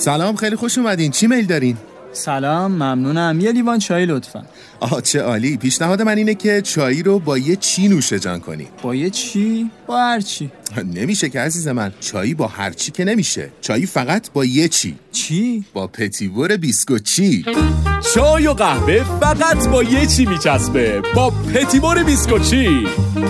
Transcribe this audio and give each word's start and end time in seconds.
سلام 0.00 0.36
خیلی 0.36 0.56
خوش 0.56 0.78
اومدین. 0.78 1.10
چی 1.10 1.26
میل 1.26 1.46
دارین؟ 1.46 1.76
سلام 2.12 2.72
ممنونم. 2.72 3.40
یه 3.40 3.52
لیوان 3.52 3.78
چای 3.78 4.06
لطفا. 4.06 4.42
آه 4.80 5.02
چه 5.02 5.20
عالی. 5.20 5.56
پیشنهاد 5.56 6.02
من 6.02 6.18
اینه 6.18 6.34
که 6.34 6.62
چای 6.62 7.02
رو 7.02 7.18
با 7.18 7.38
یه 7.38 7.56
چی 7.56 7.88
نوشه 7.88 8.18
جان 8.18 8.40
کنی. 8.40 8.66
با 8.82 8.94
یه 8.94 9.10
چی؟ 9.10 9.70
با 9.86 9.98
هر 9.98 10.20
چی. 10.20 10.50
نمیشه 10.94 11.28
که 11.28 11.40
عزیز 11.40 11.68
من. 11.68 11.92
چایی 12.00 12.34
با 12.34 12.46
هر 12.46 12.70
چی 12.70 12.90
که 12.90 13.04
نمیشه. 13.04 13.50
چایی 13.60 13.86
فقط 13.86 14.30
با 14.32 14.44
یه 14.44 14.68
چی. 14.68 14.96
چی؟ 15.12 15.64
با 15.72 15.86
پتیور 15.86 16.56
بیسکوچی 16.56 17.44
چای 18.14 18.46
و 18.46 18.52
قهوه 18.52 19.04
فقط 19.20 19.68
با 19.68 19.82
یه 19.82 20.06
چی 20.06 20.26
میچسبه. 20.26 21.02
با 21.14 21.30
پتیبور 21.30 22.02
بیسکوچی 22.02 22.86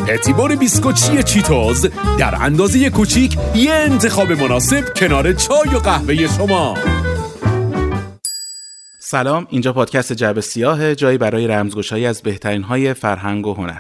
پتیبور 0.07 0.57
بیسکوچی 0.57 1.23
چیتوز؟ 1.23 1.87
در 2.19 2.35
اندازه 2.35 2.91
کوچیک 2.91 3.37
یه 3.55 3.73
انتخاب 3.73 4.33
مناسب 4.33 4.95
کنار 4.97 5.33
چای 5.33 5.75
و 5.75 5.79
قهوه 5.79 6.27
شما. 6.27 6.75
سلام 9.11 9.46
اینجا 9.50 9.73
پادکست 9.73 10.13
جعب 10.13 10.41
سیاه 10.41 10.95
جایی 10.95 11.18
برای 11.18 11.46
رمزگشایی 11.46 12.07
از 12.07 12.23
بهترین 12.23 12.63
های 12.63 12.95
فرهنگ 12.95 13.46
و 13.46 13.55
هنر. 13.55 13.79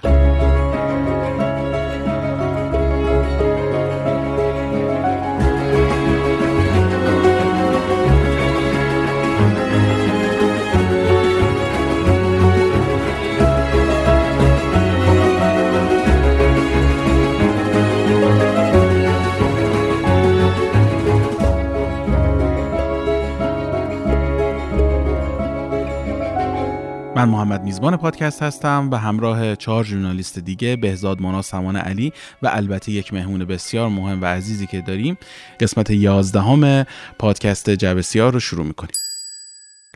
من 27.20 27.28
محمد 27.28 27.64
میزبان 27.64 27.96
پادکست 27.96 28.42
هستم 28.42 28.88
و 28.92 28.96
همراه 28.96 29.56
چهار 29.56 29.84
ژورنالیست 29.84 30.38
دیگه 30.38 30.76
بهزاد 30.76 31.20
مونا 31.20 31.42
سمان 31.42 31.76
علی 31.76 32.12
و 32.42 32.50
البته 32.52 32.92
یک 32.92 33.14
مهمون 33.14 33.44
بسیار 33.44 33.88
مهم 33.88 34.22
و 34.22 34.24
عزیزی 34.24 34.66
که 34.66 34.80
داریم 34.80 35.18
قسمت 35.60 35.90
یازدهم 35.90 36.86
پادکست 37.18 37.70
جبسیار 37.70 38.32
رو 38.32 38.40
شروع 38.40 38.66
می‌کنیم. 38.66 38.92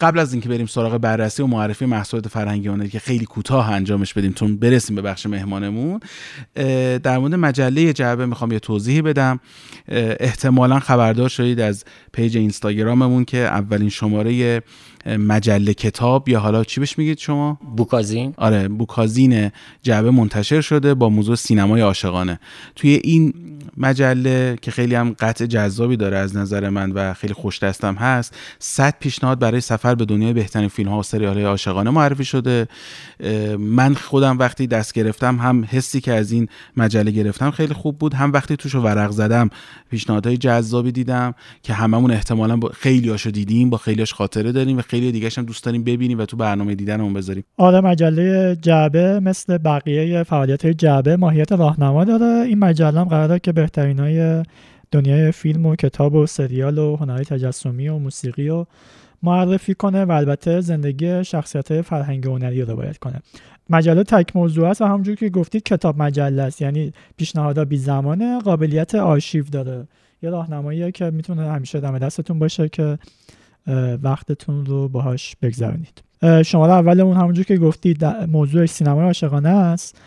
قبل 0.00 0.18
از 0.18 0.32
اینکه 0.32 0.48
بریم 0.48 0.66
سراغ 0.66 0.98
بررسی 0.98 1.42
و 1.42 1.46
معرفی 1.46 1.86
محصولات 1.86 2.28
فرهنگی 2.28 2.68
هنری 2.68 2.88
که 2.88 2.98
خیلی 2.98 3.24
کوتاه 3.24 3.70
انجامش 3.70 4.14
بدیم 4.14 4.32
تون 4.32 4.56
برسیم 4.56 4.96
به 4.96 5.02
بخش 5.02 5.26
مهمانمون 5.26 6.00
در 7.02 7.18
مورد 7.18 7.34
مجله 7.34 7.92
جعبه 7.92 8.26
می‌خوام 8.26 8.52
یه 8.52 8.58
توضیحی 8.58 9.02
بدم. 9.02 9.40
احتمالا 10.20 10.80
خبردار 10.80 11.28
شدید 11.28 11.60
از 11.60 11.84
پیج 12.12 12.36
اینستاگراممون 12.36 13.24
که 13.24 13.38
اولین 13.38 13.88
شماره 13.88 14.62
مجله 15.06 15.74
کتاب 15.74 16.28
یا 16.28 16.40
حالا 16.40 16.64
چی 16.64 16.80
بهش 16.80 16.98
میگید 16.98 17.18
شما؟ 17.18 17.58
بوکازین. 17.76 18.34
آره 18.36 18.68
بوکازین 18.68 19.50
جعبه 19.82 20.10
منتشر 20.10 20.60
شده 20.60 20.94
با 20.94 21.08
موضوع 21.08 21.36
سینمای 21.36 21.80
عاشقانه. 21.80 22.40
توی 22.76 23.00
این 23.04 23.34
مجله 23.76 24.56
که 24.62 24.70
خیلی 24.70 24.94
هم 24.94 25.16
قطع 25.18 25.46
جذابی 25.46 25.96
داره 25.96 26.16
از 26.16 26.36
نظر 26.36 26.68
من 26.68 26.92
و 26.92 27.14
خیلی 27.14 27.34
خوش 27.34 27.62
دستم 27.62 27.94
هست 27.94 28.36
صد 28.58 28.94
پیشنهاد 29.00 29.38
برای 29.38 29.60
سفر 29.60 29.94
به 29.94 30.04
دنیای 30.04 30.32
بهترین 30.32 30.68
فیلم 30.68 30.88
ها 30.88 30.98
و 30.98 31.02
سریال 31.02 31.34
های 31.34 31.44
عاشقانه 31.44 31.90
معرفی 31.90 32.24
شده. 32.24 32.68
من 33.58 33.94
خودم 33.94 34.38
وقتی 34.38 34.66
دست 34.66 34.92
گرفتم 34.92 35.36
هم 35.36 35.64
حسی 35.68 36.00
که 36.00 36.12
از 36.12 36.32
این 36.32 36.48
مجله 36.76 37.10
گرفتم 37.10 37.50
خیلی 37.50 37.74
خوب 37.74 37.98
بود 37.98 38.14
هم 38.14 38.32
وقتی 38.32 38.56
توشو 38.56 38.80
ورق 38.80 39.10
زدم 39.10 39.50
پیشنهادهای 39.90 40.36
جذابی 40.36 40.92
دیدم 40.92 41.34
که 41.62 41.72
هممون 41.72 42.10
احتمالا 42.10 42.56
با 42.56 42.68
خیلی 42.68 43.08
هاشو 43.08 43.30
دیدیم 43.30 43.70
با 43.70 43.76
خیلیاش 43.76 44.14
خاطره 44.14 44.52
داریم 44.52 44.78
و 44.78 44.82
خیلی 44.82 45.12
دیگه 45.12 45.30
هم 45.36 45.44
دوست 45.44 45.64
داریم 45.64 45.84
ببینیم 45.84 46.18
و 46.18 46.24
تو 46.24 46.36
برنامه 46.36 46.74
دیدنمون 46.74 47.14
بذاریم. 47.14 47.44
آره 47.56 47.80
مجله 47.80 48.56
جعبه 48.62 49.20
مثل 49.20 49.58
بقیه 49.58 50.22
فعالیت 50.22 50.66
جعبه 50.66 51.16
ماهیت 51.16 51.52
راهنما 51.52 52.04
داره. 52.04 52.46
این 52.46 52.58
مجله 52.58 53.00
هم 53.00 53.08
قراره 53.08 53.38
که 53.38 53.52
بهترین 53.64 53.98
های 53.98 54.42
دنیای 54.90 55.32
فیلم 55.32 55.66
و 55.66 55.76
کتاب 55.76 56.14
و 56.14 56.26
سریال 56.26 56.78
و 56.78 56.96
هنرهای 56.96 57.24
تجسمی 57.24 57.88
و 57.88 57.98
موسیقی 57.98 58.48
و 58.48 58.66
معرفی 59.22 59.74
کنه 59.74 60.04
و 60.04 60.12
البته 60.12 60.60
زندگی 60.60 61.24
شخصیت 61.24 61.82
فرهنگی 61.82 62.28
و 62.28 62.32
هنری 62.32 62.62
رو 62.62 62.70
روایت 62.70 62.98
کنه. 62.98 63.20
مجله 63.70 64.02
تک 64.02 64.36
موضوع 64.36 64.68
است 64.68 64.82
و 64.82 64.84
همونجور 64.84 65.14
که 65.14 65.28
گفتید 65.28 65.62
کتاب 65.62 66.02
مجله 66.02 66.42
است. 66.42 66.62
یعنی 66.62 66.92
پیشنهادها 67.16 67.64
بی 67.64 67.76
زمانه 67.76 68.38
قابلیت 68.38 68.94
آرشیو 68.94 69.44
داره. 69.44 69.86
یه 70.22 70.30
راهنماییه 70.30 70.90
که 70.90 71.10
می‌تونه 71.10 71.52
همیشه 71.52 71.80
دم 71.80 71.98
دستتون 71.98 72.38
باشه 72.38 72.68
که 72.68 72.98
وقتتون 74.02 74.66
رو 74.66 74.88
باهاش 74.88 75.36
بگذرونید. 75.42 76.02
شماره 76.44 76.72
اولمون 76.72 77.16
همونجور 77.16 77.44
که 77.44 77.56
گفتید 77.56 78.04
موضوع 78.04 78.66
سینمای 78.66 79.04
عاشقانه 79.04 79.48
است. 79.48 79.98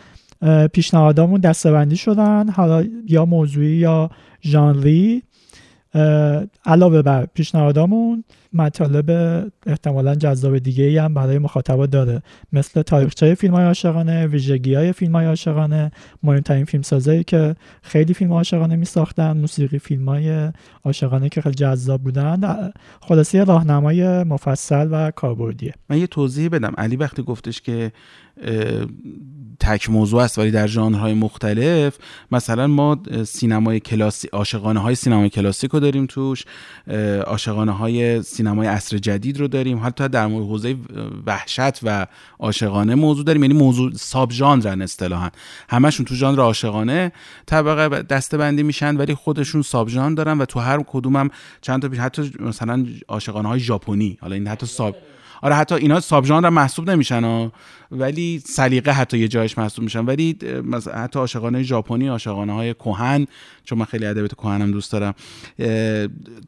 پیشنهادامون 0.72 1.40
دستبندی 1.40 1.96
شدن. 1.96 2.48
حالا 2.48 2.84
یا 3.06 3.24
موضوعی 3.24 3.76
یا 3.76 4.10
ژانری. 4.42 5.22
علاوه 6.64 7.02
بر 7.02 7.26
پیشنهادامون 7.26 8.24
مطالب 8.52 9.10
احتمالا 9.66 10.14
جذاب 10.14 10.58
دیگه 10.58 10.84
ای 10.84 10.98
هم 10.98 11.14
برای 11.14 11.38
مخاطبا 11.38 11.86
داره. 11.86 12.22
مثل 12.52 12.82
تاریخچه 12.82 13.34
فیلم 13.34 13.54
های 13.54 13.64
عاشقانه 13.64 14.26
ویژگی 14.26 14.74
های 14.74 14.92
فیلم 14.92 15.16
های 15.16 15.26
عاشقانه 15.26 15.90
مهمترین 16.22 16.64
فیلم 16.64 16.82
سازایی 16.82 17.24
که 17.24 17.56
خیلی 17.82 18.14
فیلم 18.14 18.32
عاشقانه 18.32 18.76
می 18.76 18.84
ساختن 18.84 19.36
موسیقی 19.36 19.78
فیلم 19.78 20.08
های 20.08 20.52
عاشقانه 20.84 21.28
که 21.28 21.40
خیلی 21.40 21.54
جذاب 21.54 22.02
بودن. 22.02 22.70
خلاصه 23.00 23.44
راهنمای 23.44 24.24
مفصل 24.24 24.88
و 24.90 25.10
کاربردیه. 25.10 25.74
من 25.90 25.98
یه 25.98 26.06
توضیح 26.06 26.48
بدم. 26.48 26.74
علی 26.78 26.96
وقتی 26.96 27.22
گفتش 27.22 27.60
که 27.60 27.92
تک 29.60 29.90
موضوع 29.90 30.22
است 30.22 30.38
ولی 30.38 30.50
در 30.50 30.66
ژانرهای 30.66 31.14
مختلف 31.14 31.98
مثلا 32.32 32.66
ما 32.66 33.02
سینمای 33.24 33.80
کلاسی 33.80 34.28
عاشقانه 34.28 34.80
های 34.80 34.94
سینمای 34.94 35.28
کلاسیک 35.28 35.70
رو 35.78 35.84
داریم 35.84 36.06
توش 36.06 36.44
عاشقانه 37.26 37.72
های 37.72 38.22
سینمای 38.22 38.66
عصر 38.66 38.98
جدید 38.98 39.40
رو 39.40 39.48
داریم 39.48 39.80
حتی 39.84 40.08
در 40.08 40.26
مورد 40.26 40.46
حوزه 40.46 40.76
وحشت 41.26 41.80
و 41.82 42.06
عاشقانه 42.38 42.94
موضوع 42.94 43.24
داریم 43.24 43.42
یعنی 43.42 43.54
موضوع 43.54 43.92
ساب 43.94 44.32
ژانرن 44.32 44.82
اصطلاحا. 44.82 45.30
همشون 45.68 46.06
تو 46.06 46.14
ژانر 46.14 46.40
عاشقانه 46.40 47.12
طبقه 47.46 48.02
دسته 48.02 48.36
بندی 48.36 48.62
میشن 48.62 48.96
ولی 48.96 49.14
خودشون 49.14 49.62
ساب 49.62 49.88
ژانر 49.88 50.14
دارن 50.14 50.38
و 50.38 50.44
تو 50.44 50.60
هر 50.60 50.82
کدومم 50.86 51.30
چند 51.60 51.82
تا 51.82 52.02
حتی 52.02 52.32
مثلا 52.40 52.86
عاشقانه 53.08 53.48
های 53.48 53.60
ژاپنی 53.60 54.18
حالا 54.20 54.34
این 54.34 54.48
حتی 54.48 54.66
ساب 54.66 54.96
آره 55.42 55.54
حتی 55.54 55.74
اینا 55.74 56.00
ساب 56.00 56.24
ژانر 56.24 56.48
محسوب 56.48 56.90
نمیشن 56.90 57.50
ولی 57.90 58.42
سلیقه 58.46 58.92
حتی 58.92 59.18
یه 59.18 59.28
جایش 59.28 59.58
محسوب 59.58 59.84
میشن. 59.84 60.04
ولی 60.04 60.38
حتی 60.94 61.18
عاشقانه 61.18 61.62
ژاپنی 61.62 62.08
عاشقانه 62.08 62.52
های 62.52 62.74
کهن 62.74 63.26
چون 63.64 63.78
من 63.78 63.84
خیلی 63.84 64.06
ادبیات 64.06 64.34
کهنم 64.34 64.70
دوست 64.70 64.92
دارم 64.92 65.14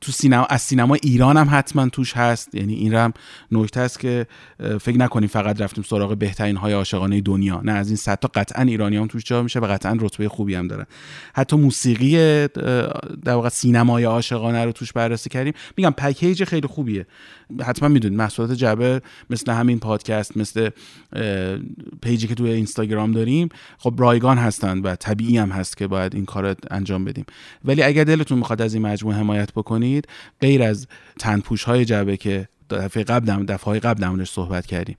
تو 0.00 0.12
سینما 0.12 0.44
از 0.44 0.62
سینما 0.62 0.94
ایران 0.94 1.36
هم 1.36 1.48
حتما 1.50 1.88
توش 1.88 2.16
هست. 2.16 2.54
یعنی 2.54 2.74
این 2.74 2.94
هم 2.94 3.12
نکته 3.52 3.80
است 3.80 4.00
که 4.00 4.26
فکر 4.80 4.98
نکنیم 4.98 5.28
فقط 5.28 5.60
رفتیم 5.60 5.84
سراغ 5.84 6.16
بهترین 6.16 6.56
های 6.56 6.72
عاشقانه 6.72 7.20
دنیا. 7.20 7.60
نه 7.64 7.72
از 7.72 7.88
این 7.88 7.96
صد 7.96 8.18
تا 8.18 8.30
قطعا 8.34 8.62
ایرانی 8.62 8.96
هم 8.96 9.06
توش 9.06 9.24
جا 9.24 9.42
میشه 9.42 9.60
و 9.60 9.66
قطعا 9.66 9.96
رتبه 10.00 10.28
خوبی 10.28 10.54
هم 10.54 10.68
دارن. 10.68 10.86
حتی 11.34 11.56
موسیقی 11.56 12.16
در 13.24 13.34
واقع 13.34 13.48
سینمای 13.48 14.04
عاشقانه 14.04 14.64
رو 14.64 14.72
توش 14.72 14.92
بررسی 14.92 15.30
کردیم. 15.30 15.52
میگم 15.76 15.90
پکیج 15.90 16.44
خیلی 16.44 16.66
خوبیه. 16.66 17.06
حتما 17.64 17.88
می‌دونید 17.88 18.18
محصولات 18.18 18.52
جبه 18.52 19.02
مثل 19.30 19.52
همین 19.52 19.78
پادکست 19.78 20.36
مثل 20.36 20.70
پیجی 22.02 22.26
که 22.28 22.34
توی 22.34 22.50
اینستاگرام 22.50 23.12
داریم 23.12 23.48
خب 23.78 23.94
رایگان 23.98 24.38
هستند 24.38 24.84
و 24.84 24.96
طبیعی 24.96 25.38
هم 25.38 25.50
هست 25.50 25.76
که 25.76 25.86
باید 25.86 26.14
این 26.14 26.24
کار 26.24 26.56
انجام 26.70 27.04
بدیم. 27.04 27.24
ولی 27.64 27.82
اگر 27.82 28.04
دلتون 28.04 28.38
می‌خواد 28.38 28.62
از 28.62 28.74
این 28.74 28.82
مجموعه 28.82 29.16
حمایت 29.16 29.52
بکنید 29.52 30.08
غیر 30.40 30.62
از 30.62 30.86
تنپوش 31.18 31.64
های 31.64 31.84
جبه 31.84 32.16
که 32.16 32.48
دفعه 32.70 33.04
قبل 33.04 33.44
دفعه 33.44 33.64
های 33.64 33.80
قبل 33.80 34.00
درمونش 34.00 34.30
صحبت 34.30 34.66
کردیم 34.66 34.96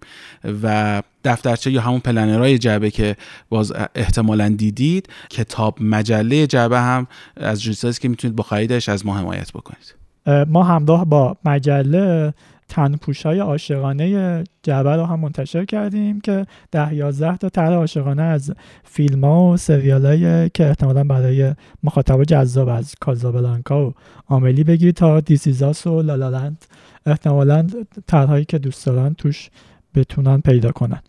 و 0.63 1.04
دفترچه 1.24 1.71
یا 1.71 1.81
همون 1.81 2.00
پلنرهای 2.00 2.57
جعبه 2.57 2.92
که 2.92 3.15
باز 3.50 3.74
احتمالا 3.95 4.50
دیدید 4.50 5.09
کتاب 5.30 5.77
مجله 5.81 6.47
جعبه 6.47 6.80
هم 6.80 7.07
از 7.38 7.62
جنسایی 7.62 7.94
که 7.94 8.09
می‌تونید 8.09 8.36
با 8.36 8.44
خریدش 8.44 8.89
از 8.89 9.06
ما 9.06 9.18
حمایت 9.18 9.51
بکنید. 9.51 10.00
ما 10.47 10.63
همراه 10.63 11.06
با 11.06 11.38
مجله 11.45 12.33
تنپوش 12.71 13.25
های 13.25 13.39
عاشقانه 13.39 14.44
جعبه 14.63 14.95
رو 14.95 15.06
هم 15.06 15.19
منتشر 15.19 15.65
کردیم 15.65 16.21
که 16.21 16.45
ده 16.71 16.94
یازده 16.94 17.38
تا 17.38 17.50
طرح 17.50 17.73
عاشقانه 17.73 18.21
از 18.21 18.53
فیلم 18.83 19.25
ها 19.25 19.44
و 19.44 19.57
سریال 19.57 20.47
که 20.47 20.68
احتمالا 20.68 21.03
برای 21.03 21.56
مخاطب 21.83 22.23
جذاب 22.23 22.69
از 22.69 22.95
کازابلانکا 23.00 23.89
و 23.89 23.94
آملی 24.27 24.63
بگیرید 24.63 24.95
تا 24.95 25.19
دیسیزاس 25.19 25.88
و 25.88 26.01
لالالند 26.01 26.65
احتمالا 27.06 27.68
طرحهایی 28.07 28.45
که 28.45 28.57
دوست 28.57 28.85
دارن 28.85 29.13
توش 29.13 29.50
بتونن 29.95 30.41
پیدا 30.41 30.71
کنن. 30.71 31.01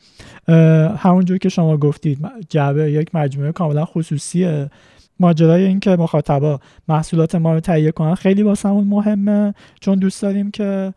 همونجور 0.97 1.39
که 1.39 1.49
شما 1.49 1.77
گفتید 1.77 2.19
جعبه 2.49 2.93
یک 2.93 3.15
مجموعه 3.15 3.53
کاملا 3.53 3.85
خصوصیه. 3.85 4.71
ماجرای 5.21 5.65
این 5.65 5.81
که 5.81 5.91
مخاطبا 5.91 6.61
محصولات 6.89 7.35
ما 7.35 7.55
رو 7.55 7.61
تهیه 7.61 7.91
کنن 7.93 8.15
خیلی 8.15 8.43
واسمون 8.43 8.85
مهمه 8.85 9.55
چون 9.81 9.99
دوست 9.99 10.23
داریم 10.23 10.51
که 10.51 10.95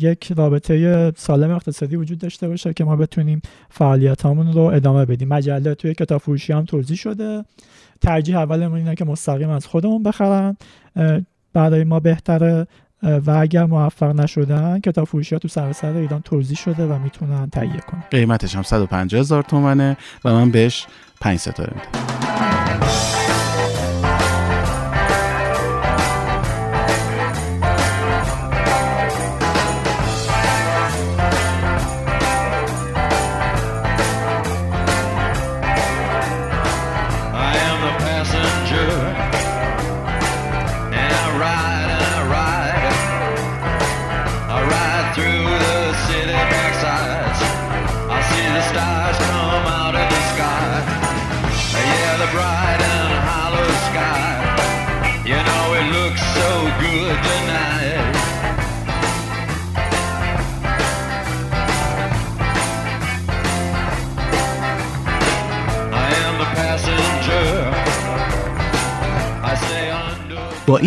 یک 0.00 0.32
رابطه 0.36 1.12
سالم 1.16 1.50
اقتصادی 1.50 1.96
وجود 1.96 2.18
داشته 2.18 2.48
باشه 2.48 2.72
که 2.72 2.84
ما 2.84 2.96
بتونیم 2.96 3.42
فعالیتامون 3.70 4.52
رو 4.52 4.60
ادامه 4.60 5.04
بدیم. 5.04 5.28
مجله 5.28 5.74
توی 5.74 5.94
کتاب 5.94 6.20
فروشی 6.20 6.52
هم 6.52 6.64
توضیح 6.64 6.96
شده. 6.96 7.44
ترجیح 8.00 8.36
اولمون 8.38 8.78
اینه 8.78 8.94
که 8.94 9.04
مستقیم 9.04 9.50
از 9.50 9.66
خودمون 9.66 10.02
بخرن. 10.02 10.56
برای 11.52 11.84
ما 11.84 12.00
بهتره 12.00 12.66
و 13.02 13.30
اگر 13.30 13.64
موفق 13.64 14.20
نشدن 14.20 14.80
کتاب 14.80 15.04
فروشی 15.04 15.34
ها 15.34 15.38
تو 15.38 15.48
سراسر 15.48 15.92
ایران 15.92 16.20
توضیح 16.20 16.56
شده 16.56 16.86
و 16.86 16.98
می‌تونن 16.98 17.50
تهیه 17.50 17.80
کنن. 17.80 18.04
قیمتش 18.10 18.56
هم 18.56 18.62
150 18.62 19.20
هزار 19.20 19.42
تومنه 19.42 19.96
و 20.24 20.32
من 20.32 20.50
بهش 20.50 20.86
5 21.20 21.38
ستاره 21.38 21.72
میدم. 21.74 22.51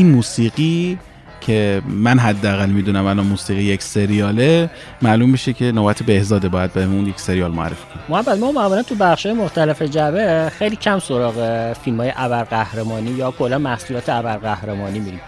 این 0.05 0.13
موسیقی 0.13 0.97
که 1.41 1.81
من 1.87 2.19
حداقل 2.19 2.69
می‌دونم 2.69 3.05
الان 3.05 3.25
موسیقی 3.25 3.63
یک 3.63 3.81
سریاله 3.81 4.69
معلوم 5.01 5.29
میشه 5.29 5.53
که 5.53 5.71
نوبت 5.71 6.03
بهزاده 6.03 6.49
باید 6.49 6.73
بهمون 6.73 7.07
یک 7.07 7.19
سریال 7.19 7.51
معرفی 7.51 7.83
کنه 7.93 8.03
محمد 8.09 8.39
ما 8.39 8.51
معمولا 8.51 8.83
تو 8.83 8.95
بخش 8.95 9.25
مختلف 9.25 9.81
جبه 9.81 10.51
خیلی 10.59 10.75
کم 10.75 10.99
سراغ 10.99 11.73
فیلم 11.73 11.97
های 11.97 12.13
ابرقهرمانی 12.15 13.11
یا 13.11 13.31
کلا 13.31 13.57
محصولات 13.57 14.09
ابرقهرمانی 14.09 14.99
میریم. 14.99 15.21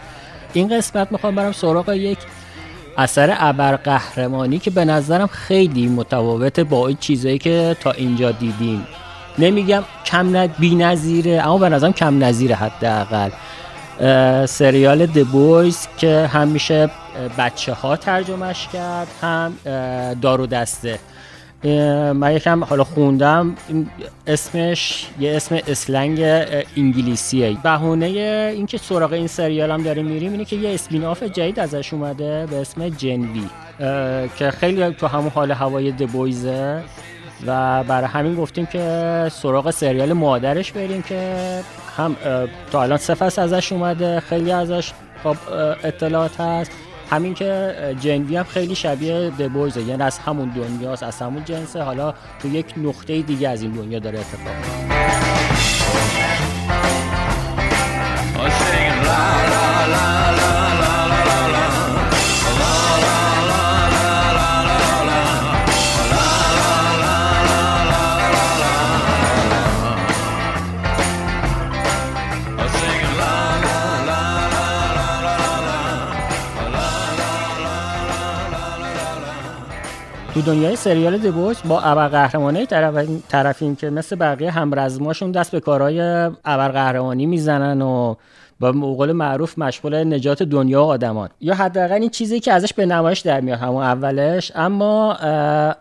این 0.53 0.77
قسمت 0.77 1.11
می‌خوام 1.11 1.35
برم 1.35 1.51
سراغ 1.51 1.89
یک 1.89 2.17
اثر 2.97 3.35
ابرقهرمانی 3.39 4.59
که 4.59 4.71
به 4.71 4.85
نظرم 4.85 5.27
خیلی 5.27 5.87
متفاوته 5.87 6.63
با 6.63 6.87
این 6.87 6.97
چیزایی 6.99 7.37
که 7.37 7.75
تا 7.79 7.91
اینجا 7.91 8.31
دیدیم. 8.31 8.87
نمیگم 9.39 9.83
کم 10.05 10.37
ن... 10.37 10.47
بی 10.47 10.75
نظیره 10.75 11.41
اما 11.41 11.57
به 11.57 11.69
نظرم 11.69 11.93
کم 11.93 12.23
نظیره 12.23 12.55
حداقل. 12.55 13.29
سریال 14.45 15.05
The 15.05 15.23
Boys 15.23 15.87
که 15.97 16.29
هم 16.33 16.47
میشه 16.47 16.89
بچه 17.37 17.73
ها 17.73 17.95
ترجمهش 17.95 18.67
کرد 18.73 19.07
هم 19.21 19.53
اه، 19.65 20.13
دار 20.13 20.41
و 20.41 20.45
دسته 20.45 20.99
من 22.13 22.35
یکم 22.35 22.63
حالا 22.63 22.83
خوندم 22.83 23.55
اسمش 24.27 25.07
یه 25.19 25.35
اسم 25.35 25.59
slang 25.67 26.19
انگلیسیه. 26.77 27.57
بهونه 27.63 28.05
اینکه 28.05 28.77
سراغ 28.77 29.13
این 29.13 29.27
سریال 29.27 29.71
هم 29.71 29.83
داریم 29.83 30.05
میریم 30.05 30.31
اینه 30.31 30.45
که 30.45 30.55
یه 30.55 30.73
spin-off 30.73 31.23
جدید 31.23 31.59
ازش 31.59 31.93
اومده 31.93 32.45
به 32.45 32.55
اسم 32.55 32.89
جنوی 32.89 33.47
که 34.37 34.51
خیلی 34.51 34.91
تو 34.91 35.07
همون 35.07 35.29
حال 35.29 35.51
هوای 35.51 35.91
The 35.91 36.26
Boys 36.26 36.72
ه 36.72 36.83
و 37.45 37.83
برای 37.83 38.07
همین 38.07 38.35
گفتیم 38.35 38.65
که 38.65 39.27
سراغ 39.31 39.71
سریال 39.71 40.13
مادرش 40.13 40.71
بریم 40.71 41.01
که 41.01 41.59
هم 41.97 42.15
تا 42.71 42.83
الان 42.83 42.97
سه 42.97 43.13
فصل 43.13 43.41
ازش 43.41 43.71
اومده 43.71 44.19
خیلی 44.19 44.51
ازش 44.51 44.91
خب 45.23 45.35
اطلاعات 45.83 46.41
هست. 46.41 46.71
همین 47.11 47.33
که 47.33 47.75
اه، 47.77 47.93
جنوی 47.93 48.37
هم 48.37 48.43
خیلی 48.43 48.75
شبیه 48.75 49.29
دبویزه 49.29 49.81
یعنی 49.81 50.03
از 50.03 50.19
همون 50.19 50.49
دنیاست 50.49 51.03
از 51.03 51.21
همون 51.21 51.45
جنسه. 51.45 51.81
حالا 51.81 52.13
تو 52.41 52.47
یک 52.47 52.65
نقطه 52.77 53.21
دیگه 53.21 53.49
از 53.49 53.61
این 53.61 53.71
دنیا 53.71 53.99
داره 53.99 54.19
اتفاق 54.19 54.55
میفته. 54.55 54.97
تو 80.37 80.43
دنیای 80.43 80.75
سریال 80.75 81.17
دبویز 81.17 81.57
با 81.65 81.81
ابرقهرمانای 81.81 82.65
طرف 83.29 83.63
که 83.79 83.89
مثل 83.89 84.15
بقیه 84.15 84.51
همرزماشون 84.51 85.31
دست 85.31 85.51
به 85.51 85.59
کارهای 85.59 85.99
ابرقهرمانی 86.45 87.25
می‌زنن 87.25 87.81
و 87.81 88.15
با 88.59 88.71
قول 88.71 89.11
معروف 89.11 89.57
مشغول 89.57 90.13
نجات 90.13 90.43
دنیا 90.43 90.83
و 90.83 90.87
آدمان. 90.87 91.29
یا 91.41 91.55
حداقل 91.55 92.01
این 92.01 92.09
چیزی 92.09 92.39
که 92.39 92.53
ازش 92.53 92.73
به 92.73 92.85
نمایش 92.85 93.19
در 93.19 93.41
میاد 93.41 93.59
همون 93.59 93.83
اولش. 93.83 94.51
اما 94.55 95.13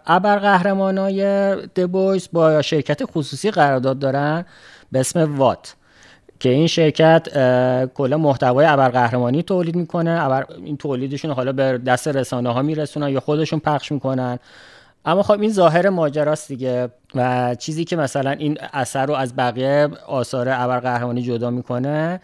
ابرقهرمانای 0.07 1.23
دبویز 1.57 2.29
با 2.33 2.63
شرکت 2.63 3.05
خصوصی 3.05 3.51
قرارداد 3.51 3.99
دارن 3.99 4.45
به 4.93 5.01
اسم 5.01 5.37
وات 5.39 5.75
که 6.41 6.49
این 6.49 6.67
شرکت 6.67 7.29
کلا 7.95 8.19
محتوای 8.19 8.67
ابرقهرمانی 8.67 9.43
تولید 9.43 9.77
می‌کنه. 9.77 10.25
ابر 10.25 10.47
این 10.65 10.77
تولیدشون 10.77 11.31
حالا 11.31 11.53
به 11.53 11.79
دست 11.79 12.09
رسانه 12.09 12.53
ها 12.53 12.63
میرسونن 12.63 13.09
یا 13.09 13.21
خودشون 13.21 13.59
پخش 13.59 13.93
می‌کنن. 13.93 14.39
اما 15.05 15.23
خب 15.23 15.41
این 15.41 15.53
ظاهر 15.53 15.89
ماجراست 15.89 16.49
دیگه 16.49 16.89
و 17.15 17.55
چیزی 17.55 17.85
که 17.85 17.97
مثلا 17.97 18.31
این 18.31 18.59
اثر 18.73 19.07
رو 19.07 19.15
از 19.15 19.37
بقیه 19.37 19.89
آثار 20.07 20.49
ابرقهرمانی 20.49 21.23
جدا 21.23 21.51
می‌کنه 21.51 22.21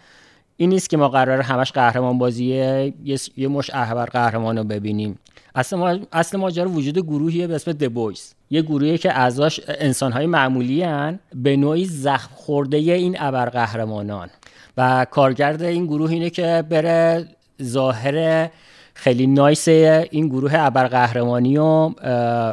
این 0.57 0.69
نیست 0.69 0.89
که 0.89 0.97
ما 0.97 1.09
قرار 1.09 1.41
همش 1.41 1.71
قهرمان 1.71 2.17
بازیه 2.17 2.93
یه, 3.03 3.17
یه 3.37 3.47
مش 3.47 3.71
ابر 3.73 4.05
قهرمان 4.05 4.57
رو 4.57 4.63
ببینیم. 4.63 5.19
اصل, 5.55 5.75
ما... 5.75 5.97
اصل 6.13 6.37
ماجرا 6.37 6.69
وجود 6.69 6.97
گروهیه 6.97 7.47
به 7.47 7.55
اسم 7.55 7.71
دبویز 7.71 8.33
یه 8.49 8.61
گروهی 8.61 8.97
که 8.97 9.17
اعضاش 9.17 9.59
انسانهای 9.67 10.25
معمولی 10.25 10.83
هن 10.83 11.19
به 11.35 11.57
نوعی 11.57 11.85
زخم 11.85 12.29
خورده 12.35 12.77
این 12.77 13.15
ابرقهرمانان 13.19 14.29
و 14.77 15.05
کارگرد 15.11 15.61
این 15.61 15.85
گروه 15.85 16.11
اینه 16.11 16.29
که 16.29 16.63
بره 16.69 17.27
ظاهر 17.61 18.49
خیلی 18.93 19.27
نایس 19.27 19.67
این 19.67 20.27
گروه 20.27 20.51
ابرقهرمانی 20.55 21.57
و 21.57 21.91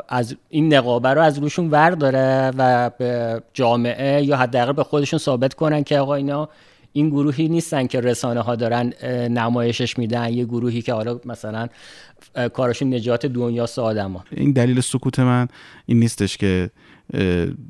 از 0.09 0.37
این 0.49 0.75
نقابه 0.75 1.09
رو 1.09 1.21
از 1.21 1.39
روشون 1.39 1.71
ورداره 1.71 2.53
و 2.59 2.91
به 2.99 3.43
جامعه 3.55 4.23
یا 4.23 4.37
حداقل 4.37 4.73
به 4.73 4.85
خودشون 4.85 5.19
ثابت 5.19 5.55
کنن 5.55 5.85
که 5.85 5.99
آقا 5.99 6.15
اینا 6.15 6.49
این 6.93 7.09
گروهی 7.09 7.49
نیستن 7.49 7.87
که 7.87 8.01
رسانه 8.01 8.41
ها 8.41 8.57
دارن 8.57 8.93
نمایشش 9.29 9.99
میدن. 9.99 10.33
یه 10.33 10.45
گروهی 10.45 10.83
که 10.83 10.93
حالا 10.93 11.21
مثلا 11.25 11.69
کارشون 12.55 12.95
نجات 12.95 13.27
دنیاست 13.27 13.79
آدما 13.79 14.25
این 14.31 14.53
دلیل 14.53 14.81
سکوت 14.81 15.19
من 15.19 15.49
این 15.87 15.99
نیستش 15.99 16.37
که 16.37 16.71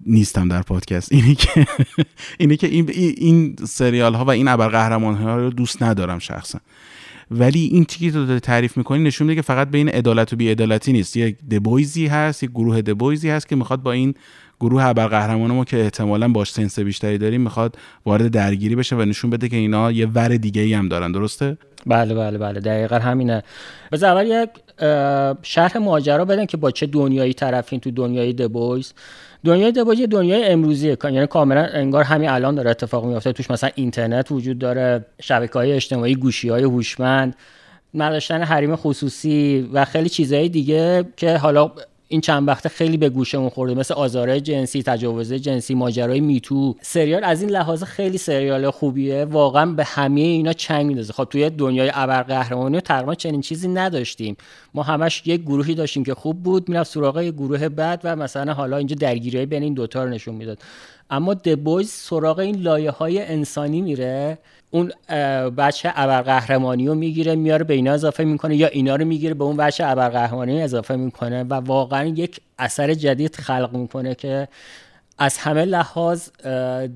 نیستم 0.06 0.48
در 0.48 0.62
پادکست. 0.62 1.12
اینی 1.14 1.34
که 1.34 1.66
اینی 2.38 2.56
که 2.56 2.66
این 2.66 2.88
این 3.16 3.56
سریال 3.64 4.14
ها 4.14 4.24
و 4.24 4.30
این 4.30 4.48
ابرقهرمان 4.48 5.14
ها 5.14 5.36
رو 5.36 5.50
دوست 5.50 5.82
ندارم 5.82 6.18
شخصا. 6.18 6.60
ولی 7.30 7.64
این 7.64 7.84
چیزی 7.84 8.06
که 8.06 8.12
تو 8.12 8.38
تعریف 8.38 8.76
می‌کنی 8.76 9.02
نشون 9.02 9.26
میده 9.26 9.36
که 9.36 9.42
فقط 9.42 9.70
بین 9.70 9.88
عدالت 9.88 10.32
و 10.32 10.36
بیعدالتی 10.36 10.92
نیست. 10.92 11.16
یک 11.16 11.36
دبویزی 11.50 12.06
هست 12.06 12.42
یک 12.42 12.50
گروه 12.50 12.82
دبویزی 12.82 13.28
هست 13.28 13.48
که 13.48 13.56
می‌خواد 13.56 13.82
با 13.82 13.92
این 13.92 14.14
گروه 14.60 14.84
ابرقهرمان 14.84 15.50
ما 15.50 15.64
که 15.64 15.80
احتمالا 15.80 16.28
باش 16.28 16.52
سنس 16.52 16.78
بیشتری 16.78 17.18
داریم 17.18 17.40
می‌خواد 17.40 17.76
وارد 18.06 18.28
درگیری 18.28 18.76
بشه 18.76 18.96
و 18.96 19.00
نشون 19.02 19.30
بده 19.30 19.48
که 19.48 19.56
اینا 19.56 19.92
یه 19.92 20.06
ور 20.06 20.28
دیگه 20.28 20.62
ای 20.62 20.74
هم 20.74 20.88
دارن. 20.88 21.12
درسته؟ 21.12 21.56
بله 21.86 22.14
بله 22.14 22.38
بله. 22.38 22.60
دقیقا 22.60 22.96
همینه. 22.96 23.42
بذار 23.92 24.10
اول 24.10 24.26
یک 24.26 24.50
شرح 25.42 25.78
ماجرا 25.78 26.24
بدن 26.24 26.46
که 26.46 26.56
با 26.56 26.70
چه 26.70 26.86
دنیایی 26.86 27.34
طرفین 27.34 27.80
تو 27.80 27.90
دنیای 27.90 28.32
دبویز 28.32 28.92
دنیای 29.44 29.72
دبویز 29.72 30.08
دنیای 30.08 30.44
امروزیه. 30.44 30.96
یعنی 31.04 31.26
کاملا 31.26 31.64
انگار 31.64 32.04
همین 32.04 32.28
الان 32.28 32.54
داره 32.54 32.70
اتفاق 32.70 33.06
میفته 33.06 33.32
توش 33.32 33.50
مثلا 33.50 33.70
اینترنت 33.74 34.32
وجود 34.32 34.58
داره 34.58 35.04
شبکه 35.22 35.52
های 35.52 35.72
اجتماعی 35.72 36.14
گوشی 36.14 36.48
های 36.48 36.62
هوشمند 36.62 37.36
نداشتن 37.94 38.42
حریم 38.42 38.76
خصوصی 38.76 39.68
و 39.72 39.84
خیلی 39.84 40.08
چیزهای 40.08 40.48
دیگه 40.48 41.04
که 41.16 41.36
حالا 41.36 41.72
این 42.12 42.20
چند 42.20 42.48
وقته 42.48 42.68
خیلی 42.68 42.96
به 42.96 43.08
گوشمون 43.08 43.48
خورده. 43.48 43.74
مثل 43.74 43.94
آزارهای 43.94 44.40
جنسی 44.40 44.82
تجاوز 44.82 45.32
جنسی 45.32 45.74
ماجرای 45.74 46.20
میتو. 46.20 46.76
سریال 46.82 47.24
از 47.24 47.42
این 47.42 47.50
لحاظ 47.50 47.82
خیلی 47.82 48.18
سریال 48.18 48.70
خوبیه. 48.70 49.24
واقعا 49.24 49.66
به 49.66 49.84
همه 49.84 50.20
اینا 50.20 50.52
چنگ 50.52 50.86
میندازه. 50.86 51.12
خب 51.12 51.24
توی 51.24 51.50
دنیای 51.50 51.90
ابرقهرمانی 51.94 52.80
تقریبا 52.80 53.14
چنین 53.14 53.40
چیزی 53.40 53.68
نداشتیم. 53.68 54.36
ما 54.74 54.82
همش 54.82 55.22
یک 55.26 55.40
گروهی 55.40 55.74
داشتیم 55.74 56.04
که 56.04 56.14
خوب 56.14 56.42
بود 56.42 56.68
می‌رفت 56.68 56.90
سراغ 56.90 57.22
گروه 57.22 57.68
بعد 57.68 58.00
و 58.04 58.16
مثلا 58.16 58.54
حالا 58.54 58.76
اینجا 58.76 58.96
درگیری 59.00 59.46
بین 59.46 59.62
این 59.62 59.74
دوتا 59.74 60.04
رو 60.04 60.10
نشون 60.10 60.34
می‌داد. 60.34 60.58
اما 61.10 61.34
دبویز 61.34 61.90
سراغ 61.90 62.38
این 62.38 62.56
لایه 62.56 62.90
های 62.90 63.22
انسانی 63.22 63.80
میره. 63.80 64.38
اون 64.70 64.92
بچه 65.50 65.92
ابرقهرمانی 65.94 66.86
رو 66.86 66.94
می‌گیره 66.94 67.34
میاره 67.34 67.64
به 67.64 67.74
اینا 67.74 67.92
اضافه 67.92 68.24
می‌کنه 68.24 68.56
یا 68.56 68.66
اینا 68.66 68.96
رو 68.96 69.04
می‌گیره 69.04 69.34
به 69.34 69.44
اون 69.44 69.56
بچه 69.56 69.86
ابرقهرمانی 69.86 70.62
اضافه 70.62 70.96
می‌کنه 70.96 71.44
و 71.44 71.54
واقعا 71.54 72.04
یک 72.04 72.40
اثر 72.58 72.94
جدید 72.94 73.36
خلق 73.36 73.70
می‌کنه 73.72 74.14
که 74.14 74.48
از 75.18 75.38
همه 75.38 75.64
لحاظ 75.64 76.28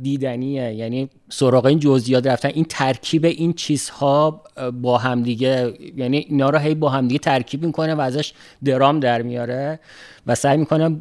دیدنیه. 0.02 0.75
یعنی 0.75 1.11
سراغ 1.28 1.66
این 1.66 1.78
جزئیات 1.78 2.26
رفتن 2.26 2.49
این 2.49 2.64
ترکیب 2.64 3.25
این 3.25 3.52
چیزها 3.52 4.43
با 4.83 4.99
همدیگه 4.99 5.75
یعنی 5.97 6.16
اینا 6.16 6.50
رو 6.50 6.59
هی 6.59 6.75
با 6.75 6.88
همدیگه 6.88 7.19
ترکیب 7.19 7.64
می‌کنه 7.64 7.95
و 7.95 8.00
ازش 8.00 8.33
درام 8.64 9.00
در 9.00 9.23
میاره 9.23 9.81
و 10.26 10.35
سعی 10.35 10.57
می‌کنه 10.57 10.99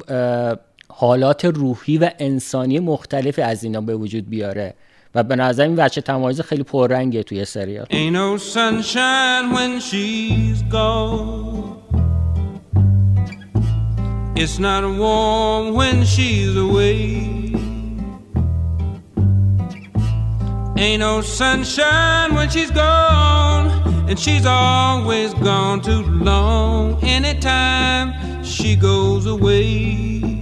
حالات 0.87 1.45
روحی 1.45 1.97
و 1.97 2.09
انسانی 2.19 2.79
مختلفی 2.79 3.41
از 3.41 3.63
اینا 3.63 3.81
به 3.81 3.95
وجود 3.95 4.29
بیاره. 4.29 4.73
و 5.15 5.23
به 5.23 5.35
نظر 5.35 5.63
این 5.63 5.75
بچه 5.75 6.01
تمایز 6.01 6.41
خیلی 6.41 6.63
پررنگه 6.63 7.23
توی 7.23 7.45
سریال. 7.45 7.85
It's 14.35 14.57
not 14.57 14.83
warm 14.83 15.75
when 15.75 16.03
she's 16.03 16.55
away. 16.57 17.53
Ain't 20.75 21.01
no 21.01 21.21
sunshine 21.21 22.33
when 22.33 22.49
she's 22.49 22.71
gone, 22.71 23.65
and 24.09 24.17
she's 24.19 24.45
always 24.45 25.31
gone 25.35 25.81
too 25.81 26.03
long. 26.29 27.01
Anytime 27.03 28.43
she 28.43 28.75
goes 28.75 29.27
away. 29.27 30.32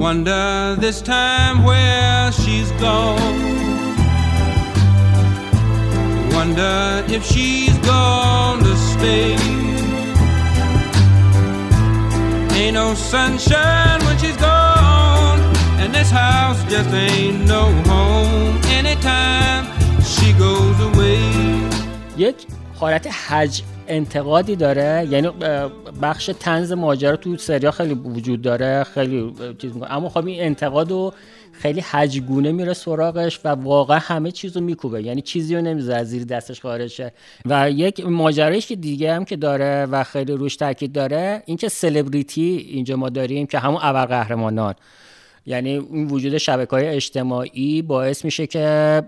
Wonder 0.00 0.76
this 0.78 1.00
time 1.00 1.64
where 1.64 2.32
she's 2.32 2.70
gone. 2.72 3.18
Wonder 6.32 7.04
if 7.08 7.24
she's 7.24 7.76
gonna 7.78 8.76
stay. 8.92 9.36
Ain't 12.58 12.74
no 12.74 12.94
sunshine 12.94 14.00
when 14.06 14.16
she's 14.18 14.36
gone, 14.36 15.40
and 15.80 15.94
this 15.94 16.10
house 16.10 16.62
just 16.70 16.90
ain't 16.92 17.46
no 17.46 17.64
home. 17.90 18.60
Anytime 18.78 19.64
she 20.12 20.32
goes 20.32 20.78
away. 20.88 21.20
یک 22.16 22.36
حالت 22.80 23.06
حج 23.06 23.62
انتقادی 23.91 24.55
داره؟ 24.55 25.07
یعنی 25.09 25.29
بخش 26.01 26.29
تنز 26.39 26.71
ماجرا 26.71 27.15
تو 27.15 27.37
سریال 27.37 27.71
خیلی 27.71 27.93
وجود 27.93 28.41
داره 28.41 28.83
خیلی 28.83 29.33
چیز 29.57 29.73
می‌کنه. 29.73 29.93
اما 29.93 30.09
خب 30.09 30.25
این 30.25 30.41
انتقاد 30.41 30.91
رو 30.91 31.13
خیلی 31.51 31.81
حجگونه 31.81 32.51
میره 32.51 32.73
سراغش 32.73 33.39
و 33.45 33.47
واقعا 33.47 33.99
همه 33.99 34.31
چیز 34.31 34.57
رو 34.57 34.63
میکوبه. 34.63 35.03
یعنی 35.03 35.21
چیزی 35.21 35.55
رو 35.55 35.61
نمی‌ذاره 35.61 36.03
زیر 36.03 36.23
دستش 36.23 36.61
خارج 36.61 37.01
و 37.45 37.71
یک 37.71 38.05
ماجرایش 38.05 38.71
دیگه 38.71 39.13
هم 39.13 39.25
که 39.25 39.35
داره 39.35 39.85
و 39.85 40.03
خیلی 40.03 40.33
روش 40.33 40.55
تاکید 40.55 40.91
داره 40.91 41.43
اینکه 41.45 41.69
سلبریتی 41.69 42.67
اینجا 42.69 42.95
ما 42.95 43.09
داریم 43.09 43.47
که 43.47 43.59
همون 43.59 43.79
ابرقهرمانان. 43.81 44.75
یعنی 45.45 45.69
این 45.69 46.07
وجود 46.07 46.37
شبکه 46.37 46.71
های 46.71 46.87
اجتماعی 46.87 47.81
باعث 47.81 48.25
میشه 48.25 48.47
که 48.47 49.03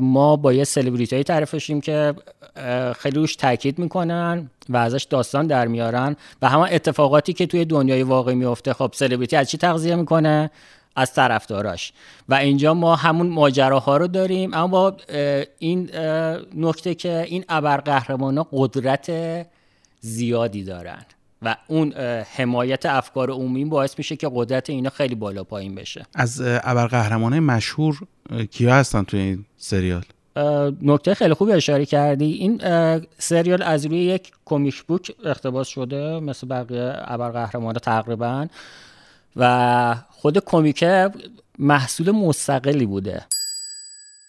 ما 0.00 0.36
با 0.36 0.52
یه 0.52 0.64
سلبریتی 0.64 1.24
تعریف 1.24 1.56
شیم 1.56 1.80
که 1.80 2.14
اه، 2.56 2.92
خیلی 2.92 3.16
روش 3.16 3.36
تاکید 3.36 3.78
می‌کنن 3.78 4.50
و 4.68 4.76
ازش 4.76 5.02
داستان 5.02 5.46
در 5.46 5.66
میارن 5.66 6.16
و 6.42 6.48
همه 6.48 6.62
اتفاقاتی 6.72 7.32
که 7.32 7.46
توی 7.46 7.64
دنیای 7.64 8.02
واقعی 8.02 8.34
میفته 8.34 8.72
خب 8.72 8.90
سلبریتی 8.94 9.36
از 9.36 9.50
چی 9.50 9.58
تغذیه 9.58 9.96
می‌کنه؟ 9.96 10.50
از 10.96 11.12
طرفداراش. 11.12 11.92
و 12.28 12.34
اینجا 12.34 12.74
ما 12.74 12.96
همون 12.96 13.28
ماجراها 13.28 13.96
رو 13.96 14.06
داریم 14.06 14.54
اما 14.54 14.66
با 14.66 14.96
این 15.58 15.90
نکته 16.56 16.94
که 16.94 17.24
این 17.28 17.44
ابرقهرمانا 17.48 18.46
قدرت 18.52 19.10
زیادی 20.00 20.64
دارن. 20.64 21.04
و 21.42 21.56
اون 21.66 21.92
حمایت 22.36 22.86
افکار 22.86 23.30
عمومی 23.30 23.64
باعث 23.64 23.94
میشه 23.98 24.16
که 24.16 24.30
قدرت 24.34 24.70
اینا 24.70 24.90
خیلی 24.90 25.14
بالا 25.14 25.44
پایین 25.44 25.74
بشه. 25.74 26.06
از 26.14 26.40
اه، 26.40 26.60
ابرقهرمانای 26.64 27.40
مشهور 27.40 27.98
کیا 28.50 28.74
هستن 28.74 29.02
توی 29.02 29.20
این 29.20 29.44
سریال؟ 29.56 30.02
نکته 30.82 31.14
خیلی 31.14 31.34
خوبی 31.34 31.52
اشاره 31.52 31.86
کردی. 31.86 32.32
این 32.32 32.60
سریال 33.18 33.62
از 33.62 33.86
روی 33.86 33.98
یک 33.98 34.32
کمیک 34.44 34.82
بوک 34.82 35.12
اقتباس 35.24 35.68
شده 35.68 36.20
مثل 36.20 36.46
بقیه 36.46 36.94
ابرقهرمانا 36.96 37.78
تقریبا. 37.78 38.46
و 39.36 39.96
خود 40.10 40.38
کمیک 40.38 40.84
محصول 41.58 42.10
مستقلی 42.10 42.86
بوده. 42.86 43.24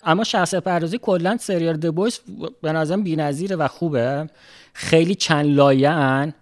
اما 0.03 0.23
شخصیت 0.23 0.63
پردازی 0.63 0.99
کلا 1.01 1.37
سریال 1.37 1.77
دبویس 1.77 2.19
به 2.61 2.71
نظرم 2.71 3.03
بی‌نظیره 3.03 3.55
و 3.55 3.67
خوبه. 3.67 4.29
خیلی 4.73 5.15
چند 5.15 5.45
لایه‌ان 5.45 6.33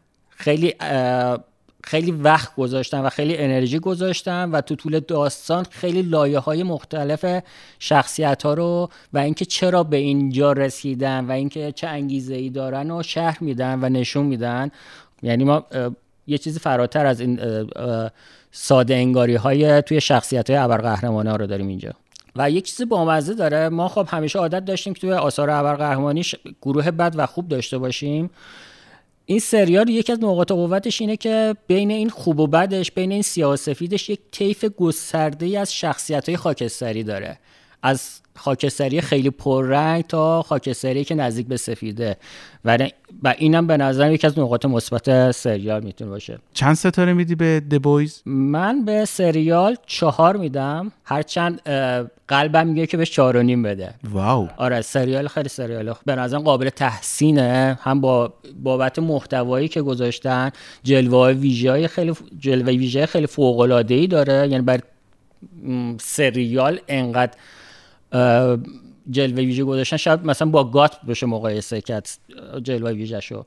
خیلی 0.41 0.73
خیلی 1.83 2.11
وقت 2.11 2.55
گذاشتن 2.55 3.01
و 3.01 3.09
خیلی 3.09 3.37
انرژی 3.37 3.79
گذاشتن 3.79 4.51
و 4.51 4.61
تو 4.61 4.75
طول 4.75 4.99
داستان 4.99 5.65
خیلی 5.69 6.01
لایه 6.01 6.39
های 6.39 6.63
مختلف 6.63 7.43
شخصیت 7.79 8.43
ها 8.43 8.53
رو 8.53 8.89
و 9.13 9.17
اینکه 9.17 9.45
چرا 9.45 9.83
به 9.83 9.97
اینجا 9.97 10.51
رسیدن 10.51 11.25
و 11.25 11.31
اینکه 11.31 11.71
چه 11.71 11.87
انگیزه 11.87 12.35
ای 12.35 12.49
دارن 12.49 12.91
و 12.91 13.03
شهر 13.03 13.37
میدن 13.41 13.79
و 13.81 13.89
نشون 13.89 14.25
میدن. 14.25 14.71
یعنی 15.23 15.43
ما 15.43 15.65
یه 16.27 16.37
چیزی 16.37 16.59
فراتر 16.59 17.05
از 17.05 17.21
این 17.21 17.39
ساده 18.51 18.95
انگاری 18.95 19.35
های 19.35 19.81
توی 19.81 20.01
شخصیت 20.01 20.49
های 20.49 20.59
ها 21.27 21.35
رو 21.35 21.47
داریم 21.47 21.67
اینجا. 21.67 21.93
و 22.35 22.51
یک 22.51 22.65
چیزی 22.65 22.85
بامزه 22.85 23.33
داره. 23.33 23.69
ما 23.69 23.87
خب 23.87 24.07
همیشه 24.09 24.39
عادت 24.39 24.65
داشتیم 24.65 24.93
که 24.93 25.01
توی 25.01 25.13
آثار 25.13 25.49
ابرقهرمانی 25.49 26.23
گروه 26.61 26.91
بد 26.91 27.13
و 27.17 27.25
خوب 27.25 27.47
داشته 27.47 27.77
باشیم. 27.77 28.29
این 29.31 29.39
سریال 29.39 29.89
یکی 29.89 30.11
از 30.11 30.23
نقاط 30.23 30.51
قوتش 30.51 31.01
اینه 31.01 31.17
که 31.17 31.55
بین 31.67 31.91
این 31.91 32.09
خوب 32.09 32.39
و 32.39 32.47
بدش 32.47 32.91
بین 32.91 33.11
این 33.11 33.21
سیاه 33.21 33.53
و 33.53 33.55
سفیدش 33.55 34.09
یک 34.09 34.19
طیف 34.31 34.65
گسترده 34.65 35.59
از 35.59 35.73
شخصیت 35.73 36.29
های 36.29 36.37
خاکستری 36.37 37.03
داره. 37.03 37.39
از 37.83 38.21
خاکستری 38.41 39.01
خیلی 39.01 39.29
پررنگ 39.29 40.03
تا 40.03 40.41
خاکستری 40.41 41.03
که 41.03 41.15
نزدیک 41.15 41.47
به 41.47 41.57
سفیده. 41.57 42.17
و, 42.65 42.77
و 43.23 43.35
اینم 43.37 43.67
به 43.67 43.77
نظر 43.77 44.11
یکی 44.11 44.27
از 44.27 44.39
نقاط 44.39 44.65
مثبت 44.65 45.31
سریال 45.31 45.83
می‌تونه 45.83 46.09
باشه. 46.09 46.37
چند 46.53 46.75
ستاره 46.75 47.13
میدی 47.13 47.35
به 47.35 47.59
دبویز 47.59 48.21
من 48.25 48.85
به 48.85 49.05
سریال 49.05 49.75
چهار 49.85 50.37
میدم. 50.37 50.91
هرچند 51.05 51.61
اه، 51.65 52.05
قلبم 52.27 52.67
میگه 52.67 52.87
که 52.87 52.97
بهش 52.97 53.11
چهار 53.11 53.37
و 53.37 53.43
نیم 53.43 53.63
بده. 53.63 53.93
واو. 54.11 54.47
آره 54.57 54.81
سریال 54.81 55.27
خیلی 55.27 55.49
سریال 55.49 55.93
به 56.05 56.15
نظرم 56.15 56.41
قابل 56.41 56.69
تحسینه. 56.69 57.79
هم 57.81 58.01
با 58.01 58.33
بابت 58.63 58.99
محتوایی 58.99 59.67
که 59.67 59.81
گذاشتن 59.81 60.51
جلوه 60.83 61.31
ویژه 61.31 61.87
خیلی 61.87 62.13
جلوه 62.39 62.73
ویژه 62.73 63.05
خیلی 63.05 63.27
فوق 63.27 63.59
العاده 63.59 63.95
ای 63.95 64.07
داره. 64.07 64.47
یعنی 64.49 64.63
بر 64.63 64.79
سریال 65.99 66.79
انقدر 66.87 67.31
جلوه 69.11 69.43
ویژه 69.43 69.63
گذاشتن. 69.63 69.97
شاید 69.97 70.25
مثلا 70.25 70.49
با 70.49 70.63
گات 70.63 71.01
بشه 71.07 71.25
مقایسه 71.25 71.81
کرد 71.81 72.09
جلوه 72.63 72.91
ویژه 72.91 73.19
شو 73.19 73.45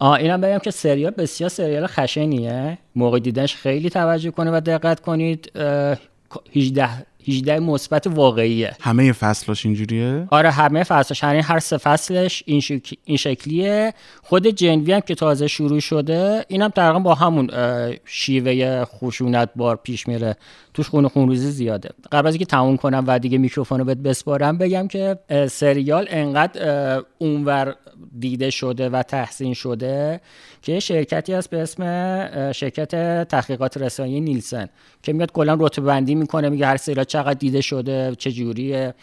اینم 0.00 0.40
بگم 0.40 0.58
که 0.58 0.70
سریال 0.70 1.10
بسیار 1.10 1.50
سریال 1.50 1.86
خشنیه. 1.86 2.78
موقع 2.96 3.18
دیدنش 3.18 3.56
خیلی 3.56 3.90
توجه 3.90 4.30
کنه 4.30 4.50
و 4.50 4.60
دقت 4.60 5.00
کنید. 5.00 5.52
اه، 5.54 5.96
18 6.56 6.88
18 7.28 7.60
مثبت 7.60 8.06
واقعیه. 8.06 8.76
همه 8.80 9.12
فصلاش 9.12 9.66
اینجوریه؟ 9.66 10.26
آره 10.30 10.50
همه 10.50 10.82
فصلش 10.84 11.22
یعنی 11.22 11.40
هر 11.40 11.58
سه 11.58 11.76
فصلش 11.76 12.42
این, 12.46 12.60
شک... 12.60 12.94
این 13.04 13.16
شکلیه. 13.16 13.94
خود 14.22 14.46
جنوی 14.46 14.92
هم 14.92 15.00
که 15.00 15.14
تازه 15.14 15.46
شروع 15.46 15.80
شده 15.80 16.44
اینم 16.48 16.68
تقریبا 16.68 16.98
با 16.98 17.14
همون 17.14 17.50
شیوه 18.04 18.84
خشونت 18.84 19.50
بار 19.56 19.76
پیش 19.76 20.08
میره. 20.08 20.36
توش 20.74 20.88
خون 20.88 21.08
خونریزی 21.08 21.50
زیاده. 21.50 21.88
قبل 22.12 22.26
از 22.28 22.34
اینکه 22.34 22.44
تموم 22.44 22.76
کنم 22.76 23.04
و 23.06 23.18
دیگه 23.18 23.38
میکروفون 23.38 23.78
رو 23.78 23.84
بهت 23.84 23.98
بسپارم 23.98 24.58
بگم 24.58 24.88
که 24.88 25.18
سریال 25.50 26.06
انقدر 26.10 27.02
اونور 27.18 27.74
دیده 28.18 28.50
شده 28.50 28.88
و 28.88 29.02
تحسین 29.02 29.54
شده 29.54 30.20
که 30.62 30.80
شرکتی 30.80 31.32
هست 31.32 31.50
به 31.50 31.62
اسم 31.62 32.52
شرکت 32.52 33.24
تحقیقات 33.28 33.76
رسانه‌ای 33.76 34.20
نیلسن 34.20 34.68
که 35.02 35.12
میاد 35.12 35.32
کلا 35.32 35.56
رتبه 35.60 35.86
بندی 35.86 36.14
می‌کنه 36.14 36.48
میگه 36.48 36.66
هر 36.66 36.76
سریال 36.76 37.04
چقدر 37.04 37.34
دیده 37.34 37.60
شده 37.60 38.14
چه 38.18 38.32
جوریه. 38.32 38.94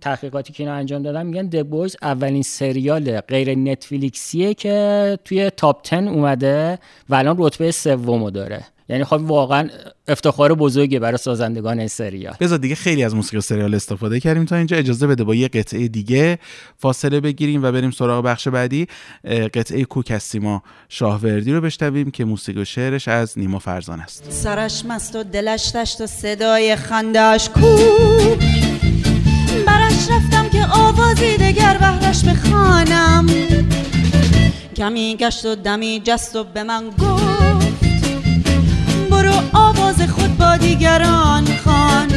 تحقیقاتی 0.00 0.52
که 0.52 0.62
اینا 0.62 0.74
انجام 0.74 1.02
دادن 1.02 1.26
میگن 1.26 1.46
د 1.46 1.68
بویز 1.68 1.96
اولین 2.02 2.42
سریال 2.42 3.20
غیر 3.20 3.54
نتفلیکسیه 3.58 4.54
که 4.54 5.18
توی 5.24 5.50
تاپ 5.50 5.90
10 5.90 5.96
اومده 5.96 6.78
و 7.08 7.14
الان 7.14 7.36
رتبه 7.38 7.70
سومو 7.70 8.30
داره. 8.30 8.64
یعنی 8.88 9.04
خب 9.04 9.20
واقعا 9.22 9.68
افتخار 10.08 10.54
بزرگی 10.54 10.98
برای 10.98 11.18
سازندگان 11.18 11.78
این 11.78 11.88
سریال. 11.88 12.34
بذار 12.40 12.58
دیگه 12.58 12.74
خیلی 12.74 13.04
از 13.04 13.14
موسیقی 13.14 13.40
سریال 13.40 13.74
استفاده 13.74 14.20
کردیم 14.20 14.44
تا 14.44 14.56
اینجا. 14.56 14.76
اجازه 14.76 15.06
بده 15.06 15.24
با 15.24 15.34
یه 15.34 15.48
قطعه 15.48 15.88
دیگه 15.88 16.38
فاصله 16.78 17.20
بگیریم 17.20 17.62
و 17.62 17.72
بریم 17.72 17.90
سراغ 17.90 18.24
بخش 18.24 18.48
بعدی. 18.48 18.86
قطعه 19.54 19.84
کوک 19.84 20.10
از 20.10 20.22
سیما 20.22 20.62
شاهوردی 20.88 21.52
رو 21.52 21.60
بشنویم 21.60 22.10
که 22.10 22.24
موسیقی 22.24 22.60
و 22.60 22.64
شعرش 22.64 23.08
از 23.08 23.38
نیما 23.38 23.58
فرزان 23.58 24.00
است. 24.00 24.30
سرش 24.30 24.84
مست 24.84 25.16
و 25.16 25.22
دلش 25.22 25.76
دشت 25.76 26.00
و 26.00 26.06
صدای 26.06 26.76
خندش 26.76 27.48
کوک. 27.48 28.38
برش 29.66 30.08
رفتم 30.10 30.48
که 30.48 30.66
آوازی 30.70 31.36
دگر 31.36 31.76
بهرش 31.80 32.24
بخوانم. 32.24 33.26
کمی 34.76 35.16
گشت 35.16 35.44
و 35.44 35.54
دمی 35.54 36.00
جست 36.04 36.36
و 36.36 36.44
به 36.44 36.62
من 36.62 36.84
گفت. 36.90 37.67
آواز 39.52 40.02
خود 40.02 40.38
با 40.38 40.56
دیگران 40.56 41.44
خوان 41.64 42.08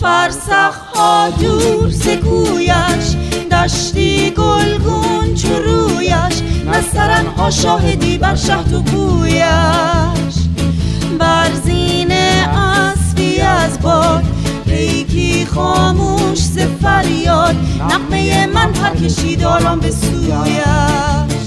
فرسخ 0.00 0.76
ها 0.94 1.30
دور 1.30 1.90
سکویش 1.90 3.16
دشتی 3.50 4.30
گلگون 4.30 5.34
چو 5.34 5.48
رویش. 5.48 6.42
نسترن 6.66 7.26
ها 7.26 7.50
شاهدی 7.50 8.18
بر 8.18 8.34
شهد 8.34 8.72
و 8.74 8.82
کویش. 8.82 10.34
بر 11.18 11.50
زین 11.64 12.12
اسبی 12.12 13.40
از 13.40 13.80
باد 13.80 14.24
پیکی 14.66 15.46
خاموش 15.46 16.38
ز 16.38 16.58
فریاد. 16.58 17.56
نقمه 17.90 18.46
من 18.46 18.72
پر 18.72 18.96
کشید 18.96 19.44
آرام 19.44 19.80
به 19.80 19.90
سویش. 19.90 21.39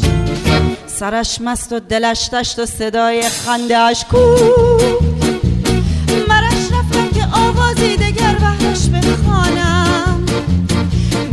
سرش 1.00 1.42
مست 1.42 1.74
و 1.74 1.80
دلش 1.80 2.30
دشت 2.30 2.60
و 2.60 2.66
صدای 2.66 3.30
خندهش 3.30 4.06
کو. 4.12 4.18
مرش 6.30 6.72
رفتم 6.72 7.08
که 7.14 7.26
آوازی 7.32 7.98
دگر 7.98 8.36
بهرش 8.36 8.88
بخوانم. 8.88 10.26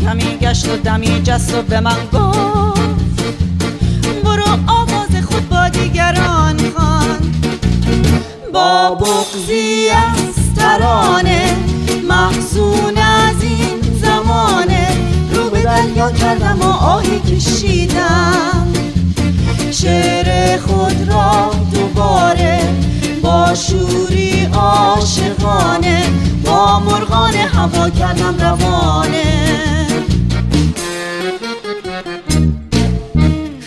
کمی 0.01 0.39
گشت 0.41 0.69
و 0.69 0.77
دمی 0.77 1.23
جست 1.23 1.55
و 1.55 1.63
به 1.63 1.81
من 1.81 1.97
گفت 2.13 2.81
برو 4.25 4.45
آواز 4.67 5.25
خود 5.31 5.49
با 5.49 5.69
دیگران 5.69 6.71
خوان. 6.77 7.35
با 8.53 8.95
بغزی 8.95 9.89
از 9.89 10.55
ترانه 10.57 11.57
محزون 12.09 12.99
از 12.99 13.43
این 13.43 13.81
زمانه. 14.03 14.89
رو 15.35 15.51
به 15.51 15.63
دریا 15.63 16.11
کردم 16.11 16.61
و 16.61 16.69
آهی 16.69 17.21
کشیدم. 17.21 18.73
شعر 19.73 20.59
خود 20.59 21.09
را 21.09 21.51
دوباره 21.73 22.61
با 23.23 23.55
شوری 23.55 24.49
عاشقانه 24.55 26.03
با 26.45 26.81
مرغان 26.81 27.35
هوا 27.35 27.91
کردم 27.91 28.37
روانه. 28.41 29.80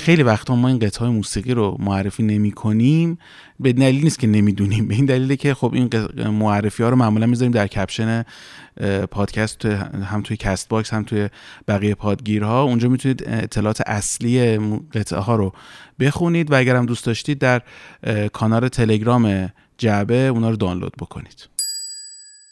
خیلی 0.03 0.24
وقتا 0.24 0.55
ما 0.55 0.67
این 0.67 0.79
قطعه 0.79 1.07
موسیقی 1.07 1.53
رو 1.53 1.77
معرفی 1.79 2.24
نمی 2.24 2.51
کنیم. 2.51 3.17
به 3.60 3.74
دلیل 3.74 4.03
نیست 4.03 4.19
که 4.19 4.27
نمی‌دونیم. 4.27 4.88
به 4.88 4.95
این 4.95 5.05
دلیله 5.05 5.36
که 5.36 5.53
خب 5.53 5.74
این 5.74 5.89
معرفی 6.27 6.83
ها 6.83 6.89
رو 6.89 6.95
معمولا 6.95 7.25
می‌ذاریم 7.25 7.51
در 7.51 7.67
caption 7.67 8.24
پادکست 9.12 9.65
هم 9.65 10.22
توی 10.22 10.38
Castbox 10.38 10.93
هم 10.93 11.03
توی 11.03 11.29
بقیه 11.67 11.95
پادگیرها. 11.95 12.63
اونجا 12.63 12.89
می‌تونید 12.89 13.24
اطلاعات 13.27 13.81
اصلی 13.86 14.57
قطعه 14.93 15.19
ها 15.19 15.36
رو 15.36 15.53
بخونید 16.00 16.51
و 16.51 16.55
اگر 16.55 16.75
هم 16.75 16.86
دوست 16.86 17.05
داشتید 17.05 17.38
در 17.38 17.62
کانال 18.33 18.67
تلگرام 18.67 19.50
جعبه 19.77 20.15
اونا 20.15 20.50
رو 20.50 20.55
دانلود 20.55 20.93
بکنید. 21.00 21.52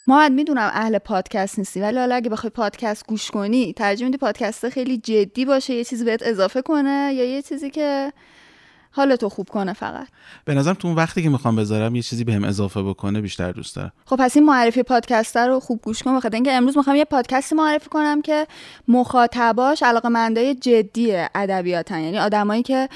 محمد 0.06 0.32
می‌دونم 0.32 0.70
اهل 0.72 0.98
پادکست 0.98 1.58
نیستی 1.58 1.80
ولی 1.80 1.98
حالا 1.98 2.14
اگه 2.14 2.30
بخوای 2.30 2.50
پادکست 2.50 3.06
گوش 3.06 3.30
کنی 3.30 3.72
ترجیح 3.72 4.06
میدی 4.06 4.18
پادکست 4.18 4.68
خیلی 4.68 4.98
جدی 4.98 5.44
باشه 5.44 5.74
یه 5.74 5.84
چیزی 5.84 6.04
بهت 6.04 6.22
اضافه 6.22 6.62
کنه 6.62 7.12
یا 7.14 7.24
یه 7.24 7.42
چیزی 7.42 7.70
که 7.70 8.12
حالتو 8.92 9.28
خوب 9.28 9.48
کنه 9.48 9.72
فقط. 9.72 10.06
به 10.44 10.54
نظرم 10.54 10.74
تو 10.74 10.88
اون 10.88 10.96
وقتی 10.96 11.22
که 11.22 11.28
می‌خوام 11.28 11.56
بذارم 11.56 11.94
یه 11.94 12.02
چیزی 12.02 12.24
بهم 12.24 12.44
اضافه 12.44 12.82
بکنه 12.82 13.20
بیشتر 13.20 13.52
دوست 13.52 13.76
دارم. 13.76 13.92
خب 14.04 14.16
پس 14.16 14.36
این 14.36 14.46
معرفی 14.46 14.82
پادکست 14.82 15.36
رو 15.36 15.60
خوب 15.60 15.80
گوش 15.82 16.02
کن 16.02 16.16
بخاطر 16.16 16.34
اینکه 16.34 16.52
امروز 16.52 16.76
می‌خوام 16.76 16.96
یه 16.96 17.04
پادکستی 17.04 17.54
معرفی 17.54 17.88
کنم 17.88 18.22
که 18.22 18.46
مخاطباش 18.88 19.82
علاقمندای 19.82 20.54
جدی 20.54 21.16
ادبیاتن. 21.34 22.00
یعنی 22.00 22.18
آدمایی 22.18 22.62
که 22.62 22.88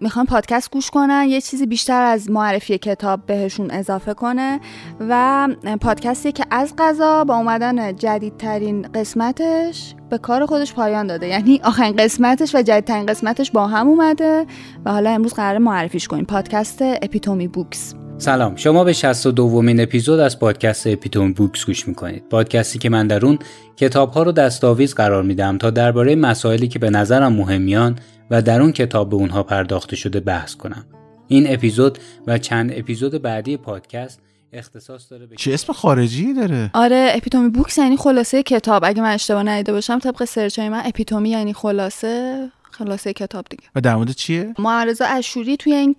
می‌خوان 0.00 0.26
پادکست 0.26 0.70
گوش 0.70 0.90
کنن 0.90 1.26
یه 1.28 1.40
چیزی 1.40 1.66
بیشتر 1.66 2.02
از 2.02 2.30
معرفی 2.30 2.78
کتاب 2.78 3.26
بهشون 3.26 3.70
اضافه 3.70 4.14
کنه 4.14 4.60
و 5.00 5.48
پادکستی 5.80 6.32
که 6.32 6.44
از 6.50 6.74
قضا 6.78 7.24
با 7.24 7.36
اومدن 7.36 7.96
جدیدترین 7.96 8.82
قسمتش 8.82 9.94
به 10.10 10.18
کار 10.18 10.46
خودش 10.46 10.74
پایان 10.74 11.06
داده. 11.06 11.26
یعنی 11.26 11.60
آخرین 11.64 11.96
قسمتش 11.96 12.54
و 12.54 12.62
جدیدترین 12.62 13.06
قسمتش 13.06 13.50
با 13.50 13.66
هم 13.66 13.88
اومده 13.88 14.46
و 14.84 14.92
حالا 14.92 15.10
امروز 15.10 15.34
قرار 15.34 15.58
معرفیش 15.58 16.08
کنیم. 16.08 16.24
پادکست 16.24 16.78
Epitome 16.82 17.48
Books. 17.48 17.94
سلام. 18.18 18.56
شما 18.56 18.84
به 18.84 18.92
62 18.92 19.32
دومین 19.32 19.80
اپیزود 19.80 20.20
از 20.20 20.38
پادکست 20.38 20.86
Epitome 20.86 21.32
Books 21.32 21.66
گوش 21.66 21.88
می‌کنید. 21.88 22.28
پادکستی 22.30 22.78
که 22.78 22.88
من 22.88 23.06
در 23.06 23.26
اون 23.26 23.38
کتاب 23.76 24.10
ها 24.12 24.22
رو 24.22 24.32
دستاویز 24.32 24.94
قرار 24.94 25.22
میدم 25.22 25.58
تا 25.58 25.70
درباره 25.70 26.14
مسائلی 26.14 26.68
که 26.68 26.78
به 26.78 26.90
نظرم 26.90 27.32
مهمیان 27.32 27.98
و 28.30 28.42
در 28.42 28.60
اون 28.60 28.72
کتاب 28.72 29.10
به 29.10 29.16
اونها 29.16 29.42
پرداخته 29.42 29.96
شده 29.96 30.20
بحث 30.20 30.54
کنم. 30.54 30.84
این 31.28 31.52
اپیزود 31.52 31.98
و 32.26 32.38
چند 32.38 32.72
اپیزود 32.74 33.22
بعدی 33.22 33.56
پادکست 33.56 34.20
اختصاص 34.54 35.10
داره 35.10 35.26
به 35.26 35.36
چه 35.36 35.54
اسم 35.54 35.72
خارجی 35.72 36.34
داره؟ 36.34 36.70
آره 36.74 37.12
Epitome 37.14 37.48
Books 37.48 37.78
یعنی 37.78 37.96
خلاصه 37.96 38.42
کتاب. 38.42 38.84
اگه 38.84 39.02
من 39.02 39.14
اشتباه 39.14 39.42
ندیده 39.42 39.72
باشم 39.72 39.98
طبق 39.98 40.24
سرچ 40.24 40.58
های 40.58 40.68
من 40.68 40.82
epitome 40.84 41.30
یعنی 41.30 41.52
خلاصه 41.52 42.48
خلاصه 42.70 43.12
کتاب 43.12 43.46
دیگه. 43.50 43.62
و 43.74 43.80
در 43.80 43.96
مورد 43.96 44.10
چیه؟ 44.10 44.54
معرضا 44.58 45.04
اشوری 45.04 45.56
توی 45.56 45.72
این 45.72 45.96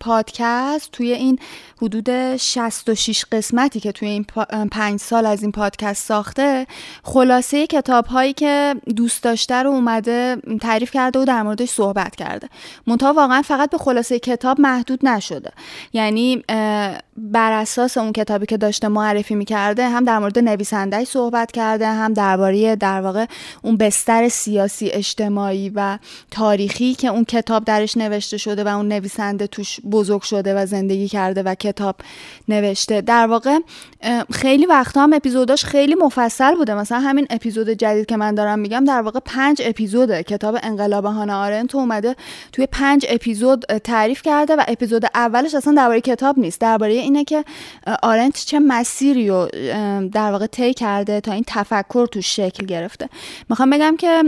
پادکست 0.00 0.90
توی 0.92 1.12
این 1.12 1.38
حدود 1.82 2.36
66 2.36 3.24
قسمتی 3.32 3.80
که 3.80 3.92
توی 3.92 4.08
این 4.08 4.24
پا- 4.24 4.46
اه، 4.50 4.66
پنج 4.68 5.00
سال 5.00 5.26
از 5.26 5.42
این 5.42 5.52
پادکست 5.52 6.04
ساخته 6.06 6.66
خلاصه 7.02 7.66
کتاب 7.66 8.06
هایی 8.06 8.32
که 8.32 8.74
دوست 8.96 9.22
داشته 9.22 9.54
رو 9.54 9.70
اومده 9.70 10.36
تعریف 10.60 10.90
کرده 10.90 11.18
و 11.18 11.24
در 11.24 11.42
موردش 11.42 11.68
صحبت 11.70 12.16
کرده. 12.16 12.48
منتها 12.86 13.12
واقعا 13.12 13.42
فقط 13.42 13.70
به 13.70 13.78
خلاصه 13.78 14.18
کتاب 14.18 14.60
محدود 14.60 15.06
نشده. 15.06 15.50
یعنی 15.92 16.42
بر 17.16 17.52
اساس 17.52 17.98
اون 17.98 18.12
کتابی 18.12 18.46
که 18.46 18.56
داشته 18.56 18.88
معرفی 18.88 19.34
می‌کرده 19.34 19.88
هم 19.88 20.04
در 20.04 20.18
مورد 20.18 20.38
نویسندهش 20.38 21.08
صحبت 21.08 21.52
کرده 21.52 21.86
هم 21.86 22.12
درباره 22.12 22.76
در 22.76 23.00
واقع 23.00 23.26
اون 23.62 23.76
بستر 23.76 24.28
سیاسی 24.28 24.90
اجتماعی 24.90 25.72
و 25.74 25.98
تاریخی 26.30 26.94
که 26.94 27.08
اون 27.08 27.24
کتاب 27.24 27.64
درش 27.64 27.96
نوشته 27.96 28.36
شده 28.36 28.64
و 28.64 28.68
اون 28.68 28.88
نویسنده 28.88 29.46
توش 29.46 29.80
بزرگ 29.80 30.22
شده 30.22 30.54
و 30.54 30.66
زندگی 30.66 31.08
کرده 31.08 31.42
و 31.42 31.54
کتاب 31.54 31.96
نوشته. 32.48 33.00
در 33.00 33.26
واقع 33.26 33.58
خیلی 34.32 34.66
وقتا 34.66 35.02
هم 35.02 35.12
اپیزوداش 35.12 35.64
خیلی 35.64 35.94
مفصل 35.94 36.54
بوده. 36.54 36.74
مثلا 36.74 37.00
همین 37.00 37.26
اپیزود 37.30 37.70
جدید 37.70 38.06
که 38.06 38.16
من 38.16 38.34
دارم 38.34 38.58
میگم 38.58 38.84
در 38.84 39.02
واقع 39.02 39.20
پنج 39.24 39.62
اپیزوده 39.64 40.22
کتاب 40.22 40.56
انقلاب 40.62 41.04
هانا 41.04 41.42
آرنت 41.42 41.74
اومده 41.74 42.16
توی 42.52 42.66
پنج 42.66 43.06
اپیزود 43.08 43.64
تعریف 43.64 44.22
کرده 44.22 44.56
و 44.56 44.64
اپیزود 44.68 45.04
اولش 45.14 45.54
اصلا 45.54 45.74
درباره 45.74 46.00
کتاب 46.00 46.38
نیست 46.38 46.60
درباره 46.60 47.03
اینه 47.04 47.24
که 47.24 47.44
آرنت 48.02 48.44
چه 48.44 48.58
مسیری 48.58 49.28
رو 49.28 49.48
در 50.12 50.32
واقع 50.32 50.46
طی 50.46 50.74
کرده 50.74 51.20
تا 51.20 51.32
این 51.32 51.44
تفکر 51.46 52.06
توش 52.06 52.36
شکل 52.36 52.66
گرفته. 52.66 53.08
می‌خوام 53.48 53.70
بگم 53.70 53.96
که 53.96 54.22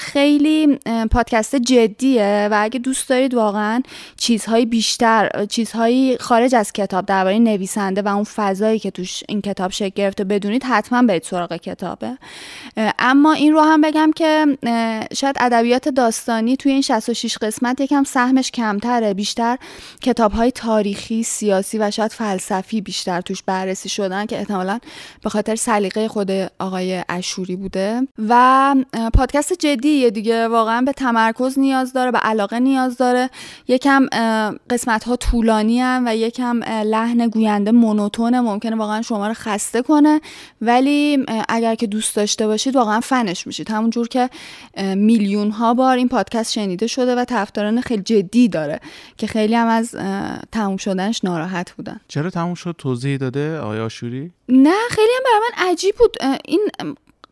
خیلی 0.00 0.78
پادکست 1.10 1.56
جدیه 1.56 2.48
و 2.50 2.58
اگه 2.62 2.78
دوست 2.78 3.08
دارید 3.08 3.34
واقعا 3.34 3.82
چیزهای 4.16 4.66
بیشتر 4.66 5.46
چیزهایی 5.50 6.18
خارج 6.18 6.54
از 6.54 6.72
کتاب 6.72 7.06
درباره 7.06 7.38
نویسنده 7.38 8.02
و 8.02 8.08
اون 8.08 8.24
فضایی 8.24 8.78
که 8.78 8.90
توش 8.90 9.22
این 9.28 9.40
کتاب 9.40 9.70
شکل 9.70 9.92
گرفته 9.94 10.24
بدونید 10.24 10.64
حتما 10.64 11.02
برید 11.02 11.22
سراغ 11.22 11.56
کتابه. 11.56 12.18
اما 12.98 13.32
این 13.32 13.52
رو 13.52 13.60
هم 13.60 13.80
بگم 13.80 14.10
که 14.16 14.58
شاید 15.16 15.36
ادبیات 15.40 15.88
داستانی 15.88 16.56
توی 16.56 16.72
این 16.72 16.82
66 16.82 17.38
قسمت 17.38 17.80
یکم 17.80 18.04
سهمش 18.04 18.50
کمتره. 18.50 19.14
بیشتر 19.14 19.58
کتاب 20.02 20.32
های 20.32 20.50
تاریخی 20.50 21.22
سیاسی 21.22 21.78
و 21.78 21.90
شاید 21.90 22.12
فلسفی 22.14 22.80
بیشتر 22.80 23.20
توش 23.20 23.42
بررسی 23.42 23.88
شدن 23.88 24.26
که 24.26 24.38
احتمالا 24.38 24.78
به 25.22 25.30
خاطر 25.30 25.56
سلیقه 25.56 26.08
خود 26.08 26.30
آقای 26.58 27.04
اشوری 27.08 27.56
بوده. 27.56 28.08
و 28.28 28.74
پادکست 29.14 29.52
جدیه 29.52 30.10
دیگه. 30.10 30.48
واقعا 30.48 30.80
به 30.80 30.92
تمرکز 30.92 31.58
نیاز 31.58 31.92
داره 31.92 32.10
به 32.10 32.18
علاقه 32.18 32.58
نیاز 32.58 32.96
داره. 32.96 33.30
یکم 33.68 34.06
قسمت 34.70 35.04
ها 35.04 35.16
طولانی 35.16 35.80
هم 35.80 36.02
و 36.06 36.16
یکم 36.16 36.60
لحن 36.64 37.28
گوینده 37.28 37.72
مونوتونه. 37.72 38.40
ممکنه 38.40 38.76
واقعا 38.76 39.02
شما 39.02 39.28
رو 39.28 39.34
خسته 39.34 39.82
کنه. 39.82 40.20
ولی 40.60 41.24
اگر 41.48 41.74
که 41.74 41.86
دوست 41.86 42.16
داشته 42.16 42.46
باشید 42.46 42.76
واقعا 42.76 43.00
فنش 43.00 43.46
میشید. 43.46 43.70
همونجور 43.70 44.08
که 44.08 44.30
میلیون 44.96 45.50
ها 45.50 45.74
بار 45.74 45.96
این 45.96 46.08
پادکست 46.08 46.52
شنیده 46.52 46.86
شده 46.86 47.14
و 47.14 47.24
طرفداران 47.24 47.80
خیلی 47.80 48.02
جدی 48.02 48.48
داره 48.48 48.80
که 49.16 49.26
خیلی 49.26 49.54
هم 49.54 49.66
از 49.66 49.94
تموم 50.52 50.76
شدنش 50.76 51.24
ناراحت 51.24 51.72
بودن. 51.72 52.00
چرا 52.08 52.30
تموم 52.30 52.54
شد؟ 52.54 52.74
توضیح 52.78 53.16
داده 53.16 53.58
آقای 53.58 53.80
آشوری؟ 53.80 54.32
نه 54.48 54.74
خیلی 54.90 55.12
هم 55.16 55.22
برای 55.24 55.40
من 55.40 55.70
عجیب 55.70 55.94
بود. 55.96 56.16
این 56.44 56.68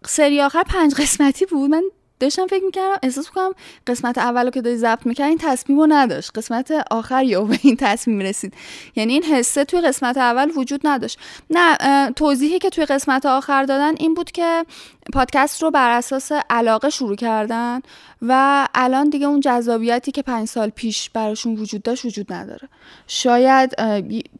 سری 0.06 0.40
آخر 0.40 0.62
پنج 0.62 0.94
قسمتی 0.94 1.46
بود. 1.46 1.70
من 1.70 1.82
داشتم 2.20 2.46
فکر 2.46 2.64
می‌کردم 2.64 2.96
احساس 3.02 3.30
کنم 3.30 3.52
قسمت 3.86 4.18
اول 4.18 4.50
که 4.50 4.60
داری 4.62 4.76
ضبط 4.76 5.06
می‌کرد 5.06 5.28
این 5.28 5.38
تصمیم 5.38 5.80
رو 5.80 5.86
نداشت. 5.90 6.30
قسمت 6.38 6.72
آخر 6.90 7.24
یا 7.24 7.42
به 7.42 7.58
این 7.62 7.76
تصمیم 7.76 8.20
رسید. 8.20 8.54
یعنی 8.96 9.12
این 9.12 9.22
حسه 9.22 9.64
توی 9.64 9.80
قسمت 9.80 10.16
اول 10.16 10.50
وجود 10.56 10.80
نداشت. 10.84 11.18
نه 11.50 12.10
توضیحی 12.12 12.58
که 12.58 12.70
توی 12.70 12.84
قسمت 12.84 13.26
آخر 13.26 13.64
دادن 13.64 13.94
این 13.96 14.14
بود 14.14 14.30
که 14.30 14.64
پادکست 15.12 15.62
رو 15.62 15.70
بر 15.70 15.90
اساس 15.90 16.32
علاقه 16.50 16.90
شروع 16.90 17.16
کردن 17.16 17.80
و 18.22 18.68
الان 18.74 19.10
دیگه 19.10 19.26
اون 19.26 19.40
جذابیتی 19.40 20.12
که 20.12 20.22
پنج 20.22 20.48
سال 20.48 20.68
پیش 20.68 21.10
براشون 21.10 21.54
وجود 21.54 21.82
داشت 21.82 22.04
وجود 22.04 22.32
نداره. 22.32 22.68
شاید 23.06 23.76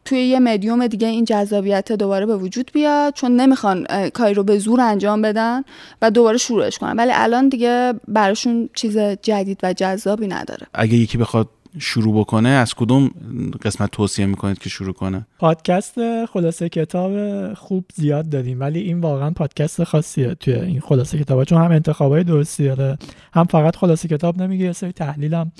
توی 0.05 0.19
یه 0.19 0.39
مدیوم 0.39 0.87
دیگه 0.87 1.07
این 1.07 1.25
جذابیت 1.25 1.91
دوباره 1.91 2.25
به 2.25 2.37
وجود 2.37 2.71
بیاد 2.73 3.13
چون 3.13 3.35
نمی‌خوان 3.35 4.09
کاری 4.09 4.33
رو 4.33 4.43
به 4.43 4.59
زور 4.59 4.81
انجام 4.81 5.21
بدن 5.21 5.63
و 6.01 6.11
دوباره 6.11 6.37
شروعش 6.37 6.77
کنن. 6.77 6.95
ولی 6.97 7.11
الان 7.13 7.49
دیگه 7.49 7.93
براشون 8.07 8.69
چیز 8.73 8.97
جدید 8.97 9.59
و 9.63 9.73
جذابی 9.73 10.27
نداره. 10.27 10.67
اگه 10.73 10.93
یکی 10.93 11.17
بخواد 11.17 11.47
شروع 11.79 12.19
بکنه 12.19 12.49
از 12.49 12.73
کدوم 12.73 13.11
قسمت 13.61 13.91
توصیه 13.91 14.25
می‌کنید 14.25 14.59
که 14.59 14.69
شروع 14.69 14.93
کنه؟ 14.93 15.25
پادکست 15.39 16.25
خلاصه 16.25 16.69
کتاب 16.69 17.53
خوب 17.53 17.85
زیاد 17.95 18.29
داریم 18.29 18.59
ولی 18.59 18.79
این 18.79 19.01
واقعا 19.01 19.31
پادکست 19.31 19.83
خاصیه 19.83 20.35
توی 20.35 20.53
این 20.53 20.79
خلاصه 20.79 21.19
کتاب 21.19 21.43
چون 21.43 21.61
هم 21.63 21.71
انتخابای 21.71 22.23
درستی 22.23 22.67
داره 22.67 22.97
هم 23.33 23.45
فقط 23.45 23.75
خلاصه 23.75 24.07
کتاب 24.07 24.41
نمیگه 24.41 24.65
یه 24.65 24.71
سری 24.71 24.91
تحلیل 24.91 25.33
هم 25.33 25.51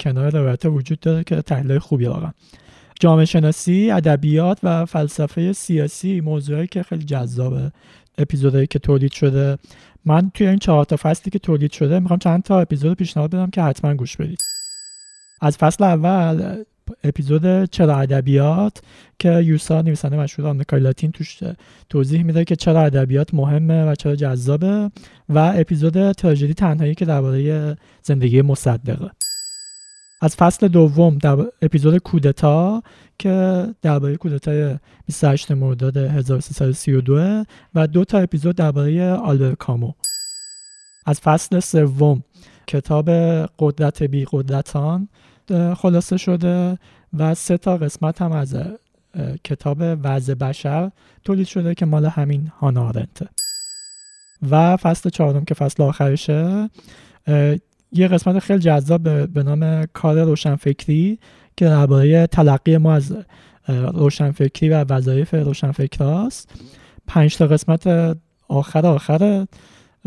کنار 0.00 0.30
روایت 0.30 0.64
وجود 0.64 1.00
داره 1.00 1.24
که 1.24 1.42
تحلیل 1.42 1.78
خوبی 1.78 2.06
واقعا. 2.06 2.30
جامعه 3.00 3.24
شناسی 3.24 3.90
ادبیات 3.90 4.58
و 4.62 4.86
فلسفه 4.86 5.52
سیاسی 5.52 6.20
موضوعی 6.20 6.66
که 6.66 6.82
خیلی 6.82 7.04
جذابه 7.04 7.72
اپیزودهایی 8.18 8.66
که 8.66 8.78
تولید 8.78 9.12
شده. 9.12 9.58
من 10.04 10.30
توی 10.34 10.46
این 10.46 10.58
چهار 10.58 10.84
تا 10.84 10.96
فصلی 10.96 11.30
که 11.30 11.38
تولید 11.38 11.72
شده 11.72 11.98
می‌خوام 11.98 12.18
چند 12.18 12.42
تا 12.42 12.60
اپیزود 12.60 12.98
پیشنهاد 12.98 13.30
بدم 13.30 13.50
که 13.50 13.62
حتما 13.62 13.94
گوش 13.94 14.16
بدید. 14.16 14.38
از 15.40 15.56
فصل 15.56 15.84
اول 15.84 16.64
اپیزود 17.04 17.64
چرا 17.64 17.96
ادبیات 17.96 18.82
که 19.18 19.40
یوسا 19.40 19.82
نویسنده 19.82 20.16
مشهور 20.16 20.48
آمریکای 20.48 20.80
لاتین 20.80 21.10
توش 21.10 21.38
توضیح 21.88 22.22
میده 22.22 22.44
که 22.44 22.56
چرا 22.56 22.82
ادبیات 22.82 23.34
مهمه 23.34 23.84
و 23.84 23.94
چرا 23.94 24.16
جذابه 24.16 24.90
و 25.28 25.38
اپیزود 25.56 26.12
تراژدی 26.12 26.54
تنهایی 26.54 26.94
که 26.94 27.04
درباره 27.04 27.76
زندگی 28.02 28.42
مصدقه. 28.42 29.10
از 30.22 30.36
فصل 30.36 30.68
دوم 30.68 31.18
در 31.18 31.36
اپیزود 31.62 31.98
کودتا 31.98 32.82
که 33.18 33.66
درباره 33.82 34.16
کودتای 34.16 34.76
28 35.06 35.50
مرداد 35.52 35.96
1332 35.96 37.44
و 37.74 37.86
دو 37.86 38.04
تا 38.04 38.18
اپیزود 38.18 38.56
درباره 38.56 39.12
آلبر 39.12 39.54
کامو. 39.54 39.92
از 41.06 41.20
فصل 41.20 41.60
سوم 41.60 42.24
کتاب 42.66 43.10
قدرت 43.58 44.02
بی 44.02 44.26
قدرتان 44.32 45.08
خلاصه 45.74 46.16
شده 46.16 46.78
و 47.18 47.34
سه 47.34 47.58
تا 47.58 47.76
قسمت 47.76 48.22
هم 48.22 48.32
از 48.32 48.56
کتاب 49.44 49.78
وضع 49.80 50.34
بشر 50.34 50.90
تولید 51.24 51.46
شده 51.46 51.74
که 51.74 51.86
مال 51.86 52.06
همین 52.06 52.50
هانا 52.60 52.88
آرنته. 52.88 53.28
و 54.50 54.76
فصل 54.76 55.10
چهارم 55.10 55.44
که 55.44 55.54
فصل 55.54 55.82
آخرشه 55.82 56.70
یه 57.92 58.08
قسمت 58.08 58.38
خیلی 58.38 58.58
جذاب 58.58 59.26
به 59.26 59.42
نام 59.42 59.86
کار 59.86 60.24
روشنفکری 60.24 61.18
که 61.56 61.64
درباره 61.64 62.26
تلقی 62.26 62.76
ما 62.76 62.94
از 62.94 63.16
روشنفکری 63.68 64.68
و 64.68 64.84
وظایف 64.88 65.34
روشنفکراست. 65.34 66.50
پنج 67.06 67.36
تا 67.36 67.46
قسمت 67.46 68.16
آخر 68.48 68.86
آخر 68.86 69.46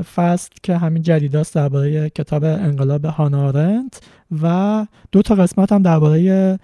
فصل 0.01 0.49
که 0.63 0.77
همین 0.77 1.03
جدیداست 1.03 1.55
درباره 1.55 2.09
کتاب 2.09 2.43
انقلاب 2.43 3.05
هانارنت 3.05 4.01
و 4.41 4.87
دو 5.11 5.21
تا 5.21 5.35
قسمت 5.35 5.71
هم 5.71 5.81
درباره 5.81 6.59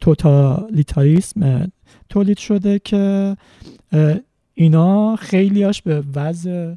توتالیتاریسم. 0.00 1.72
تولید 2.08 2.38
شده 2.38 2.78
که 2.78 3.36
اینا 4.54 5.16
خیلیاش 5.16 5.82
به 5.82 6.02
وضع 6.14 6.74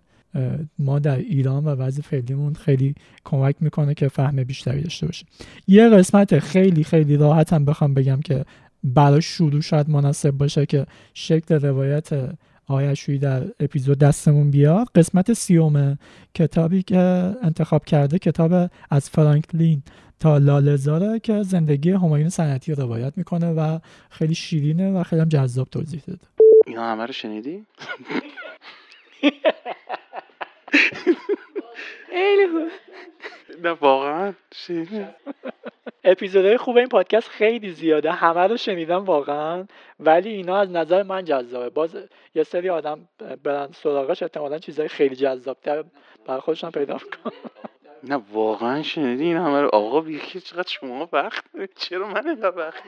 ما 0.80 1.00
در 1.00 1.16
ایران 1.18 1.66
و 1.66 1.70
وضع 1.70 2.02
فعلیمون 2.02 2.54
خیلی 2.54 2.96
کمک 3.24 3.56
می‌کنه 3.60 3.94
که 3.94 4.08
فهم 4.08 4.44
بیشتری 4.44 4.82
داشته 4.82 5.06
باشیم 5.06 5.28
یه 5.68 5.90
قسمت 5.90 6.40
خیلی 6.40 6.84
خیلی 6.84 7.18
راحت 7.18 7.54
هم 7.54 7.66
بخوام 7.66 7.94
بگم 7.94 8.20
که 8.22 8.46
برای 8.84 9.22
شروع 9.22 9.62
شاید 9.62 9.90
مناسب 9.90 10.32
باشه 10.32 10.66
که 10.66 10.86
شکل 11.14 11.56
روایت 11.56 12.10
آقای 12.68 13.18
در 13.18 13.44
اپیزود 13.60 13.98
دستمون 14.00 14.52
بیاد؟ 14.52 14.88
قسمت 14.96 15.34
سیوم 15.34 15.98
کتابی 16.34 16.84
که 16.84 16.98
انتخاب 17.44 17.86
کرده 17.86 18.20
کتاب 18.20 18.70
از 18.90 19.10
فرانکلین 19.10 19.84
تا 20.20 20.38
لالزاره 20.38 21.20
که 21.20 21.44
زندگی 21.44 21.92
همایون 21.92 22.30
سنتی 22.30 22.74
رو 22.74 22.84
روایت 22.84 23.14
می‌کنه 23.16 23.52
و 23.52 23.80
خیلی 24.10 24.36
شیرینه 24.36 24.92
و 24.92 25.04
خیلی 25.04 25.22
هم 25.22 25.30
جذاب 25.30 25.68
توضیح 25.68 26.02
داده. 26.08 26.28
اینا 26.68 26.84
همه 26.84 27.06
رو 27.06 27.14
شنیدی؟ 27.14 27.66
خیلی 32.12 32.48
خوب. 32.52 32.70
نه 33.64 33.70
واقعا 33.70 34.34
اپیزودهای 36.04 36.58
خوب 36.58 36.78
این 36.78 36.88
پادکست 36.88 37.30
خیلی 37.30 37.72
زیاده. 37.72 38.12
همه 38.12 38.48
رو 38.48 38.58
شنیدم 38.58 39.06
واقعا. 39.06 39.66
ولی 40.00 40.30
اینا 40.30 40.58
از 40.58 40.72
نظر 40.72 41.04
من 41.04 41.26
جذابه. 41.26 41.70
باز 41.70 41.98
یه 42.36 42.44
سری 42.44 42.70
آدم 42.70 43.00
برن 43.44 43.70
سراغش 43.84 44.24
احتمالا 44.24 44.60
چیزهای 44.60 44.88
خیلی 44.88 45.16
جذابتر 45.16 45.84
برای 46.28 46.42
خودشان 46.42 46.72
پیدا 46.72 46.94
می‌کنن. 46.94 47.34
نه 48.04 48.22
واقعا 48.34 48.84
شنیدی 48.84 49.24
این 49.24 49.38
همه 49.38 49.62
رو؟ 49.62 49.70
آقا 49.74 50.02
بیخی 50.02 50.40
چقدر 50.40 50.68
شما 50.68 51.10
وقت 51.14 51.44
چرا 51.76 52.08
من 52.08 52.28
اینقدر 52.28 52.58
وقت 52.58 52.84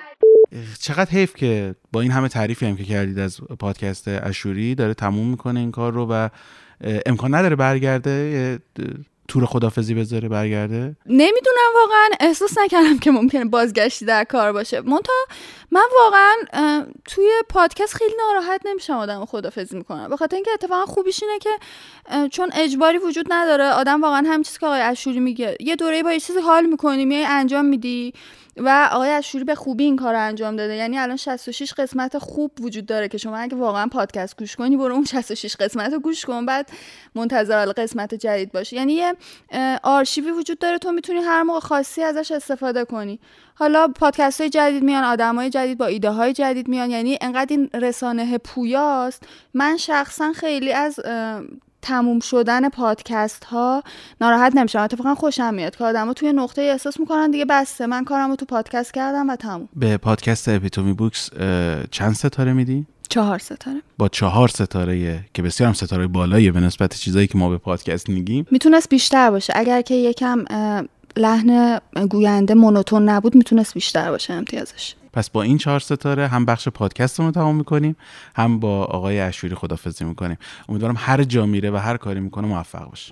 چقدر 0.82 1.12
حیف 1.12 1.36
که 1.36 1.76
با 1.92 2.02
این 2.02 2.12
همه 2.12 2.28
تعریفی 2.28 2.66
هم 2.66 2.78
که 2.78 2.84
کردید 2.84 3.20
از 3.20 3.42
پادکست 3.60 4.08
اشوری 4.08 4.76
داره 4.76 4.94
تموم 4.94 5.30
می‌کنه 5.30 5.60
این 5.60 5.72
کار 5.72 5.94
رو 5.94 6.08
و 6.12 6.30
امکان 7.06 7.36
نداره 7.36 7.56
برگرده. 7.56 8.60
تور 9.30 9.46
خدافزی 9.46 9.94
بذاره 9.94 10.30
برگرده؟ 10.30 10.96
نمی‌دونم 11.06 11.70
واقعا 11.76 12.10
احساس 12.20 12.58
نکردم 12.58 12.98
که 12.98 13.12
ممکنه 13.12 13.46
بازگشتی 13.46 14.06
در 14.06 14.24
کار 14.24 14.52
باشه. 14.54 14.82
مونتا 14.82 15.14
من 15.72 15.86
واقعا 16.04 16.36
توی 17.06 17.30
پادکست 17.50 17.94
خیلی 17.94 18.14
ناراحت 18.18 18.62
نمیشم 18.66 18.94
آدم 18.94 19.26
خدافزی 19.26 19.78
می‌کنم. 19.78 20.10
به 20.10 20.18
خاطر 20.18 20.36
اینکه 20.36 20.52
اتفاقا 20.54 20.86
خوبیش 20.86 21.24
اینه 21.24 21.40
که 21.40 21.50
چون 22.30 22.50
اجباری 22.54 22.98
وجود 22.98 23.26
نداره 23.30 23.66
آدم 23.66 24.02
واقعا 24.02 24.24
هم 24.28 24.44
چیزی 24.44 24.60
که 24.60 24.66
آقای 24.66 24.82
اشوری 24.82 25.20
میگه 25.20 25.58
یه 25.60 25.76
دوره 25.76 26.04
با 26.04 26.14
یه 26.14 26.20
چیزی 26.20 26.40
حال 26.40 26.66
می‌کنی 26.66 27.06
میای 27.06 27.26
انجام 27.26 27.66
میدی. 27.66 28.14
و 28.60 28.90
آقای 28.92 29.10
اشوری 29.10 29.44
به 29.44 29.56
خوبی 29.56 29.84
این 29.84 29.96
کار 29.96 30.14
رو 30.14 30.20
انجام 30.20 30.56
داده. 30.56 30.76
یعنی 30.76 30.98
الان 30.98 31.18
66 31.18 31.74
قسمت 31.74 32.18
خوب 32.18 32.52
وجود 32.62 32.86
داره 32.86 33.08
که 33.08 33.18
شما 33.18 33.38
اگه 33.38 33.56
واقعا 33.56 33.88
پادکست 33.88 34.40
گوش 34.40 34.56
کنی 34.56 34.78
برو 34.78 34.94
اون 34.94 35.06
66 35.06 35.56
قسمت 35.56 35.94
رو 35.94 36.00
گوش 36.00 36.26
کن 36.26 36.46
بعد 36.46 36.70
منتظر 37.16 37.66
قسمت 37.66 38.14
جدید 38.16 38.52
باشی. 38.52 38.76
یعنی 38.76 38.94
یه 38.94 39.14
آرشیوی 39.84 40.32
وجود 40.32 40.60
داره 40.60 40.78
تو 40.78 40.92
می‌تونی 40.92 41.20
هر 41.20 41.44
موقع 41.44 41.60
خاصی 41.60 42.04
ازش 42.04 42.32
استفاده 42.32 42.86
کنی. 42.86 43.20
حالا 43.56 43.88
پادکست 43.88 44.42
های 44.42 44.50
جدید 44.50 44.84
میان 44.84 45.04
آدم 45.04 45.36
های 45.36 45.50
جدید 45.50 45.78
با 45.78 45.86
ایده 45.86 46.10
های 46.10 46.34
جدید 46.34 46.68
میان. 46.68 46.90
یعنی 46.90 47.18
انقدر 47.22 47.48
این 47.50 47.70
رسانه 47.74 48.38
پویاست. 48.38 49.24
من 49.54 49.78
شخصا 49.78 50.34
خیلی 50.34 50.74
از 50.74 51.00
تموم 51.82 52.20
شدن 52.20 52.70
پادکست 52.70 53.44
ها 53.44 53.84
ناراحت 54.22 54.56
نمیشم. 54.56 54.80
اتفاقا 54.80 55.16
خوشم 55.16 55.54
میاد 55.54 55.76
که 55.76 55.84
آدما 55.84 56.14
توی 56.14 56.34
نقطه 56.34 56.62
احساس 56.62 57.00
می‌کنن 57.00 57.32
دیگه 57.32 57.46
بسته. 57.46 57.86
من 57.86 58.04
کارمو 58.04 58.36
تو 58.36 58.46
پادکست 58.46 58.94
کردم 58.94 59.30
و 59.30 59.36
تموم. 59.36 59.70
به 59.76 59.98
پادکست 59.98 60.50
اپیتومی 60.50 60.94
بوکس 60.94 61.30
چند 61.92 62.14
ستاره 62.14 62.54
میدی؟ 62.54 62.86
چهار 63.10 63.40
ستاره. 63.40 63.82
با 63.98 64.10
چهار 64.10 64.48
ستاره 64.48 65.26
که 65.34 65.42
بسیار 65.42 65.68
هم 65.68 65.74
ستاره 65.74 66.08
بالاییه 66.08 66.52
به 66.52 66.60
نسبت 66.60 66.96
چیزایی 66.96 67.28
که 67.28 67.38
ما 67.38 67.50
به 67.50 67.58
پادکست 67.58 68.10
میگیم. 68.10 68.48
می‌تونست 68.52 68.90
بیشتر 68.90 69.32
باشه. 69.32 69.54
اگر 69.56 69.82
که 69.82 69.96
یکم 69.96 70.46
لحن 71.18 71.80
گوینده 72.10 72.54
مونوتون 72.54 73.10
نبود 73.10 73.36
می‌تونست 73.36 73.74
بیشتر 73.74 74.12
باشه 74.12 74.34
امتیازش. 74.34 74.96
پس 75.14 75.30
با 75.30 75.42
این 75.42 75.58
چهار 75.58 75.80
ستاره 75.80 76.28
هم 76.28 76.46
بخش 76.46 76.68
پادکست 76.68 77.20
رو 77.20 77.32
تمام 77.32 77.56
می‌کنیم 77.56 77.96
هم 78.36 78.60
با 78.60 78.84
آقای 78.84 79.20
اشوری 79.20 79.56
خدافزی 79.56 80.06
می‌کنیم. 80.06 80.38
امیدوارم 80.70 80.96
هر 80.98 81.24
جا 81.24 81.46
میره 81.46 81.72
و 81.72 81.76
هر 81.76 81.98
کاری 81.98 82.20
می‌کنه 82.20 82.48
موفق 82.48 82.90
باشه 82.90 83.12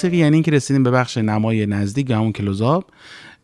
موسیقی 0.00 0.16
یعنی 0.16 0.36
اینکه 0.36 0.50
رسیدیم 0.50 0.82
به 0.82 0.90
بخش 0.90 1.16
نمای 1.16 1.66
نزدیک 1.66 2.10
همون 2.10 2.32
کلوزاب 2.32 2.84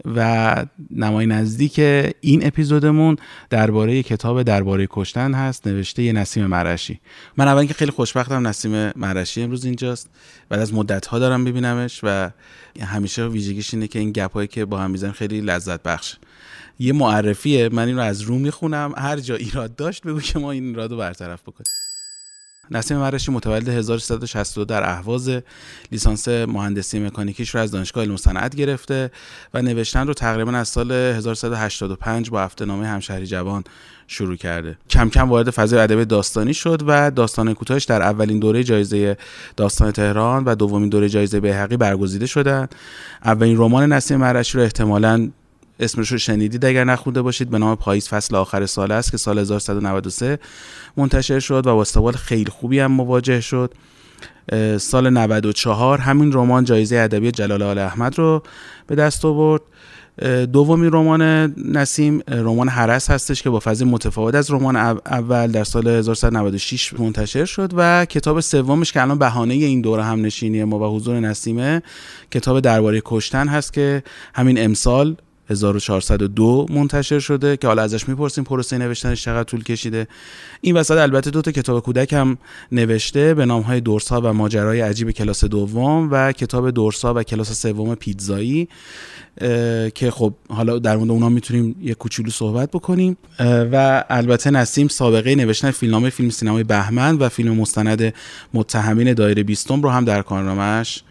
و 0.04 0.64
نمای 0.90 1.26
نزدیک 1.26 1.78
این 2.20 2.46
اپیزودمون 2.46 3.16
درباره 3.50 4.02
کتاب 4.02 4.42
درباره 4.42 4.86
کشتن 4.90 5.34
هست 5.34 5.66
نوشته 5.66 6.02
یه 6.02 6.12
نسیم 6.12 6.46
مرشی. 6.46 7.00
من 7.36 7.48
اول 7.48 7.64
که 7.64 7.74
خیلی 7.74 7.90
خوشبختم 7.90 8.46
نسیم 8.46 8.92
مرشی 8.96 9.42
امروز 9.42 9.64
اینجاست. 9.64 10.10
بعد 10.48 10.60
از 10.60 10.74
مدت 10.74 11.06
ها 11.06 11.18
دارم 11.18 11.44
ببینمش 11.44 12.00
و 12.02 12.30
همیشه 12.80 13.26
ویژگیش 13.26 13.74
اینه 13.74 13.86
که 13.86 13.98
این 13.98 14.12
گپ 14.12 14.32
هایی 14.32 14.48
که 14.48 14.64
با 14.64 14.78
هم 14.78 14.90
می‌زنیم 14.90 15.12
خیلی 15.12 15.40
لذت 15.40 15.82
بخش 15.82 16.16
یه 16.78 16.92
معرفیه 16.92 17.68
من 17.68 17.86
این 17.86 17.96
رو 17.96 18.02
از 18.02 18.20
رو 18.20 18.38
می‌خونم. 18.38 18.94
هر 18.96 19.16
جا 19.16 19.34
ایراد 19.34 19.76
داشت 19.76 20.02
بگو 20.02 20.20
که 20.20 20.38
ما 20.38 20.50
این 20.50 20.64
ایراد 20.64 20.90
رو 20.90 20.96
برطرف 20.96 21.42
بکنیم. 21.42 21.85
نسیم 22.70 22.96
مرشی 22.96 23.32
متولد 23.32 23.68
1362 23.68 24.64
در 24.64 24.90
اهواز. 24.90 25.30
لیسانس 25.92 26.28
مهندسی 26.28 26.98
مکانیکیش 26.98 27.54
رو 27.54 27.60
از 27.60 27.70
دانشگاه 27.70 28.04
علم 28.04 28.16
صنعت 28.16 28.56
گرفته 28.56 29.10
و 29.54 29.62
نوشتن 29.62 30.06
رو 30.06 30.14
تقریبا 30.14 30.52
از 30.52 30.68
سال 30.68 30.92
1385 30.92 32.30
با 32.30 32.40
هفته 32.40 32.64
نامه 32.64 32.86
همشهری 32.86 33.26
جوان 33.26 33.64
شروع 34.06 34.36
کرده. 34.36 34.78
کم 34.90 35.08
کم 35.08 35.28
وارد 35.28 35.50
فضای 35.50 35.78
ادبی 35.78 36.04
داستانی 36.04 36.54
شد 36.54 36.82
و 36.86 37.10
داستان 37.10 37.54
کوتاهش 37.54 37.84
در 37.84 38.02
اولین 38.02 38.38
دوره 38.38 38.64
جایزه 38.64 39.16
داستان 39.56 39.92
تهران 39.92 40.44
و 40.44 40.54
دومین 40.54 40.88
دوره 40.88 41.08
جایزه 41.08 41.40
بیهقی 41.40 41.76
برگزیده 41.76 42.26
شدند 42.26 42.74
اولین 43.24 43.56
رمان 43.56 43.92
نسیم 43.92 44.16
مرشی 44.16 44.58
رو 44.58 44.64
احتمالاً 44.64 45.30
اسمش 45.80 46.12
رو 46.12 46.18
شنیدید 46.18 46.64
اگر 46.64 46.84
نخونده 46.84 47.22
باشید 47.22 47.50
به 47.50 47.58
نام 47.58 47.76
پاییز 47.76 48.08
فصل 48.08 48.36
آخر 48.36 48.66
سال 48.66 48.92
است 48.92 49.10
که 49.10 49.16
سال 49.16 49.38
1193 49.38 50.38
منتشر 50.96 51.40
شد 51.40 51.66
و 51.66 51.74
با 51.74 51.80
استقبال 51.80 52.12
خیلی 52.12 52.50
خوبی 52.50 52.78
هم 52.78 52.92
مواجه 52.92 53.40
شد. 53.40 53.74
سال 54.78 55.10
94 55.10 55.98
همین 55.98 56.32
رمان 56.32 56.64
جایزه 56.64 56.96
ادبی 56.96 57.30
جلال 57.30 57.62
آل 57.62 57.78
احمد 57.78 58.18
رو 58.18 58.42
به 58.86 58.94
دست 58.94 59.24
آورد. 59.24 59.62
دومین 60.52 60.92
رمان 60.92 61.22
نسیم 61.72 62.20
رمان 62.28 62.68
حرس 62.68 63.10
هستش 63.10 63.42
که 63.42 63.50
با 63.50 63.60
فضای 63.60 63.88
متفاوت 63.88 64.34
از 64.34 64.50
رمان 64.50 64.76
اول 64.76 65.46
در 65.46 65.64
سال 65.64 65.88
1396 65.88 67.00
منتشر 67.00 67.44
شد 67.44 67.72
و 67.76 68.04
کتاب 68.04 68.40
سومش 68.40 68.92
که 68.92 69.02
الان 69.02 69.18
بهانه 69.18 69.54
این 69.54 69.80
دوره 69.80 70.04
هم 70.04 70.22
نشینی 70.22 70.64
ما 70.64 70.78
و 70.78 70.96
حضور 70.96 71.20
نسیمه 71.20 71.82
کتاب 72.30 72.60
درباره 72.60 73.02
کشتن 73.04 73.48
هست 73.48 73.72
که 73.72 74.02
همین 74.34 74.64
امسال 74.64 75.16
1402 75.48 76.66
منتشر 76.70 77.18
شده 77.18 77.56
که 77.56 77.66
حالا 77.66 77.82
ازش 77.82 78.08
می‌پرسیم 78.08 78.44
پروسه 78.44 78.78
نوشتنش 78.78 79.24
چقدر 79.24 79.44
طول 79.44 79.62
کشیده. 79.62 80.08
این 80.60 80.76
وسط 80.76 80.96
البته 80.96 81.30
دو 81.30 81.42
تا 81.42 81.52
کتاب 81.52 81.82
کودک 81.82 82.12
هم 82.12 82.38
نوشته 82.72 83.34
به 83.34 83.46
نام 83.46 83.62
های 83.62 83.80
دورسا 83.80 84.20
و 84.20 84.32
ماجرای 84.32 84.80
عجیب 84.80 85.10
کلاس 85.10 85.44
دوم 85.44 86.08
و 86.10 86.32
کتاب 86.32 86.70
دورسا 86.70 87.14
و 87.14 87.22
کلاس 87.22 87.62
سوم 87.62 87.94
پیتزایی 87.94 88.68
که 89.94 90.10
خب 90.10 90.34
حالا 90.48 90.78
در 90.78 90.96
مورد 90.96 91.10
اونا 91.10 91.28
می‌تونیم 91.28 91.76
یه 91.82 91.94
کوچولو 91.94 92.30
صحبت 92.30 92.70
بکنیم. 92.70 93.16
و 93.72 94.04
البته 94.10 94.50
نسیم 94.50 94.88
سابقه 94.88 95.34
نوشتن 95.34 95.70
فیلمنامه 95.70 96.10
فیلم 96.10 96.30
سینمای 96.30 96.64
بهمن 96.64 97.16
و 97.16 97.28
فیلم 97.28 97.54
مستند 97.54 98.14
متهمین 98.54 99.14
دایره 99.14 99.42
بیستم 99.42 99.82
رو 99.82 99.90
هم 99.90 100.04
در 100.04 100.22
کارنامهش 100.22 101.02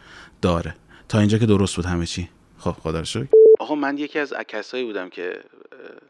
داره. 0.42 0.76
تا 1.10 1.20
اینجا 1.20 1.38
که 1.38 1.46
درست 1.46 1.76
بود 1.76 1.86
همه 1.86 2.06
چی. 2.06 2.30
خب 2.66 2.82
خدا 2.84 3.00
رو 3.00 3.06
شکر. 3.06 3.28
آقا 3.60 3.76
من 3.76 3.98
یکی 3.98 4.20
از 4.20 4.34
کسایی 4.48 4.84
بودم 4.84 5.10
که 5.10 5.40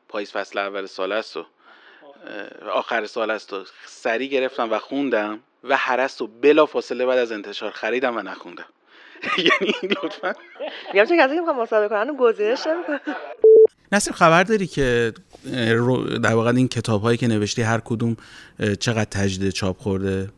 پاییز 0.09 0.31
فصل 0.31 0.59
اول 0.59 0.85
سال 0.85 1.11
است 1.11 1.37
و 1.37 1.45
آخر 2.73 3.05
سال 3.05 3.31
است 3.31 3.53
و 3.53 3.63
سری 3.85 4.29
گرفتم 4.29 4.71
و 4.71 4.79
خوندم 4.79 5.39
و 5.63 5.77
هرست 5.77 6.21
و 6.21 6.27
بلا 6.27 6.65
فاصله 6.65 7.05
بعد 7.05 7.17
از 7.17 7.31
انتشار 7.31 7.71
خریدم 7.71 8.17
و 8.17 8.21
نخوندم. 8.21 8.65
یعنی 9.37 9.73
لطفا. 9.83 10.33
میگم 10.93 11.05
چه 11.05 11.17
کسی 11.17 11.35
که 11.35 11.39
می‌خوام 11.39 11.61
مسابقه 11.61 11.89
کنن 11.89 12.17
گزینش 12.17 12.67
نمی‌کنن 12.67 12.99
نصیر 13.91 14.13
خبر 14.13 14.43
داری 14.43 14.67
که 14.67 15.13
در 16.23 16.35
واقع 16.35 16.53
این 16.55 16.67
کتاب 16.67 17.01
هایی 17.01 17.17
که 17.17 17.27
نوشتی 17.27 17.61
هر 17.61 17.79
کدوم 17.79 18.17
چقدر 18.79 19.05
تجدید 19.05 19.49
چاپ 19.49 19.77
خورده؟ 19.77 20.29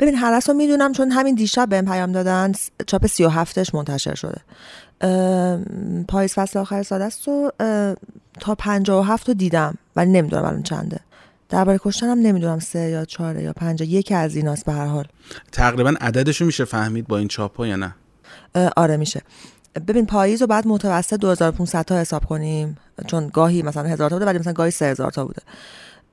ببین 0.00 0.18
رو 0.46 0.54
می‌دونم 0.54 0.92
چون 0.92 1.10
همین 1.10 1.34
دیشب 1.34 1.68
بهم 1.68 1.84
پیام 1.84 2.12
دادن 2.12 2.52
چاپ 2.86 3.06
سی 3.06 3.24
و 3.24 3.28
هفتش 3.28 3.74
منتشر 3.74 4.14
شده. 4.14 4.40
پاییز 6.08 6.34
فصل 6.34 6.58
آخر 6.58 6.82
سال 6.82 7.02
است 7.02 7.28
و 7.28 7.52
تا 8.40 8.54
پنجاه 8.54 9.00
و 9.00 9.02
هفت 9.02 9.28
رو 9.28 9.34
دیدم 9.34 9.78
ولی 9.96 10.10
نمی‌دونم 10.10 10.44
الان 10.44 10.62
چنده. 10.62 11.00
درباره 11.48 11.78
کشتنم 11.82 12.18
نمی‌دونم 12.18 12.58
سه 12.58 12.90
یا 12.90 13.04
چهاره 13.04 13.42
یا 13.42 13.52
پنجاه 13.52 13.88
یکی 13.88 14.14
از 14.14 14.36
ایناست 14.36 14.64
به 14.64 14.72
هر 14.72 14.86
حال. 14.86 15.06
تقریبا 15.52 15.94
عددش 16.00 16.40
رو 16.40 16.46
میشه 16.46 16.64
فهمید 16.64 17.06
با 17.06 17.18
این 17.18 17.28
چاپ 17.28 17.56
ها 17.56 17.66
یا 17.66 17.76
نه؟ 17.76 17.94
آره 18.76 18.96
میشه. 18.96 19.22
ببین 19.86 20.06
پاییز 20.06 20.40
رو 20.40 20.46
بعد 20.46 20.66
متوسط 20.66 21.20
2500 21.20 21.82
تا 21.82 21.98
حساب 21.98 22.24
کنیم 22.24 22.76
چون 23.06 23.28
گاهی 23.28 23.62
مثلا 23.62 23.88
هزار 23.88 24.10
تا 24.10 24.16
بوده 24.16 24.26
ولی 24.26 24.38
مثلا 24.38 24.52
گاهی 24.52 24.70
3000 24.70 25.10
تا 25.10 25.24
بوده. 25.24 25.42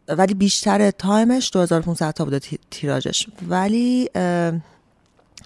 ولی 0.08 0.34
بیشتر 0.34 0.92
time 0.92 1.32
ش 1.32 1.52
2500 1.54 2.12
تا 2.12 2.26
بوده 2.26 2.40
تیراژش. 2.72 3.28
ولی 3.50 4.10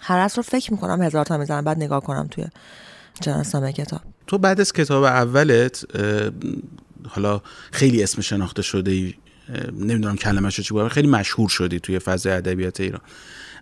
هرس 0.00 0.38
رو 0.38 0.42
فکر 0.42 0.72
می‌کنم 0.72 1.02
هزار 1.02 1.24
تا 1.24 1.38
می‌زنم 1.38 1.64
بعد 1.64 1.76
نگاه 1.76 2.00
کنم 2.00 2.28
توی 2.30 2.44
جناسنامه 3.20 3.72
کتاب. 3.72 4.00
تو 4.26 4.38
بعد 4.38 4.60
از 4.60 4.72
کتاب 4.72 5.04
اولت 5.04 5.84
حالا 7.08 7.40
خیلی 7.72 8.02
اسم 8.02 8.22
شناخته 8.22 8.62
شده 8.62 8.90
ای 8.90 9.14
نمی‌دونم 9.72 10.16
کلمش 10.16 10.60
چی 10.60 10.74
بود 10.74 10.88
خیلی 10.88 11.08
مشهور 11.08 11.48
شدی 11.48 11.80
توی 11.80 11.98
فضای 11.98 12.32
ادبیات 12.32 12.80
ایران. 12.80 13.00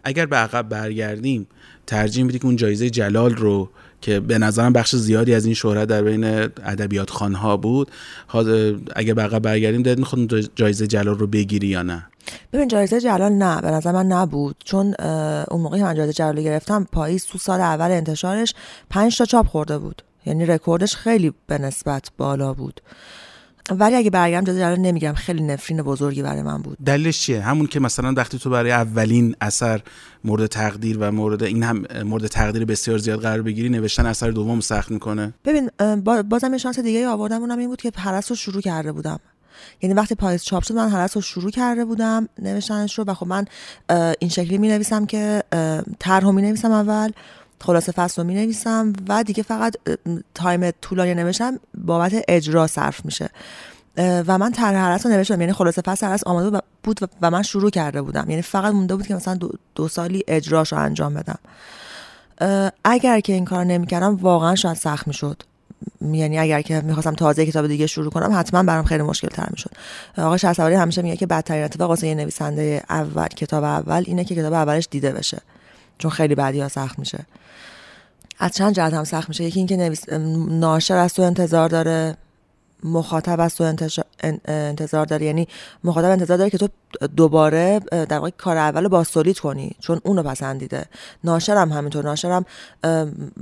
اگر 0.04 0.26
به 0.26 0.36
عقب 0.36 0.68
برگردیم 0.68 1.46
ترجیح 1.86 2.24
میدی 2.24 2.38
که 2.38 2.46
اون 2.46 2.56
جایزه 2.56 2.90
جلال 2.90 3.34
رو 3.34 3.70
که 4.00 4.20
به 4.20 4.38
نظرم 4.38 4.72
بخش 4.72 4.96
زیادی 4.96 5.34
از 5.34 5.44
این 5.44 5.54
شهرت 5.54 5.88
در 5.88 6.02
بین 6.02 6.24
ادبیات 6.24 7.10
خانها 7.10 7.56
بود 7.56 7.90
اگر 8.96 9.14
به 9.14 9.22
عقب 9.22 9.38
برگردیم 9.38 9.82
دلت 9.82 9.98
می‌خواد 9.98 10.40
جایزه 10.56 10.86
جلال 10.86 11.18
رو 11.18 11.26
بگیری 11.26 11.66
یا 11.66 11.82
نه؟ 11.82 12.06
ببین 12.52 12.68
جایزه 12.68 13.00
جلال 13.00 13.32
نه 13.32 13.60
به 13.60 13.70
نظر 13.70 13.92
من 13.92 14.06
نبود. 14.06 14.56
چون 14.64 14.94
اون 15.50 15.60
موقعی 15.60 15.82
من 15.82 15.94
جایزه 15.94 16.12
جلال 16.12 16.42
گرفتم 16.42 16.86
پاییز 16.92 17.26
تو 17.26 17.38
سال 17.38 17.60
اول 17.60 17.90
انتشارش 17.90 18.54
پنج 18.90 19.18
تا 19.18 19.24
چاپ 19.24 19.46
خورده 19.46 19.78
بود. 19.78 20.02
یعنی 20.26 20.46
رکوردش 20.46 20.96
خیلی 20.96 21.32
به 21.46 21.58
نسبت 21.58 22.10
بالا 22.18 22.54
بود. 22.54 22.80
ولی 23.70 23.96
اگه 23.96 24.10
برگردم 24.10 24.46
جایزه 24.46 24.60
جلال 24.60 24.78
نمیگم. 24.78 25.12
خیلی 25.12 25.42
نفرین 25.42 25.82
بزرگی 25.82 26.22
برای 26.22 26.42
من 26.42 26.62
بود. 26.62 26.78
دلیلش 26.86 27.20
چیه؟ 27.20 27.40
همون 27.40 27.66
که 27.66 27.80
مثلا 27.80 28.14
وقتی 28.16 28.38
تو 28.38 28.50
برای 28.50 28.72
اولین 28.72 29.36
اثر 29.40 29.82
مورد 30.24 30.46
تقدیر 30.46 30.98
و 31.00 31.12
مورد 31.12 31.42
این 31.42 31.62
هم 31.62 31.84
مورد 32.04 32.26
تقدیر 32.26 32.64
بسیار 32.64 32.98
زیاد 32.98 33.20
قرار 33.20 33.42
بگیری 33.42 33.68
نوشتن 33.68 34.06
اثر 34.06 34.30
دوم 34.30 34.60
سخت 34.60 34.90
می‌کنه. 34.90 35.34
ببین 35.44 35.70
بازم 36.22 36.58
شانس 36.58 36.78
دیگه 36.78 37.08
آوردم 37.08 37.40
اونم 37.40 37.58
این 37.58 37.68
بود 37.68 37.80
که 37.80 37.90
پرست 37.90 38.30
رو 38.30 38.36
شروع 38.36 38.60
کرده 38.60 38.92
بودم. 38.92 39.20
یعنی 39.82 39.94
وقتی 39.94 40.14
پاییز 40.14 40.42
چاپ 40.42 40.62
شد 40.62 40.74
من 40.74 40.90
حالت 40.90 41.12
رو 41.12 41.20
شروع 41.20 41.50
کرده 41.50 41.84
بودم 41.84 42.28
نوشتنش 42.38 42.98
رو 42.98 43.04
و 43.04 43.14
خب 43.14 43.26
من 43.26 43.44
این 44.18 44.30
شکلی 44.30 44.58
می 44.58 44.68
نویسم 44.68 45.06
که 45.06 45.42
طرح 45.98 46.30
می 46.30 46.42
نویسم 46.42 46.72
اول 46.72 47.10
خلاصه 47.60 47.92
فصل 47.92 48.22
رو 48.22 48.28
می 48.28 48.34
نویسم 48.34 48.92
و 49.08 49.24
دیگه 49.24 49.42
فقط 49.42 49.76
تایم 50.34 50.70
طولانی 50.70 51.14
نوشتم 51.14 51.58
بابت 51.74 52.24
اجرا 52.28 52.66
صرف 52.66 53.04
میشه. 53.04 53.28
و 53.98 54.38
من 54.38 54.52
طرح 54.52 54.76
حرس 54.76 55.06
رو 55.06 55.12
نوشتم 55.12 55.40
یعنی 55.40 55.52
خلاصه 55.52 55.82
فصل 55.82 56.06
حرس 56.06 56.24
آماده 56.26 56.60
بود 56.82 57.00
و 57.22 57.30
من 57.30 57.42
شروع 57.42 57.70
کرده 57.70 58.02
بودم. 58.02 58.30
یعنی 58.30 58.42
فقط 58.42 58.74
مونده 58.74 58.96
بود 58.96 59.06
که 59.06 59.14
مثلا 59.14 59.34
دو, 59.34 59.50
دو 59.74 59.88
سالی 59.88 60.24
اجراش 60.28 60.72
رو 60.72 60.78
انجام 60.78 61.14
بدم. 61.14 61.38
اگر 62.84 63.20
که 63.20 63.32
این 63.32 63.44
کار 63.44 63.64
نمی‌کردم 63.64 64.16
واقعا 64.16 64.54
شاید 64.54 64.76
سخت 64.76 65.06
می‌شد. 65.06 65.42
یعنی 66.00 66.38
اگر 66.38 66.62
که 66.62 66.80
می‌خواستم 66.80 67.14
تازه 67.14 67.46
کتاب 67.46 67.66
دیگه 67.66 67.86
شروع 67.86 68.10
کنم 68.10 68.38
حتما 68.38 68.62
برام 68.62 68.84
خیلی 68.84 69.02
مشکل 69.02 69.28
تر 69.28 69.48
می‌شد. 69.50 69.70
آقای 70.18 70.38
شهسواری 70.38 70.74
همیشه 70.74 71.02
میگه 71.02 71.16
که 71.16 71.26
بدترین 71.26 71.64
اتفاق 71.64 71.90
واسه 71.90 72.06
یه 72.06 72.14
نویسنده 72.14 72.82
اول 72.90 73.26
کتاب 73.26 73.64
اول 73.64 74.04
اینه 74.06 74.24
که 74.24 74.34
کتاب 74.34 74.52
اولش 74.52 74.88
دیده 74.90 75.12
بشه 75.12 75.38
چون 75.98 76.10
خیلی 76.10 76.34
بعدی 76.34 76.60
ها 76.60 76.68
سخت 76.68 76.98
میشه. 76.98 77.18
از 78.38 78.52
چند 78.52 78.74
جهت 78.74 78.94
هم 78.94 79.04
سخت 79.04 79.28
میشه. 79.28 79.44
یکی 79.44 79.58
اینکه 79.58 79.76
نویس... 79.76 80.08
ناشر 80.48 80.96
از 80.96 81.14
تو 81.14 81.22
انتظار 81.22 81.68
داره 81.68 82.16
مخاطب 82.82 83.40
از 83.40 83.54
تو 83.54 83.64
انتظار 84.44 85.06
داره. 85.06 85.26
یعنی 85.26 85.48
مخاطب 85.84 86.10
انتظار 86.10 86.38
داره 86.38 86.50
که 86.50 86.58
تو 86.58 86.68
دوباره 87.16 87.80
در 87.90 88.18
واقع 88.18 88.30
کار 88.30 88.56
اول 88.56 88.82
رو 88.82 88.88
باستولیت 88.88 89.38
کنی 89.38 89.72
چون 89.80 90.00
اونو 90.04 90.22
پسندیده. 90.22 90.84
ناشرم 91.24 91.72
همینطور. 91.72 92.04
ناشرم 92.04 92.44
ام، 92.84 93.32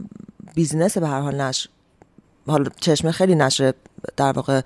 بیزینس 0.55 0.99
به 0.99 1.09
هر 1.09 1.21
حال 1.21 1.41
نشر 1.41 1.69
حالا 2.47 2.71
چشمه 2.81 3.11
خیلی 3.11 3.35
نشر 3.35 3.75
در 4.17 4.33
واقع 4.33 4.61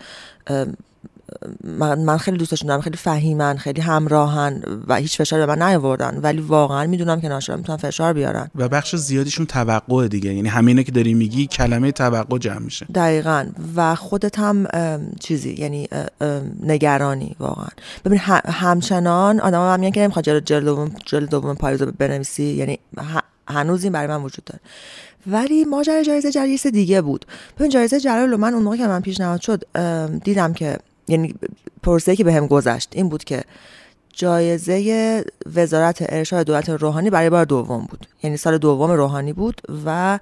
من, 1.64 1.98
من 1.98 2.18
خیلی 2.18 2.36
دوستشون 2.36 2.68
دارم 2.68 2.80
خیلی 2.80 2.96
فهیمن 2.96 3.56
خیلی 3.56 3.80
همراهن 3.80 4.62
و 4.88 4.96
هیچ 4.96 5.18
فشاری 5.18 5.46
به 5.46 5.54
من 5.54 5.62
نیاوردن. 5.62 6.20
ولی 6.22 6.40
واقعا 6.40 6.86
می‌دونم 6.86 7.20
که 7.20 7.28
ناشرا 7.28 7.56
می‌تونن 7.56 7.76
فشار 7.78 8.12
بیارن. 8.12 8.50
و 8.54 8.68
بخش 8.68 8.96
زیادیشون 8.96 9.46
توقع 9.46 10.08
دیگه 10.08 10.34
یعنی 10.34 10.48
همینه 10.48 10.84
که 10.84 10.92
داری 10.92 11.14
میگی 11.14 11.46
کلمه 11.46 11.92
توقع 11.92 12.38
جمع 12.38 12.58
میشه. 12.58 12.86
دقیقا. 12.94 13.46
و 13.76 13.94
خودت 13.94 14.38
هم 14.38 14.66
چیزی 15.20 15.54
یعنی 15.58 15.88
نگرانی 16.62 17.36
واقعا. 17.40 17.68
ببین 18.04 18.18
همچنان 18.46 19.40
آدم 19.40 19.60
هم 19.60 19.80
میگن 19.80 19.92
که 19.92 20.00
نمی‌خواد 20.00 20.24
جلد 20.24 20.64
دوم 20.64 20.90
جلد 21.04 21.30
دوم 21.30 21.54
پاییز 21.54 21.82
رو 21.82 21.92
بنویسی. 21.98 22.44
یعنی 22.44 22.78
هنوز 23.48 23.84
این 23.84 23.92
برای 23.92 24.06
من 24.06 24.22
وجود 24.22 24.44
داره. 24.44 24.60
ولی 25.26 25.64
ماجرای 25.64 26.04
جایزه 26.04 26.32
چیز 26.32 26.66
دیگه 26.66 27.02
بود. 27.02 27.24
ببین 27.58 27.70
جایزه 27.70 28.00
جلال 28.00 28.36
من 28.36 28.54
اون 28.54 28.62
موقع 28.62 28.76
که 28.76 28.86
من 28.86 29.00
پیشنهاد 29.00 29.40
شد 29.40 29.62
دیدم 30.24 30.52
که 30.52 30.78
یعنی 31.08 31.34
پرسه 31.82 32.16
که 32.16 32.24
بهم 32.24 32.46
گذشت 32.46 32.88
این 32.92 33.08
بود 33.08 33.24
که 33.24 33.42
جایزه 34.12 35.24
وزارت 35.54 36.04
ارشاد 36.08 36.46
دولت 36.46 36.68
روحانی 36.68 37.10
برای 37.10 37.30
بار 37.30 37.44
دوم 37.44 37.86
بود. 37.90 38.06
یعنی 38.22 38.36
سال 38.36 38.58
دوم 38.58 38.90
روحانی 38.90 39.32
بود 39.32 39.60
و 39.86 40.18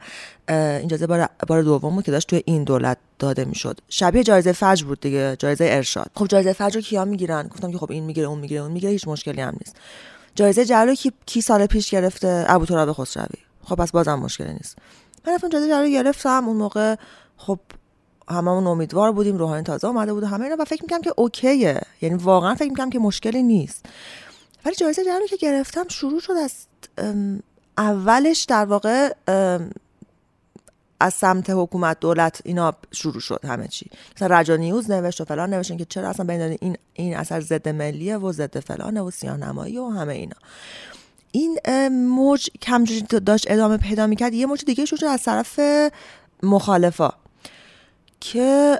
این 0.49 0.89
جایزه 0.89 1.07
بار, 1.07 1.29
بار 1.47 1.63
دوم 1.63 1.95
بود 1.95 2.05
که 2.05 2.11
داشت 2.11 2.29
توی 2.29 2.43
این 2.45 2.65
دولت 2.65 2.99
داده 3.19 3.45
می‌شد. 3.45 3.81
شبیه 3.89 4.23
جایزه 4.23 4.53
فجر 4.53 4.85
بود 4.85 5.01
دیگه 5.01 5.37
جایزه 5.39 5.65
ارشاد. 5.69 6.11
خب 6.15 6.27
جایزه 6.27 6.53
فجر 6.53 6.75
رو 6.75 6.81
کیا 6.81 7.05
می‌گیرن؟ 7.05 7.49
گفتم 7.49 7.73
که 7.73 7.79
خب 7.79 7.91
این 7.91 8.05
می‌گیره 8.05 8.27
اون 8.27 8.39
می‌گیره 8.39 8.61
اون 8.61 8.73
می‌گیره 8.73 8.93
هیچ 8.93 9.09
مشکلی 9.09 9.41
هم 9.41 9.55
نیست. 9.61 9.77
جایزه 10.35 10.65
جلال 10.65 10.95
کی, 10.95 11.13
کی 11.27 11.41
سال 11.41 11.67
پیش 11.67 11.91
گرفته؟ 11.91 12.45
ابو 12.49 12.67
تراب 12.67 12.93
خسروی. 12.93 13.44
خب 13.65 13.75
پس 13.75 13.91
بازم 13.91 14.15
مشکلی 14.15 14.53
نیست. 14.53 14.77
من 15.27 15.35
رفتم 15.35 15.49
جلال 15.49 15.83
رو 15.83 15.89
گرفتم. 15.89 16.45
اون 16.47 16.57
موقع 16.57 16.97
خب 17.37 17.59
هممون 18.29 18.67
امیدوار 18.67 19.13
بودیم. 19.13 19.37
روحانی 19.37 19.63
تازه 19.63 19.89
اومده 19.89 20.13
بود 20.13 20.23
و 20.23 20.27
همه 20.27 20.45
اینا 20.45 20.57
و 20.59 20.65
فکر 20.65 20.83
می‌کنم 20.83 21.01
که 21.01 21.15
اوکیه. 21.17 21.81
یعنی 22.01 22.15
واقعا 22.15 22.55
فکر 22.55 22.69
می‌کنم 22.69 22.91
که 22.91 22.99
مشکلی 22.99 23.43
نیست. 23.43 23.87
ولی 24.65 24.75
جایزه 24.75 25.05
جلال 25.05 25.21
رو 25.21 25.27
که 25.27 25.37
گرفتم 25.37 25.89
شروع 25.89 26.21
شد 26.21 26.33
از 26.33 26.55
اولش 27.79 28.45
در 28.45 28.65
واقع 28.65 29.13
از 31.01 31.15
سمت 31.15 31.51
حکومت 31.51 32.01
دولت 32.01 32.41
اینا 32.45 32.75
شروع 32.91 33.21
شد 33.21 33.41
همه 33.45 33.69
چی. 33.69 33.91
مثلا 34.17 34.39
رجا 34.39 34.57
نیوز 34.57 34.91
نوشت 34.91 35.21
و 35.21 35.25
فلان 35.25 35.55
نوشتن 35.55 35.77
که 35.77 35.85
چرا 35.85 36.09
اصلا 36.09 36.27
بین 36.27 36.41
این 36.41 36.77
این 36.93 37.17
اثر 37.17 37.41
ضد 37.41 37.69
ملیه 37.69 38.17
و 38.17 38.33
ضد 38.33 38.61
فلانه 38.61 39.01
و 39.01 39.11
سیاه 39.11 39.37
نمایی 39.37 39.79
و 39.79 39.89
همه 39.89 40.13
اینا. 40.13 40.37
این 41.35 41.59
موج 41.89 42.49
کمجوری 42.63 43.03
داشت 43.03 43.51
ادامه 43.51 43.77
پیدا 43.77 44.07
می‌کرد. 44.07 44.35
یه 44.35 44.47
موج 44.47 44.65
دیگه 44.65 44.85
شد 44.85 45.05
از 45.05 45.23
طرف 45.23 45.61
مخالفا 46.43 47.11
که 48.21 48.79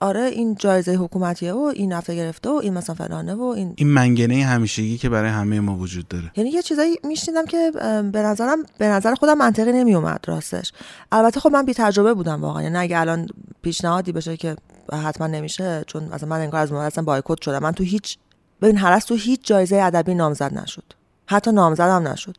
آره 0.00 0.20
این 0.20 0.54
جایزه 0.54 0.94
حکومتیه 0.94 1.52
و 1.52 1.72
این 1.74 1.92
هفته 1.92 2.14
گرفته 2.14 2.50
و 2.50 2.52
این 2.52 2.74
مثلا 2.74 2.94
فلانه 2.94 3.34
و 3.34 3.42
این 3.42 3.74
این 3.76 3.88
منگنه 3.88 4.44
همیشگی 4.44 4.98
که 4.98 5.08
برای 5.08 5.30
همه 5.30 5.60
ما 5.60 5.76
وجود 5.76 6.08
داره. 6.08 6.30
یعنی 6.36 6.50
یه 6.50 6.62
چیزایی 6.62 6.96
میشنیدم 7.04 7.46
که 7.46 7.70
به 8.12 8.22
نظرم 8.22 8.58
به 8.78 8.88
نظر 8.88 9.14
خودم 9.14 9.38
منطقی 9.38 9.72
نمیومد 9.72 10.20
راستش. 10.26 10.72
البته 11.12 11.40
خب 11.40 11.50
من 11.52 11.64
بی 11.64 11.74
تجربه 11.74 12.14
بودم 12.14 12.42
واقعا. 12.42 12.62
یعنی 12.62 12.76
اگه 12.76 12.98
الان 12.98 13.28
پیشنهادی 13.62 14.12
بشه 14.12 14.36
که 14.36 14.56
حتما 14.92 15.26
نمیشه 15.26 15.84
چون 15.86 16.04
مثلا 16.04 16.28
من 16.28 16.40
انگار 16.40 16.60
از 16.60 16.72
موقع 16.72 16.84
اصلا 16.84 17.04
بایکوت 17.04 17.42
شدم. 17.42 17.58
من 17.58 17.72
تو 17.72 17.84
هیچ 17.84 18.18
ببین 18.62 18.76
هرس 18.76 19.04
تو 19.04 19.14
هیچ 19.14 19.40
جایزه 19.44 19.76
ادبی 19.76 20.14
نامزد 20.14 20.58
نشد. 20.58 20.97
حتی 21.28 21.52
نامزد 21.52 21.80
هم 21.80 22.08
نشد. 22.08 22.36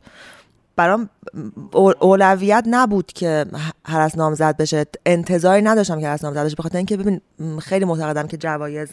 برام 0.76 1.08
اول- 1.72 1.94
اولویت 2.00 2.64
نبود 2.66 3.12
که 3.12 3.46
هرس 3.86 4.16
نامزد 4.16 4.56
بشه. 4.56 4.86
انتظاری 5.06 5.62
نداشتم 5.62 6.00
که 6.00 6.08
هرس 6.08 6.24
نامزد 6.24 6.44
بشه. 6.44 6.56
بخاطر 6.56 6.76
اینکه 6.76 6.96
ببین 6.96 7.20
خیلی 7.60 7.84
معتقدم 7.84 8.26
که 8.26 8.36
جوایز 8.36 8.88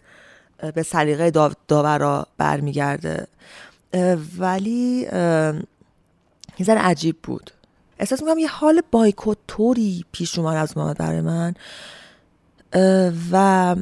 به 0.76 0.84
سلیقه 0.84 1.32
داو- 1.32 1.54
داورا 1.68 2.28
برمیگرده. 2.38 3.28
ولی 4.38 5.08
یه 6.60 6.66
ذره 6.66 6.80
عجیب 6.80 7.16
بود. 7.24 7.52
احساس 8.00 8.22
می‌کنم 8.22 8.38
یه 8.38 8.48
حال 8.48 8.82
بایکوت 8.92 9.38
طوری 9.48 10.06
پیش 10.12 10.40
اومد 10.40 10.56
از 10.56 10.78
اومد 10.78 10.98
برای 10.98 11.22
من. 11.22 11.54
و 13.32 13.76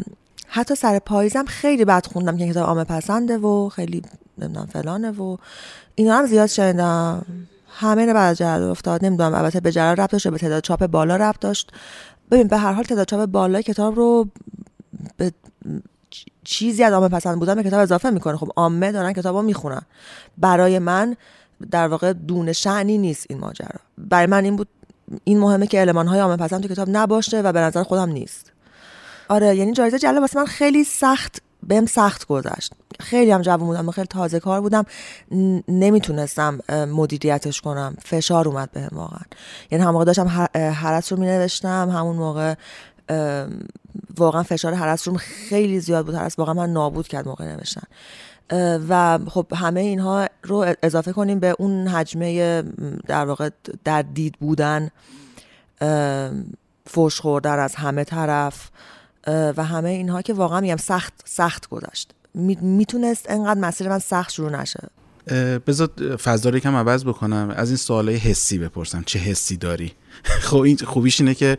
حتی 0.47 0.75
سر 0.75 0.99
پاییزم 0.99 1.45
خیلی 1.45 1.86
بد 1.86 2.06
خوندم 2.06 2.38
که 2.38 2.49
کتاب 2.49 2.65
عامه 2.67 2.84
پسنده 2.84 3.38
و 3.38 3.69
خیلی 3.69 4.01
نمی‌دونم 4.38 4.65
فلانه 4.65 5.12
و 5.12 5.38
اینا 5.95 6.17
هم 6.17 6.26
زیاد 6.26 6.48
شنیدم. 6.48 7.26
همه 7.78 8.13
بعد 8.13 8.43
از 8.43 8.62
افتاد. 8.62 9.06
نمی‌دونم 9.06 9.34
البته 9.34 9.60
به 9.60 9.71
جلال 9.71 9.95
ربط 9.95 10.12
داشت 10.12 10.28
به 10.28 10.38
تعداد 10.38 10.63
چاپ 10.63 10.86
بالا 10.86 11.15
ربط 11.15 11.39
داشت. 11.39 11.71
ببین 12.32 12.48
به 12.48 12.58
هر 12.58 12.74
حال 12.74 12.84
تعداد 12.84 13.08
چاپ 13.08 13.26
بالای 13.26 13.63
کتاب 13.63 13.95
رو 13.95 14.28
به 15.17 15.32
چیزی 16.43 16.84
از 16.84 16.93
عامه 16.93 17.10
پسند 17.10 17.39
بودن 17.39 17.56
به 17.56 17.63
کتاب 17.63 17.80
اضافه 17.80 18.10
می‌کنه. 18.10 18.38
خب 18.38 18.52
عامه 18.56 18.91
دارن 18.91 19.13
کتاب 19.13 19.36
رو 19.36 19.41
می‌خونن. 19.41 19.82
برای 20.38 20.80
من 20.80 21.15
در 21.71 21.88
واقع 21.88 22.13
دون 22.13 22.54
شعنی 22.54 22.98
نیست 22.98 23.26
این 23.30 23.39
ماجرا. 23.39 23.80
برای 23.98 24.26
من 24.26 24.43
این 24.43 24.56
بود 24.56 24.67
این 25.24 25.39
مهمه 25.39 25.67
که 25.67 25.80
علمان 25.80 26.08
های 26.08 26.19
عامه 26.19 26.38
پسند 26.38 26.62
تو 26.62 26.67
کتاب 26.67 26.89
نباشه 26.91 27.41
و 27.41 27.52
به 27.52 27.60
نظر 27.60 27.84
خودم 27.84 28.10
نیست. 28.10 28.52
آره 29.28 29.56
یعنی 29.56 29.74
جایزه 29.74 30.00
جلال 30.00 30.19
واسه 30.19 30.39
من 30.39 30.45
خیلی 30.45 30.84
سخت 30.84 31.41
بهم 31.67 31.86
سخت 31.86 32.28
گذشت. 32.28 32.73
خیلی 32.99 33.32
هم 33.32 33.41
جوون 33.41 33.67
بودم 33.67 33.91
خیلی 33.91 34.08
تازه 34.08 34.39
کار 34.39 34.62
بودم. 34.62 34.86
نمی‌تونستم 35.67 36.60
مدیریتش 36.69 37.62
کنم. 37.62 37.95
فشار 38.06 38.47
اومد 38.47 38.71
بهم 38.71 38.89
واقعا. 38.91 39.21
یعنی 39.71 39.84
هم 39.84 39.91
موقع 39.91 40.06
داشتم 40.06 40.47
هرس 40.56 41.12
رو 41.12 41.19
مینوشتم. 41.19 41.89
همون 41.89 42.15
موقع 42.15 42.56
واقعا 44.17 44.43
فشار 44.43 44.73
هرس 44.73 45.08
روم 45.08 45.17
خیلی 45.17 45.80
زیاد 45.80 46.06
بود. 46.06 46.15
هرس 46.15 46.39
واقعا 46.39 46.54
من 46.54 46.73
نابود 46.73 47.08
کرد 47.08 47.28
موقع 47.28 47.45
نوشتن. 47.45 47.88
و 48.89 49.19
خب 49.28 49.45
همه 49.56 49.80
اینها 49.80 50.28
رو 50.43 50.73
اضافه 50.84 51.13
کنیم 51.13 51.39
به 51.39 51.56
اون 51.60 51.88
حجمه 51.88 52.62
در 53.08 53.25
واقع 53.25 53.49
در 53.84 54.01
دید 54.01 54.36
بودن. 54.39 54.89
فوش 56.88 57.19
خوردن 57.19 57.60
از 57.60 57.75
همه 57.75 58.04
طرف. 58.04 58.69
و 59.27 59.63
همه 59.63 59.89
اینها 59.89 60.21
که 60.21 60.33
واقعا 60.33 60.61
میگم 60.61 60.77
سخت 60.77 61.13
سخت 61.25 61.69
گذشت. 61.69 62.11
می- 62.33 62.57
می‌تونست 62.61 63.25
انقدر 63.29 63.59
مسیر 63.59 63.89
من 63.89 63.99
سخت 63.99 64.31
شروع 64.31 64.61
نشه. 64.61 64.79
بذار 65.67 65.89
فضا 66.23 66.49
رو 66.49 66.57
یکم 66.57 66.75
عوض 66.75 67.05
بکنم. 67.05 67.53
از 67.55 67.69
این 67.69 67.77
سوالای 67.77 68.15
حسی 68.15 68.57
بپرسم. 68.57 69.03
چه 69.05 69.19
حسی 69.19 69.57
داری؟ 69.57 69.91
خب 70.47 70.57
این 70.57 70.77
خوبیش 70.77 71.19
اینه 71.21 71.35
که 71.35 71.57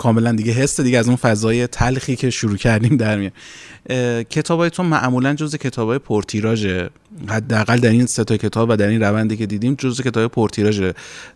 کاملا 0.00 0.32
دیگه 0.32 0.52
حس 0.52 0.80
دیگه 0.80 0.98
از 0.98 1.06
اون 1.06 1.16
فضای 1.16 1.66
تلخی 1.66 2.16
که 2.16 2.30
شروع 2.30 2.56
کردیم 2.56 2.96
در 2.96 3.18
میاد. 3.18 3.32
کتابای 4.28 4.70
تو 4.70 4.82
معمولا 4.82 5.34
جز 5.34 5.56
کتابای 5.56 5.98
پرتیراژ 5.98 6.66
حداقل 7.28 7.78
در 7.78 7.90
این 7.90 8.06
سه 8.06 8.24
تا 8.24 8.36
کتاب 8.36 8.70
و 8.70 8.76
در 8.76 8.88
این 8.88 9.02
روندی 9.02 9.36
که 9.36 9.46
دیدیم 9.46 9.74
جز 9.74 10.00
کتاب 10.00 10.30
پرتیراژ 10.30 10.90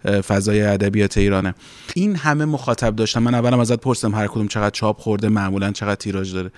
فضای 0.07 0.63
ادبیات 0.63 1.19
ایرانه. 1.19 1.55
این 1.95 2.17
همه 2.17 2.45
مخاطب 2.45 2.97
داشتم 2.97 3.23
من 3.23 3.35
اولم 3.35 3.59
ازت 3.59 3.81
پرسیدم 3.81 4.15
هر 4.15 4.27
کدوم 4.27 4.49
چقدر 4.49 4.71
چاپ 4.71 5.01
خورده 5.01 5.29
معمولا 5.29 5.73
چقدر 5.73 5.95
تیراژ 5.95 6.35
داره. 6.35 6.51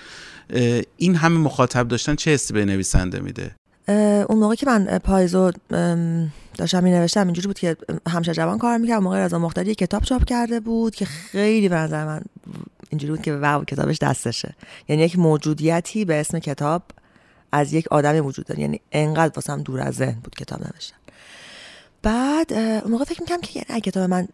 این 0.97 1.15
همه 1.15 1.39
مخاطب 1.39 1.89
داشتن 1.89 2.15
چه 2.15 2.31
حسی 2.31 2.55
به 2.55 2.65
نویسنده 2.65 3.21
میده 3.21 3.51
اون 4.29 4.39
موقع 4.39 4.55
که 4.55 4.67
من 4.67 5.01
ام، 5.71 6.33
داشتم 6.59 6.83
می 6.83 6.91
نوشتم 6.91 7.25
اینجوری 7.25 7.47
بود 7.47 7.59
که 7.59 7.77
همشه 8.09 8.35
جوان 8.35 8.59
کار 8.59 8.79
می‌کرد 8.79 9.03
موقع 9.03 9.25
رضا 9.25 9.39
مختاری 9.39 9.75
کتاب 9.75 10.03
چاپ 10.03 10.25
کرده 10.25 10.61
بود 10.61 10.95
که 10.95 11.05
خیلی 11.05 11.69
به 11.69 11.75
نظر 11.77 12.05
من 12.05 12.21
اینجوری 12.91 13.13
بود 13.13 13.23
که 13.23 13.35
واو 13.35 13.65
کتابش 13.65 13.99
دستشه. 13.99 14.55
یعنی 14.89 15.03
یک 15.03 15.19
موجودیتی 15.19 16.05
به 16.05 16.21
اسم 16.21 16.39
کتاب 16.39 16.83
از 17.53 17.73
یک 17.73 17.89
آدمی 17.89 18.21
وجود 18.21 18.47
داره. 18.47 18.61
یعنی 18.61 18.81
انقدر 18.93 19.33
واسم 19.37 19.63
دور 19.63 19.81
از 19.81 19.95
ذهن 19.95 20.21
بود 20.25 20.35
کتاب 20.35 20.61
نوشتن. 20.61 20.97
بعد 22.03 22.53
اون 22.53 22.91
موقع 22.91 23.05
فکر 23.05 23.21
می‌کنم 23.21 23.41
که 23.41 23.51
یعنی 23.55 23.67
اگه 23.69 23.91
کتاب 23.91 24.11
من 24.11 24.29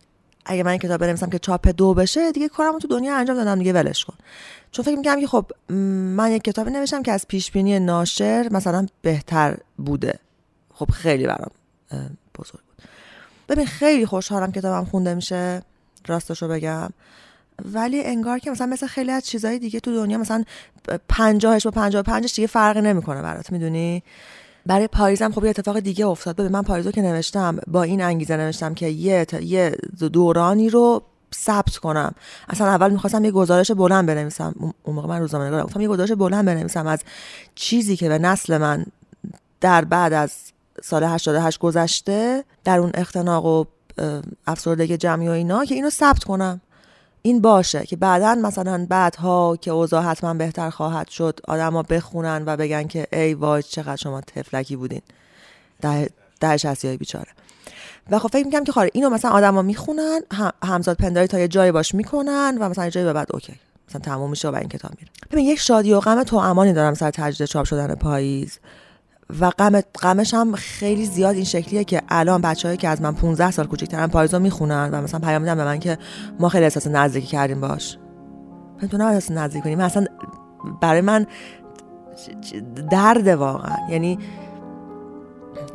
اگه 0.45 0.63
من 0.63 0.77
کتاب 0.77 1.01
بنویسم 1.01 1.31
که 1.31 1.39
چاپ 1.39 1.69
دو 1.69 1.95
بشه 1.95 2.33
دیگه 2.33 2.49
کارمو 2.49 2.79
تو 2.79 2.89
دنیا 2.89 3.17
انجام 3.17 3.37
دادم 3.37 3.59
دیگه 3.59 3.73
ولش 3.73 4.05
کن. 4.05 4.15
چون 4.73 4.85
فکر 4.85 4.97
می‌کنم 4.97 5.21
که 5.21 5.27
خب 5.27 5.47
من 6.17 6.33
یک 6.33 6.43
کتابی 6.43 6.71
نوشتم 6.71 7.03
که 7.03 7.13
از 7.13 7.29
پیش 7.29 7.51
بینی 7.51 7.81
ناشر 7.81 8.49
مثلا 8.51 8.87
بهتر 9.03 9.57
بوده. 9.77 10.19
خب 10.75 10.91
خیلی 10.91 11.27
برام 11.27 11.51
بزرگ 12.39 12.61
بود. 12.61 12.89
ببین 13.49 13.67
خیلی 13.67 14.07
خوشحالم 14.07 14.53
کتابم 14.53 14.85
خونده 14.85 15.15
میشه 15.15 15.63
راستشو 16.07 16.49
بگم. 16.49 16.91
ولی 17.73 18.05
انگار 18.05 18.39
که 18.39 18.51
مثلا 18.51 18.67
مثل 18.67 18.87
خیلی 18.87 19.11
از 19.11 19.27
چیزهای 19.27 19.59
دیگه 19.59 19.81
تو 19.81 19.95
دنیا 19.95 20.19
مثلا 20.19 20.45
پنجاهش 21.09 21.65
با 21.67 21.71
پنجاه 21.71 22.03
پنجش 22.03 22.35
دیگه 22.35 22.47
فرقی 22.47 22.81
نمی‌کنه 22.81 23.23
برات 23.23 23.53
می‌دونی؟ 23.53 24.03
برای 24.67 24.89
پاییزم 24.89 25.33
خب 25.33 25.45
یه 25.45 25.51
اتفاق 25.51 25.81
دیگه 25.81 26.07
افتاد. 26.07 26.37
ببین 26.37 26.53
من 26.53 26.63
پاییزو 26.63 26.91
که 26.91 27.03
نوشتم 27.03 27.59
با 27.67 27.83
این 27.83 28.03
انگیزه 28.03 28.37
نوشتم 28.37 28.75
که 28.75 28.87
یه 28.87 29.27
یه 29.43 29.77
دورانی 30.13 30.71
رو 30.71 31.03
ثبت 31.35 31.77
کنم. 31.77 32.15
اصلا 32.49 32.67
اول 32.67 32.91
می‌خواستم 32.91 33.25
یه 33.25 33.31
گزارش 33.31 33.71
بلند 33.71 34.07
بنویسم. 34.07 34.55
اون 34.83 34.95
موقع 34.95 35.09
من 35.09 35.21
روزنامه 35.21 35.47
نگارم 35.47 35.65
گفتم 35.65 35.81
یه 35.81 35.89
گزارش 35.89 36.13
بلند 36.13 36.45
بنویسم 36.45 36.87
از 36.87 37.01
چیزی 37.55 37.97
که 37.97 38.09
به 38.09 38.19
نسل 38.19 38.59
من 38.59 38.87
در 39.61 39.85
بعد 39.85 40.13
از 40.13 40.33
سال 40.83 41.05
88 41.05 41.59
گذشته 41.59 42.45
در 42.65 42.79
اون 42.79 42.91
اختناق 42.95 43.45
و 43.45 43.65
افسردگی 44.47 44.97
جمعی 44.97 45.29
و 45.29 45.31
اینا 45.31 45.65
که 45.65 45.75
اینو 45.75 45.91
ثبت 45.91 46.25
کنم. 46.25 46.61
این 47.23 47.41
باشه 47.41 47.87
که 47.87 47.97
بعدا 47.97 48.35
مثلا 48.35 48.87
بعدها 48.91 49.57
که 49.57 49.71
اوضاع 49.71 50.03
حتما 50.03 50.35
بهتر 50.35 50.71
خواهد 50.71 51.09
شد 51.09 51.41
آدما 51.49 51.83
بخونن 51.83 52.43
و 52.47 52.57
بگن 52.57 52.87
که 52.87 53.07
ای 53.13 53.35
وای 53.35 53.63
چقدر 53.63 53.97
شما 53.97 54.21
تفلکی 54.21 54.77
بودین. 54.77 55.03
ده 55.81 56.11
ده 56.41 56.57
شصتی 56.57 56.89
های 56.89 56.97
بیچاره. 56.97 57.29
و 58.11 58.19
خب 58.19 58.29
فکر 58.29 58.45
می‌کنم 58.47 58.65
که 58.65 58.73
خاره 58.73 58.91
اینو 58.93 59.11
مثلا 59.11 59.31
آدما 59.31 59.63
می‌خونن 59.63 60.21
هم- 60.33 60.53
همزاد 60.65 60.97
پنداری 60.97 61.27
تا 61.27 61.39
یه 61.39 61.49
جایی 61.49 61.73
باش 61.73 61.95
می‌کنن 61.95 62.59
و 62.61 62.69
مثلا 62.69 62.85
یه 62.85 62.91
جایی 62.91 63.07
به 63.07 63.13
بعد 63.13 63.29
اوکی. 63.33 63.55
مثلا 63.89 64.01
تموم 64.01 64.31
میشه 64.31 64.49
و 64.49 64.55
این 64.55 64.69
کتاب 64.69 64.91
میره. 64.99 65.11
ببین 65.31 65.47
یک 65.47 65.59
شادی 65.59 65.93
و 65.93 66.01
غم 66.01 66.23
تو 66.23 66.37
امانی 66.37 66.73
دارم 66.73 66.95
سر 66.95 67.11
تجدید 67.11 67.47
چاپ 67.47 67.65
شدن 67.67 67.95
پاییز. 67.95 68.59
و 69.41 69.51
غم 69.51 69.81
غمش 69.81 70.35
هم 70.35 70.55
خیلی 70.55 71.07
زیاد 71.07 71.35
این 71.35 71.45
شکلیه 71.45 71.85
که 71.85 72.03
الان 72.09 72.41
بچه‌هایی 72.41 72.79
که 72.79 72.89
از 72.89 73.03
من 73.03 73.15
15 73.15 73.51
سال 73.51 73.67
کوچیک‌ترن 73.67 74.07
پاییزو 74.07 74.39
می‌خونن 74.39 74.91
و 74.93 75.03
مثلا 75.03 75.21
پیام 75.21 75.43
میدن 75.43 75.55
به 75.55 75.65
من 75.65 75.79
که 75.79 75.99
ما 76.41 76.49
خیلی 76.49 76.65
احساس 76.65 76.87
نزدیکی 76.87 77.27
کردیم 77.27 77.61
باش. 77.61 77.99
من 78.83 78.89
تو 78.89 78.97
نباید 78.97 79.15
احساس 79.15 79.37
نزدیک 79.37 79.63
کنی. 79.63 79.75
من 79.75 79.85
اصلا 79.85 80.05
برای 80.81 81.01
من 81.01 81.27
درد 82.91 83.29
واقعا. 83.29 83.77
یعنی 83.91 84.19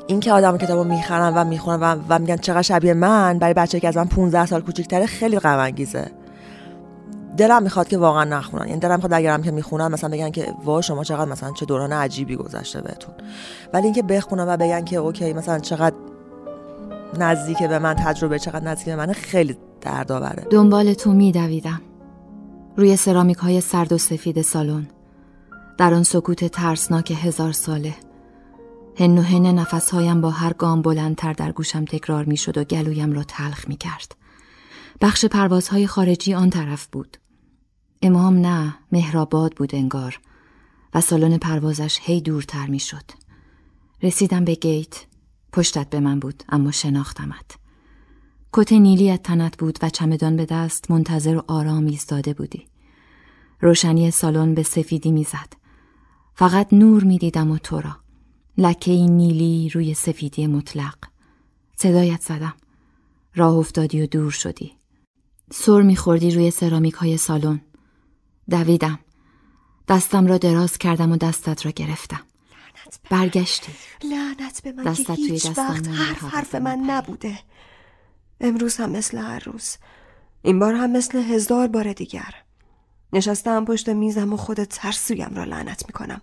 این 0.08 0.20
که 0.20 0.32
آدم 0.32 0.58
کتابو 0.58 0.84
می‌خرن 0.84 1.34
و 1.36 1.44
می‌خونن 1.44 1.80
و, 1.80 1.96
و 2.10 2.20
میگن 2.20 2.38
چقدر 2.38 2.62
شبیه 2.62 2.94
من 2.94 3.40
برای 3.40 3.54
بچه 3.54 3.80
که 3.80 3.88
از 3.88 3.98
من 3.98 4.06
15 4.06 4.46
سال 4.46 4.62
کوچیک‌تره 4.62 5.06
خیلی 5.06 5.40
غم 5.40 5.60
انگیزه 5.60 6.12
دلم 7.38 7.64
می‌خواد 7.64 7.88
که 7.88 7.98
واقعا 7.98 8.24
نخونن. 8.24 8.68
یعنی 8.68 8.80
دلم 8.80 8.96
می‌خواد 8.96 9.14
اگرم 9.14 9.44
که 9.44 9.52
می‌خونن 9.52 9.88
مثلا 9.88 10.10
بگن 10.10 10.32
که 10.32 10.54
وا 10.64 10.82
شما 10.82 11.04
چقدر 11.04 11.32
مثلا 11.32 11.52
چه 11.52 11.66
دوران 11.66 11.94
عجیبی 11.94 12.36
گذشته 12.36 12.82
بهتون. 12.82 13.16
ولی 13.74 13.84
اینکه 13.84 14.04
بخونن 14.04 14.48
و 14.48 14.58
بگن 14.58 14.86
که 14.86 14.98
اوکی 14.98 15.34
مثلا 15.34 15.60
چقدر 15.60 15.96
نزدیک 17.20 17.64
به 17.64 17.80
من 17.80 17.94
تجربه 17.94 18.40
چقدر 18.40 18.66
نزدیک 18.66 18.86
به 18.86 18.96
من 18.96 19.14
خیلی 19.14 19.58
دردآوره. 19.82 20.48
دنبال 20.50 20.94
تو 20.94 21.14
میدویدم. 21.14 21.82
روی 22.78 22.96
سرامیک 22.96 23.38
های 23.38 23.62
سرد 23.62 23.94
و 23.94 23.98
سفید 23.98 24.42
سالن. 24.42 24.88
در 25.78 25.94
آن 25.94 26.04
سکوت 26.04 26.46
ترسناک 26.46 27.12
هزار 27.12 27.52
ساله. 27.52 27.94
هن 28.96 29.18
و 29.18 29.22
هن 29.22 29.46
نفسهایم 29.46 30.22
با 30.22 30.30
هر 30.30 30.54
گام 30.54 30.82
بلندتر 30.82 31.34
در 31.34 31.52
گوشم 31.52 31.86
تکرار 31.86 32.26
می‌شد 32.26 32.58
و 32.58 32.64
گلویم 32.64 33.14
را 33.14 33.24
تلخ 33.24 33.68
می 33.68 33.76
کرد. 33.76 34.16
بخش 35.02 35.26
پروازهای 35.26 35.88
خارجی 35.88 36.34
آن 36.34 36.50
طرف 36.50 36.88
بود. 36.92 37.18
امام 38.08 38.38
نه 38.38 38.76
مهرآباد 38.92 39.56
بود 39.56 39.76
انگار 39.76 40.20
و 40.94 41.02
سالن 41.02 41.38
پروازش 41.38 42.00
هی 42.02 42.22
دورتر 42.22 42.68
می 42.68 42.80
شد. 42.80 43.04
رسیدم 44.04 44.46
به 44.46 44.56
گیت 44.56 45.06
پشتت 45.52 45.90
به 45.90 46.00
من 46.00 46.20
بود 46.20 46.44
اما 46.50 46.72
شناختمت. 46.72 47.58
کت 48.54 48.74
نیلی 48.74 49.18
تنت 49.18 49.58
بود 49.58 49.80
و 49.82 49.90
چمدان 49.90 50.36
به 50.36 50.46
دست 50.46 50.92
منتظر 50.92 51.36
و 51.36 51.44
آرام 51.48 51.86
ایستاده 51.86 52.34
بودی. 52.34 52.66
روشنی 53.62 54.12
سالن 54.12 54.54
به 54.54 54.64
سفیدی 54.64 55.12
می‌زد. 55.12 55.54
فقط 56.36 56.74
نور 56.74 57.04
می‌دیدم 57.04 57.52
و 57.52 57.58
تو 57.58 57.82
را. 57.82 57.98
لکه 58.58 58.92
این 58.92 59.18
نیلی 59.18 59.70
روی 59.70 59.94
سفیدی 59.94 60.48
مطلق. 60.48 60.98
صدایت 61.76 62.22
زدم. 62.22 62.54
راه 63.36 63.54
افتادی 63.54 64.02
و 64.02 64.08
دور 64.08 64.32
شدی. 64.32 64.72
سر 65.52 65.82
میخوردی 65.82 66.32
روی 66.32 66.52
سرامیک 66.52 66.94
های 66.94 67.18
سالن. 67.18 67.62
دویدم. 68.50 69.00
دستم 69.88 70.28
را 70.28 70.38
دراز 70.38 70.78
کردم 70.78 71.12
و 71.12 71.18
دستت 71.18 71.66
را 71.66 71.72
گرفتم. 71.72 72.22
برگشتی. 73.10 73.72
لعنت 74.04 74.62
به 74.64 74.72
من 74.72 74.84
دستت 74.84 75.06
که 75.06 75.16
توی 75.16 75.26
هیچ 75.26 75.50
دستم 75.50 75.62
وقت 75.62 75.88
حرف 75.88 76.24
حرف 76.24 76.56
من 76.56 76.78
نبوده. 76.88 77.40
امروز 78.42 78.78
هم 78.78 78.90
مثل 78.90 79.18
هر 79.18 79.40
روز. 79.40 79.78
این 80.42 80.60
بار 80.60 80.74
هم 80.74 80.92
مثل 80.92 81.18
هزار 81.18 81.68
بار 81.68 81.94
دیگر. 81.94 82.36
نشستم 83.14 83.66
پشت 83.66 83.90
میزم 83.90 84.34
و 84.34 84.38
خود 84.38 84.64
ترسویم 84.64 85.36
را 85.36 85.44
لعنت 85.44 85.84
می‌کنم. 85.88 86.22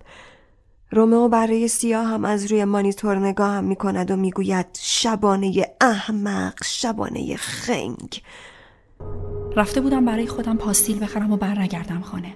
رومئو 0.90 1.28
برای 1.28 1.68
سیاه 1.68 2.06
هم 2.06 2.24
از 2.24 2.46
روی 2.46 2.64
مانیتور 2.64 3.18
نگاهم 3.18 3.64
می‌کند 3.64 4.10
و 4.10 4.16
می‌گوید 4.16 4.66
شبانه 4.80 5.66
احمق 5.80 6.64
شبانه 6.64 7.36
خنگ. 7.36 8.22
رفته 9.56 9.80
بودم 9.80 10.04
برای 10.04 10.26
خودم 10.26 10.56
پاستیل 10.56 11.02
بخرم 11.02 11.32
و 11.32 11.36
برنگردم 11.36 12.00
خانه. 12.00 12.34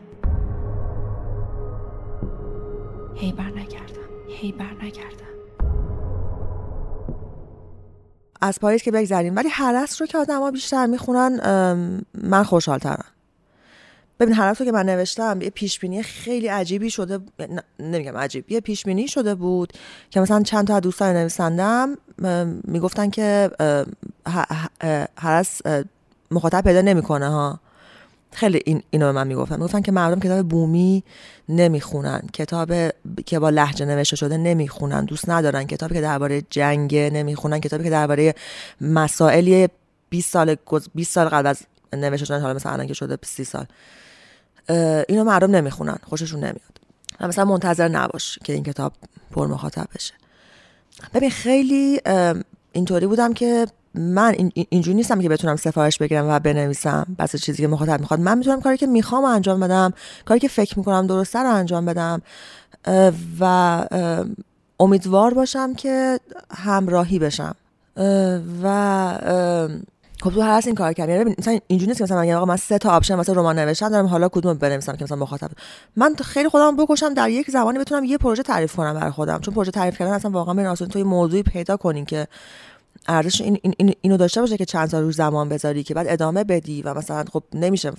هی 3.15 3.33
برنگردم 3.33 4.09
هی 4.29 4.53
برنگردم. 4.53 5.19
از 8.41 8.61
پاییز 8.61 8.83
که 8.83 8.91
بگذریم 8.91 9.37
ولی 9.37 9.49
هرس 9.49 10.01
رو 10.01 10.07
که 10.07 10.19
آدما 10.19 10.51
بیشتر 10.51 10.87
می‌خونن 10.87 11.41
من 12.23 12.43
خوشحالترم. 12.43 13.05
ببین 14.21 14.35
هرس 14.35 14.61
رو 14.61 14.67
که 14.67 14.73
من 14.73 14.87
نوشتم 14.87 15.39
یه 15.43 15.51
پیش 15.51 15.79
بینی 15.79 16.03
خیلی 16.03 16.47
عجیبی 16.47 16.91
شده 16.91 17.19
نمیگم 17.81 18.17
عجیب 18.17 18.53
یه 18.53 18.61
پیش 18.61 18.85
بینی 18.85 19.09
شده 19.09 19.35
بود 19.35 19.73
که 20.11 20.21
مثلا 20.21 20.43
چند 20.43 20.67
تا 20.67 20.81
دوستان 20.81 21.17
نویسندم 21.17 21.97
می‌گفتن 22.65 23.11
که 23.11 23.51
هرس 25.19 25.61
مخاطب 26.31 26.65
پیدا 26.65 26.81
نمی‌کنه 26.81 27.29
ها. 27.29 27.61
خیلی 28.33 28.63
این 28.65 28.83
اینو 28.91 29.07
به 29.07 29.13
من 29.13 29.27
می‌گفتن. 29.27 29.57
می‌گفتن 29.57 29.81
که 29.81 29.93
مردم 29.93 30.21
کتاب 30.21 30.49
بومی 30.49 31.05
نمی‌خونن. 31.49 32.23
کتاب 32.33 32.73
که 33.27 33.39
با 33.39 33.51
لحجه 33.51 33.85
نوشته 33.87 34.17
شده 34.17 34.37
نمی‌خونن. 34.37 35.05
دوست 35.05 35.29
ندارن. 35.31 35.65
کتابی 35.65 35.95
که 35.95 36.01
درباره 36.01 36.43
جنگ 36.51 36.97
نمی‌خونن. 36.97 37.61
کتابی 37.61 37.85
که 37.85 37.91
درباره 37.91 38.35
مسائلی 38.81 39.69
20 40.11 40.33
سال 40.33 40.55
گذ- 40.55 40.89
20 40.95 41.13
سال 41.13 41.29
قبل 41.29 41.47
از 41.47 41.61
نوشته 41.93 42.27
شدن. 42.27 42.41
حالا 42.41 42.55
مثلا 42.55 42.73
الان 42.73 42.87
که 42.87 42.95
شده 42.95 43.19
30 43.23 43.45
سال. 43.45 43.67
اینو 45.09 45.25
مردم 45.25 45.51
نمی‌خونن. 45.51 45.99
خوششون 46.07 46.41
نمیاد. 46.41 46.79
مثلا 47.21 47.45
منتظر 47.45 47.89
نباش 47.89 48.39
که 48.45 48.53
این 48.53 48.63
کتاب 48.63 48.93
پر 49.31 49.47
مخاطب 49.47 49.87
بشه. 49.95 50.15
ببین 51.15 51.31
خیلی 51.31 52.01
اینطوری 52.73 53.07
بودم 53.07 53.33
که 53.35 53.67
من 53.95 54.35
این- 54.39 54.53
این- 54.55 54.67
اینجوری 54.71 54.97
نیستم 54.97 55.21
که 55.21 55.29
بتونم 55.29 55.57
سفارش 55.57 55.99
بگیرم 55.99 56.29
و 56.29 56.39
بنویسم. 56.39 57.07
بس 57.19 57.37
چیزی 57.37 57.63
که 57.63 57.69
مخاطب 57.69 58.01
می‌خواد. 58.01 58.21
من 58.21 58.39
می‌تونم 58.39 58.61
کاری 58.61 58.77
که 58.77 58.87
می‌خوام 58.87 59.25
انجام 59.25 59.61
بدم 59.61 59.93
کاری 60.25 60.41
که 60.41 60.49
فکر 60.49 60.79
می‌کنم 60.79 61.07
درسته 61.07 61.39
رو 61.39 61.51
انجام 61.51 61.85
بدم 61.87 62.23
و 63.41 63.85
امیدوار 64.81 65.35
باشم 65.35 65.75
که 65.75 66.21
همراهی 66.51 67.19
بشم. 67.19 67.55
و 68.63 69.19
خب 70.23 70.31
تو 70.31 70.41
هر 70.41 70.51
از 70.51 70.67
این 70.67 70.75
کار 70.75 70.93
کردم 70.93 71.13
یعنی 71.13 71.35
مثلا 71.39 71.59
اینجوری 71.67 71.89
نیست 71.89 71.99
که 71.99 72.05
مثلا 72.05 72.37
آقا 72.37 72.45
من 72.45 72.57
سه 72.57 72.79
تا 72.79 72.91
آپشن 72.91 73.15
واسه 73.15 73.33
رمان 73.33 73.59
نوشتم 73.59 73.89
دارم 73.89 74.07
حالا 74.07 74.29
کدوم 74.29 74.53
رو 74.53 74.59
بنویسم 74.59 74.97
که 74.97 75.05
مثلا 75.05 75.17
مخاطب. 75.17 75.51
من 75.97 76.15
خیلی 76.15 76.49
خودم 76.49 76.77
بکشم 76.77 77.15
در 77.15 77.31
یک 77.31 77.51
زمانی 77.51 77.79
بتونم 77.79 78.05
یه 78.05 78.19
پروژه 78.19 78.43
تعریف 78.43 78.77
کنم 78.77 78.95
برای 78.95 79.11
خودم. 79.11 79.41
چون 79.41 79.55
پروژه 79.55 79.71
تعریف 79.71 79.99
کردن 79.99 80.13
اصلا 80.13 80.31
واقعا 80.31 80.55
به 80.55 80.75
تو 80.75 80.99
یه 80.99 81.05
موضوعی 81.05 81.43
پیدا 81.43 81.77
کنین 81.77 82.05
که 82.05 82.27
ارزش 83.09 83.41
این, 83.41 83.59
این, 83.63 83.75
این 83.79 83.95
اینو 84.01 84.17
داشته 84.17 84.41
باشه 84.41 84.57
که 84.57 84.65
چند 84.65 84.89
سال 84.89 85.03
روز 85.03 85.17
زمان 85.17 85.49
بذاری 85.49 85.83
که 85.83 85.95
بعد 85.95 86.07
ادامه 86.09 86.45
بدی 86.45 86.83
و 86.83 86.95
مثلا 86.95 87.25
خب 87.33 87.43
نمیشه 87.55 87.93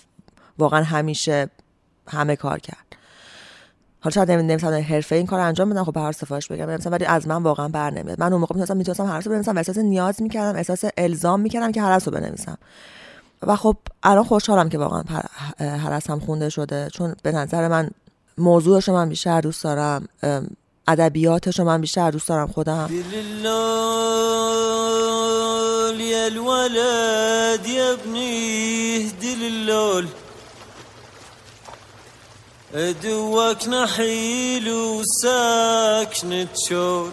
واقعا 0.57 0.84
همیشه 0.84 1.49
همه 2.07 2.36
کار 2.36 2.60
کرد. 2.60 2.86
حالا 4.01 4.14
شاید 4.14 4.32
نمی‌دونم 4.32 4.84
حرفه 4.84 5.16
این 5.16 5.26
کار 5.26 5.39
انجام 5.39 5.70
بدم 5.70 5.84
خب 5.84 5.93
به 5.93 5.99
هر 5.99 6.12
سفارش 6.12 6.47
بگم 6.47 6.66
مثلا 6.66 6.91
ولی 6.91 7.05
از 7.05 7.28
من 7.28 7.43
واقعا 7.43 7.68
بر 7.68 7.89
نمیاد. 7.89 8.20
من 8.20 8.34
اون 8.34 8.41
موقع 8.41 8.55
می‌تونستم 8.55 8.78
می‌تونستم 8.78 9.05
هر 9.05 9.20
رو 9.20 9.32
بنویسم 9.32 9.55
و 9.55 9.57
احساس 9.57 9.78
نیاز 9.78 10.22
می‌کردم 10.22 10.57
احساس 10.57 10.84
الزام 10.97 11.39
می‌کردم 11.39 11.72
که 11.72 11.82
هر 11.82 11.99
رو 12.05 12.12
بنویسم. 12.12 12.57
و 13.41 13.55
خب 13.55 13.78
الان 14.03 14.24
خوشحالم 14.24 14.70
که 14.70 14.78
واقعا 14.78 15.03
هر 15.60 16.01
هم 16.10 16.20
خونده 16.20 16.49
شده 16.49 16.89
چون 16.93 17.16
به 17.24 17.32
نظر 17.32 17.68
من 17.68 17.89
موضوعش 18.38 18.89
من 18.89 19.10
بیشتر 19.10 19.41
دوست 19.41 19.64
دارم 19.64 20.07
ادبیاتش 20.91 21.59
رو 21.59 21.65
من 21.65 21.81
بیشتر 21.81 22.11
دوست 22.11 22.27
دارم 22.27 22.47
خودم. 22.47 22.89
اللول 23.13 24.01
يا 26.01 26.27
الولد 26.27 27.67
يا 27.67 27.93
ابني 27.93 28.97
اهدي 28.97 29.33
اللول 29.33 30.07
دوك 33.03 33.67
نحيل 33.67 34.69
وساكن 34.69 36.47
تشول 36.55 37.11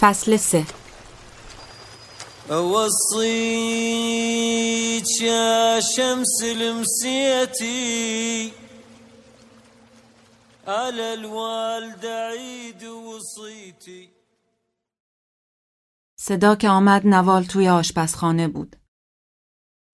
فصل 0.00 0.38
سه. 0.38 0.64
اوصيك 2.50 3.62
يا 5.22 5.80
شمس 5.80 6.42
المسيتي 6.42 7.72
على 10.66 11.02
الوالد 11.02 12.06
عيد 12.06 12.84
وصيتي 12.84 14.10
صدا 16.20 16.54
که 16.54 16.68
آمد 16.68 17.06
نوال 17.06 17.44
توی 17.44 17.68
آشپزخانه 17.68 18.48
بود 18.48 18.76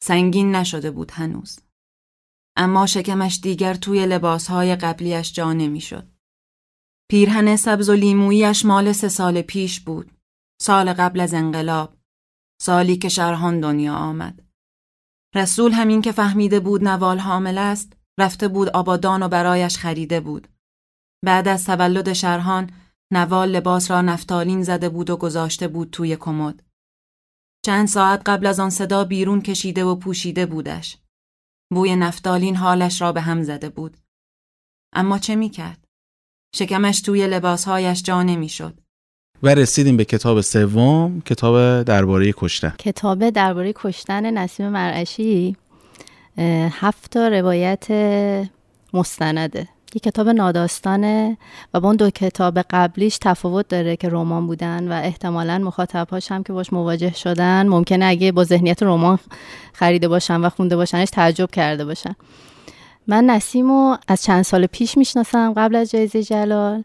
سنگین 0.03 0.55
نشده 0.55 0.91
بود 0.91 1.11
هنوز. 1.11 1.61
اما 2.57 2.87
شکمش 2.87 3.41
دیگر 3.43 3.75
توی 3.75 4.07
لباسهای 4.07 4.77
قبلیش 4.77 5.33
جا 5.33 5.53
نمی‌شد. 5.53 6.09
پیرهن 7.11 7.57
سبز 7.57 7.89
و 7.89 7.93
لیمویش 7.93 8.65
مال 8.65 8.93
سه 8.93 9.09
سال 9.09 9.43
پیش 9.43 9.81
بود. 9.81 10.13
سال 10.61 10.93
قبل 10.93 11.21
از 11.21 11.35
انقلاب. 11.35 11.97
سالی 12.61 12.97
که 12.97 13.09
شرحان 13.09 13.61
دنیا 13.61 13.95
آمد. 13.95 14.43
رسول 15.35 15.73
همین 15.73 16.03
که 16.03 16.13
فهمیده 16.13 16.61
بود 16.61 16.85
نوال 16.85 17.19
حامل 17.19 17.59
است 17.59 17.93
رفته 18.19 18.49
بود 18.49 18.69
آبادان 18.69 19.23
و 19.23 19.29
برایش 19.29 19.79
خریده 19.79 20.21
بود. 20.21 20.49
بعد 21.25 21.49
از 21.49 21.65
تولد 21.65 22.13
شرحان 22.13 22.71
نوال 23.13 23.51
لباس 23.51 23.91
را 23.91 24.03
نفتالین 24.03 24.63
زده 24.63 24.89
بود 24.89 25.11
و 25.11 25.17
گذاشته 25.17 25.69
بود 25.69 25.91
توی 25.91 26.17
کمد. 26.17 26.63
چند 27.67 27.89
ساعت 27.89 28.23
قبل 28.27 28.47
از 28.47 28.61
آن 28.61 28.71
صدا 28.71 29.05
بیرون 29.05 29.43
کشیده 29.43 29.85
و 29.85 29.97
پوشیده 29.97 30.47
بودش. 30.47 30.99
بوی 31.75 31.97
نفتالین 31.97 32.57
حالش 32.57 33.03
را 33.03 33.13
به 33.13 33.21
هم 33.21 33.43
زده 33.43 33.69
بود. 33.69 33.97
اما 34.95 35.19
چه 35.19 35.37
می‌کرد؟ 35.37 35.85
شکمش 36.55 37.01
توی 37.01 37.27
لباسهایش 37.27 38.03
جا 38.03 38.23
نمی‌شد. 38.23 38.81
و 39.43 39.49
رسیدیم 39.49 39.97
به 39.97 40.05
کتاب 40.05 40.41
سوم 40.41 41.21
کتاب 41.21 41.83
درباره 41.83 42.33
کشتن 42.37 42.75
کتاب 42.79 43.31
درباره 43.31 43.73
کشتن 43.77 44.39
نسیم 44.39 44.69
مرعشی 44.69 45.57
هفت 46.71 47.11
تا 47.11 47.29
روایت 47.29 47.87
مستنده 48.95 49.69
یه 49.95 50.01
کتاب 50.01 50.29
ناداستانه 50.29 51.37
و 51.75 51.81
با 51.81 51.89
اون 51.89 51.97
دو 51.97 52.11
کتاب 52.11 52.59
قبلیش 52.59 53.19
تفاوت 53.19 53.69
داره 53.69 53.97
که 53.97 54.09
رمان 54.09 54.47
بودن 54.47 54.89
و 54.89 54.93
احتمالا 54.93 55.59
مخاطبهاش 55.59 56.33
هم 56.33 56.43
که 56.43 56.53
باش 56.53 56.73
مواجه 56.73 57.15
شدن. 57.15 57.67
ممکنه 57.69 58.05
اگه 58.05 58.33
با 58.33 58.45
ذهنیت 58.45 58.83
رمان 58.83 59.19
خریده 59.73 60.09
باشن 60.09 60.41
و 60.41 60.49
خونده 60.49 60.77
باشنش 60.77 61.11
تعجب 61.11 61.51
کرده 61.51 61.85
باشن. 61.85 62.15
من 63.07 63.25
نسیمو 63.25 63.97
از 64.09 64.23
چند 64.23 64.43
سال 64.43 64.67
پیش 64.67 64.99
می‌شناسم 64.99 65.53
قبل 65.53 65.77
از 65.77 65.91
جایزه 65.91 66.23
جلال. 66.23 66.85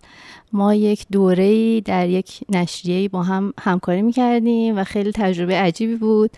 ما 0.53 0.73
یک 0.73 1.05
دوره 1.11 1.81
در 1.81 2.09
یک 2.09 2.39
نشریه 2.49 3.09
با 3.09 3.23
هم 3.23 3.53
همکاری 3.61 4.01
می‌کردیم 4.01 4.77
و 4.77 4.83
خیلی 4.83 5.11
تجربه 5.11 5.55
عجیبی 5.55 5.95
بود. 5.95 6.31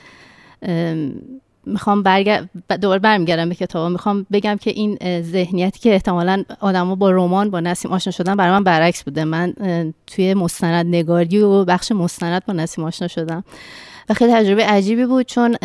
می‌خوام 1.66 2.04
برگر... 2.04 2.46
دوباره 2.82 3.00
برمیگردم 3.00 3.50
به 3.50 3.56
کتاب. 3.56 3.92
می‌خوام 3.92 4.26
بگم 4.32 4.58
که 4.62 4.72
این 4.72 4.98
ذهنیتی 5.22 5.80
که 5.80 5.94
احتمالا 5.94 6.44
آدما 6.60 6.96
با 6.96 7.12
رمان 7.12 7.50
با 7.50 7.60
نسیم 7.60 7.92
آشنا 7.92 8.12
شدن 8.12 8.36
برای 8.36 8.52
من 8.52 8.64
برعکس 8.64 9.04
بوده. 9.04 9.24
من 9.24 9.54
توی 10.08 10.34
مستند 10.34 10.86
نگاری 10.96 11.40
و 11.40 11.66
بخش 11.66 11.92
مستند 11.92 12.46
با 12.46 12.54
نسیم 12.54 12.84
آشنا 12.84 13.08
شدم. 13.08 13.44
و 14.10 14.14
خیلی 14.14 14.34
تجربه 14.34 14.66
عجیبی 14.66 15.06
بود 15.06 15.26
چون 15.26 15.58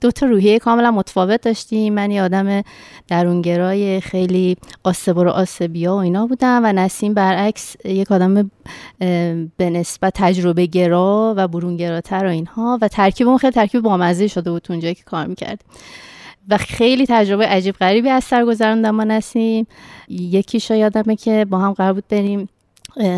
دو 0.00 0.10
تا 0.10 0.26
روحیه 0.26 0.58
کاملا 0.58 0.90
متفاوت 0.90 1.40
داشتیم. 1.40 1.94
من 1.94 2.10
یه 2.10 2.22
آدم 2.22 2.62
درونگرای 3.08 4.00
خیلی 4.00 4.56
آسبا 4.84 5.24
و 5.24 5.28
آسبیا 5.28 5.94
و 5.94 5.98
اینا 5.98 6.26
بودم 6.26 6.60
و 6.64 6.72
نسیم 6.72 7.14
برعکس 7.14 7.76
یک 7.84 8.12
آدم 8.12 8.50
به 9.56 9.70
نسبت 9.70 10.12
تجربه 10.16 10.66
گرا 10.66 11.34
و 11.36 11.48
برونگراتر 11.48 12.26
و 12.26 12.28
اینها 12.28 12.78
و 12.82 12.88
ترکیبمون 12.88 13.38
خیلی 13.38 13.52
ترکیب 13.52 13.80
بامزه 13.80 14.26
شده 14.26 14.50
بود 14.50 14.66
اونجایی 14.70 14.94
که 14.94 15.02
کار 15.02 15.26
می‌کرد 15.26 15.64
و 16.48 16.56
خیلی 16.56 17.06
تجربه 17.08 17.46
عجیب 17.46 17.74
غریبی 17.74 18.08
از 18.08 18.24
سر 18.24 18.44
گذراندم 18.44 18.96
با 18.96 19.04
نسیم. 19.04 19.66
یکیش 20.08 20.70
یادمه 20.70 21.16
که 21.16 21.44
با 21.44 21.58
هم 21.58 21.72
قرار 21.72 21.92
بود 21.92 22.04
بریم 22.08 22.48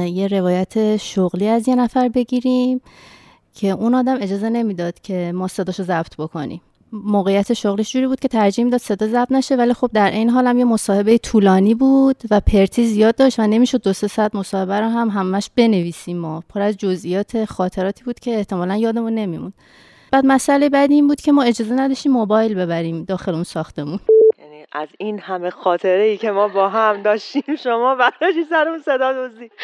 یه 0.07 0.29
روایت 0.29 0.97
شغلی 0.97 1.49
از 1.49 1.69
یه 1.69 1.75
نفر 1.75 2.09
بگیریم. 2.09 2.81
که 3.55 3.67
اون 3.67 3.95
آدم 3.95 4.19
اجازه 4.21 4.49
نمی‌داد 4.49 5.01
که 5.01 5.33
ما 5.35 5.49
صداشو 5.49 5.83
ضبط 5.83 6.17
بکنیم. 6.19 6.61
موقعیت 6.93 7.53
شغلش 7.53 7.93
جوری 7.93 8.07
بود 8.07 8.21
که 8.21 8.29
ترجیح 8.29 8.65
می‌داد 8.65 8.81
صدا 8.81 9.07
ضبط 9.07 9.33
نشه 9.33 9.57
ولی 9.57 9.75
خب 9.75 9.91
در 9.95 10.11
این 10.11 10.31
حال 10.31 10.47
هم 10.47 10.59
یه 10.59 10.65
مصاحبه 10.65 11.19
طولانی 11.19 11.75
بود 11.75 12.17
و 12.31 12.41
پرتی 12.41 12.87
زیاد 12.87 13.17
داشت 13.17 13.39
و 13.39 13.47
نمی‌شد 13.47 13.83
دو 13.83 13.93
سه 13.93 14.07
ساعت 14.07 14.35
مصاحبه 14.35 14.81
رو 14.81 14.89
هم 14.89 15.09
همش 15.09 15.51
بنویسیم 15.57 16.17
ما. 16.19 16.43
پر 16.49 16.61
از 16.61 16.77
جزئیات 16.77 17.45
خاطراتی 17.45 18.05
بود 18.05 18.21
که 18.21 18.37
احتمالا 18.37 18.77
یادمون 18.77 19.15
نمیمون. 19.15 19.53
بعد 20.13 20.27
مسئله 20.27 20.69
بعدی 20.69 20.95
این 20.95 21.09
بود 21.09 21.21
که 21.21 21.33
ما 21.33 21.43
اجازه 21.43 21.75
نداشتیم 21.75 22.13
موبایل 22.13 22.55
ببریم 22.55 23.05
داخل 23.05 23.35
اون 23.35 23.45
ساختمون. 23.45 24.01
یعنی 24.39 24.65
از 24.73 24.89
این 24.99 25.19
همه 25.19 25.51
خاطره 25.51 26.03
ای 26.03 26.17
که 26.17 26.31
ما 26.31 26.49
با 26.49 26.69
هم 26.69 27.03
داشتیم 27.03 27.57
شما 27.65 27.95
برداشتی 27.95 28.45
سر 28.51 28.69
اون 28.69 28.79
صدا 28.79 29.13
دزدی. 29.13 29.51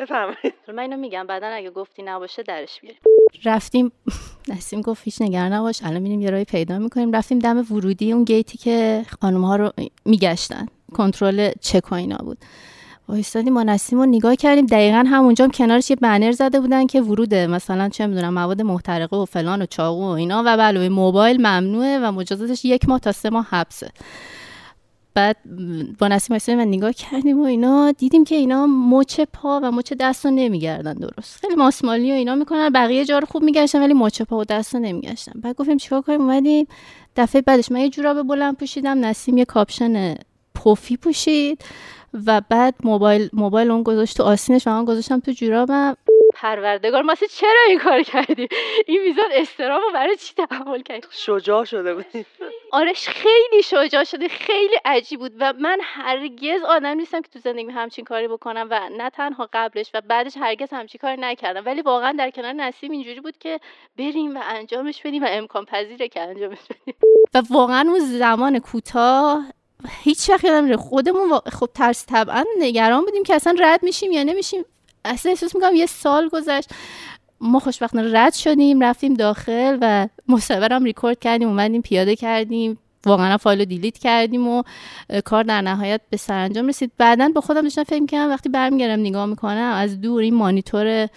بفرمایید. 0.00 0.54
من 0.68 0.78
اینو 0.78 0.96
میگم 0.96 1.26
بعدا 1.26 1.46
اگه 1.46 1.70
گفتی 1.70 2.02
نباشه 2.02 2.42
درش 2.42 2.80
بیاریم. 2.80 3.00
رفتیم 3.44 3.92
نسیم 4.48 4.80
گفت 4.80 5.02
هیچ 5.04 5.22
نگران 5.22 5.52
نباش 5.52 5.82
الان 5.82 6.02
میریم 6.02 6.20
یه 6.20 6.30
راهی 6.30 6.44
پیدا 6.44 6.78
می‌کنیم. 6.78 7.12
رفتیم 7.12 7.38
دم 7.38 7.58
ورودی 7.70 8.12
اون 8.12 8.24
گیتی 8.24 8.58
که 8.58 9.04
خانم 9.20 9.44
ها 9.44 9.56
رو 9.56 9.72
میگشتن. 10.04 10.66
کنترل 10.92 11.50
چک 11.60 11.92
و 11.92 11.94
اینا 11.94 12.16
بود. 12.16 12.38
وایستادیم 13.08 13.54
با 13.54 13.62
نسیم 13.62 13.98
رو 13.98 14.06
نگاه 14.06 14.36
کردیم. 14.36 14.66
دقیقا 14.66 15.04
همونجا 15.06 15.44
هم 15.44 15.50
کنارش 15.50 15.90
یه 15.90 15.96
بنر 15.96 16.32
زده 16.32 16.60
بودن 16.60 16.86
که 16.86 17.00
وروده 17.00 17.46
مثلا 17.46 17.88
چه 17.88 18.06
می‌دونم 18.06 18.34
مواد 18.34 18.62
محترقه 18.62 19.16
و 19.16 19.24
فلان 19.24 19.62
و 19.62 19.66
چاقو 19.66 20.02
و 20.02 20.10
اینا 20.10 20.42
و 20.46 20.48
علاوه 20.48 20.88
موبایل 20.88 21.36
ممنوعه 21.36 21.98
و 21.98 22.12
مجازاتش 22.12 22.64
یک 22.64 22.88
ماه 22.88 23.00
تا 23.00 23.12
سه 23.12 23.30
ماه 23.30 23.46
حبسه. 23.50 23.90
بعد 25.14 25.36
با 25.98 26.08
نسیم 26.08 26.34
وایسادیم 26.34 26.60
و 26.60 26.64
نگاه 26.64 26.92
کردیم 26.92 27.40
و 27.40 27.44
اینا 27.44 27.92
دیدیم 27.92 28.24
که 28.24 28.34
اینا 28.34 28.66
مچ 28.66 29.20
پا 29.20 29.60
و 29.62 29.72
مچ 29.72 29.92
دست 30.00 30.26
رو 30.26 30.30
نمیگردن 30.30 30.94
درست. 30.94 31.40
خیلی 31.40 31.54
ماسمالی 31.54 32.12
و 32.12 32.14
اینا 32.14 32.34
می‌کنن 32.34 32.70
بقیه 32.70 33.04
جا 33.04 33.18
رو 33.18 33.26
خوب 33.26 33.42
میگشتن 33.42 33.82
ولی 33.82 33.94
مچ 33.94 34.22
پا 34.22 34.38
و 34.38 34.44
دست 34.44 34.74
رو 34.74 34.80
نمیگشتن. 34.80 35.40
بعد 35.40 35.56
گفتیم 35.56 35.76
چیکار 35.76 36.00
کنیم؟ 36.00 36.20
اومدیم 36.20 36.66
دفعه 37.16 37.42
بعدش 37.42 37.72
من 37.72 37.80
یه 37.80 37.88
جوراب 37.88 38.22
بلند 38.22 38.56
پوشیدم 38.56 39.04
نسیم 39.04 39.38
یه 39.38 39.44
کاپشن 39.44 40.14
پفی 40.54 40.96
پوشید 40.96 41.64
و 42.26 42.40
بعد 42.48 42.74
موبایل 42.84 43.30
موبایل 43.32 43.70
اون 43.70 43.82
گذاشت 43.82 44.16
تو 44.16 44.22
آستینش 44.22 44.66
و 44.66 44.70
من 44.70 44.84
گذاشتم 44.84 45.20
تو 45.20 45.32
جورابم. 45.32 45.96
پروردگار 46.34 47.02
ما 47.02 47.14
چرا 47.14 47.60
این 47.68 47.78
کار 47.78 48.02
کردیم؟ 48.02 48.48
این 48.86 49.02
میزان 49.02 49.30
استرس 49.32 49.67
رو 49.67 49.84
برای 49.94 50.16
چی 50.16 50.34
تحمل 50.34 50.82
کردیم؟ 50.82 51.10
شجاع 51.10 51.64
شده 51.64 51.94
بودید 51.94 52.26
آرش 52.72 53.08
خیلی 53.08 53.62
شجاع 53.62 54.04
شده 54.04 54.28
خیلی 54.28 54.76
عجیب 54.84 55.20
بود 55.20 55.32
و 55.40 55.52
من 55.52 55.78
هرگز 55.82 56.62
آدم 56.62 56.96
نیستم 56.96 57.20
که 57.22 57.28
تو 57.28 57.38
زندگی 57.38 57.70
همچین 57.70 58.04
کاری 58.04 58.28
بکنم 58.28 58.68
و 58.70 58.88
نه 58.88 59.10
تنها 59.10 59.48
قبلش 59.52 59.90
و 59.94 60.00
بعدش 60.00 60.36
هرگز 60.36 60.68
همچین 60.72 60.98
کاری 60.98 61.20
نکردم. 61.20 61.66
ولی 61.66 61.82
واقعا 61.82 62.12
در 62.18 62.30
کنار 62.30 62.52
نسیم 62.52 62.90
اینجوری 62.90 63.20
بود 63.20 63.38
که 63.38 63.60
بریم 63.98 64.36
و 64.36 64.40
انجامش 64.44 65.02
بدیم 65.02 65.22
و 65.22 65.26
امکان 65.30 65.64
پذیره 65.64 66.08
که 66.08 66.20
انجامش 66.20 66.58
بدیم. 66.70 66.94
و 67.34 67.42
واقعا 67.50 67.84
اون 67.88 67.98
زمان 68.00 68.58
کوتاه 68.58 69.44
هیچ 70.02 70.30
وقت 70.30 70.44
یادم 70.44 70.56
نمیره. 70.56 70.76
خودمون 70.76 71.38
خب 71.38 71.68
ترس 71.74 72.06
طبعا 72.06 72.44
نگران 72.58 73.04
بودیم 73.04 73.22
که 73.22 73.34
اصلا 73.34 73.56
رد 73.60 73.82
میشیم 73.82 74.12
یا 74.12 74.22
نمیشیم. 74.22 74.64
اصلا 75.04 75.30
احساس 75.32 75.54
می‌کنم 75.54 75.74
یه 75.74 75.86
سال 75.86 76.28
گذشت. 76.28 76.70
ما 77.40 77.58
خوشبختانه 77.58 78.20
رد 78.20 78.34
شدیم 78.34 78.82
رفتیم 78.82 79.14
داخل 79.14 79.78
و 79.80 80.08
هم 80.70 80.84
ریکورد 80.84 81.18
کردیم 81.18 81.48
اومدیم 81.48 81.82
پیاده 81.82 82.16
کردیم. 82.16 82.78
واقعا 83.06 83.36
فایل 83.36 83.58
رو 83.58 83.64
دیلیت 83.64 83.98
کردیم 83.98 84.48
و 84.48 84.62
کار 85.24 85.44
در 85.44 85.60
نهایت 85.60 86.00
به 86.10 86.16
سرانجام 86.16 86.68
رسید. 86.68 86.92
بعدا 86.98 87.28
با 87.34 87.40
خودم 87.40 87.62
داشتم 87.62 87.84
فکر 87.84 88.00
می‌کردم 88.00 88.30
وقتی 88.30 88.48
برمیگردم 88.48 89.00
نگاه 89.00 89.26
می‌کنم 89.26 89.72
از 89.74 90.00
دور 90.00 90.22
این 90.22 90.34
مانیتور 90.34 91.08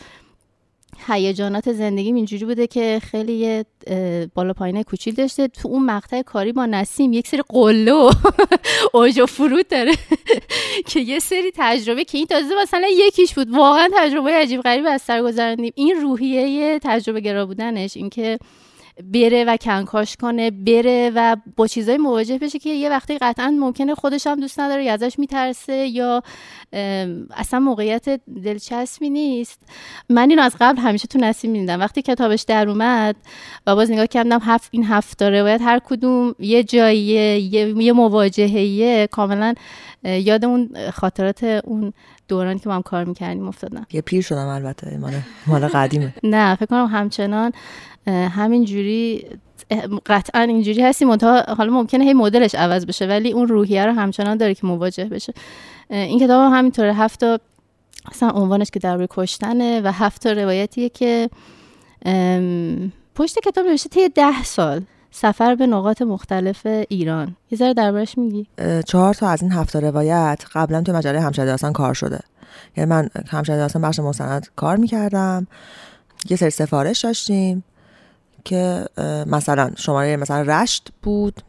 هیجانات 1.08 1.72
زندگیم 1.72 2.16
اینجوری 2.16 2.46
بوده 2.46 2.68
که 2.68 3.02
خیلی 3.04 3.34
یه 3.34 3.66
بالا 4.36 4.54
پایینه 4.54 4.84
کوچیل 4.84 5.14
داشته. 5.14 5.48
تو 5.48 5.68
اون 5.68 5.86
مقطع 5.86 6.22
کاری 6.22 6.52
با 6.52 6.66
نسیم 6.66 7.14
یک 7.14 7.28
سری 7.28 7.44
قله 7.50 7.94
و 7.94 8.12
اوج 8.94 9.20
و 9.20 9.26
فرود 9.26 9.68
داره 9.68 9.92
که 10.90 11.00
یه 11.00 11.20
سری 11.20 11.52
تجربه 11.56 12.04
که 12.04 12.18
این 12.18 12.28
تازه 12.28 12.56
مثلا 12.62 12.88
یکیش 12.92 13.34
بود. 13.34 13.50
واقعا 13.50 13.90
تجربه 13.94 14.32
عجیب 14.32 14.62
غریب 14.62 14.86
از 14.88 15.02
سر 15.02 15.22
گذراندیم 15.22 15.74
این 15.76 16.02
روحیه 16.02 16.80
تجربه 16.84 17.22
گرا 17.22 17.46
بودنش. 17.46 17.98
اینکه 17.98 18.40
بره 19.04 19.44
و 19.44 19.58
کنکاش 19.58 20.16
کنه 20.16 20.52
بره 20.52 21.12
و 21.16 21.36
با 21.58 21.68
چیزای 21.68 21.98
مواجه 21.98 22.38
بشه 22.38 22.60
که 22.60 22.70
یه 22.70 22.90
وقتی 22.90 23.18
قطعا 23.18 23.50
ممکنه 23.60 23.96
خودش 23.96 24.28
هم 24.28 24.40
دوست 24.40 24.60
نداره 24.60 24.84
یا 24.84 24.94
ازش 24.94 25.20
میترسه 25.20 25.74
یا 25.74 26.24
اصلا 27.32 27.60
موقعیت 27.60 28.22
دلچسبی 28.44 29.10
نیست. 29.10 29.62
من 30.10 30.30
اینو 30.30 30.42
از 30.42 30.56
قبل 30.60 30.80
همیشه 30.80 31.08
تو 31.08 31.20
نسیم 31.20 31.52
می‌دیدم 31.52 31.80
وقتی 31.80 32.02
کتابش 32.02 32.42
در 32.42 32.70
اومد 32.70 33.16
و 33.68 33.76
باز 33.76 33.92
نگاه 33.92 34.08
کردم 34.08 34.40
هفت 34.42 34.70
این 34.72 34.84
هفت 34.84 35.20
تا 35.20 35.30
روایت 35.30 35.62
هر 35.62 35.80
کدوم 35.80 36.36
یه 36.40 36.64
جاییه 36.64 37.40
یه, 37.40 37.84
یه 37.84 37.94
مواجهه 37.94 39.08
کاملا 39.08 39.54
یاد 40.04 40.46
اون 40.46 40.70
خاطرات 40.94 41.44
اون 41.44 41.94
دورانی 42.28 42.60
که 42.60 42.70
با 42.70 42.76
هم 42.76 42.82
کار 42.82 43.04
می‌کردیم 43.04 43.48
افتادم 43.48 43.86
یه 43.92 44.02
پیر 44.02 44.22
شدم 44.22 44.48
البته 44.48 44.98
مال 44.98 45.14
مال 45.48 45.68
قدیمه. 45.68 46.14
نه 46.24 46.56
فکر 46.56 46.66
کنم 46.66 46.86
همچنان 46.86 47.52
اه، 48.08 48.14
همینجوری 48.14 49.26
اه، 49.72 49.82
قطعا 50.06 50.42
اینجوری 50.42 50.82
هستیم. 50.82 51.08
منتها 51.08 51.42
حالا 51.58 51.74
ممکنه 51.74 52.04
هی 52.06 52.14
مدلش 52.14 52.56
عوض 52.56 52.86
بشه 52.86 53.06
ولی 53.06 53.32
اون 53.32 53.48
روحیه 53.48 53.86
رو 53.86 53.92
همچنان 53.92 54.38
داره 54.38 54.54
که 54.54 54.68
مواجه 54.68 55.06
بشه. 55.06 55.34
این 55.90 56.20
کتاب 56.20 56.52
هم 56.52 56.58
همینطوره. 56.58 56.94
هفت 56.94 57.20
تا 57.20 57.40
اصلا 58.12 58.30
عنوانش 58.30 58.72
که 58.72 58.80
درباره 58.80 59.08
کشتنه 59.10 59.82
و 59.82 59.92
هفت 59.92 60.24
تا 60.24 60.32
روایتیه 60.32 60.90
که 60.90 61.30
پشت 63.16 63.40
کتاب 63.40 63.66
نوشته 63.66 63.90
طی 63.90 64.10
ده 64.10 64.44
سال. 64.44 64.82
سفر 65.18 65.56
به 65.56 65.68
نقاط 65.68 66.02
مختلف 66.02 66.68
ایران. 66.90 67.36
یه 67.52 67.58
ذره 67.58 67.74
دربارش 67.74 68.18
میگی؟ 68.18 68.48
چهار 68.86 69.14
تا 69.14 69.28
از 69.28 69.42
این 69.42 69.52
هفت 69.52 69.76
روایت 69.76 70.44
قبلا 70.54 70.82
توی 70.82 70.96
مجله 70.96 71.22
همشهری 71.22 71.48
داستان 71.48 71.74
کار 71.74 71.94
شده. 71.94 72.20
یعنی 72.78 72.90
من 72.90 73.10
همشهری 73.28 73.60
داستان 73.60 73.82
بخش 73.82 74.00
مستند 74.00 74.48
کار 74.56 74.78
می‌کردم. 74.78 75.48
یه 76.30 76.38
سری 76.38 76.50
سفارش 76.50 77.06
داشتیم 77.06 77.64
که 78.46 78.86
مثلا 79.28 79.72
شماره 79.76 80.18
مثلا 80.18 80.42
رشت 80.42 80.90
بود 81.04 81.42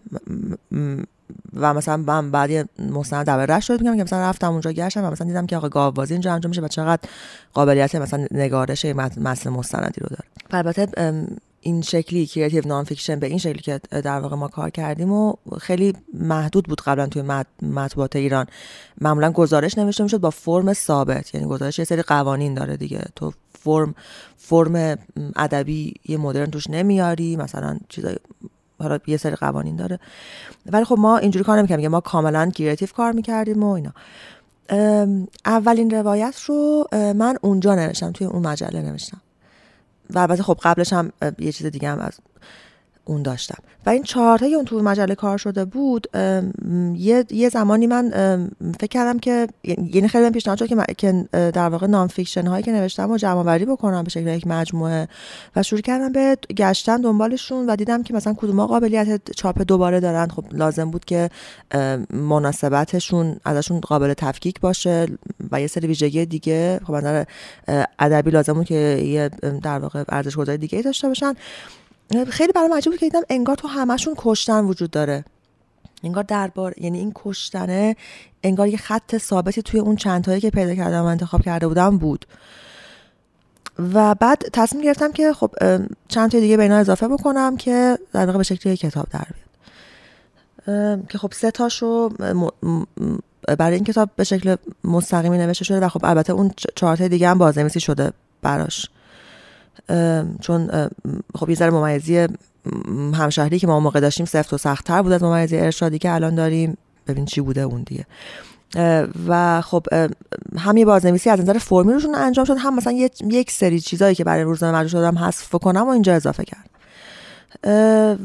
و 1.54 1.74
مثلا 1.74 1.96
من 1.96 2.30
بعد 2.30 2.50
یه 2.50 2.64
مستند 2.78 3.26
در 3.26 3.46
رشت 3.46 3.66
شد 3.66 3.80
میگم 3.80 3.96
که 3.96 4.02
مثلا 4.02 4.20
رفتم 4.20 4.52
اونجا 4.52 4.72
گشتم 4.72 5.04
و 5.04 5.10
مثلا 5.10 5.26
دیدم 5.26 5.46
که 5.46 5.56
آقا 5.56 5.68
گاوبازی 5.68 6.14
اینجا 6.14 6.32
انجام 6.32 6.50
میشه 6.50 6.60
و 6.60 6.68
چقدر 6.68 7.08
قابلیت 7.54 7.94
مثلا 7.94 8.26
نگارش 8.30 8.84
متن 8.84 9.50
مستندی 9.50 10.00
رو 10.00 10.08
داره. 10.08 10.24
البته 10.50 10.86
این 11.66 11.82
شکلی 11.82 12.26
creative 12.26 12.66
nonfiction 12.66 13.18
به 13.20 13.26
این 13.26 13.38
شکلی 13.38 13.58
که 13.58 13.80
در 13.90 14.20
واقع 14.20 14.36
ما 14.36 14.48
کار 14.48 14.70
کردیم 14.70 15.12
و 15.12 15.34
خیلی 15.60 15.92
محدود 16.14 16.64
بود 16.64 16.80
قبلا 16.80 17.06
توی 17.06 17.22
مط- 17.22 17.62
مطبوعات 17.64 18.16
ایران. 18.16 18.46
معمولا 19.00 19.32
گزارش 19.32 19.78
نوشته 19.78 20.02
می‌شد 20.02 20.20
با 20.20 20.30
فرم 20.30 20.72
ثابت. 20.72 21.34
یعنی 21.34 21.46
گزارش 21.46 21.78
یه 21.78 21.84
سری 21.84 22.02
قوانین 22.02 22.54
داره 22.54 22.76
دیگه. 22.76 23.04
تو 23.16 23.32
فرم 23.58 23.94
فرم 24.36 24.98
ادبی 25.36 25.94
یه 26.04 26.16
مدرن 26.16 26.50
توش 26.50 26.70
نمیاری 26.70 27.36
مثلا 27.36 27.78
چیزای 27.88 28.16
حالا 28.78 28.98
یه 29.06 29.16
سری 29.16 29.34
قوانین 29.34 29.76
داره. 29.76 29.98
ولی 30.66 30.84
خب 30.84 30.96
ما 30.98 31.18
اینجوری 31.18 31.44
کار 31.44 31.58
نمی‌کردیم. 31.58 31.82
که 31.82 31.88
ما 31.88 32.00
کاملا 32.00 32.50
کریتیو 32.50 32.88
کار 32.96 33.12
می‌کردیم 33.12 33.62
و 33.62 33.70
اینا. 33.72 33.92
اولین 35.44 35.90
روایت 35.90 36.40
رو 36.46 36.88
من 36.92 37.36
اونجا 37.40 37.74
نوشتم 37.74 38.12
توی 38.12 38.26
اون 38.26 38.46
مجله 38.46 38.82
نوشتم. 38.82 39.20
و 40.10 40.18
البته 40.18 40.42
خب 40.42 40.58
قبلش 40.62 40.92
هم 40.92 41.12
یه 41.38 41.52
چیز 41.52 41.66
دیگه 41.66 41.88
هم 41.88 41.98
از 41.98 42.20
اون 43.08 43.22
داشتم. 43.22 43.58
و 43.86 43.90
این 43.90 44.02
چهارتایی 44.02 44.54
اون 44.54 44.64
تو 44.64 44.82
مجله 44.82 45.14
کار 45.14 45.38
شده 45.38 45.64
بود 45.64 46.06
یه, 46.94 47.48
زمانی 47.52 47.86
من 47.86 48.10
فکر 48.80 48.86
کردم 48.86 49.18
که 49.18 49.48
یعنی 49.64 50.08
خیلی 50.08 50.30
پیشنهاد 50.30 50.58
شد 50.58 50.66
که, 50.66 50.76
که 50.98 51.28
در 51.32 51.68
واقع 51.68 51.86
nonfiction 51.86 52.46
هایی 52.46 52.62
که 52.62 52.72
نوشتم 52.72 53.10
و 53.10 53.16
جمع 53.16 53.38
آوری 53.38 53.64
بکنم 53.64 54.02
به 54.02 54.10
شکل 54.10 54.26
یک 54.26 54.46
مجموعه. 54.46 55.08
و 55.56 55.62
شروع 55.62 55.80
کردم 55.80 56.12
به 56.12 56.38
گشتن 56.56 57.00
دنبالشون 57.00 57.66
و 57.66 57.76
دیدم 57.76 58.02
که 58.02 58.14
مثلا 58.14 58.34
کدوم 58.36 58.66
قابلیت 58.66 59.30
چاپ 59.30 59.62
دوباره 59.62 60.00
دارن. 60.00 60.28
خب 60.28 60.44
لازم 60.52 60.90
بود 60.90 61.04
که 61.04 61.30
مناسبتشون 62.10 63.36
ازشون 63.44 63.80
قابل 63.80 64.14
تفکیک 64.14 64.60
باشه 64.60 65.06
و 65.50 65.60
یه 65.60 65.66
سری 65.66 65.86
ویژگی 65.86 66.26
دیگه 66.26 66.80
خب 66.86 66.92
از 66.94 67.26
ادبی 67.98 68.30
لازم 68.30 68.52
بود 68.52 68.66
که 68.66 68.74
یه 69.04 69.30
در 69.62 69.78
واقع 69.78 70.04
ارزش 70.08 70.36
گذاری 70.36 70.58
دیگه 70.58 70.76
ای 70.76 70.84
داشته 70.84 71.08
باشن. 71.08 71.34
خیلی 72.30 72.52
برام 72.52 72.72
عجیب 72.72 72.92
بود 72.92 73.00
که 73.00 73.06
دیدم 73.06 73.22
انگار 73.30 73.56
تو 73.56 73.68
همشون 73.68 74.14
کشتن 74.16 74.64
وجود 74.64 74.90
داره. 74.90 75.24
انگار 76.04 76.24
دربار 76.24 76.74
یعنی 76.78 76.98
این 76.98 77.12
کشتنه 77.14 77.96
انگار 78.42 78.68
یه 78.68 78.76
خط 78.76 79.16
ثابتی 79.16 79.62
توی 79.62 79.80
اون 79.80 79.96
چند 79.96 80.24
تایی 80.24 80.40
که 80.40 80.50
پیدا 80.50 80.74
کردم 80.74 81.02
و 81.02 81.04
انتخاب 81.04 81.42
کرده 81.42 81.68
بودم 81.68 81.98
بود. 81.98 82.26
و 83.78 84.14
بعد 84.14 84.42
تصمیم 84.52 84.84
گرفتم 84.84 85.12
که 85.12 85.32
خب 85.32 85.50
چند 86.08 86.30
تا 86.30 86.40
دیگه 86.40 86.56
به 86.56 86.72
اضافه 86.72 87.08
بکنم 87.08 87.56
که 87.56 87.98
در 88.12 88.26
واقع 88.26 88.38
به 88.38 88.44
شکل 88.44 88.74
کتاب 88.74 89.06
در 89.10 89.26
بیاد. 89.34 89.46
که 91.08 91.18
خب 91.18 91.32
سه 91.32 91.50
تاشو 91.50 92.08
م- 92.18 92.84
برای 93.58 93.74
این 93.74 93.84
کتاب 93.84 94.10
به 94.16 94.24
شکل 94.24 94.56
مستقیمی 94.84 95.38
نوشته 95.38 95.64
شده 95.64 95.80
و 95.80 95.88
خب 95.88 96.04
البته 96.04 96.32
اون 96.32 96.50
چهار 96.74 96.96
تا 96.96 97.08
دیگه 97.08 97.28
هم 97.28 97.38
بازنویسی 97.38 97.80
شده 97.80 98.12
براش. 98.42 98.90
چون 100.40 100.88
خب 101.34 101.50
یه 101.50 101.56
ذره 101.56 101.70
ممیزی 101.70 102.26
همشهری 103.14 103.58
که 103.58 103.66
ما 103.66 103.80
موقع 103.80 104.00
داشتیم 104.00 104.26
سفت 104.26 104.52
و 104.52 104.58
سختتر 104.58 105.02
بود 105.02 105.12
از 105.12 105.22
ممیزی 105.22 105.58
ارشادی 105.58 105.98
که 105.98 106.14
الان 106.14 106.34
داریم. 106.34 106.76
ببین 107.08 107.24
چی 107.24 107.40
بوده 107.40 107.60
اون 107.60 107.82
دیگه. 107.82 108.06
و 109.28 109.60
خب 109.60 109.86
هم 110.58 110.76
یه 110.76 110.84
بازنویسی 110.84 111.30
از 111.30 111.40
نظر 111.40 111.58
فرمی 111.58 111.92
روشون 111.92 112.14
انجام 112.14 112.44
شد 112.44 112.56
هم 112.58 112.76
مثلا 112.76 112.92
یک 113.30 113.50
سری 113.50 113.80
چیزایی 113.80 114.14
که 114.14 114.24
برای 114.24 114.42
روزنامه 114.42 114.78
مجبور 114.78 115.02
شدم 115.02 115.18
حذف 115.18 115.50
کنم 115.50 115.86
و 115.86 115.88
اینجا 115.88 116.14
اضافه 116.14 116.44
کردم 116.44 116.70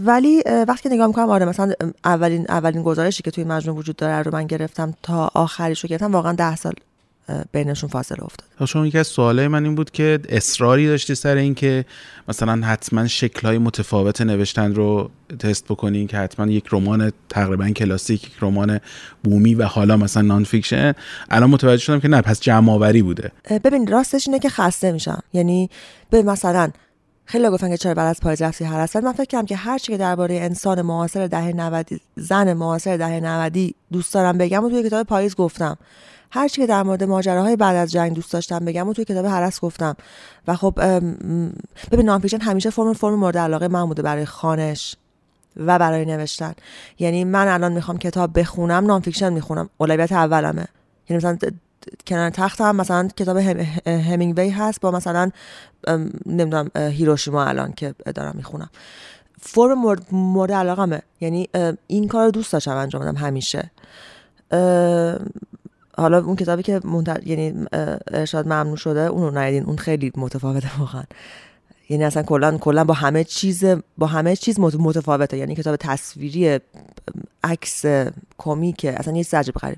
ولی 0.06 0.44
وقتی 0.68 0.90
نگاه 0.90 1.08
می‌کنم 1.08 1.30
آره 1.30 1.46
مثلا 1.46 1.72
اولین 2.06 2.46
اولین 2.50 2.84
گزارشی 2.84 3.24
که 3.24 3.32
توی 3.32 3.44
مجموعه 3.44 3.80
وجود 3.80 3.96
داره 3.96 4.22
رو 4.22 4.34
من 4.34 4.48
گرفتم 4.48 4.94
تا 5.04 5.32
آخریش 5.34 5.84
رو 5.84 5.88
گرفتم 5.88 6.12
واقعا 6.12 6.34
ده 6.34 6.56
سال 6.56 6.74
بینشون 7.52 7.90
فاصله 7.90 8.24
افتاد. 8.24 8.50
خب 8.60 8.66
شما 8.66 8.88
یکی 8.88 8.98
از 8.98 9.08
سوالای 9.08 9.48
من 9.48 9.64
این 9.64 9.76
بود 9.76 9.92
که 9.92 10.20
اصراری 10.30 10.88
داشتی 10.88 11.16
سر 11.16 11.36
این 11.36 11.56
که 11.56 11.86
مثلا 12.28 12.68
حتما 12.68 13.08
شکلهای 13.08 13.58
متفاوت 13.58 14.22
نوشتن 14.22 14.76
رو 14.76 15.10
تست 15.40 15.66
بکنین 15.66 16.08
که 16.08 16.18
حتما 16.18 16.48
یک 16.48 16.66
رمان 16.72 17.12
تقریبا 17.30 17.70
کلاسیک 17.70 18.24
یک 18.24 18.34
رمان 18.42 18.80
بومی 19.24 19.56
و 19.56 19.64
حالا 19.64 19.98
مثلا 19.98 20.24
non-fiction 20.24 20.94
الان 21.30 21.50
متوجه 21.50 21.84
شدم 21.84 22.00
که 22.00 22.08
نه 22.08 22.22
پس 22.22 22.40
جمع 22.40 22.72
آوری 22.72 23.02
بوده 23.02 23.32
ببین 23.64 23.88
راستش 23.88 24.28
اینه 24.28 24.40
که 24.40 24.50
خسته 24.50 24.92
میشم. 24.92 25.24
یعنی 25.34 25.70
به 26.10 26.24
مثلا 26.24 26.72
خیلی 27.26 27.50
گفتن 27.50 27.70
که 27.70 27.78
چرا 27.78 27.94
بعد 27.94 28.08
از 28.08 28.20
پاییز 28.20 28.42
رفتی 28.42 28.66
هرس 28.66 28.88
من 29.04 29.14
فکر 29.14 29.26
کردم 29.26 29.46
که 29.46 29.56
هر 29.56 29.78
چی 29.78 29.92
که 29.92 29.98
درباره 29.98 30.36
انسان 30.36 30.82
معاصر 30.82 31.28
دهه 31.28 31.54
90 31.54 31.90
زن 32.16 32.54
معاصر 32.54 32.98
دهه 32.98 33.20
90 33.20 33.58
دوست 33.92 34.14
دارم 34.14 34.38
بگم 34.38 34.64
و 34.64 34.70
توی 34.70 34.84
کتاب 34.84 35.08
پاییز 35.08 35.36
گفتم. 35.36 35.78
هر 36.32 36.48
چی 36.48 36.62
که 36.62 36.68
در 36.68 36.84
مورد 36.84 37.04
ماجراهای 37.04 37.56
بعد 37.56 37.76
از 37.76 37.92
جنگ 37.92 38.14
دوست 38.14 38.34
داشتم 38.34 38.60
بگم 38.60 38.88
و 38.88 38.94
توی 38.94 39.06
کتاب 39.06 39.26
هرس 39.26 39.60
گفتم. 39.60 39.96
و 40.48 40.56
خب 40.56 40.74
ببین 41.92 42.06
non-fiction 42.06 42.40
همیشه 42.42 42.70
فرم 42.70 42.94
فرم 42.94 43.16
مورد 43.16 43.38
علاقه 43.38 43.68
من 43.68 43.86
بوده 43.86 44.02
برای 44.02 44.26
خوانش 44.26 44.96
و 45.58 45.80
برای 45.80 46.06
نوشتن. 46.06 46.54
یعنی 47.00 47.24
من 47.24 47.48
الان 47.48 47.74
می‌خوام 47.74 47.98
کتاب 47.98 48.40
بخونم 48.40 48.86
non-fiction 48.86 49.34
می‌خونم. 49.34 49.70
اولویت 49.78 50.12
اولمه. 50.12 50.66
یعنی 51.10 51.18
مثلا 51.18 51.38
کنار 52.08 52.30
تختم 52.30 52.76
مثلا 52.76 53.08
کتاب 53.08 53.38
هم- 53.38 53.60
همینگوی 53.86 54.50
هست 54.50 54.82
با 54.82 54.92
مثلا 54.92 55.32
نمی‌دونم 56.26 56.72
هیروشیما 56.76 57.44
الان 57.44 57.74
که 57.74 57.96
دارم 58.16 58.34
می‌خونم. 58.36 58.70
فرم 59.42 59.74
مورد, 59.74 60.06
مورد 60.12 60.52
علاقمه. 60.52 61.02
یعنی 61.22 61.50
این 61.88 62.08
کار 62.08 62.26
رو 62.26 62.32
دوست 62.32 62.54
داشتم 62.54 62.76
انجام 62.76 63.02
بدم 63.02 63.16
همیشه. 63.16 63.72
حالا 65.98 66.18
اون 66.18 66.36
کتابی 66.36 66.64
که 66.64 66.80
منت... 66.84 67.28
یعنی 67.28 67.66
ارشاد 68.12 68.46
ممنوع 68.46 68.78
شده 68.78 69.00
اون 69.00 69.24
رو 69.24 69.38
ندیدین. 69.38 69.64
اون 69.64 69.78
خیلی 69.78 70.12
متفاوته 70.16 70.80
واقعا. 70.80 71.04
یعنی 71.90 72.04
اصلا 72.04 72.24
کلا 72.24 72.58
کلا 72.58 72.84
با 72.84 72.94
همه 72.94 73.24
چیز 73.24 73.66
با 73.98 74.08
همه 74.08 74.36
چیز 74.36 74.60
مت- 74.60 74.80
متفاوته. 74.80 75.38
یعنی 75.38 75.56
کتاب 75.56 75.76
تصویری 75.76 76.60
عکس 77.44 77.86
کمیک 78.38 78.86
اصلا 78.86 79.18
یه 79.18 79.26
عجیب 79.34 79.56
غریب. 79.56 79.78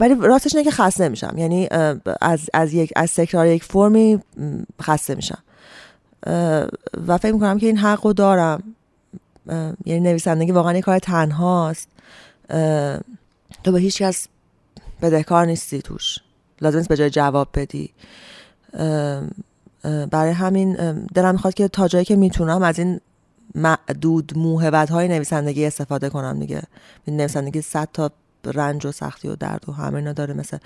ولی 0.00 0.14
راستش 0.20 0.54
اینه 0.54 0.64
که 0.64 0.70
خسته 0.70 1.08
میشم. 1.08 1.34
یعنی 1.36 1.68
از 2.20 2.50
از 2.54 2.74
یک 2.74 2.92
از 2.96 3.14
تکرار 3.14 3.46
یک 3.46 3.64
فرمی 3.64 4.20
خسته 4.82 5.14
میشم. 5.14 5.38
و 7.06 7.18
فکر 7.18 7.32
می‌کنم 7.32 7.58
که 7.58 7.66
این 7.66 7.76
حق 7.76 8.06
رو 8.06 8.12
دارم. 8.12 8.62
یعنی 9.84 10.00
نویسندگی 10.00 10.52
واقعا 10.52 10.74
یه 10.74 10.80
کار 10.80 10.98
تنهاست. 10.98 11.88
تو 13.64 13.72
به 13.72 13.80
هیچ 13.80 14.02
کس 14.02 14.28
بدهکار 15.02 15.46
نیستی 15.46 15.82
توش. 15.82 16.18
لازم 16.60 16.76
نیست 16.76 16.88
به 16.88 16.96
جای 16.96 17.10
جواب 17.10 17.48
بدی. 17.54 17.90
برای 19.82 20.30
همین 20.32 20.72
دلم 21.14 21.32
می‌خواد 21.32 21.54
که 21.54 21.68
تا 21.68 21.88
جایی 21.88 22.04
که 22.04 22.16
می‌تونم 22.16 22.62
از 22.62 22.78
این 22.78 23.00
معدود 23.54 24.38
موهبت 24.38 24.90
های 24.90 25.08
نویسندگی 25.08 25.66
استفاده 25.66 26.08
کنم 26.08 26.40
دیگه. 26.40 26.62
نویسندگی 27.08 27.60
صد 27.60 27.88
تا 27.92 28.10
رنج 28.44 28.86
و 28.86 28.92
سختی 28.92 29.28
و 29.28 29.36
درد 29.36 29.68
و 29.68 29.72
همه 29.72 29.94
اینا 29.94 30.12
داره 30.12 30.34
مثل 30.34 30.58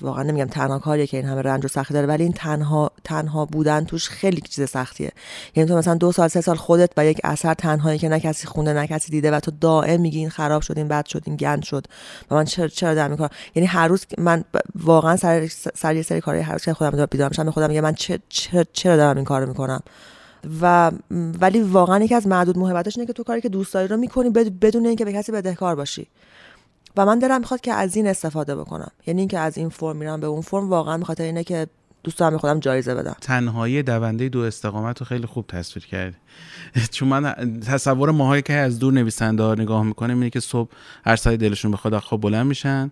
واقعا 0.00 0.22
نمیگم 0.22 0.44
تنها 0.44 0.78
کاریه 0.78 1.06
که 1.06 1.16
این 1.16 1.26
همه 1.26 1.42
رنج 1.42 1.64
و 1.64 1.68
سختی 1.68 1.94
داره 1.94 2.06
ولی 2.06 2.22
این 2.22 2.32
تنها 2.32 2.90
تنها 3.04 3.44
بودن 3.44 3.84
توش 3.84 4.08
خیلی 4.08 4.40
چیز 4.40 4.70
سختیه. 4.70 5.12
یعنی 5.54 5.68
تو 5.68 5.76
مثلا 5.76 5.94
دو 5.94 6.12
سال 6.12 6.28
سه 6.28 6.40
سال 6.40 6.56
خودت 6.56 6.90
و 6.96 7.06
یک 7.06 7.20
اثر 7.24 7.54
تنهایی 7.54 7.98
که 7.98 8.08
نه 8.08 8.20
کسی 8.20 8.46
خونده 8.46 8.72
نه 8.72 8.86
کسی 8.86 9.10
دیده 9.10 9.30
و 9.30 9.40
تو 9.40 9.50
دائم 9.60 10.00
میگی 10.00 10.18
این 10.18 10.30
خراب 10.30 10.62
شد 10.62 10.78
این 10.78 10.88
بد 10.88 11.06
شد 11.06 11.22
این 11.26 11.36
گند 11.36 11.62
شد 11.62 11.86
و 12.30 12.34
من 12.34 12.44
چرا 12.44 12.68
چرا 12.68 12.94
دارم 12.94 13.16
کار؟ 13.16 13.30
یعنی 13.54 13.66
هر 13.66 13.88
روز 13.88 14.06
من 14.18 14.44
واقعا 14.74 15.16
سر 15.16 15.46
سر 15.74 15.96
یه 15.96 16.02
سری 16.02 16.20
کارهای 16.20 16.44
هر 16.44 16.52
روز 16.52 16.64
که 16.64 16.74
خودم 16.74 17.06
بیدار 17.06 17.28
میشم 17.28 17.44
به 17.44 17.50
خودم 17.50 17.68
میگم 17.68 17.80
من 17.80 17.94
چرا 18.28 18.64
چرا 18.72 18.96
دارم 18.96 19.16
این 19.16 19.24
کارو 19.24 19.48
می‌کنم؟ 19.48 19.80
و 20.60 20.90
ولی 21.40 21.60
واقعا 21.60 22.04
یکی 22.04 22.14
از 22.14 22.26
معدود 22.26 22.58
موهبتاش 22.58 22.96
اینه 22.96 23.06
که 23.06 23.12
تو 23.12 23.22
کاری 23.22 23.40
که 23.40 23.48
دوست 23.48 23.74
داری 23.74 23.88
رو 23.88 23.96
می‌کنی 23.96 24.30
بد- 24.30 24.58
بدون 24.60 24.86
اینکه 24.86 25.04
به 25.04 25.12
کسی 25.12 25.32
بدهکار 25.32 25.74
باشی. 25.74 26.06
و 26.96 27.06
من 27.06 27.18
دلم 27.18 27.40
می‌خواد 27.40 27.60
که 27.60 27.72
از 27.72 27.96
این 27.96 28.06
استفاده 28.06 28.56
بکنم. 28.56 28.90
یعنی 29.06 29.20
اینکه 29.20 29.38
از 29.38 29.58
این 29.58 29.68
فرم 29.68 29.96
میرم 29.96 30.20
به 30.20 30.26
اون 30.26 30.40
فرم 30.40 30.70
واقعا 30.70 30.98
به 30.98 31.04
خاطر 31.04 31.24
اینه 31.24 31.44
که 31.44 31.66
دوست 32.04 32.18
دارم 32.18 32.38
خودم 32.38 32.60
جایزه 32.60 32.94
بدم. 32.94 33.16
تنهایی 33.20 33.82
دونده 33.82 34.28
دو 34.28 34.40
استقامت 34.40 35.00
رو 35.00 35.06
خیلی 35.06 35.26
خوب 35.26 35.46
تصویر 35.46 35.86
کردی. 35.86 36.16
چون 36.92 37.08
من 37.08 37.34
تصور 37.60 38.10
ماهایی 38.10 38.42
که 38.42 38.52
از 38.52 38.78
دور 38.78 38.92
نویسنده 38.92 39.42
ها 39.42 39.54
نگاه 39.54 39.82
می‌کنه 39.82 40.12
اینه 40.12 40.30
که 40.30 40.40
صبح 40.40 40.70
هر 41.04 41.16
ساعت 41.16 41.38
دلشون 41.38 41.70
بخواد 41.70 41.98
خواب 41.98 42.20
بلند 42.20 42.46
میشن. 42.46 42.90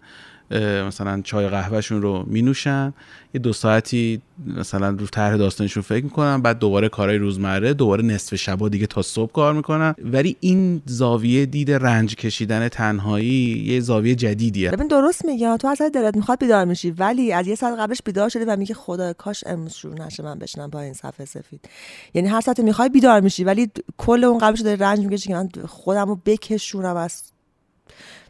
مثلا 0.61 1.21
چای 1.25 1.49
قهوهشون 1.49 2.03
رو 2.03 2.25
می 2.27 2.43
نوشن 2.43 2.95
یه 3.35 3.41
دو 3.41 3.53
ساعتی 3.53 4.23
مثلا 4.47 4.91
رو 4.91 5.07
طرح 5.07 5.37
داستانشون 5.37 5.83
فکر 5.83 6.05
می‌کنن 6.05 6.43
بعد 6.43 6.59
دوباره 6.59 6.89
کارهای 6.89 7.19
روزمره 7.19 7.75
دوباره 7.75 8.03
نصف 8.03 8.35
شبا 8.35 8.69
دیگه 8.69 8.87
تا 8.87 9.03
صبح 9.03 9.33
کار 9.33 9.55
می‌کنن. 9.55 9.95
ولی 10.05 10.37
این 10.41 10.83
زاویه 10.87 11.47
دید 11.47 11.71
رنج 11.71 12.15
کشیدن 12.15 12.69
تنهایی 12.69 13.65
یه 13.67 13.81
زاویه 13.81 14.15
جدیدیه. 14.15 14.71
ببین 14.71 14.87
درست 14.87 15.25
میگه 15.25 15.57
تو 15.57 15.69
اصلا 15.69 15.89
دلت 15.89 16.17
می‌خواد 16.17 16.41
بیدار 16.41 16.65
میشی 16.65 16.91
ولی 16.91 17.33
از 17.33 17.47
یه 17.47 17.55
ساعت 17.55 17.79
قبلش 17.79 18.03
بیدار 18.05 18.29
شدی 18.29 18.45
و 18.45 18.57
میگه 18.57 18.75
خدا 18.75 19.13
کاش 19.13 19.45
امروز 19.47 19.73
شروع 19.73 20.07
نشه 20.07 20.23
من 20.23 20.39
بشنم 20.39 20.71
با 20.71 20.81
این 20.81 20.93
صفحه 20.93 21.25
سفید. 21.25 21.69
یعنی 22.15 22.29
هر 22.29 22.41
ساعت 22.41 22.61
می‌خوای 22.61 22.89
بیدار 22.89 23.21
میشی 23.21 23.45
ولی 23.45 23.71
کل 23.97 24.25
اون 24.25 24.39
قبلش 24.39 24.61
داری 24.61 24.77
رنج 24.77 24.99
می‌کشی 24.99 25.29
که 25.29 25.35
من 25.35 25.49
خودم 25.69 26.09
رو 26.09 26.21
بکشونم 26.27 26.97
از 26.97 27.23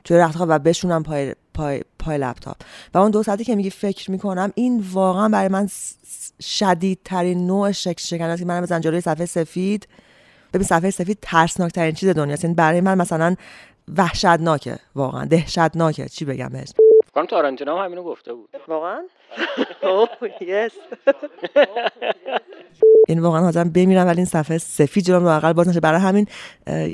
توی 0.05 0.17
رخت 0.17 0.37
و 0.41 0.59
بشونم 0.59 1.03
پای 1.03 1.35
پای 1.55 1.83
پای 1.99 2.19
لپتاپ. 2.19 2.57
و 2.95 2.99
اون 2.99 3.11
دو 3.11 3.23
ساعتی 3.23 3.45
که 3.45 3.57
میگی 3.57 3.71
فکر 3.71 4.11
می‌کنم 4.11 4.53
این 4.55 4.85
واقعا 4.93 5.29
برای 5.29 5.49
من 5.49 5.69
شدیدترین 6.43 7.47
نوع 7.47 7.73
شکن 7.73 8.25
است 8.25 8.43
که 8.43 8.47
من 8.47 8.61
بزن 8.61 8.81
جلوی 8.81 9.01
صفحه 9.01 9.27
سفید 9.27 9.89
ببین 10.53 10.67
صفحه 10.67 10.91
سفید 10.91 11.19
ترسناک 11.23 11.73
ترین 11.73 11.95
چیز 11.95 12.09
دنیاست. 12.09 12.45
یعنی 12.45 12.55
برای 12.55 12.81
من 12.81 12.99
مثلا 12.99 13.37
وحشتناکه 13.97 14.79
واقعا 14.95 15.25
دهشتناکه. 15.25 16.09
چی 16.09 16.25
بگم 16.25 16.49
بهش؟ 16.49 16.69
کنم 17.13 17.27
تارانتینو 17.27 17.77
هم 17.77 17.85
همینو 17.85 18.03
گفته 18.03 18.33
بود. 18.33 18.49
واقعا؟ 18.69 19.03
اوه 19.83 20.09
یس 20.41 20.73
این 23.09 23.19
واقعا 23.19 23.41
حاضرم 23.41 23.71
بمیرم 23.71 24.07
ولی 24.07 24.17
این 24.17 24.27
صفحه 24.27 24.59
سفید 24.59 25.05
جلوم 25.05 25.25
لااقل 25.25 25.53
باز 25.53 25.69
نشه. 25.69 25.81
برای 25.81 26.01
همین 26.01 26.27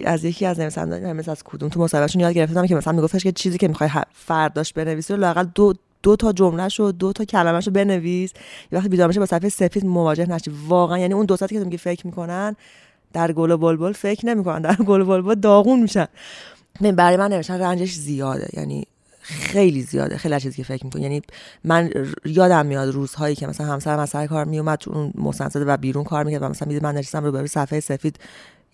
از 0.05 0.25
یکی 0.25 0.47
از 0.47 0.61
نویسندگان 0.61 1.13
مثلا 1.13 1.33
از 1.33 1.45
کدوم 1.45 1.69
تو 1.69 1.81
مصاحبهشون 1.81 2.21
یاد 2.21 2.33
گرفتم 2.33 2.67
که 2.67 2.75
مثلا 2.75 2.93
میگفتش 2.93 3.23
که 3.23 3.33
چیزی 3.33 3.59
که 3.59 3.69
می‌خوای 3.69 3.91
فرداش 4.13 4.73
بنویسی 4.73 5.13
رو 5.13 5.21
لااقل 5.21 5.47
دو 5.55 5.75
دو 6.03 6.17
تا 6.17 6.33
جملهشو 6.33 6.93
دو 6.93 7.13
تا 7.13 7.25
کلمهشو 7.25 7.71
بنویس. 7.71 8.33
یه 8.73 8.79
وقتی 8.79 8.89
بیدار 8.89 9.09
میشه 9.09 9.21
با 9.21 9.27
صفحه 9.27 9.49
سفید 9.49 9.87
مواجه 9.87 10.31
نشی. 10.31 10.53
واقعا 10.69 10.99
یعنی 10.99 11.15
اون 11.15 11.27
دو 11.27 11.37
ساعتی 11.37 11.55
که 11.55 11.59
تو 11.59 11.65
میگی 11.65 11.77
فکر 11.79 12.07
می‌کنن 12.07 12.57
در 13.13 13.33
گل 13.33 13.51
و 13.51 13.57
بلبل 13.57 13.93
فکر 13.93 14.27
نمی‌کنن 14.27 14.63
در 14.63 14.77
گل 14.77 15.01
و 15.01 15.05
بلبل 15.05 15.35
داغون 15.35 15.81
میشن. 15.81 16.07
ببین، 16.81 16.97
برای 16.97 17.17
من 17.17 17.33
نوشتن 17.33 17.61
رنجش 17.61 17.93
زیاده. 17.93 18.49
یعنی 18.53 18.87
خیلی 19.29 19.83
زیاده 19.83 20.17
خیلی 20.17 20.35
از 20.35 20.43
چیزی 20.43 20.57
که 20.57 20.63
فکر 20.63 20.85
می‌کنی. 20.85 21.03
یعنی 21.03 21.23
من 21.65 21.91
یادم 22.25 22.67
میاد 22.67 22.89
روزهایی 22.89 23.35
که 23.35 23.47
مثلا 23.47 23.67
همسرم 23.67 23.99
از 23.99 24.11
سر 24.11 24.27
کار 24.27 24.45
میومد 24.45 24.79
تو 24.79 24.93
اون 24.93 25.13
مستند 25.15 25.65
و 25.67 25.77
بیرون 25.77 26.05
کار 26.05 26.25
می‌کرد 26.25 26.43
و 26.43 26.49
مثلا 26.49 26.69
می‌دید 26.69 26.83
من 26.83 26.95
نشستم 26.95 27.25
رو 27.25 27.33
بروی 27.33 27.49
صفحه 27.49 27.81
سفید 27.81 28.17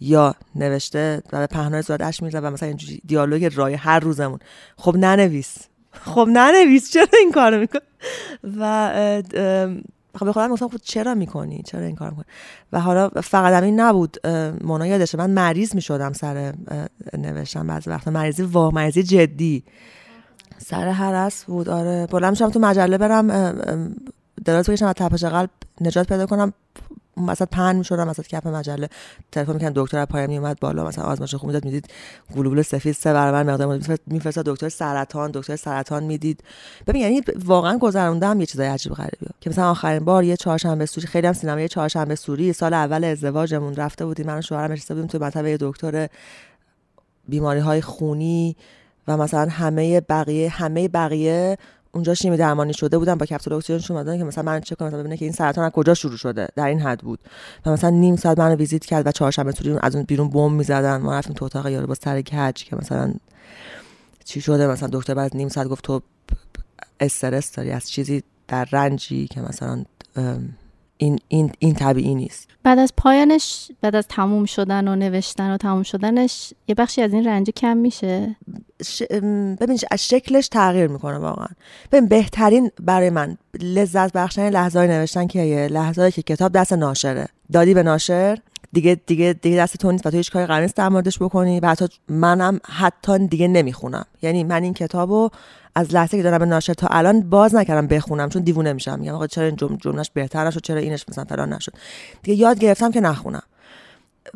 یا 0.01 0.35
نوشته 0.55 1.23
و 1.33 1.39
به 1.39 1.47
پهنای 1.47 1.83
صورتش 1.83 2.23
می‌زد 2.23 2.45
و 2.45 2.51
مثلا 2.51 2.69
اینجوری 2.69 3.03
دیالوگ 3.07 3.53
رای 3.55 3.75
هر 3.75 4.01
روزمون. 4.01 4.39
خب 4.77 4.97
ننویس. 4.97 5.57
خب 5.93 6.29
ننویس 6.33 6.93
چرا 6.93 7.07
این 7.19 7.33
کارو 7.33 7.61
می‌کنی؟ 7.61 7.83
و 8.61 8.93
خب 10.19 10.27
به 10.27 10.33
خودم 10.33 10.49
گفتم 10.49 10.69
خب 10.69 10.81
چرا 10.83 11.15
می‌کنی؟ 11.15 11.63
چرا 11.67 11.85
این 11.85 11.97
کار 11.97 12.11
می‌کنی؟ 12.11 12.25
و 12.73 12.81
حالا 12.81 13.09
فقط 13.09 13.53
همین 13.53 13.81
نبود. 13.81 14.27
مونا 14.65 14.87
یادشه 14.87 15.19
من 15.19 15.31
مریض 15.31 15.75
می‌شدم 15.75 16.13
سر 16.13 16.55
اه، 16.69 16.87
نوشتن 17.19 17.67
بعضی 17.67 17.91
وقتا 17.91 18.11
مریضی 18.11 18.43
وا 18.43 18.71
مریضی 18.71 19.03
جدی. 19.03 19.65
سر 20.65 20.89
هرس 20.89 21.45
بود. 21.45 21.69
آره. 21.69 22.07
بلند 22.11 22.31
میشم 22.31 22.51
تو 22.51 22.59
مجله 22.61 22.99
برم 22.99 23.27
دراز 24.45 24.71
بکشم 24.71 24.87
از 24.87 24.95
تپش 24.95 25.25
قلب 25.25 25.51
نجات 25.81 26.09
پیدا 26.09 26.27
کنم. 26.27 26.53
وسط 27.27 27.49
پهن 27.49 27.77
می‌شدم 27.77 28.09
وسط 28.09 28.27
کف 28.27 28.47
مجله. 28.47 28.89
تلفن 29.33 29.53
می‌کنم 29.53 29.73
دکتر 29.75 30.05
پایم 30.05 30.31
میومد 30.31 30.61
بالا. 30.61 30.85
مثلا 30.85 31.05
آزمایش 31.05 31.35
خون 31.35 31.47
می‌داد 31.47 31.65
می‌دید 31.65 31.87
گلوبول 32.37 32.63
سفید 32.63 32.95
سه 32.95 33.13
برابر 33.13 33.43
مقدار 33.43 33.81
میفرستاد 34.07 34.45
دکتر 34.45 34.69
سرطان 34.69 35.31
دکتر 35.31 35.57
سرطان 35.57 36.05
می‌دید. 36.05 36.41
ببین 36.87 37.03
یعنی 37.03 37.23
واقعا 37.45 37.79
گذروندم 37.79 38.41
یه 38.41 38.47
چیزای 38.47 38.67
عجیب 38.67 38.93
غریبی 38.93 39.27
که 39.41 39.51
مثلا 39.51 39.71
آخرین 39.71 40.05
بار 40.05 40.25
یه 40.25 40.37
چهارشنبه 40.37 40.87
سوری 40.87 41.07
خیلی 41.07 41.27
هم 41.27 41.59
یه 41.59 41.69
چهارشنبه 41.69 42.15
سوری 42.15 42.53
سال 42.53 42.75
اول 42.75 43.05
ازدواجمون 43.05 43.75
رفته 43.75 44.07
بودیم. 44.07 44.27
من 44.27 44.39
و 44.39 44.43
شوهرم 44.43 44.73
نشسته 44.73 44.95
بودیم 44.95 45.09
تو 45.09 45.19
مطب 45.19 45.57
دکتر 45.57 46.09
بیماری 47.29 47.61
های 47.61 47.81
خونی. 47.81 48.57
و 49.09 49.17
مثلا 49.17 49.47
همه 49.51 50.01
بقیه 50.01 50.49
همه 50.49 50.89
بقیه 50.89 51.59
اونجا 51.93 52.15
شیمی 52.15 52.37
درمانی 52.37 52.75
شده 52.75 52.99
بودن 52.99 53.15
با 53.15 53.27
کپسول 53.27 53.53
اکسیژنشون 53.53 53.97
اومدن 53.97 54.19
که 54.19 54.25
مثلا 54.25 54.45
من 54.45 54.61
چک 54.61 54.79
کنم 54.79 54.89
مثلا 54.89 55.01
ببینه 55.01 55.17
که 55.17 55.25
این 55.25 55.35
سرطان 55.35 55.65
از 55.65 55.73
کجا 55.73 55.95
شروع 55.95 56.17
شده 56.17 56.49
در 56.57 56.67
این 56.67 56.81
حد 56.81 57.01
بود. 57.01 57.19
و 57.67 57.71
مثلا 57.71 57.91
نیم 57.91 58.17
ساعت 58.17 58.39
منو 58.39 58.55
ویزیت 58.55 58.85
کرد 58.85 59.07
و 59.07 59.13
چهارشنبه 59.13 59.53
سوری 59.53 59.79
از 59.83 59.97
اون 59.97 60.05
بیرون 60.05 60.31
بم 60.31 60.53
می‌زدن. 60.53 60.97
ما 60.97 61.15
رفتیم 61.15 61.35
تو 61.35 61.45
اتاق 61.45 61.67
یارو 61.67 61.87
با 61.87 61.95
سر 61.95 62.23
کج 62.23 62.65
که 62.65 62.77
مثلا 62.77 63.15
چی 64.25 64.41
شده؟ 64.41 64.67
مثلا 64.67 64.89
دکتر 64.93 65.15
بعد 65.15 65.37
نیم 65.37 65.49
ساعت 65.49 65.69
گفت 65.69 65.85
تو 65.85 66.03
استرس 67.01 67.53
داری 67.53 67.71
از 67.71 67.91
چیزی 67.91 68.23
در 68.49 68.69
رنجی 68.73 69.27
که 69.27 69.41
مثلا 69.41 69.85
این 71.05 71.19
این 71.29 71.53
این 71.59 71.75
طبیعی 71.75 72.15
نیست. 72.15 72.49
بعد 72.63 72.79
از 72.79 72.93
پایانش 72.97 73.71
بعد 73.81 73.97
از 73.97 74.07
تموم 74.09 74.45
شدن 74.45 74.89
و 74.89 74.97
نوشتن 74.97 75.51
و 75.55 75.57
تموم 75.57 75.83
شدنش 75.83 76.53
یه 76.69 76.75
بخشی 76.75 77.03
از 77.03 77.13
این 77.13 77.27
رنج 77.27 77.51
کم 77.51 77.77
میشه؟ 77.77 78.37
ش... 78.85 79.03
ام، 79.11 79.55
ببین 79.55 79.77
ش- 79.77 79.85
از 79.91 80.09
شکلش 80.09 80.49
تغییر 80.49 80.87
می‌کنه 80.87 81.19
واقعا. 81.19 81.47
ببین 81.93 82.09
بهترین 82.09 82.71
برای 82.81 83.11
من 83.11 83.37
لذت 83.61 84.13
بخشن 84.13 84.51
لحظه 84.51 84.79
های 84.79 84.89
نوشتن 84.89 85.27
که 85.27 85.41
یه 85.43 85.69
لحظه 85.69 86.11
که 86.11 86.23
کتاب 86.23 86.53
دست 86.53 86.73
ناشره. 86.73 87.27
دادی 87.53 87.75
به 87.75 87.83
ناشر 87.83 88.39
دیگه 88.75 89.01
دیگه 89.07 89.33
دیگه 89.43 89.57
دست 89.57 89.77
تو 89.77 89.93
نیست 89.93 90.07
و 90.07 90.11
تو 90.11 90.17
هیچ 90.17 90.31
کاری 90.31 90.47
قرار 90.47 90.63
نیست 90.63 90.77
در 90.77 90.89
موردش 90.89 91.19
بکنی 91.19 91.61
و 91.61 91.67
حتی 91.67 91.89
منم 92.09 92.61
حتی 92.65 93.27
دیگه 93.29 93.49
نمی‌خونم. 93.49 94.05
یعنی 94.23 94.45
من 94.45 94.63
این 94.63 94.75
کتابو 94.75 95.31
از 95.75 95.95
لحظه 95.95 96.17
که 96.17 96.23
دارم 96.23 96.39
به 96.39 96.47
ناشر 96.47 96.75
تا 96.75 96.87
الان 96.87 97.21
باز 97.21 97.55
نکردم 97.55 97.87
بخونم 97.87 98.29
چون 98.29 98.43
دیوونه 98.43 98.73
میشم. 98.73 98.99
میگم 98.99 99.15
آقا 99.15 99.27
چرا 99.27 99.45
این 99.47 99.57
جمل 99.57 99.77
جملهش 99.77 100.11
بهتر 100.15 100.47
نشد؟ 100.47 100.61
چرا 100.61 100.79
اینش 100.79 101.05
مثلا 101.09 101.25
فلان 101.25 101.53
نشد؟ 101.53 101.73
دیگه 102.23 102.39
یاد 102.39 102.59
گرفتم 102.59 102.91
که 102.91 103.01
نخونم. 103.01 103.43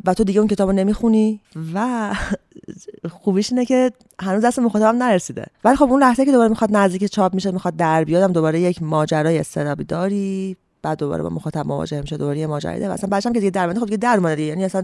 و 0.05 0.13
تو 0.13 0.23
دیگه 0.23 0.39
اون 0.39 0.47
کتابو 0.47 0.71
نمی‌خونی 0.71 1.39
و 1.73 2.09
خوبیش 3.21 3.51
اینه 3.51 3.65
که 3.65 3.91
هنوز 4.19 4.45
دست 4.45 4.59
مخاطبم 4.59 5.03
نرسیده. 5.03 5.45
ولی 5.63 5.75
خب 5.75 5.91
اون 5.91 6.01
لحظه 6.01 6.25
که 6.25 6.31
دوباره 6.31 6.49
می‌خواد 6.49 6.77
نزدیک 6.77 7.05
چاپ 7.05 7.33
میشه 7.33 7.51
می‌خواد 7.51 7.75
در 7.75 8.03
بیادم 8.03 8.33
دوباره 8.33 8.59
یک 8.59 8.83
ماجرای 8.83 9.39
استرابی 9.39 9.83
داری. 9.83 10.57
بعد 10.81 10.97
دوباره 10.97 11.23
با 11.23 11.29
مخاطب 11.29 11.67
مواجه 11.67 12.01
میشه 12.01 12.17
دوباره 12.17 12.39
یه 12.39 12.47
ماجرایی 12.47 12.79
داره 12.79 12.91
و 12.91 12.93
اصلا 12.93 13.09
بچه‌م 13.09 13.33
که 13.33 13.39
دیگه 13.39 13.51
در 13.51 13.73
خب 13.73 13.85
دیگه 13.85 13.97
در 13.97 14.17
اومده. 14.17 14.41
یعنی 14.41 14.65
اصلا 14.65 14.83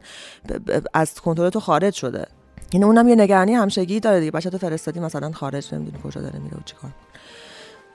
از 0.94 1.14
کنترل 1.14 1.50
تو 1.50 1.60
خارج 1.60 1.94
شده. 1.94 2.26
یعنی 2.74 2.86
اونم 2.86 3.08
یه 3.08 3.16
نگرانی 3.16 3.54
همشگی 3.54 4.00
داره 4.00 4.20
دیگه. 4.20 4.32
بچه 4.32 4.50
تو 4.50 4.58
فرستادی 4.58 5.00
مثلا 5.00 5.32
خارج 5.32 5.76
نمی‌دونی 5.76 5.98
کجا 6.04 6.22
داره 6.22 6.40
میره 6.40 6.58
و 6.58 6.62
چیکار. 6.66 6.92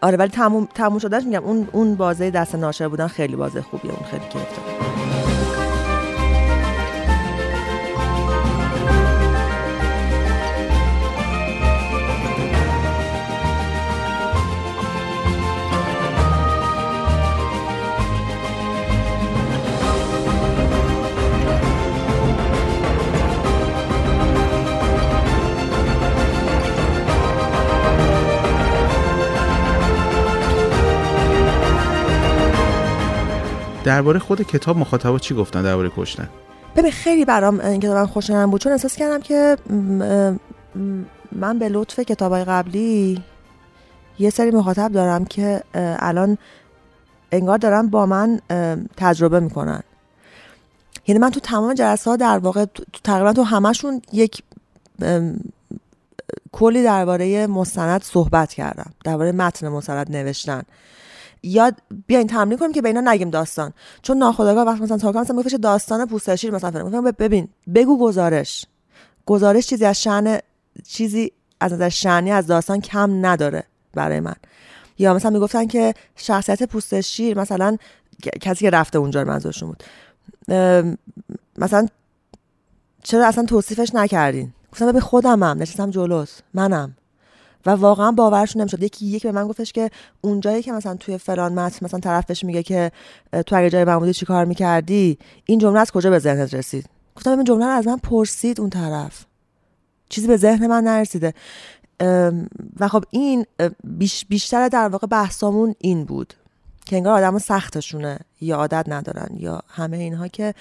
آره 0.03 0.17
ولی 0.17 0.31
تموم 0.31 0.69
تموم 0.75 0.99
شدهش 0.99 1.25
میگم 1.25 1.45
اون 1.45 1.69
اون 1.73 1.95
بازه 1.95 2.31
دست 2.31 2.55
ناشر 2.55 2.89
بودن 2.89 3.07
خیلی 3.07 3.37
بازه 3.37 3.63
خوبیه 3.63 3.93
اون 3.93 4.05
خیلی 4.11 4.25
کیف 4.29 5.20
درباره 33.85 34.19
خود 34.19 34.43
کتاب 34.43 34.79
مخاطبا 34.79 35.19
چی 35.19 35.35
گفتن؟ 35.35 35.63
درباره 35.63 35.91
کشتن. 35.97 36.29
ببین 36.77 36.91
خیلی 36.91 37.25
برام 37.25 37.61
این 37.61 37.81
کتاب 37.81 37.97
من 37.97 38.07
خوشایند 38.07 38.51
بود 38.51 38.61
چون 38.61 38.73
احساس 38.73 38.97
کردم 38.97 39.21
که 39.21 39.57
من 41.33 41.59
به 41.59 41.69
لطف 41.69 42.01
کتابای 42.01 42.45
قبلی 42.45 43.23
یه 44.19 44.31
سری 44.31 44.51
مخاطب 44.51 44.93
دارم 44.93 45.25
که 45.25 45.63
الان 45.75 46.39
انگار 47.33 47.59
دارن 47.59 47.87
با 47.87 48.07
من 48.07 48.41
تجربه 48.97 49.41
می‌کنن. 49.41 49.83
یعنی 51.07 51.19
من 51.19 51.31
تو 51.31 51.41
تمام 51.41 51.75
جلسه 51.75 52.11
ها 52.11 52.17
در 52.17 52.39
واقع 52.39 52.65
تو- 52.65 52.85
تقریبا 53.05 53.33
تو 53.33 53.43
همشون 53.43 54.03
یک 54.13 54.43
کلی 56.53 56.83
درباره 56.83 57.47
مستند 57.47 58.03
صحبت 58.03 58.55
کردم 58.55 58.91
درباره 59.05 59.33
متن 59.33 59.69
مستند 59.69 60.17
نوشتن. 60.17 60.63
یاد 61.43 61.75
بیاین 62.07 62.27
تمرین 62.27 62.59
کنیم 62.59 62.73
که 62.73 62.83
به 62.83 62.89
اینا 62.89 63.01
نگیم 63.13 63.31
داستان. 63.31 63.73
چون 64.03 64.19
ناخودآگاه 64.19 64.67
وقتی 64.67 64.83
مثلا 64.83 64.99
تاکا 64.99 65.21
مثلا 65.21 65.37
میگفتش 65.37 65.55
داستان 65.55 66.07
پوستشیر 66.07 66.51
مثلا 66.51 66.85
گفتم 66.85 67.03
ببین 67.03 67.49
بگو 67.75 67.99
گزارش. 67.99 68.67
گزارش 69.27 69.67
چیزی 69.67 69.85
از 69.85 70.03
شأن 70.03 70.39
چیزی 70.89 71.33
از 71.61 71.73
نظر 71.73 71.89
شأنی 71.89 72.33
از 72.33 72.47
داستان 72.47 72.81
کم 72.81 73.27
نداره 73.27 73.65
برای 73.95 74.21
من. 74.21 74.35
یا 74.99 75.15
مثلا 75.15 75.31
می‌گفتن 75.31 75.67
که 75.67 75.95
شخصیت 76.17 76.63
پوست 76.63 77.01
شیر 77.01 77.39
مثلا 77.39 77.77
کسی 78.41 78.65
که 78.65 78.71
رفته 78.71 78.99
اونجا 78.99 79.25
منظورشون 79.25 79.69
بود. 79.69 79.83
مثلا 81.59 81.87
چرا 83.03 83.27
اصلا 83.27 83.45
توصیفش 83.45 83.95
نکردین؟ 83.95 84.53
گفتم 84.73 84.93
به 84.93 85.01
خودمم 85.01 85.45
نشستم 85.45 85.91
جلوت. 85.91 86.43
منم. 86.55 86.97
و 87.67 87.71
واقعا 87.71 88.13
باورشون 88.13 88.61
نمی‌شد. 88.61 88.83
یکی 88.83 89.07
یکی 89.07 89.29
به 89.29 89.33
من 89.33 89.49
گفتش 89.49 89.73
که 89.73 89.91
اونجایی 90.21 90.63
که 90.63 90.73
مثلا 90.73 90.95
توی 90.95 91.19
فلان 91.19 91.53
متن 91.53 91.85
مثلا 91.85 92.01
طرف 92.01 92.27
بهش 92.27 92.45
میگه 92.45 92.63
که 92.63 92.93
تو 93.47 93.57
اگه 93.57 93.71
جای 93.71 93.85
من 93.85 93.99
بودی 93.99 94.13
چیکار 94.13 94.45
می‌کردی؟ 94.45 95.19
این 95.45 95.59
جمله 95.59 95.81
از 95.81 95.91
کجا 95.91 96.11
به 96.11 96.19
ذهنت 96.19 96.55
رسید؟ 96.55 96.87
گفتم 97.17 97.31
این 97.31 97.45
جمله 97.45 97.67
رو 97.67 97.73
از 97.73 97.87
من 97.87 97.97
پرسید 97.97 98.61
اون 98.61 98.71
طرف. 98.71 99.25
چیزی 100.09 100.27
به 100.27 100.37
ذهن 100.37 100.67
من 100.67 100.85
نرسیده. 100.85 101.35
و 102.81 102.89
خب 102.89 103.05
این 103.11 103.47
بیش 103.85 104.27
بیشتر 104.27 104.69
در 104.69 104.89
واقع 104.89 105.07
بحثامون 105.07 105.75
این 105.79 106.05
بود 106.05 106.35
که 106.87 106.97
انگار 106.97 107.15
آدم 107.15 107.39
سختشونه 107.39 108.19
یا 108.41 108.57
عادت 108.57 108.85
ندارن 108.89 109.29
یا 109.37 109.63
همه 109.69 109.97
اینها 109.97 110.29
که 110.29 110.55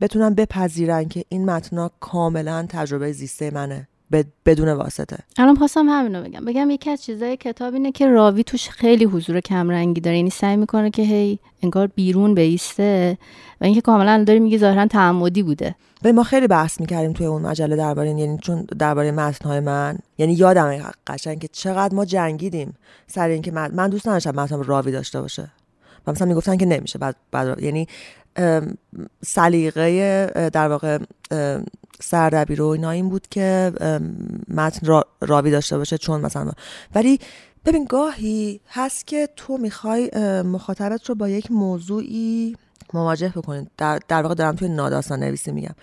بتونن 0.00 0.34
بپذیرن 0.34 1.08
که 1.08 1.24
این 1.28 1.44
متنا 1.44 1.90
کاملا 2.00 2.66
تجربه 2.68 3.12
زیسته 3.12 3.50
منه. 3.50 3.88
بدون 4.46 4.68
واسطه. 4.68 5.16
الان 5.38 5.56
خواستم 5.56 5.88
همینو 5.88 6.22
بگم. 6.22 6.44
بگم 6.44 6.70
یکی 6.70 6.90
از 6.90 7.02
چیزای 7.02 7.36
کتاب 7.36 7.74
اینه 7.74 7.92
که 7.92 8.06
راوی 8.06 8.44
توش 8.44 8.68
خیلی 8.68 9.04
حضور 9.04 9.40
کمرنگی 9.40 10.00
داره. 10.00 10.16
یعنی 10.16 10.30
سعی 10.30 10.56
می‌کنه 10.56 10.90
که 10.90 11.02
هی 11.02 11.38
انگار 11.62 11.86
بیرون 11.86 12.34
بیسته 12.34 13.18
و 13.60 13.64
اینکه 13.64 13.80
کاملا 13.80 14.24
داری 14.24 14.38
میگی 14.38 14.58
ظاهرا 14.58 14.86
تعمدی 14.86 15.42
بوده. 15.42 15.74
به 16.02 16.12
ما 16.12 16.22
خیلی 16.22 16.46
بحث 16.46 16.80
می‌کردیم 16.80 17.12
توی 17.12 17.26
اون 17.26 17.42
مجله 17.42 17.76
درباره 17.76 18.08
یعنی 18.08 18.38
چون 18.42 18.66
درباره 18.78 19.10
متنهای 19.10 19.60
من. 19.60 19.98
یعنی 20.18 20.32
یادم 20.32 20.90
قشنگ 21.06 21.38
که 21.38 21.48
چقدر 21.48 21.94
ما 21.94 22.04
جنگیدیم 22.04 22.74
سر 23.06 23.28
اینکه 23.28 23.50
من, 23.50 23.70
من 23.74 23.88
دوست 23.88 24.08
نداشتم 24.08 24.40
متنم 24.40 24.62
راوی 24.62 24.92
داشته 24.92 25.20
باشه. 25.20 25.50
و 26.06 26.12
مثلا 26.12 26.28
می‌گفتن 26.28 26.56
که 26.56 26.66
نمیشه. 26.66 26.98
بعد, 26.98 27.16
بعد 27.30 27.62
یعنی 27.62 27.88
سلیقه 29.24 30.50
در 30.52 30.68
واقع 30.68 30.98
سردبیر 32.02 32.62
و 32.62 32.66
اینا 32.66 32.90
این 32.90 33.08
بود 33.08 33.26
که 33.28 33.72
متن 34.48 34.86
را- 34.86 35.06
راوی 35.20 35.50
داشته 35.50 35.78
باشه 35.78 35.98
چون 35.98 36.20
مثلا 36.20 36.52
ولی 36.94 37.18
ببین 37.64 37.84
گاهی 37.84 38.60
هست 38.68 39.06
که 39.06 39.28
تو 39.36 39.58
می‌خوای 39.58 40.10
مخاطبت 40.42 41.08
رو 41.08 41.14
با 41.14 41.28
یک 41.28 41.50
موضوعی 41.50 42.56
مواجه 42.94 43.28
بکنید 43.28 43.70
در, 43.76 44.00
در 44.08 44.22
واقع 44.22 44.34
دارم 44.34 44.56
توی 44.56 44.68
ناداستان 44.68 45.20
نویسی 45.20 45.52
میگم. 45.52 45.74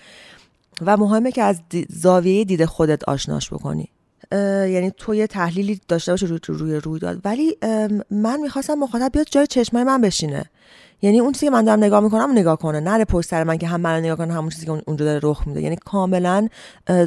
و 0.81 0.97
مهمه 0.97 1.31
که 1.31 1.43
از 1.43 1.61
زاویه 1.89 2.43
دید 2.43 2.65
خودت 2.65 3.03
آشناش 3.03 3.53
بکنی. 3.53 3.89
یعنی 4.31 4.91
تو 4.97 5.15
یه 5.15 5.27
تحلیلی 5.27 5.81
داشته 5.87 6.11
باشه 6.11 6.25
روی 6.25 6.39
روی 6.47 6.75
رویداد. 6.75 7.21
ولی 7.25 7.57
من 8.11 8.39
می‌خواستم 8.41 8.73
مخاطب 8.73 9.11
بیاد 9.13 9.27
جای 9.31 9.47
چشمای 9.47 9.83
من 9.83 10.01
بشینه. 10.01 10.45
یعنی 11.01 11.19
اون 11.19 11.31
چیزی 11.31 11.45
که 11.45 11.49
من 11.51 11.65
دارم 11.65 11.83
نگاه 11.83 11.99
می‌کنم 11.99 12.31
نگاه 12.31 12.57
کنه. 12.57 12.79
نره 12.79 13.05
پشت 13.05 13.29
سر 13.29 13.43
من 13.43 13.57
که 13.57 13.67
هم 13.67 13.81
من 13.81 13.99
نگاه 13.99 14.15
کنه 14.17 14.33
همون 14.33 14.49
چیزی 14.49 14.65
که 14.65 14.71
اون- 14.71 14.81
اونجا 14.87 15.05
داره 15.05 15.19
رخ 15.23 15.47
میده. 15.47 15.61
یعنی 15.61 15.75
کاملا 15.85 16.47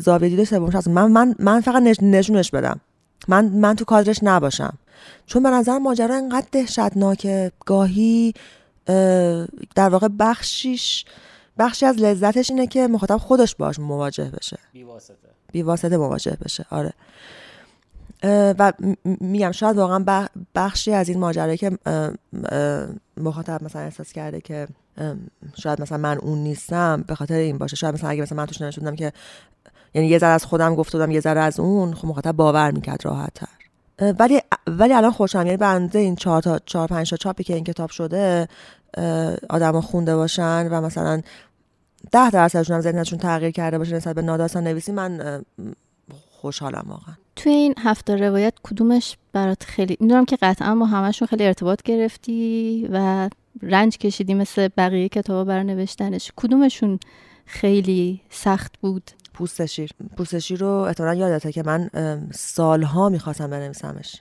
زاویه 0.01 0.28
دید 0.28 0.45
سومش 0.45 0.74
هست. 0.74 0.88
من 0.88 1.11
من 1.12 1.34
من 1.38 1.61
فقط 1.61 1.82
نش- 1.82 2.03
نشونش 2.03 2.51
بدم. 2.51 2.80
من 3.28 3.45
من 3.45 3.76
تو 3.76 3.84
کادرش 3.84 4.18
نباشم. 4.22 4.78
چون 5.26 5.43
به 5.43 5.51
نظر 5.51 5.78
ماجرا 5.78 6.14
انقدر 6.14 6.47
دهشتناکه. 6.53 7.53
گاهی 7.66 8.34
اه، 8.86 9.47
در 9.74 9.88
واقع 9.88 10.09
بخشیش 10.18 11.05
بخشی 11.59 11.86
از 11.86 11.97
لذتش 11.99 12.51
اینه 12.51 12.66
که 12.66 12.86
مخاطب 12.86 13.16
خودش 13.16 13.55
باش 13.55 13.78
مواجه 13.78 14.24
بشه. 14.24 14.59
بی 15.53 15.62
واسطه 15.62 15.97
مواجه 15.97 16.36
بشه. 16.45 16.66
آره. 16.70 16.93
و 18.22 18.72
میگم 19.04 19.52
شاید 19.52 19.76
واقعا 19.76 20.04
بخ- 20.06 20.30
بخشی 20.54 20.92
از 20.92 21.08
این 21.08 21.18
ماجرایی 21.18 21.58
که 21.58 21.70
مخاطب 23.16 23.64
مثلا 23.64 23.82
احساس 23.82 24.12
کرده 24.12 24.40
که 24.40 24.68
شاید 25.62 25.80
مثلا 25.82 25.98
من 25.98 26.18
اون 26.18 26.38
نیستم 26.38 27.04
به 27.06 27.14
خاطر 27.14 27.34
این 27.34 27.58
باشه. 27.58 27.76
شاید 27.76 27.94
مثلا 27.94 28.10
اگه 28.10 28.22
مثلا 28.22 28.38
من 28.38 28.46
توش 28.46 28.60
نشده 28.60 28.80
بودم 28.80 28.96
که 28.96 29.12
یعنی 29.94 30.08
یه 30.08 30.18
ذره 30.18 30.30
از 30.30 30.44
خودم 30.44 30.74
گفته 30.74 30.98
بودم 30.98 31.10
یه 31.10 31.20
ذره 31.20 31.40
از 31.40 31.60
اون 31.60 31.94
خب 31.94 32.08
مخاطب 32.08 32.32
باور 32.32 32.70
می‌کرد 32.70 33.04
راحت 33.04 33.34
تر 33.34 33.48
ولی 34.18 34.40
ولی 34.66 34.94
الان 34.94 35.10
خوشم 35.10 35.38
یعنی 35.38 35.56
بنده 35.56 35.98
این 35.98 36.16
چهار 36.16 36.42
تا 36.42 36.58
چهار 36.58 36.88
پنج 36.88 37.10
تا 37.10 37.16
چاپی 37.16 37.44
که 37.44 37.54
این 37.54 37.64
کتاب 37.64 37.90
شده 37.90 38.48
آدما 39.50 39.80
خونده 39.80 40.16
باشن 40.16 40.68
و 40.68 40.80
مثلا 40.80 41.20
ده 42.12 42.30
درصدشون 42.30 42.76
هم 42.76 42.82
ذهنشون 42.82 43.18
تغییر 43.18 43.50
کرده 43.50 43.78
باشه 43.78 43.96
نسبت 43.96 44.14
به 44.14 44.22
ناداستان 44.22 44.64
نویسی 44.64 44.92
من 44.92 45.42
خوشحالم 46.40 46.84
واقعا. 46.88 47.14
توی 47.43 47.53
این 47.53 47.74
هفته 47.78 48.16
روایت 48.16 48.55
کدومش 48.62 49.16
برات 49.32 49.64
خیلی 49.64 49.97
می‌دونم 50.01 50.24
که 50.24 50.38
قطعا 50.43 50.74
با 50.74 50.86
همشون 50.86 51.28
خیلی 51.28 51.47
ارتباط 51.47 51.82
گرفتی 51.82 52.88
و 52.93 53.28
رنج 53.62 53.99
کشیدی 53.99 54.34
مثل 54.34 54.68
بقیه 54.76 55.09
کتابا 55.09 55.45
برای 55.45 55.64
نوشتنش. 55.64 56.32
کدومشون 56.36 57.01
خیلی 57.47 58.20
سخت 58.30 58.78
بود؟ 58.80 59.11
پوست 59.34 59.66
شیر. 59.66 59.91
پوست 60.16 60.38
شیر 60.38 60.61
رو 60.61 60.68
احتمالا 60.68 61.14
یادته 61.14 61.53
که 61.53 61.62
من 61.62 61.91
سالها 62.34 63.09
می‌خواستم 63.09 63.51
بنویسمش 63.51 64.20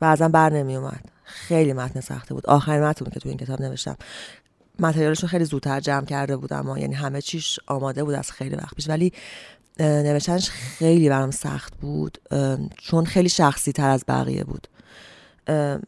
و 0.00 0.04
ازم 0.04 0.28
بر 0.28 0.52
نمی 0.52 0.76
اومد 0.76 1.04
خیلی 1.24 1.72
متن 1.72 2.00
سخته 2.00 2.34
بود. 2.34 2.46
آخرین 2.46 2.82
متن 2.82 3.04
که 3.04 3.20
تو 3.20 3.28
این 3.28 3.38
کتاب 3.38 3.62
نوشتم. 3.62 3.96
متریالش 4.78 5.22
رو 5.22 5.28
خیلی 5.28 5.44
زودتر 5.44 5.80
جمع 5.80 6.04
کرده 6.04 6.36
بودم 6.36 6.76
یعنی 6.76 6.94
همه 6.94 7.20
چیش 7.20 7.60
آماده 7.66 8.04
بود 8.04 8.14
از 8.14 8.30
خیلی 8.30 8.56
وقت 8.56 8.74
پیش. 8.74 8.88
ولی 8.88 9.12
نوشتنش 9.80 10.50
خیلی 10.50 11.08
برام 11.08 11.30
سخت 11.30 11.76
بود 11.76 12.18
چون 12.78 13.04
خیلی 13.04 13.28
شخصی 13.28 13.72
تر 13.72 13.90
از 13.90 14.04
بقیه 14.08 14.44
بود. 14.44 14.68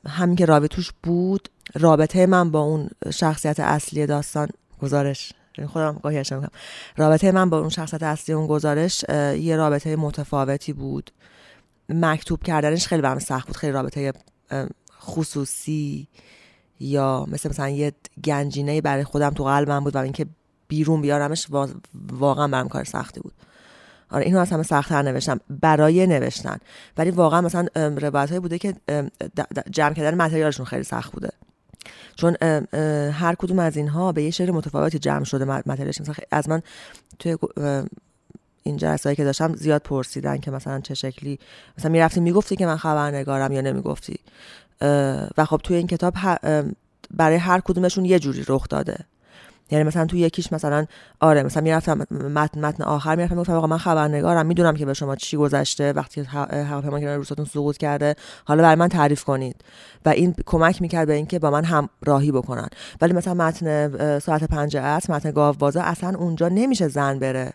همین 0.09 0.37
که 0.37 0.45
راوی 0.45 0.69
توش 0.69 0.93
بود 1.03 1.49
رابطه 1.75 2.27
من 2.27 2.51
با 2.51 2.61
اون 2.61 2.91
شخصیت 3.15 3.61
اصلی 3.61 4.07
داستان 4.07 4.49
گزارش. 4.83 5.33
یعنی 5.59 5.69
خودم 5.69 6.01
گاهی 6.03 6.19
می‌کنم. 6.19 6.51
رابطه 6.97 7.33
من 7.33 7.51
با 7.51 7.59
اون 7.59 7.69
شخصیت 7.69 8.03
اصلی 8.03 8.35
اون 8.35 8.47
گزارش 8.47 9.05
یه 9.39 9.57
رابطه 9.57 9.97
متفاوتی 9.97 10.73
بود. 10.73 11.11
مکتوب 11.89 12.43
کردنش 12.43 12.87
خیلی 12.87 13.03
برام 13.03 13.19
سخت 13.19 13.47
بود. 13.47 13.57
خیلی 13.57 13.73
رابطه 13.73 14.13
خصوصی 15.01 16.09
یا 16.81 17.27
مثل 17.29 17.49
مثلا 17.49 17.69
یه 17.69 17.93
گنجینه 18.25 18.81
برای 18.81 19.05
خودم 19.05 19.31
تو 19.31 19.45
قلبم 19.45 19.85
بود 19.85 19.97
و 19.97 19.99
اینکه 19.99 20.27
بیرون 20.69 21.01
بیارمش 21.01 21.47
وا- 21.51 21.69
واقعا 22.13 22.49
برام 22.49 22.69
کار 22.69 22.85
سختی 22.85 23.21
بود. 23.21 23.33
آره 24.11 24.25
اینو 24.25 24.39
از 24.39 24.51
همه 24.51 24.63
سختتر 24.63 25.03
نوشتم. 25.03 25.41
برای 25.51 26.07
نوشتن. 26.07 26.59
ولی 26.97 27.11
واقعا 27.11 27.41
مثلا 27.41 27.67
روایت 27.75 28.33
بوده 28.33 28.59
که 28.59 28.75
جمع 29.71 29.95
کردن 29.95 30.15
متریالشون 30.15 30.67
خیلی 30.67 30.83
سخت 30.83 31.13
بوده. 31.13 31.31
چون 32.17 32.37
هر 33.13 33.35
کدوم 33.39 33.59
از 33.59 33.77
اینها 33.77 34.13
به 34.13 34.23
یه 34.23 34.31
شکل 34.31 34.51
متفاوتی 34.51 34.99
جمع 34.99 35.25
شده 35.25 35.45
مت- 35.45 35.67
متریالش. 35.67 36.01
مثلا 36.01 36.15
از 36.31 36.49
من 36.49 36.63
توی 37.19 37.37
این 38.63 38.77
جلسه‌ای 38.77 39.17
که 39.17 39.25
داشتم 39.25 39.55
زیاد 39.55 39.83
پرسیدن 39.83 40.39
که 40.39 40.51
مثلا 40.51 40.81
چه 40.81 40.95
شکلی. 40.95 41.39
مثلا 41.79 41.91
می‌رفتی 41.91 42.21
می‌گفتی 42.21 42.57
که 42.57 42.67
من 42.67 42.77
خبرنگارم 42.77 43.53
یا 43.53 43.61
نمی‌گفتی. 43.61 44.19
و 45.39 45.45
خب 45.45 45.61
توی 45.65 45.77
این 45.77 45.87
کتاب 45.87 46.15
برای 47.11 47.37
هر 47.37 47.61
کدومشون 47.61 48.05
یه 48.05 48.19
جوری 48.19 48.45
رخ 48.49 48.69
داده. 48.69 48.97
یعنی 49.71 49.85
مثلا 49.85 50.07
تو 50.07 50.17
یکیش 50.17 50.53
مثلا 50.53 50.87
آره 51.21 51.43
مثلا 51.43 51.63
می‌رفتم 51.63 51.99
متن 52.11 52.61
متن 52.61 52.83
آخر 52.83 53.17
می‌رفتم 53.17 53.35
می‌گفتم 53.35 53.53
آقا 53.53 53.67
من 53.67 53.79
خبرنگارم 53.79 54.47
می‌دونم 54.47 54.77
که 54.77 54.87
به 54.87 54.95
شما 54.95 55.17
چی 55.17 55.37
گذشته 55.37 55.93
وقتی 55.93 56.21
هواپیما 56.21 57.01
کنار 57.01 57.17
روستاتون 57.17 57.45
سقوط 57.45 57.77
کرده 57.77 58.15
حالا 58.45 58.63
برای 58.63 58.75
من 58.75 58.89
تعریف 58.89 59.25
کنید. 59.25 59.57
و 60.07 60.09
این 60.09 60.35
کمک 60.47 60.83
می‌کرد 60.83 61.07
به 61.07 61.15
اینکه 61.15 61.39
با 61.39 61.51
من 61.51 61.65
همراهی 61.65 62.33
بکنن. 62.33 62.69
ولی 63.01 63.13
مثلا 63.13 63.35
متن 63.35 64.19
ساعت 64.19 64.45
پنج 64.45 64.77
عصر 64.77 65.13
متن 65.13 65.31
گاوبازا 65.31 65.81
اصلا 65.81 66.19
اونجا 66.19 66.49
نمیشه 66.49 66.89
زن 66.89 67.19
بره. 67.19 67.53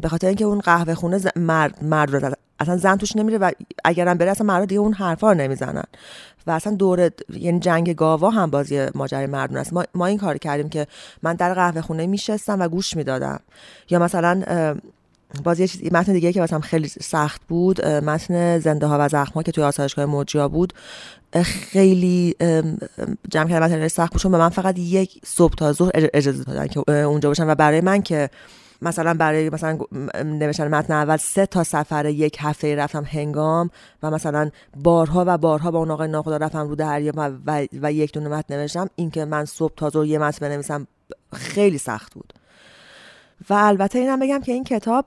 به 0.00 0.08
خاطر 0.08 0.26
اینکه 0.26 0.44
اون 0.44 0.60
قهوه 0.60 0.94
خونه 0.94 1.20
مرد 1.36 1.84
مرد 1.84 2.16
رو. 2.16 2.34
اصلا 2.60 2.76
زن 2.76 2.96
توش 2.96 3.16
نمیره 3.16 3.38
و 3.38 3.50
اگرم 3.84 4.18
بره 4.18 4.30
اصلا 4.30 4.46
مرد 4.46 4.68
دیگه 4.68 4.80
اون 4.80 4.92
حرفا 4.92 5.32
رو 5.32 5.38
نمی‌زنن. 5.38 5.84
و 6.46 6.50
اصلا 6.50 6.74
دور 6.74 7.10
یعنی 7.34 7.60
جنگ 7.60 7.94
گاوا 7.94 8.30
هم 8.30 8.50
بازی 8.50 8.86
ماجرای 8.94 9.26
مردون 9.26 9.56
است. 9.56 9.72
ما, 9.72 9.84
ما 9.94 10.06
این 10.06 10.18
کار 10.18 10.38
کردیم 10.38 10.68
که 10.68 10.86
من 11.22 11.34
در 11.34 11.54
قهوه 11.54 11.80
خونه 11.80 12.06
میشستم 12.06 12.60
و 12.60 12.68
گوش 12.68 12.96
می‌دادم. 12.96 13.40
یا 13.90 13.98
مثلا 13.98 14.42
باز 15.44 15.60
یه 15.60 15.68
چیز 15.68 15.92
متن 15.92 16.12
دیگه 16.12 16.32
که 16.32 16.40
واسم 16.40 16.60
خیلی 16.60 16.88
سخت 16.88 17.40
بود 17.48 17.86
متن 17.86 18.58
زنده 18.58 18.86
ها 18.86 18.96
و 19.00 19.08
زخم 19.08 19.32
ها 19.32 19.42
که 19.42 19.52
توی 19.52 19.64
آسایشگاه 19.64 20.04
موجیا 20.04 20.48
بود 20.48 20.72
خیلی 21.42 22.36
جمع 23.30 23.48
کردن 23.48 23.62
متن 23.62 23.88
سخت 23.88 24.12
بود. 24.12 24.22
چون 24.22 24.32
به 24.32 24.38
من 24.38 24.48
فقط 24.48 24.78
یک 24.78 25.20
صبح 25.26 25.54
تا 25.54 25.72
ظهر 25.72 25.90
اج- 25.90 26.10
اجازه 26.14 26.44
دادن 26.44 26.66
که 26.66 26.90
اونجا 26.90 27.30
باشم 27.30 27.48
و 27.48 27.54
برای 27.54 27.80
من 27.80 28.02
که 28.02 28.30
مثلا 28.82 29.14
برای 29.14 29.50
مثلا 29.50 29.78
نوشتن 30.24 30.68
متن 30.68 30.92
اول 30.92 31.16
سه 31.16 31.46
تا 31.46 31.64
سفر 31.64 32.06
یک 32.06 32.36
هفته 32.40 32.74
رفتم 32.74 33.04
هنگام 33.04 33.70
و 34.02 34.10
مثلا 34.10 34.50
بارها 34.76 35.24
و 35.26 35.38
بارها 35.38 35.70
با 35.70 35.78
اون 35.78 35.90
آقای 35.90 36.08
ناخدا 36.08 36.36
رفتم 36.36 36.68
رو 36.68 36.74
دریا 36.74 37.12
و, 37.16 37.30
و, 37.46 37.66
و 37.82 37.92
یک 37.92 38.12
دونه 38.12 38.28
متن 38.28 38.54
نوشتم. 38.54 38.90
این 38.96 39.10
که 39.10 39.24
من 39.24 39.44
صبح 39.44 39.74
تا 39.76 39.90
ظهر 39.90 40.04
یه 40.04 40.18
متن 40.18 40.48
بنویسم 40.48 40.86
خیلی 41.32 41.78
سخت 41.78 42.14
بود. 42.14 42.32
و 43.50 43.54
البته 43.54 43.98
اینم 43.98 44.20
بگم 44.20 44.40
که 44.40 44.52
این 44.52 44.64
کتاب 44.64 45.04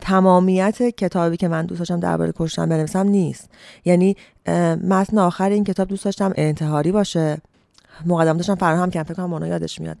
تمامیت 0.00 0.82
کتابی 0.82 1.36
که 1.36 1.48
من 1.48 1.66
دوست 1.66 1.78
داشتم 1.78 2.00
درباره 2.00 2.32
کشتن 2.36 2.68
بنویسم 2.68 3.06
نیست. 3.06 3.50
یعنی 3.84 4.16
متن 4.88 5.18
آخر 5.18 5.50
این 5.50 5.64
کتاب 5.64 5.88
دوست 5.88 6.04
داشتم 6.04 6.32
انتحاری 6.36 6.92
باشه. 6.92 7.38
مقدماتش 8.06 8.50
هم 8.50 8.54
فراهم 8.56 8.90
کردم 8.90 9.08
فکر 9.08 9.14
کنم 9.14 9.26
مونا 9.30 9.46
یادش 9.46 9.80
میاد. 9.80 9.96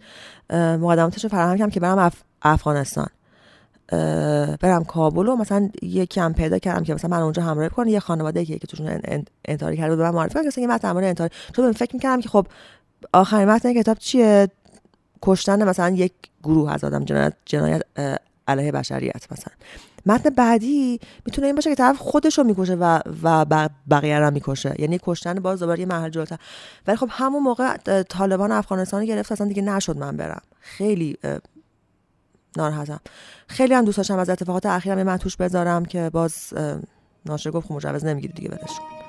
مقدماتش 0.52 1.26
فراهم 1.26 1.56
کردم 1.56 1.70
که 1.70 1.80
برم 1.80 1.98
اف... 1.98 2.14
افغانستان. 2.42 3.06
برم 4.60 4.84
کابل 4.88 5.28
و 5.28 5.36
مثلا 5.36 5.70
یکی 5.82 6.20
هم 6.20 6.34
پیدا 6.34 6.58
کردم 6.58 6.84
که 6.84 6.94
مثلا 6.94 7.10
من 7.10 7.22
اونجا 7.22 7.42
همراهی 7.42 7.70
کنه 7.70 7.90
یه 7.90 8.00
خانواده 8.00 8.44
که 8.44 8.58
که 8.58 8.66
توشون 8.66 8.88
ان- 8.88 9.00
ان- 9.04 9.24
انتحاری 9.44 9.76
کرده 9.76 9.96
بود 9.96 10.04
من 10.04 10.10
معرفی 10.10 10.34
کنه 10.34 10.50
که 10.50 10.66
مثلا 10.66 10.76
درباره 10.76 11.06
انتحاری 11.06 11.34
چون 11.56 11.64
من 11.64 11.72
فکر 11.72 11.94
می‌کردم 11.96 12.20
که 12.20 12.28
خب 12.28 12.46
آخرین 13.12 13.48
متن 13.48 13.74
کتاب 13.74 13.98
چیه؟ 13.98 14.48
کشتن 15.22 15.68
مثلا 15.68 15.88
یک 15.88 16.12
گروه 16.42 16.72
از 16.72 16.84
آدم 16.84 17.04
جنایت 17.04 17.32
جنایت 17.44 17.82
علیه 18.48 18.72
بشریت 18.72 19.32
مثلا. 19.32 19.54
متن 20.06 20.30
بعدی 20.30 21.00
می‌تونه 21.26 21.46
این 21.46 21.56
باشه 21.56 21.70
که 21.70 21.76
طرف 21.76 21.98
خودش 21.98 22.38
رو 22.38 22.44
می‌کشه 22.44 22.74
و 22.74 23.00
و 23.22 23.68
بقیه 23.90 24.18
رو 24.18 24.30
می‌کشه. 24.30 24.74
یعنی 24.78 25.00
کشتن 25.02 25.34
باز 25.34 25.60
دوباره 25.60 25.80
یه 25.80 25.86
مرحله 25.86 26.10
جلوتر. 26.10 26.38
ولی 26.86 26.96
خب 26.96 27.08
همون 27.10 27.42
موقع 27.42 27.76
طالبان 28.02 28.52
افغانستان 28.52 29.00
رو 29.00 29.06
گرفت 29.06 29.32
اصلا 29.32 29.48
دیگه 29.48 29.62
نشد 29.62 29.96
من 29.96 30.16
برم. 30.16 30.42
خیلی 30.60 31.16
ناراحتم. 32.56 33.00
خیلی 33.46 33.74
هم 33.74 33.84
دوست 33.84 33.96
داشتم 33.96 34.18
از 34.18 34.30
اتفاقات 34.30 34.66
اخیرم 34.66 35.02
من 35.02 35.16
توش 35.16 35.36
بذارم 35.36 35.84
که 35.84 36.10
باز 36.10 36.54
ناشر 37.26 37.50
گفت 37.50 37.66
خب 37.66 37.74
مجوز 37.74 38.04
نمی‌گیری 38.04 38.32
دیگه 38.32 38.48
ولش 38.48 38.99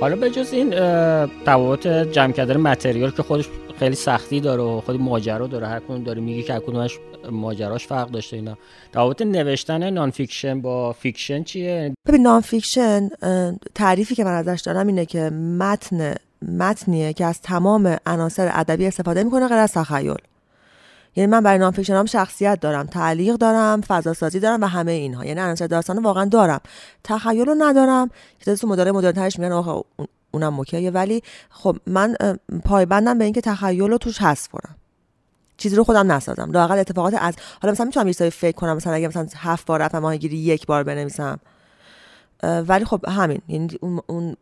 حالا 0.00 0.16
به 0.16 0.30
جز 0.30 0.52
این 0.52 0.70
تفاوت 1.44 1.86
جمع 1.86 2.32
کردن 2.32 2.56
material 2.56 3.10
که 3.10 3.22
خودش 3.22 3.48
خیلی 3.78 3.94
سختی 3.94 4.40
داره 4.40 4.62
و 4.62 4.80
خیلی 4.80 4.98
ماجرا 4.98 5.46
داره 5.46 5.66
هر 5.66 5.80
کدوم 5.80 6.04
داره 6.04 6.20
میگه 6.20 6.42
که 6.42 6.52
هر 6.52 6.60
کدومش 6.60 6.98
ماجراش 7.30 7.86
فرق 7.86 8.10
داشته 8.10 8.36
اینا. 8.36 8.58
تفاوت 8.92 9.22
نوشتن 9.22 9.90
non-fiction 9.90 10.60
با 10.60 10.92
fiction 10.92 11.42
چیه؟ 11.42 11.94
ببین 12.08 12.22
non-fiction 12.22 13.08
تعریفی 13.74 14.14
که 14.14 14.24
من 14.24 14.34
ازش 14.34 14.60
دارم 14.60 14.86
اینه 14.86 15.06
که 15.06 15.30
متن 15.30 16.14
متنیه 16.58 17.12
که 17.12 17.24
از 17.24 17.40
تمام 17.40 17.96
عناصر 18.06 18.50
ادبی 18.52 18.86
استفاده 18.86 19.24
می‌کنه 19.24 19.48
غیر 19.48 19.58
از 19.58 19.72
تخیل. 19.72 20.14
یعنی 21.16 21.30
من 21.30 21.42
برای 21.42 21.58
non-fiction 21.58 21.94
هم 21.94 22.06
شخصیت 22.06 22.60
دارم 22.60 22.86
تعلیق 22.86 23.36
دارم 23.36 23.80
فضا 23.80 24.12
سازی 24.12 24.40
دارم 24.40 24.62
و 24.62 24.66
همه 24.66 24.92
اینها. 24.92 25.24
یعنی 25.24 25.40
عناصر 25.40 25.66
داستان 25.66 26.02
واقعا 26.02 26.24
دارم. 26.24 26.60
تخیل 27.04 27.46
رو 27.46 27.54
ندارم. 27.58 28.10
که 28.38 28.54
تو 28.54 28.68
مدل 28.68 28.90
مدرنترش 28.90 29.38
میگن 29.38 29.52
آخه 29.52 29.70
اون- 29.70 30.08
اونم 30.30 30.58
اوکیه. 30.58 30.90
ولی 30.90 31.22
خب 31.50 31.76
من 31.86 32.16
پایبندم 32.64 33.18
به 33.18 33.24
اینکه 33.24 33.40
تخیل 33.40 33.90
رو 33.90 33.98
توش 33.98 34.22
حذف 34.22 34.48
کنم. 34.48 34.76
چیزی 35.56 35.76
رو 35.76 35.84
خودم 35.84 36.12
نسازم. 36.12 36.50
لاقل 36.52 36.78
اتفاقات 36.78 37.14
از 37.18 37.34
حالا 37.62 37.72
مثلا 37.72 37.86
می‌تونم 37.86 38.06
یه 38.06 38.12
فکر 38.12 38.56
کنم. 38.56 38.76
مثلا 38.76 38.92
اگه 38.92 39.08
مثلا 39.08 39.26
هفت 39.36 39.66
بار 39.66 39.80
رفتم 39.80 39.98
ماهیگیری 39.98 40.36
یک 40.36 40.66
بار 40.66 40.82
بنویسم. 40.82 41.40
ولی 42.42 42.84
خب 42.84 43.08
همین. 43.08 43.40
یعنی 43.48 43.68
اون, 43.80 44.00
اون 44.06 44.36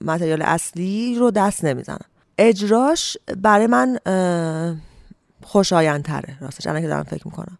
متریال 0.00 0.42
اصلی 0.42 1.16
رو 1.18 1.30
دست 1.30 1.64
نمی‌زنم. 1.64 2.04
اجراش 2.38 3.16
برای 3.36 3.66
من 3.66 3.98
خوشایندتره. 5.48 6.36
راستش 6.40 6.66
الان 6.66 6.82
که 6.82 6.88
دارم 6.88 7.02
فکر 7.02 7.22
می‌کنم. 7.28 7.58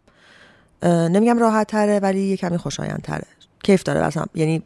نمیگم 0.83 1.39
راحت 1.39 1.67
تره 1.67 1.99
ولی 1.99 2.21
یه 2.21 2.37
کمی 2.37 2.57
خوشایندتره. 2.57 3.25
کیف 3.63 3.83
داره. 3.83 4.05
مثلا 4.05 4.25
یعنی 4.35 4.63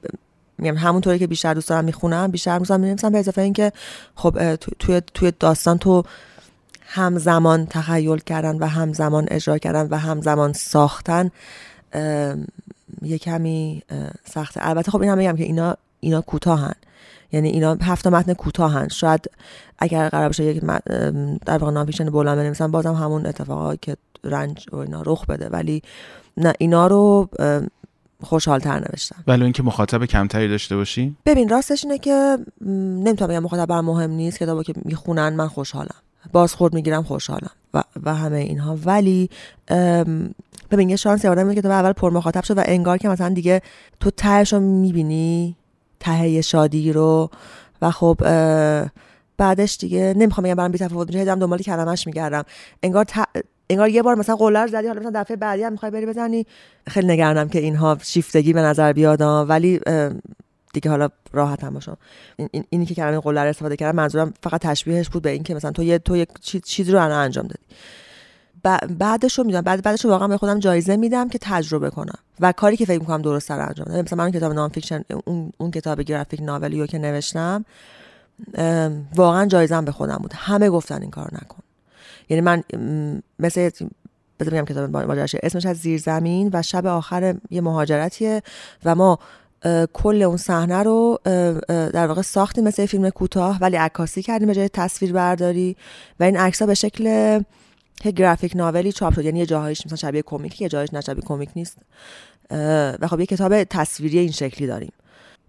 میگم 0.58 0.78
همونطوری 0.78 1.20
که 1.20 1.28
بیشتر 1.28 1.54
دوست 1.54 1.70
دارم 1.70 1.86
می‌خونم 1.86 2.32
بیشتر 2.32 2.58
دوست 2.58 2.70
دارم 2.70 3.12
به 3.12 3.20
اضافه 3.20 3.42
اینکه 3.42 3.72
خب 4.16 4.56
توی 4.56 5.02
توی 5.14 5.34
داستان 5.40 5.78
تو 5.78 6.04
همزمان 6.86 7.66
تخیل 7.66 8.18
کردن 8.18 8.58
و 8.58 8.68
همزمان 8.68 9.28
اجرا 9.32 9.58
کردن 9.58 9.88
و 9.90 9.98
همزمان 9.98 10.54
ساختن 10.54 11.32
یه 13.02 13.18
کمی 13.18 13.84
سخته. 14.26 14.68
البته 14.68 14.92
خب 14.92 15.02
این 15.02 15.12
هم 15.12 15.18
میگم 15.18 15.36
که 15.36 15.44
اینا 15.44 15.78
اینا 16.00 16.22
کوتاهن. 16.22 16.74
یعنی 17.34 17.50
اینا 17.50 17.78
هفت 17.82 18.08
متن 18.08 18.34
کوتاهن 18.34 18.88
شاید 18.88 19.30
اگر 19.80 20.10
قرار 20.10 20.28
باشه 20.28 20.44
یک 20.44 20.62
در 21.46 21.58
واقع 21.58 21.72
نانفیکشن 21.72 22.10
بلند 22.10 22.38
بنویسم 22.38 22.72
بازم 22.72 22.94
همون 22.94 23.26
اتفاقا 23.26 23.76
که 23.76 23.98
رنج 24.24 24.66
و 24.72 24.76
اینا 24.76 25.04
رخ 25.06 25.26
بده. 25.26 25.50
ولی 25.50 25.82
نه 26.38 26.54
اینا 26.58 26.88
رو 26.88 27.30
خوشحالتر 28.24 28.80
نوشتم. 28.80 29.24
ولی 29.28 29.44
اینکه 29.44 29.64
مخاطب 29.64 30.06
کمتری 30.06 30.48
داشته 30.48 30.76
باشی؟ 30.76 31.16
ببین 31.26 31.50
راستش 31.50 31.84
اینه 31.84 31.98
که 31.98 32.38
نمی‌تونم 32.62 33.30
بگم 33.32 33.44
مخاطب 33.44 33.66
برام 33.66 33.86
مهم 33.86 34.12
نیست 34.12 34.40
کتابو 34.40 34.64
که 34.64 34.74
می‌خونن 34.86 35.30
من 35.30 35.48
خوشحالم. 35.48 35.96
بازخورد 36.32 36.74
می‌گیرم 36.74 37.04
خوشحالم 37.04 37.52
و, 37.74 37.84
و 38.04 38.16
همه 38.16 38.38
اینها. 38.38 38.78
ولی 38.86 39.30
ببین 40.72 40.90
یه 40.90 40.96
شانسی 40.96 41.28
آدم 41.28 41.54
که 41.54 41.62
تو 41.62 41.70
اول 41.70 41.92
پر 41.92 42.12
مخاطب 42.12 42.44
شد 42.44 42.58
و 42.58 42.62
انگار 42.66 42.98
که 42.98 43.10
مثلا 43.10 43.30
دیگه 43.30 43.62
تو 44.00 44.10
تهش 44.10 44.54
رو 44.54 44.60
می‌بینی. 44.60 45.56
ته 46.04 46.42
شادی 46.42 46.94
رو 46.94 47.30
و 47.82 47.92
خب 47.92 48.18
بعدش 49.38 49.78
دیگه 49.78 50.14
نمی‌خوام 50.18 50.46
بگم 50.46 50.56
برام 50.56 50.72
بی 50.72 50.78
تفاوت 50.78 51.08
میشه 51.08 51.20
هی 51.20 51.26
دنبال 51.26 51.60
قله‌ش 51.60 52.08
میگردم. 52.08 52.44
انگار 52.84 53.04
ت- 53.06 53.46
انگار 53.70 53.90
یه 53.90 54.02
بار 54.02 54.16
مثلا 54.16 54.36
قلر 54.36 54.68
زدی 54.68 54.88
حالا 54.88 55.00
مثلا 55.00 55.22
دفعه 55.22 55.38
بعدی 55.38 55.64
هم 55.64 55.72
می‌خوای 55.72 55.92
بری 55.92 56.06
بزنی. 56.06 56.46
خیلی 56.88 57.08
نگرانم 57.08 57.50
که 57.50 57.60
اینها 57.60 57.98
شیفتگی 58.04 58.54
به 58.54 58.62
نظر 58.62 58.94
بیاد 58.94 59.22
آه. 59.22 59.48
ولی 59.48 59.80
دیگه 60.74 60.90
حالا 60.90 61.10
راحت 61.34 61.64
هم 61.64 61.74
باشم. 61.74 61.98
این, 62.38 62.50
این 62.52 62.64
اینی 62.70 62.86
که 62.86 62.96
کلمه 62.96 63.20
قله 63.20 63.36
رو 63.36 63.48
استفاده 63.48 63.76
کردم 63.76 63.96
منظورم 63.96 64.34
فقط 64.44 64.62
تشبیهش 64.62 65.10
بود 65.10 65.24
به 65.24 65.30
این 65.30 65.44
که 65.44 65.56
مثلا 65.56 65.72
تو 65.72 65.84
یه 65.84 66.00
تو 66.00 66.18
یک 66.18 66.30
چیز 66.64 66.90
رو 66.90 67.00
انجام 67.12 67.48
دادی. 67.48 67.64
بعدش 69.00 69.38
رو 69.38 69.44
می‌دونم. 69.44 69.64
بعد 69.64 69.84
بعدش 69.84 70.06
رو 70.06 70.12
واقعا 70.12 70.28
به 70.28 70.38
خودم 70.38 70.60
جایزه 70.60 70.96
میدم 70.96 71.30
که 71.30 71.40
تجربه 71.42 71.90
کنم 71.90 72.18
و 72.40 72.52
کاری 72.52 72.78
که 72.78 72.86
فکر 72.86 73.00
می‌کنم 73.00 73.22
درست 73.22 73.48
تر 73.48 73.60
انجام 73.60 73.86
بدم. 73.86 74.02
مثلا 74.02 74.18
من 74.18 74.24
اون 74.24 74.34
کتاب 74.34 74.54
non-fiction 74.54 75.04
اون, 75.26 75.52
اون 75.58 75.72
کتاب 75.72 76.02
graphic 76.02 76.42
novel 76.42 76.73
ی 76.73 76.80
رو 76.80 76.88
که 76.88 76.98
نوشتم 76.98 77.66
واقعا 79.16 79.46
جایزم 79.46 79.86
به 79.86 79.92
خودم 79.92 80.18
بود. 80.22 80.32
همه 80.36 80.70
گفتن 80.70 81.02
این 81.02 81.12
کار 81.12 81.30
نکن. 81.34 81.64
یعنی 82.30 82.42
من 82.42 82.64
مثل 83.40 83.70
بذار 84.40 84.54
بگم 84.54 84.66
کتاب 84.66 84.98
ماجراش. 84.98 85.36
اسمش 85.44 85.66
از 85.66 85.78
زیرزمین 85.78 86.50
و 86.54 86.62
شب 86.62 86.86
آخر 86.86 87.36
یه 87.50 87.62
مهاجرتیه 87.62 88.44
و 88.86 88.96
ما 88.96 89.20
کل 89.94 90.22
اون 90.22 90.38
صحنه 90.38 90.84
رو 90.84 91.20
در 91.68 92.08
واقع 92.08 92.22
ساختیم 92.22 92.64
مثل 92.64 92.86
فیلم 92.86 93.10
کوتاه 93.10 93.58
ولی 93.62 93.76
عکاسی 93.76 94.22
کردیم 94.22 94.48
به 94.48 94.56
جای 94.56 94.70
تصویر 94.70 95.14
برداری 95.14 95.76
و 96.20 96.24
این 96.24 96.38
عکس 96.38 96.62
به 96.62 96.74
شکل 96.74 97.40
یه 98.06 98.12
گرافیک 98.12 98.56
ناولی 98.56 98.92
چاپ 98.92 99.14
شد. 99.14 99.26
یعنی 99.26 99.40
یه 99.40 99.46
جاهایش 99.46 99.86
مثلا 99.86 99.96
شبیه 99.96 100.22
کمیک 100.22 100.62
یه 100.62 100.70
جاهایش 100.70 100.94
نه 100.94 101.02
کمیک 101.02 101.50
نیست. 101.56 101.78
و 103.02 103.08
خب 103.08 103.20
یه 103.20 103.26
کتاب 103.26 103.64
تصویری 103.64 104.20
این 104.20 104.32
شکلی 104.32 104.68
داریم. 104.68 104.94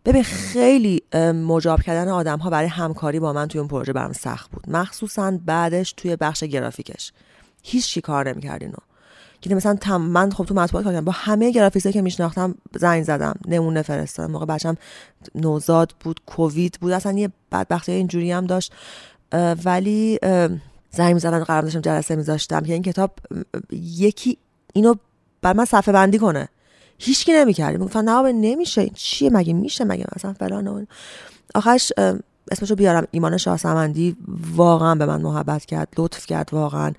ببین 0.05 0.23
خیلی 0.23 1.03
مجاب 1.35 1.83
کردن 1.83 2.09
آدم 2.11 2.39
ها 2.39 2.51
برای 2.51 2.69
همکاری 2.69 3.21
با 3.21 3.33
من 3.33 3.49
توی 3.49 3.59
اون 3.59 3.69
پروژه 3.69 3.93
برام 3.93 4.13
سخت 4.13 4.51
بود. 4.51 4.71
مخصوصا 4.71 5.39
بعدش 5.47 5.93
توی 5.93 6.17
بخش 6.17 6.45
گرافیکش. 6.45 7.13
هیچ 7.63 7.87
چی 7.87 8.01
کار 8.01 8.33
نمی‌کرد 8.33 8.63
اینو 8.63 8.77
که 9.41 9.55
مثلا 9.55 9.75
تم 9.75 10.01
من 10.01 10.31
خب 10.31 10.45
تو 10.45 10.55
مطبوعات 10.55 10.85
کار 10.85 10.93
کردم. 10.93 11.05
با 11.05 11.13
همه 11.13 11.51
گرافیستی 11.51 11.93
که 11.93 12.03
میشناختم 12.03 12.55
زنگ 12.77 13.03
زدم 13.05 13.35
نمونه 13.49 13.83
فرستادم. 13.83 14.33
موقع 14.33 14.47
بچم 14.47 14.77
نوزاد 15.35 15.95
بود 16.01 16.21
کووید 16.27 16.79
بود. 16.81 16.93
اصلا 16.93 17.19
یه 17.19 17.31
بدبختی 17.53 17.93
اینجوری 17.93 18.33
هم 18.33 18.47
داشت. 18.47 18.73
ولی 19.65 20.19
زنگ 20.97 21.15
می‌زدم 21.15 21.45
قرار 21.45 21.63
داشتم 21.63 21.81
جلسه 21.81 22.17
میذاشتم. 22.17 22.61
که 22.61 22.73
این 22.73 22.83
کتاب 22.83 23.11
یکی 23.73 24.39
اینو 24.73 24.95
بر 25.43 25.53
من 25.53 25.65
صفحه 25.65 25.93
بندی 25.93 26.19
کنه. 26.19 26.49
هیچکی 26.99 27.33
نمی‌کرد. 27.33 27.77
می‌گفتن 27.77 28.05
نه 28.05 28.33
نمیشه. 28.33 28.89
چیه؟ 28.89 29.31
مگه 29.31 29.53
میشه؟ 29.53 29.85
مگه 29.85 30.07
مثلا 30.17 30.33
فلان. 30.33 30.87
آخرش 31.55 31.93
اسمشو 32.51 32.75
بیارم. 32.75 33.07
ایمان 33.11 33.37
شاهسمندی 33.37 34.17
واقعا 34.57 34.95
به 34.95 35.07
من 35.07 35.23
محبت 35.23 35.65
کرد 35.65 35.89
لطف 35.99 36.27
کرد 36.27 36.49
واقعا. 36.53 36.93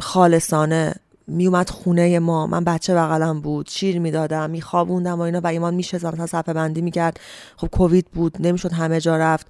خالصانه 0.00 0.94
میومد 1.26 1.70
خونه 1.70 2.18
ما. 2.18 2.46
من 2.46 2.64
بچه 2.64 2.94
بغلم 2.94 3.40
بود. 3.40 3.68
شیر 3.68 3.98
می‌دادم 3.98 4.50
میخوابوندم 4.50 5.18
و 5.18 5.20
اینا. 5.20 5.40
و 5.40 5.46
ایمان 5.46 5.74
میشه 5.74 5.96
مثلا 5.96 6.26
صفحه 6.26 6.54
بندی 6.54 6.82
می‌کرد. 6.82 7.20
خب 7.56 7.66
کووید 7.66 8.06
بود. 8.14 8.36
نمی‌شد 8.40 8.72
همه 8.72 9.00
جا 9.00 9.16
رفت. 9.16 9.46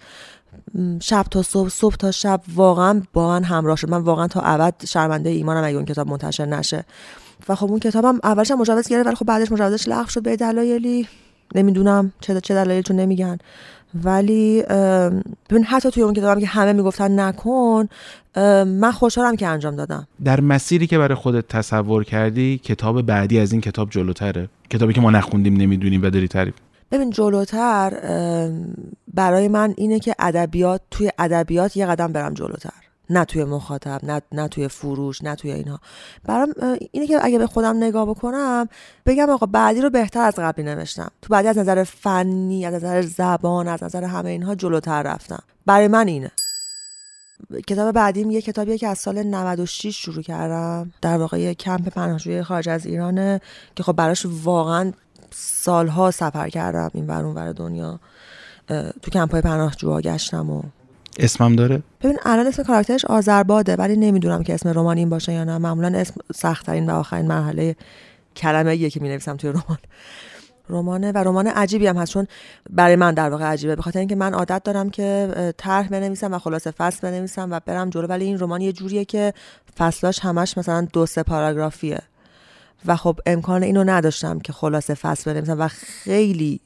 شب 1.03 1.27
تا 1.31 1.43
صبح 1.43 1.69
صبح 1.69 1.95
تا 1.95 2.11
شب 2.11 2.41
واقعا 2.55 3.03
با 3.13 3.29
من 3.29 3.45
همراه 3.45 3.77
شد. 3.77 3.91
من 3.91 3.99
واقعا 3.99 4.29
تا 4.29 4.41
ابد 4.41 4.75
شرمنده 4.85 5.31
ایمانم 5.31 5.65
اگه 5.65 5.77
اون 5.77 5.85
کتاب 5.85 6.09
منتشر 6.09 6.47
نشه. 6.47 6.85
و 7.49 7.55
خب 7.55 7.71
اون 7.71 7.79
کتابم 7.79 8.19
اولش 8.25 8.51
مجوز 8.51 8.89
گرفت 8.89 9.07
ولی 9.07 9.17
خب 9.17 9.27
بعدش 9.27 9.53
مجوزش 9.53 9.89
لغو 9.89 10.09
شد 10.09 10.23
به 10.23 10.37
دلایلی. 10.37 11.07
نمی‌دونم 11.55 12.13
چه 12.21 12.41
چه 12.41 12.55
دلایلی 12.55 12.83
چون 12.83 12.97
نمیگن. 12.97 13.39
ولی 14.05 14.63
ببین 15.51 15.65
حتی 15.65 15.91
توی 15.91 16.03
اون 16.03 16.15
کتابم 16.15 16.41
که 16.41 16.47
همه 16.47 16.73
می‌گفتن 16.73 17.21
نکن 17.21 17.89
من 18.65 18.93
خوشحالم 18.93 19.37
که 19.37 19.47
انجام 19.47 19.77
دادم. 19.77 20.07
در 20.25 20.41
مسیری 20.41 20.87
که 20.87 20.99
برای 20.99 21.15
خودت 21.15 21.49
تصور 21.49 22.05
کردی 22.05 22.59
کتاب 22.59 23.03
بعدی 23.03 23.39
از 23.39 23.53
این 23.53 23.61
کتاب 23.61 23.91
جلوتره؟ 23.91 24.49
کتابی 24.71 24.93
که 24.93 25.01
ما 25.01 25.11
نخوندیم 25.11 25.57
نمی‌دونیم 25.57 26.03
و 26.03 26.11
داری 26.11 26.29
تعریف 26.29 26.55
ببین 26.91 27.11
جلوتر 27.11 27.93
برای 29.15 29.49
من 29.49 29.75
اینه 29.77 29.99
که 29.99 30.15
ادبیات 30.19 30.81
توی 30.91 31.11
ادبیات 31.19 31.77
یه 31.77 31.87
قدم 31.87 32.13
برم 32.13 32.35
جلوتر. 32.35 32.71
نه 33.11 33.25
توی 33.25 33.45
مخاطب 33.45 34.01
نه, 34.03 34.23
نه 34.33 34.49
توی 34.49 34.69
فروش 34.69 35.25
نه 35.25 35.35
توی 35.35 35.53
اینها. 35.53 35.81
برام 36.25 36.53
اینه 36.93 37.07
که 37.07 37.19
اگه 37.23 37.39
به 37.39 37.47
خودم 37.47 37.77
نگاه 37.77 38.07
بکنم 38.07 38.69
بگم 39.07 39.31
آقا 39.31 39.47
بعدی 39.47 39.81
رو 39.81 39.91
بهتر 39.91 40.21
از 40.21 40.35
قبلی 40.35 40.65
نوشتم. 40.65 41.11
تو 41.23 41.29
بعدی 41.31 41.49
از 41.49 41.59
نظر 41.59 41.85
فنی 41.85 42.67
از 42.67 42.75
نظر 42.75 43.03
زبان 43.03 43.69
از 43.69 43.83
نظر 43.83 44.05
همه 44.05 44.31
اینها 44.31 44.55
جلوتر 44.55 45.03
رفتم. 45.03 45.43
برای 45.67 45.89
من 45.89 46.09
اینه. 46.09 46.31
کتاب 47.67 47.95
بعدیم 47.95 48.31
یه 48.31 48.43
کتابیه 48.43 48.79
که 48.79 48.89
از 48.89 48.99
سال 48.99 49.23
96 49.23 50.03
شروع 50.05 50.23
کردم. 50.23 50.93
در 51.03 51.19
واقع 51.19 51.41
یه 51.41 51.55
کمپ 51.55 51.89
پناهجوی 51.89 52.43
خارج 52.43 52.69
از 52.69 52.87
ایرانه 52.87 53.41
که 53.77 53.83
خب 53.83 53.93
براش 53.93 54.27
واقعا 54.43 54.93
سالها 55.35 56.11
سفر 56.11 56.49
کردم 56.49 56.91
این 56.95 57.07
ور 57.07 57.25
اون 57.25 57.35
ور 57.35 57.53
دنیا 57.53 58.01
تو 59.03 59.11
کمپ 59.13 59.33
های 59.33 59.41
پناهجوها 59.41 60.01
گشتم 60.01 60.51
و 60.51 60.63
اسمم 61.19 61.57
داره؟ 61.57 61.83
ببین 62.03 62.19
الان 62.25 62.47
اسم 62.47 62.63
کاراکترش 62.63 63.05
آذرباده 63.05 63.77
ولی 63.77 63.97
نمی‌دونم 63.97 64.43
که 64.43 64.55
اسم 64.55 64.69
رمان 64.69 64.99
این 64.99 65.09
باشه 65.09 65.33
یا 65.33 65.45
نه. 65.45 65.59
معمولا 65.59 65.99
اسم 65.99 66.15
سختترین 66.35 66.91
و 66.91 66.95
آخرین 66.95 67.27
مرحله 67.27 67.77
کلمه 68.37 68.71
ایه 68.71 68.91
که 68.91 69.01
می 69.01 69.09
نویسم 69.09 69.37
توی 69.37 69.51
رمان. 69.51 69.79
رمانه 70.69 71.13
و 71.13 71.19
رمان 71.19 71.47
عجیبی 71.47 71.87
هم 71.87 71.97
هست 71.97 72.13
چون 72.13 72.27
برای 72.71 72.97
من 72.97 73.15
در 73.15 73.31
واقع 73.31 73.45
عجیبه. 73.45 73.77
به 73.77 73.83
خاطر 73.83 73.99
اینکه 73.99 74.15
من 74.15 74.35
عادت 74.35 74.63
دارم 74.63 74.91
که 74.91 75.55
طرح 75.57 75.89
بنویسم 75.89 76.35
و 76.35 76.39
خلاصه 76.39 76.71
فصل 76.71 77.11
بنویسم 77.11 77.49
و 77.51 77.61
برم 77.67 77.91
جلو. 77.91 78.07
ولی 78.07 78.25
این 78.25 78.39
رمان 78.39 78.61
یه 78.61 78.73
جوریه 78.73 79.05
که 79.05 79.35
فصلاش 79.79 80.21
همش 80.21 80.59
مثلا 80.59 80.89
دو 80.93 81.07
سه 81.07 81.23
پاراگرافیه. 81.23 81.99
و 82.87 82.97
خب 82.97 83.21
امکان 83.27 83.63
اینو 83.63 83.85
نداشتم 83.85 84.39
که 84.39 84.53
خلاصه 84.53 84.95
فصل 84.95 85.33
بنویسم 85.33 85.61
و 85.61 85.69
خیلی 85.69 86.61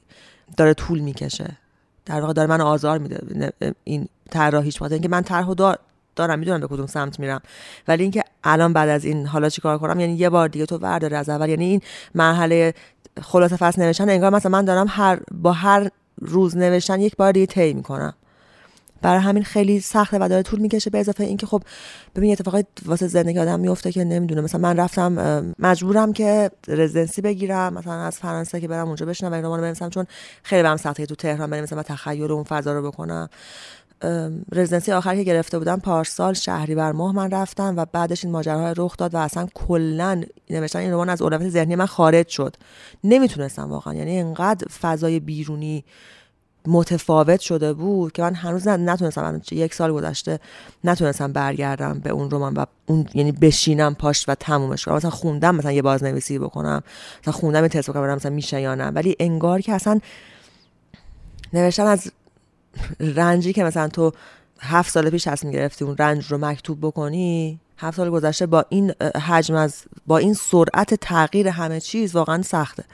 داره 0.56 0.74
طول 0.74 0.98
می‌کشه. 0.98 1.56
در 2.06 2.20
واقع 2.20 2.32
داره 2.32 2.48
من 2.48 2.60
آزار 2.60 2.98
میده. 2.98 3.52
این 3.84 4.08
طراحیش 4.30 4.76
بخاطر 4.76 4.92
اینکه 4.92 5.08
من 5.08 5.22
طرحو 5.22 5.54
دار 5.54 5.78
دارم 6.16 6.38
می‌دونم 6.38 6.60
به 6.60 6.66
کدوم 6.66 6.86
سمت 6.86 7.20
میرم. 7.20 7.40
ولی 7.88 8.02
اینکه 8.02 8.24
الان 8.44 8.72
بعد 8.72 8.88
از 8.88 9.04
این 9.04 9.26
حالا 9.26 9.48
چیکار 9.48 9.78
کنم؟ 9.78 10.00
یعنی 10.00 10.14
یه 10.14 10.30
بار 10.30 10.48
دیگه 10.48 10.66
تو 10.66 10.78
ورداره 10.78 11.16
از 11.16 11.28
اول. 11.28 11.48
یعنی 11.48 11.64
این 11.64 11.80
مرحله 12.14 12.74
خلاصه 13.22 13.56
فصل 13.56 13.82
نوشتن 13.82 14.10
انگار 14.10 14.30
مثلا 14.30 14.52
من 14.52 14.64
دارم 14.64 14.86
هر 14.88 15.20
با 15.32 15.52
هر 15.52 15.90
روز 16.20 16.56
نوشتن 16.56 17.00
یک 17.00 17.16
بار 17.16 17.32
دیگه 17.32 17.46
طی 17.46 17.72
می‌کنم. 17.74 18.14
برای 19.04 19.20
همین 19.20 19.42
خیلی 19.42 19.80
سخته 19.80 20.18
و 20.20 20.28
داره 20.28 20.42
طول 20.42 20.60
می‌کشه 20.60 20.90
به 20.90 20.98
اضافه 20.98 21.24
اینکه 21.24 21.46
خب 21.46 21.62
ببین 22.16 22.32
اتفاقی 22.32 22.64
واسه 22.86 23.06
زندگی 23.06 23.38
آدم 23.38 23.60
میفته 23.60 23.92
که 23.92 24.04
نمی‌دونه 24.04 24.40
مثلا 24.40 24.60
من 24.60 24.76
رفتم 24.76 25.54
مجبورم 25.58 26.12
که 26.12 26.50
رزیدنسی 26.68 27.22
بگیرم. 27.22 27.72
مثلا 27.74 27.92
از 27.92 28.18
فرانسه 28.18 28.60
که 28.60 28.68
برم 28.68 28.86
اونجا 28.86 29.06
بشنم 29.06 29.30
و 29.30 29.34
این 29.34 29.44
رو 29.44 29.56
بنویسم 29.56 29.90
چون 29.90 30.06
خیلی 30.42 30.62
برام 30.62 30.76
سخته 30.76 31.06
تو 31.06 31.14
تهران 31.14 31.50
بنویسم 31.50 31.78
و 31.78 31.82
تخیل 31.82 32.32
اون 32.32 32.44
فضا 32.44 32.72
رو 32.72 32.90
بکنم. 32.90 33.28
رزیدنسی 34.52 34.92
آخری 34.92 35.16
که 35.16 35.24
گرفته 35.24 35.58
بودم 35.58 35.80
پارسال 35.80 36.34
شهری 36.34 36.74
بر 36.74 36.92
ماه 36.92 37.14
من 37.14 37.30
رفتم 37.30 37.74
و 37.76 37.86
بعدش 37.92 38.24
این 38.24 38.32
ماجراهای 38.32 38.74
رخ 38.76 38.96
داد 38.96 39.14
و 39.14 39.18
اصلا 39.18 39.46
کلا 39.54 40.22
نوشتن 40.50 40.78
این 40.78 40.92
رمان 40.92 41.08
از 41.08 41.22
اولویت 41.22 41.50
ذهنی 41.50 41.76
من 41.76 41.86
خارج 41.86 42.28
شد. 42.28 42.56
نمی‌تونستم 43.04 43.70
واقعا. 43.70 43.94
یعنی 43.94 44.18
انقدر 44.18 44.68
فضای 44.68 45.20
بیرونی 45.20 45.84
متفاوت 46.66 47.40
شده 47.40 47.72
بود 47.72 48.12
که 48.12 48.22
من 48.22 48.34
هنوز 48.34 48.68
نتونستم 48.68 49.42
یک 49.52 49.74
سال 49.74 49.92
گذشته 49.92 50.40
نتونستم 50.84 51.32
برگردم 51.32 51.98
به 51.98 52.10
اون 52.10 52.30
رمان 52.30 52.54
و 52.54 52.64
اون 52.86 53.08
یعنی 53.14 53.32
بشینم 53.32 53.94
پاش 53.94 54.24
و 54.28 54.34
تمومش 54.34 54.84
کنم. 54.84 54.94
مثلا 54.94 55.10
خوندم 55.10 55.54
مثلا 55.54 55.72
یه 55.72 55.82
بازنویسی 55.82 56.38
بکنم 56.38 56.82
مثلا 57.22 57.32
خوندم 57.32 57.62
یه 57.62 57.68
تست 57.68 57.90
بکنم 57.90 58.14
مثلا 58.14 58.32
میشه 58.32 58.60
یا 58.60 58.74
نه. 58.74 58.86
ولی 58.86 59.16
انگار 59.20 59.60
که 59.60 59.72
اصلا 59.72 60.00
نوشتن 61.52 61.86
از 61.86 62.12
رنجی 63.00 63.52
که 63.52 63.64
مثلا 63.64 63.88
تو 63.88 64.12
هفت 64.60 64.92
سال 64.92 65.10
پیش 65.10 65.24
تصمیم 65.24 65.52
گرفتی 65.52 65.84
اون 65.84 65.96
رنج 65.98 66.26
رو 66.32 66.38
مکتوب 66.38 66.78
بکنی 66.80 67.60
هفت 67.78 67.96
سال 67.96 68.10
گذشته 68.10 68.46
با 68.46 68.64
این 68.68 68.92
حجم 69.00 69.54
از 69.54 69.82
با 70.06 70.18
این 70.18 70.34
سرعت 70.34 70.94
تغییر 70.94 71.48
همه 71.48 71.80
چیز 71.80 72.16
واقعا 72.16 72.42
سخته. 72.42 72.84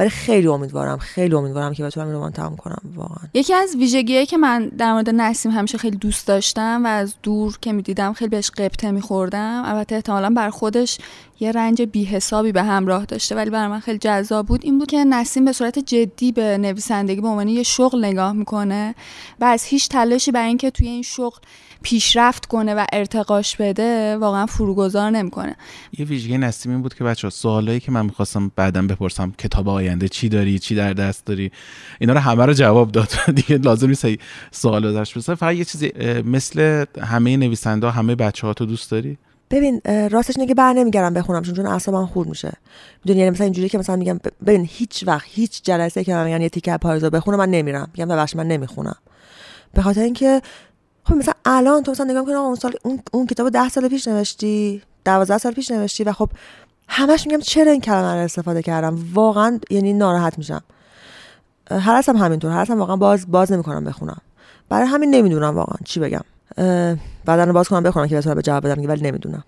ولی 0.00 0.08
خیلی 0.08 0.46
امیدوارم 0.46 0.98
خیلی 0.98 1.34
امیدوارم 1.34 1.72
که 1.72 1.84
بتونم 1.84 2.06
این 2.06 2.16
رمان 2.16 2.32
تمام 2.32 2.56
کنم 2.56 2.78
واقعا. 2.94 3.28
یکی 3.34 3.54
از 3.54 3.76
ویژگیهایی 3.76 4.26
که 4.26 4.36
من 4.36 4.68
در 4.68 4.92
مورد 4.92 5.10
نسیم 5.10 5.52
همیشه 5.52 5.78
خیلی 5.78 5.96
دوست 5.96 6.26
داشتم 6.26 6.84
و 6.84 6.86
از 6.86 7.14
دور 7.22 7.58
که 7.60 7.72
می‌دیدم 7.72 8.12
خیلی 8.12 8.28
بهش 8.28 8.50
قبطه 8.50 8.90
میخوردم 8.90 9.62
البته 9.66 9.94
احتمالا 9.94 10.30
بر 10.30 10.50
خودش 10.50 10.98
یه 11.40 11.52
رنج 11.52 11.82
بی 11.82 12.04
حسابی 12.04 12.52
به 12.52 12.62
همراه 12.62 13.04
داشته 13.04 13.34
ولی 13.34 13.50
برای 13.50 13.68
من 13.68 13.80
خیلی 13.80 13.98
جذاب 13.98 14.46
بود. 14.46 14.60
این 14.64 14.78
بود 14.78 14.90
که 14.90 15.04
نسیم 15.04 15.44
به 15.44 15.52
صورت 15.52 15.78
جدی 15.78 16.32
به 16.32 16.58
نویسندگی 16.58 17.20
به 17.20 17.28
عنوان 17.28 17.48
یه 17.48 17.62
شغل 17.62 18.04
نگاه 18.04 18.32
می‌کنه 18.32 18.94
و 19.40 19.44
از 19.44 19.64
هیچ 19.64 19.88
تلاشی 19.88 20.32
برای 20.32 20.48
اینکه 20.48 20.70
توی 20.70 20.88
این 20.88 21.02
شغل 21.02 21.38
پیشرفت 21.82 22.46
کنه 22.46 22.74
و 22.74 22.86
ارتقاش 22.92 23.56
بده 23.56 24.16
واقعا 24.16 24.46
فروگذار 24.46 25.10
نمی‌کنه. 25.10 25.56
یه 25.98 26.06
ویژگی 26.06 26.38
نسیم 26.38 26.72
این 26.72 26.82
بود 26.82 26.94
که 26.94 27.04
بچه 27.04 27.30
سوالایی 27.30 27.80
که 27.80 27.92
من 27.92 28.06
می‌خواستم 28.06 28.52
بعدم 28.56 28.86
بپرسم 28.86 29.32
کتاب 29.38 29.68
آینده 29.68 30.08
چی 30.08 30.28
داری؟ 30.28 30.58
چی 30.58 30.74
در 30.74 30.92
دست 30.92 31.26
داری؟ 31.26 31.52
اینا 32.00 32.12
رو 32.12 32.18
همه 32.18 32.46
رو 32.46 32.52
جواب 32.52 32.92
داد. 32.92 33.08
دیگه 33.36 33.58
لازم 33.58 33.88
نیست 33.88 34.06
سوال 34.50 34.96
ازش 34.96 35.10
بپرسم. 35.10 35.34
فقط 35.34 35.54
یه 35.54 35.64
چیزی 35.64 35.92
مثل 36.24 36.84
همه 37.02 37.36
نویسنده 37.36 37.90
همه 37.90 38.14
بچه 38.14 38.46
ها 38.46 38.54
تو 38.54 38.66
دوست 38.66 38.90
داری؟ 38.90 39.18
ببین 39.50 39.80
راستش 40.10 40.34
که 40.46 40.54
بر 40.54 40.72
نمیگردم 40.72 41.14
بخونم 41.14 41.42
چون 41.42 41.54
چون 41.54 41.66
اعصابم 41.66 42.06
خورد 42.06 42.28
میشه. 42.28 42.52
می‌دونی 43.04 43.18
یعنی 43.18 43.30
مثلا 43.30 43.44
اینجوری 43.44 43.68
که 43.68 43.78
مثلا 43.78 43.96
میگم 43.96 44.20
ببین 44.46 44.68
هیچ 44.70 45.04
وقت 45.06 45.24
هیچ 45.26 45.62
جلسه 45.62 46.04
که 46.04 46.14
من 46.14 46.24
میگن 46.24 46.42
یه 46.42 46.48
تیکه 46.48 46.76
پاییزا 46.76 47.10
بخونم 47.10 47.38
من 47.38 47.50
نمیرم. 47.50 47.90
میگم 47.94 48.08
ببخشید 48.08 48.38
من 48.38 48.48
نمی‌خونم. 48.48 48.96
به 49.74 49.82
خاطر 49.82 50.00
اینکه 50.00 50.42
خب 51.04 51.14
مثلا 51.14 51.34
الان 51.44 51.82
تو 51.82 51.90
مثلا 51.90 52.06
نگاه 52.06 52.20
می‌کنی 52.20 52.34
اون 52.34 52.54
سال 52.54 52.72
اون, 52.82 53.00
اون 53.12 53.26
کتاب 53.26 53.48
ده 53.48 53.68
سال 53.68 53.88
پیش 53.88 54.08
نوشتی 54.08 54.82
دوازده 55.04 55.38
سال 55.38 55.52
پیش 55.52 55.70
نوشتی 55.70 56.04
و 56.04 56.12
خب 56.12 56.30
همش 56.88 57.26
میگم 57.26 57.40
چرا 57.40 57.72
این 57.72 57.80
کلمه 57.80 58.14
رو 58.14 58.20
استفاده 58.20 58.62
کردم؟ 58.62 58.98
واقعا 59.14 59.60
یعنی 59.70 59.92
ناراحت 59.92 60.38
میشم. 60.38 60.62
هر 61.70 62.04
هم 62.08 62.16
همینطور 62.16 62.50
هر 62.50 62.66
هم 62.66 62.78
واقعا 62.78 62.96
باز 62.96 63.30
باز 63.30 63.52
نمی‌کنم 63.52 63.84
بخونم. 63.84 64.20
برای 64.68 64.86
همین 64.86 65.10
نمی‌دونم 65.10 65.56
واقعا 65.56 65.76
چی 65.84 66.00
بگم؟ 66.00 66.24
بعدا 67.24 67.52
باز 67.52 67.68
کنم 67.68 67.82
بخونم 67.82 68.08
که 68.08 68.16
بتونم 68.16 68.34
به 68.34 68.42
جواب 68.42 68.66
بدم 68.66 68.88
ولی 68.88 69.02
نمی‌دونم. 69.02 69.44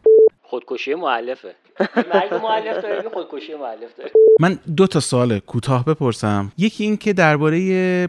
خودکشی 0.53 0.94
مؤلفه. 0.94 1.55
مرگ 2.14 2.34
مؤلف 2.34 2.82
داره 2.82 3.09
خودکشی 3.14 3.55
مؤلف 3.55 3.96
داره. 3.98 4.11
من 4.40 4.59
دو 4.76 4.86
تا 4.86 5.00
سوال 5.00 5.38
کوتاه 5.38 5.84
بپرسم. 5.84 6.53
یکی 6.59 6.84
این 6.84 6.96
که 6.96 7.12
درباره 7.12 8.09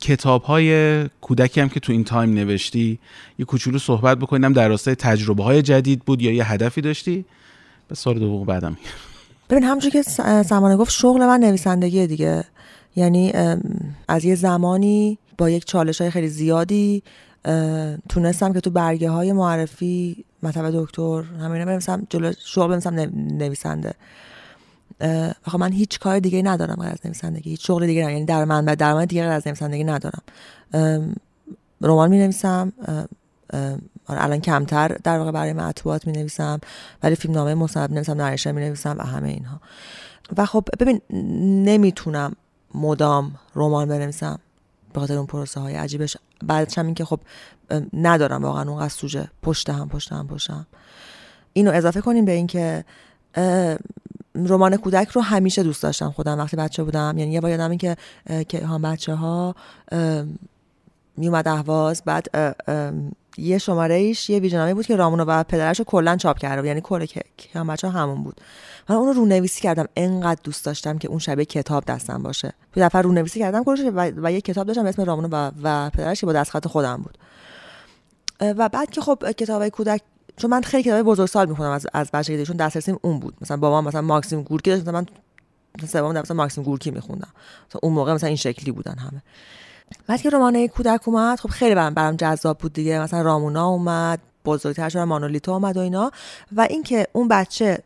کتاب 0.00 0.42
های 0.42 1.04
کودکی 1.20 1.60
هم 1.60 1.68
که 1.68 1.80
تو 1.80 1.92
این 1.92 2.04
تایم 2.04 2.34
نوشتی 2.34 2.98
یه 3.38 3.44
کوچولو 3.44 3.78
صحبت 3.78 4.18
بکنیم. 4.18 4.52
در 4.52 4.68
راستای 4.68 4.94
تجربه 4.94 5.42
های 5.42 5.62
جدید 5.62 6.04
بود 6.04 6.22
یا 6.22 6.32
یه 6.32 6.52
هدفی 6.52 6.80
داشتی؟ 6.80 7.24
به 7.88 7.94
سوال 7.94 8.18
دوم 8.18 8.44
بعدم 8.44 8.68
میگم. 8.68 8.90
ببین 9.50 9.64
همونجور 9.64 9.90
که 9.90 10.02
سمانه 10.42 10.76
گفت 10.76 10.90
شغل 10.90 11.26
من 11.26 11.40
نویسندگی 11.40 12.06
دیگه. 12.06 12.44
یعنی 12.96 13.32
از 14.08 14.24
یه 14.24 14.34
زمانی 14.34 15.18
با 15.38 15.50
یک 15.50 15.64
چالش 15.64 16.00
های 16.00 16.10
خیلی 16.10 16.28
زیادی 16.28 17.02
تونستم 18.08 18.52
که 18.52 18.60
تو 18.60 18.70
برگه 18.70 19.10
های 19.10 19.32
معرفی 19.32 20.24
مطب 20.42 20.70
دکتر 20.70 21.22
همین 21.22 21.64
بنویسم 21.64 22.06
جلو 22.10 22.32
شغل 22.38 22.68
بنویسم 22.68 22.94
نو- 22.94 23.36
نویسنده. 23.38 23.94
آخه 25.46 25.58
من 25.58 25.72
هیچ 25.72 25.98
کار 25.98 26.18
دیگه 26.18 26.42
ندارم 26.42 26.74
غیر 26.74 26.92
از 26.92 26.98
نویسندگی 27.04 27.50
هیچ 27.50 27.66
شغل 27.66 27.86
دیگه 27.86 28.00
ندارم. 28.00 28.14
یعنی 28.14 28.26
در 28.26 28.44
من 28.44 28.64
درآمد 28.64 29.08
دیگه 29.08 29.22
غیر 29.22 29.30
از 29.30 29.46
نویسندگی 29.46 29.84
ندارم. 29.84 30.22
رمان 31.80 32.10
می 32.10 32.18
نویسم 32.18 32.72
الان 34.08 34.40
کمتر 34.40 34.88
در 34.88 35.18
واقع 35.18 35.30
برای 35.30 35.52
مطبوعات 35.52 36.06
می 36.06 36.12
نویسم 36.12 36.60
ولی 37.02 37.14
فیلم 37.16 37.34
نامه 37.34 37.54
مصاحبه 37.54 37.90
می 37.90 37.94
نویسم 37.94 38.20
نریشه 38.20 38.52
می 38.52 38.60
نویسم 38.60 38.96
و 38.98 39.02
همه 39.02 39.28
اینها. 39.28 39.60
و 40.36 40.46
خب 40.46 40.64
ببین 40.80 41.00
نمی‌تونم 41.64 42.32
مدام 42.74 43.34
رمان 43.54 43.88
بنویسم. 43.88 44.38
به 44.96 45.00
خاطر 45.00 45.16
اون 45.16 45.26
پروسه 45.26 45.60
های 45.60 45.74
عجیبش. 45.74 46.16
بعدش 46.44 46.78
هم 46.78 46.86
این 46.86 46.94
که 46.94 47.04
خب 47.04 47.20
ندارم 47.92 48.42
واقعا 48.42 48.70
اونقدر 48.70 48.88
سوژه 48.88 49.28
پشت 49.42 49.70
هم 49.70 49.88
پشت 49.88 50.12
هم 50.12 50.28
پشت 50.28 50.50
هم. 50.50 50.66
اینو 51.52 51.70
اضافه 51.74 52.00
کنیم 52.00 52.24
به 52.24 52.32
این 52.32 52.46
که 52.46 52.84
اه، 53.34 53.76
رمان 54.34 54.76
کودک 54.76 55.08
رو 55.08 55.20
همیشه 55.22 55.62
دوست 55.62 55.82
داشتم 55.82 56.10
خودم 56.10 56.38
وقتی 56.38 56.56
بچه 56.56 56.84
بودم. 56.84 57.14
یعنی 57.18 57.32
یه 57.32 57.40
بار 57.40 57.50
یادم 57.50 57.76
که 57.76 57.96
که 58.48 58.66
هم 58.66 58.82
بچه 58.82 59.14
ها 59.14 59.54
میومد 61.16 61.48
اهواز 61.48 62.02
بعد 62.04 62.26
یه 63.38 63.58
شماره 63.58 63.94
ایش 63.94 64.30
یه 64.30 64.38
ویژنامه 64.38 64.74
بود 64.74 64.86
که 64.86 64.96
رامونا 64.96 65.24
و 65.28 65.44
پدرش 65.44 65.78
رو 65.78 65.84
کلا 65.84 66.16
چاپ 66.16 66.38
کرده 66.38 66.56
بود 66.56 66.66
یعنی 66.66 66.80
کل 66.80 67.04
که 67.04 67.24
هم 67.54 67.66
بچه 67.66 67.88
همون 67.88 68.22
بود. 68.22 68.40
من 68.88 68.96
اون 68.96 69.06
رو 69.06 69.12
رونویسی 69.12 69.60
کردم. 69.60 69.86
انقدر 69.96 70.40
دوست 70.44 70.64
داشتم 70.64 70.98
که 70.98 71.08
اون 71.08 71.18
شبیه 71.18 71.44
کتاب 71.44 71.84
دستم 71.84 72.22
باشه. 72.22 72.52
یه 72.76 72.82
دفعه 72.82 73.02
رونویسی 73.02 73.40
کردم 73.40 73.64
کلش 73.64 73.80
و, 73.80 74.10
و 74.16 74.32
یه 74.32 74.40
کتاب 74.40 74.66
داشتم 74.66 74.86
اسم 74.86 75.02
رامونا 75.02 75.28
و, 75.32 75.52
و 75.62 75.90
پدرش 75.90 76.20
که 76.20 76.26
با 76.26 76.32
دستخط 76.32 76.66
خودم 76.66 76.96
بود. 76.96 77.18
و 78.40 78.68
بعد 78.68 78.90
که 78.90 79.00
خب 79.00 79.32
کتابای 79.32 79.70
کودک 79.70 80.00
چون 80.36 80.50
من 80.50 80.62
خیلی 80.62 80.82
کتابای 80.82 81.02
بزرگسال 81.02 81.48
می‌خونم 81.48 81.70
از 81.70 81.86
از 81.92 82.10
بچگی 82.10 82.46
چون 82.46 82.56
دسترسیم 82.56 82.98
اون 83.02 83.20
بود. 83.20 83.34
مثلا 83.40 83.56
بابام 83.56 83.84
مثلا 83.84 84.02
ماکسیم 84.02 84.42
گورکی 84.42 84.70
داشت 84.70 84.82
مثلا 84.82 84.92
من 84.92 85.06
مثلا 85.82 85.88
سوم 85.88 86.12
درس 86.12 86.30
ماکسیم 86.30 86.64
گورکی 86.64 86.90
میخوندم. 86.90 87.28
مثلا 87.68 87.80
اون 87.82 87.92
موقع 87.92 88.14
مثلا 88.14 88.26
این 88.26 88.36
شکلی 88.36 88.72
بودن 88.72 88.98
همه. 88.98 89.22
بعد 90.06 90.22
که 90.22 90.30
رمانه 90.30 90.68
کودک 90.68 91.08
اومد 91.08 91.40
خب 91.40 91.48
خیلی 91.48 91.74
برام 91.74 91.94
برام 91.94 92.16
جذاب 92.16 92.58
بود 92.58 92.72
دیگه. 92.72 93.00
مثلا 93.00 93.22
رامونا 93.22 93.66
اومد 93.66 94.20
بزرگتر 94.44 94.88
شدن 94.88 95.04
مانولیتا 95.04 95.52
اومد 95.52 95.76
و 95.76 95.80
اینا. 95.80 96.10
و 96.52 96.60
اینکه 96.60 97.06
اون 97.12 97.28
بچه 97.28 97.78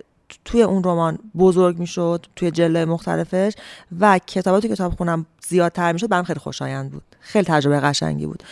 توی 0.45 0.63
اون 0.63 0.85
رمان 0.85 1.19
بزرگ 1.39 1.79
می‌شد 1.79 2.27
توی 2.37 2.51
جله 2.51 2.85
مختلفش 2.85 3.53
و 4.01 4.19
کتابات 4.19 4.67
تو 4.67 4.75
کتاب 4.75 4.97
خونم 4.97 5.27
زیادتر 5.49 5.93
می‌شد 5.93 6.09
برام 6.09 6.25
خیلی 6.25 6.41
خوشایند 6.41 6.91
بود. 6.91 7.03
خیلی 7.21 7.45
تجربه 7.45 7.81
قشنگی 7.81 8.27
بود. 8.27 8.43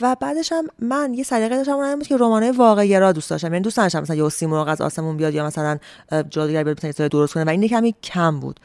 و 0.00 0.16
بعدش 0.20 0.52
هم 0.52 0.66
من 0.78 1.14
یه 1.14 1.24
سلیقه 1.24 1.56
داشتم 1.56 1.72
اون 1.72 1.94
بود 1.94 2.06
که 2.06 2.16
رمانای 2.16 2.50
واقعی 2.50 2.98
را 2.98 3.12
دوست 3.12 3.30
داشتم. 3.30 3.52
یعنی 3.52 3.60
دوست 3.60 3.78
نداشتم 3.78 4.00
مثلا 4.00 4.16
یه 4.16 4.28
سیمرغ 4.28 4.68
از 4.68 4.80
آسمون 4.80 5.16
بیاد 5.16 5.34
یا 5.34 5.46
مثلا 5.46 5.78
جادوگر 6.30 6.64
بیاد 6.64 6.86
مثلا 6.86 7.08
درست 7.08 7.34
کنه 7.34 7.44
و 7.44 7.48
این 7.48 7.68
کمی 7.68 7.94
کم 8.02 8.40
بود. 8.40 8.60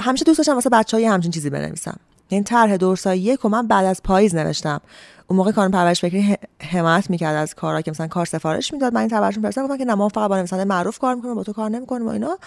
همیشه 0.00 0.24
دوست 0.24 0.38
داشتم 0.38 0.54
واسه 0.54 0.70
بچه‌ها 0.70 1.12
همچین 1.12 1.30
چیزی 1.30 1.50
بنویسم. 1.50 1.96
یعنی 2.30 2.44
طرح 2.44 2.76
دورسای 2.76 3.18
یک 3.18 3.44
و 3.44 3.48
من 3.48 3.66
بعد 3.66 3.84
از 3.84 4.02
پاییز 4.02 4.34
نوشتم. 4.34 4.80
اون 5.26 5.36
موقع 5.36 5.52
کارم 5.52 5.70
پرورش 5.70 6.00
فکری 6.00 6.36
حمایت 6.70 7.10
می‌کرد 7.10 7.36
از 7.36 7.54
کارا 7.54 7.80
که 7.80 7.90
مثلا 7.90 8.06
کار 8.06 8.26
سفارش 8.26 8.72
می‌داد. 8.72 8.94
من 8.94 9.00
این 9.00 9.10
تبرشون 9.10 9.42
فرستادم 9.42 9.66
گفتم 9.66 9.78
که 9.78 9.84
نه 9.84 9.94
ما 9.94 10.08
فقط 10.08 10.28
با 10.28 10.36
نویسنده 10.36 10.64
معروف 10.64 10.98
کار 10.98 11.14
می‌کنیم 11.14 11.34
با 11.34 11.42
تو 11.42 11.52
کار 11.52 11.70
نمی‌کنیم 11.70 12.06
و 12.06 12.10
اینا. 12.10 12.38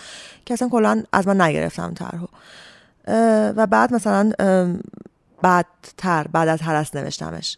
که 0.45 0.53
اصلا 0.53 0.69
کلا 0.69 1.03
از 1.13 1.27
من 1.27 1.41
نگرفتم 1.41 1.93
طرحو. 1.93 2.25
و 3.57 3.67
بعد 3.67 3.93
مثلا 3.93 4.31
بعدتر 5.41 6.27
بعد 6.31 6.47
از 6.47 6.61
هرس 6.61 6.95
نوشتمش. 6.95 7.57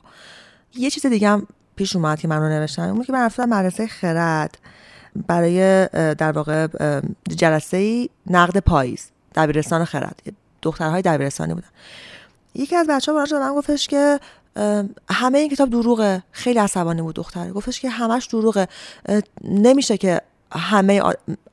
یه 0.75 0.89
چیز 0.89 1.05
دیگه 1.05 1.29
هم 1.29 1.47
پیش 1.75 1.95
اومد 1.95 2.19
که 2.19 2.27
من 2.27 2.39
رو 2.39 2.49
نوشتم. 2.49 2.81
اون 2.81 3.03
که 3.03 3.13
من 3.13 3.25
رفتم 3.25 3.45
مدرسه 3.45 3.87
خرد 3.87 4.57
برای 5.27 5.87
در 6.15 6.31
واقع 6.31 6.67
جلسه 7.29 8.09
نقد 8.27 8.57
پاییز 8.57 9.09
دبیرستان 9.35 9.85
خرد. 9.85 10.21
دخترهای 10.61 11.01
دبیرستانی 11.01 11.53
بودن. 11.53 11.67
یکی 12.55 12.75
از 12.75 12.87
بچه 12.89 13.13
ها 13.13 13.25
به 13.25 13.39
من 13.39 13.53
گفتش 13.55 13.87
که 13.87 14.19
همه 15.09 15.37
این 15.37 15.49
کتاب 15.49 15.69
دروغه. 15.69 16.23
خیلی 16.31 16.59
عصبانی 16.59 17.01
بود 17.01 17.15
دختره 17.15 17.51
گفتش 17.51 17.79
که 17.79 17.89
همش 17.89 18.25
دروغه. 18.25 18.67
نمیشه 19.43 19.97
که 19.97 20.21
همه 20.51 21.01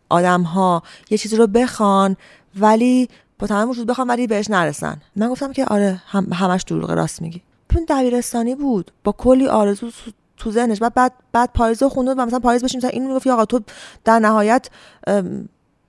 آدم 0.09 0.43
ها 0.43 0.82
یه 1.10 1.18
چیزی 1.18 1.36
رو 1.36 1.47
بخوان 1.47 2.16
ولی 2.60 3.09
با 3.39 3.47
تمام 3.47 3.68
وجود 3.70 3.86
بخوان 3.86 4.09
ولی 4.09 4.27
بهش 4.27 4.51
نرسن. 4.51 4.97
من 5.16 5.28
گفتم 5.28 5.52
که 5.52 5.64
آره 5.64 6.02
هم 6.06 6.32
همش 6.32 6.62
دروغه 6.62 6.94
راست 6.94 7.23
میگی. 7.23 7.43
ببین 7.70 7.86
دبیرستانی 7.89 8.55
بود. 8.55 8.90
با 9.05 9.12
کلی 9.12 9.47
آرزو 9.47 9.90
تو- 10.36 10.51
ذهنش. 10.51 10.78
بعد 10.78 10.94
بعد 10.94 11.12
بعد 11.32 11.51
پاییز 11.55 11.82
رو 11.82 11.89
خونده 11.89 12.14
و 12.14 12.27
مثلا 12.27 12.39
پاییز 12.39 12.64
بشیم. 12.64 12.78
مثلا 12.78 12.90
این 12.90 13.06
می‌گفت 13.06 13.27
آقا 13.27 13.44
تو 13.44 13.60
در 14.05 14.18
نهایت 14.18 14.68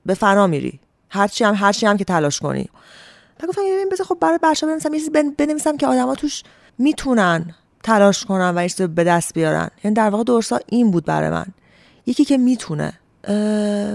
به 0.06 0.14
فنا 0.14 0.48
میری. 0.48 0.80
هرچی 1.10 1.44
هم 1.44 1.56
هرچی 1.56 1.86
هم 1.86 1.98
که 1.98 2.04
تلاش 2.04 2.40
کنی. 2.40 2.70
من 3.44 3.50
گفتم 3.50 3.62
ببین 3.62 3.90
بذار 3.92 4.08
خب 4.08 4.18
برای 4.22 4.40
بچه‌ها 4.44 4.72
بنویسم 4.72 4.94
یه 4.94 5.00
چیزی 5.00 5.12
بن- 5.12 5.30
بنویسم 5.38 5.78
که 5.78 5.88
آدما 5.88 6.16
توش 6.16 6.44
می‌تونن 6.78 7.46
تلاش 7.84 8.26
کنن 8.26 8.56
و 8.56 8.68
چیزی 8.68 8.88
به 8.88 9.04
دست 9.04 9.34
بیارن. 9.34 9.70
یعنی 9.84 9.96
در 9.96 10.10
واقع 10.10 10.24
درسا 10.24 10.60
این 10.66 10.92
بود 10.92 11.06
برای 11.06 11.30
من. 11.30 11.46
یکی 12.06 12.26
که 12.26 12.38
می‌تونه. 12.38 12.94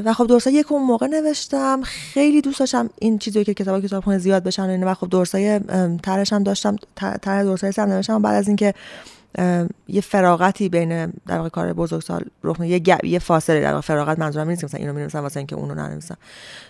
و 0.04 0.12
خب 0.16 0.26
درسا 0.26 0.50
یک 0.50 0.72
اون 0.72 0.82
موقع 0.82 1.06
نوشتم. 1.06 1.82
خیلی 1.82 2.40
دوست 2.40 2.60
داشتم 2.60 2.90
این 2.98 3.18
چیزی 3.18 3.44
که 3.44 3.54
کتاب 3.54 3.80
کتابخونه 3.86 4.18
زیاد 4.18 4.42
بشن 4.42 4.82
و 4.82 4.90
و 4.90 4.94
خب 4.94 5.08
درسای 5.08 5.60
ترش 6.02 6.32
هم 6.32 6.42
داشتم 6.42 6.76
طرح 6.96 7.42
درسای 7.42 7.72
هم 7.78 7.88
نوشتم. 7.88 8.22
بعد 8.22 8.34
از 8.34 8.46
اینکه 8.46 8.74
یه 9.88 10.00
فراغتی 10.00 10.68
بین 10.68 11.06
در 11.06 11.36
واقع 11.36 11.48
کار 11.48 11.72
بزرگسال 11.72 12.24
رخ. 12.44 12.60
یه 12.60 12.78
گپ 12.78 13.04
یه 13.04 13.18
فاصله 13.18 13.60
در 13.60 13.70
واقع 13.70 13.80
فراغت 13.80 14.18
منظورم 14.18 14.48
نیست 14.48 14.64
مثلا 14.64 14.80
اینو 14.80 14.92
می‌نویسم 14.92 15.20
واسه 15.20 15.36
اینکه 15.36 15.56
اونو 15.56 15.74
ننویسم. 15.74 16.16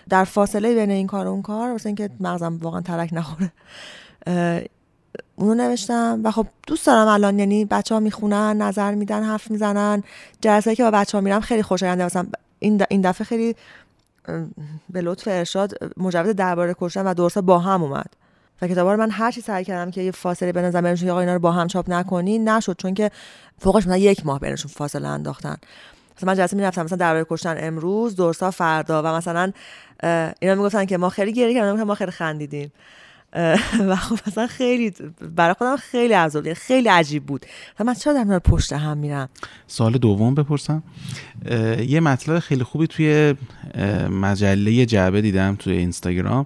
در 0.09 0.23
فاصله 0.23 0.75
بین 0.75 0.91
این 0.91 1.07
کار 1.07 1.27
و 1.27 1.29
اون 1.29 1.41
کار 1.41 1.71
واسه 1.71 1.87
اینکه 1.87 2.09
مغزم 2.19 2.57
واقعا 2.61 2.81
ترک 2.81 3.09
نخوره 3.13 3.51
اونو 5.35 5.53
نوشتم. 5.53 6.21
و 6.23 6.31
خب 6.31 6.47
دوست 6.67 6.85
دارم 6.87 7.07
الان 7.07 7.39
یعنی 7.39 7.65
بچه 7.65 7.95
ها 7.95 7.99
می‌خونن 7.99 8.61
نظر 8.61 8.95
میدن 8.95 9.23
حرف 9.23 9.51
می‌زنن. 9.51 10.03
جلسه 10.41 10.75
که 10.75 10.83
با 10.83 10.91
بچه 10.91 11.17
ها 11.17 11.21
میرم 11.21 11.41
خیلی 11.41 11.63
خوشاینده 11.63 12.05
مثلا 12.05 12.25
این 12.59 12.83
این 12.89 13.01
دفعه 13.01 13.25
خیلی 13.25 13.55
به 14.89 15.01
لطف 15.01 15.27
ارشاد 15.27 15.73
مجوز 15.97 16.35
درباره 16.35 16.75
کشتن 16.79 17.07
و 17.07 17.13
درسا 17.13 17.41
با 17.41 17.59
هم 17.59 17.83
اومد. 17.83 18.09
و 18.63 18.67
کتابا 18.67 18.93
رو 18.93 18.99
من 18.99 19.11
هر 19.11 19.31
چی 19.31 19.41
سعی 19.41 19.63
کردم 19.63 19.91
که 19.91 20.01
یه 20.01 20.11
فاصله 20.11 20.51
بنظرم 20.51 20.83
بینشون 20.83 21.09
آقا 21.09 21.19
اینا 21.19 21.33
رو 21.33 21.39
با 21.39 21.51
هم 21.51 21.67
چاپ 21.67 21.89
نکنی 21.89 22.39
نشد. 22.39 22.75
چون 22.77 22.93
که 22.93 23.11
فوقش 23.57 23.83
مثلا 23.83 23.97
یک 23.97 24.25
ماه 24.25 24.39
بینشون 24.39 24.71
فاصله 24.71 25.07
انداختن. 25.07 25.57
مثلا 26.17 26.27
من 26.27 26.37
جلسه 26.37 26.57
می‌رفتم 26.57 26.83
مثلا 26.83 26.97
درباره 26.97 27.25
کشتن 27.29 27.55
امروز 27.59 28.15
درسا 28.15 28.51
فردا 28.51 29.03
و 29.03 29.07
مثلا 29.07 29.51
اینا 30.39 30.55
می‌گفتن 30.55 30.85
که 30.85 30.97
ما 30.97 31.09
خیلی 31.09 31.33
گریه 31.33 31.53
کردیم. 31.53 31.83
ما 31.83 31.95
خیلی 31.95 32.11
خندیدیم. 32.11 32.71
و 33.89 33.95
خب 33.95 34.17
مثلا 34.27 34.47
خیلی 34.47 34.93
برای 35.35 35.53
خودم 35.53 35.75
خیلی 35.75 36.13
عذاب 36.13 36.45
یعنی 36.45 36.55
خیلی 36.55 36.89
عجیب 36.89 37.25
بود. 37.25 37.45
و 37.79 37.83
من 37.83 37.93
چرا 37.93 38.23
در 38.23 38.39
پشت 38.39 38.73
هم 38.73 38.97
میرم؟ 38.97 39.29
سال 39.67 39.93
دوم 39.93 40.35
بپرسم. 40.35 40.83
یه 41.87 41.99
مطلب 41.99 42.39
خیلی 42.39 42.63
خوبی 42.63 42.87
توی 42.87 43.35
مجله 44.09 44.85
جعبه 44.85 45.21
دیدم 45.21 45.55
توی 45.59 45.73
اینستاگرام. 45.73 46.45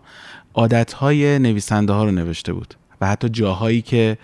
عادتهای 0.58 1.40
نویسنده 1.40 1.94
ها 1.94 2.04
رو 2.04 2.12
نوشته 2.12 2.54
بود 2.54 2.74
و 3.02 3.08
حتی 3.08 3.30
جاهایی 3.30 3.82
که 3.82 4.18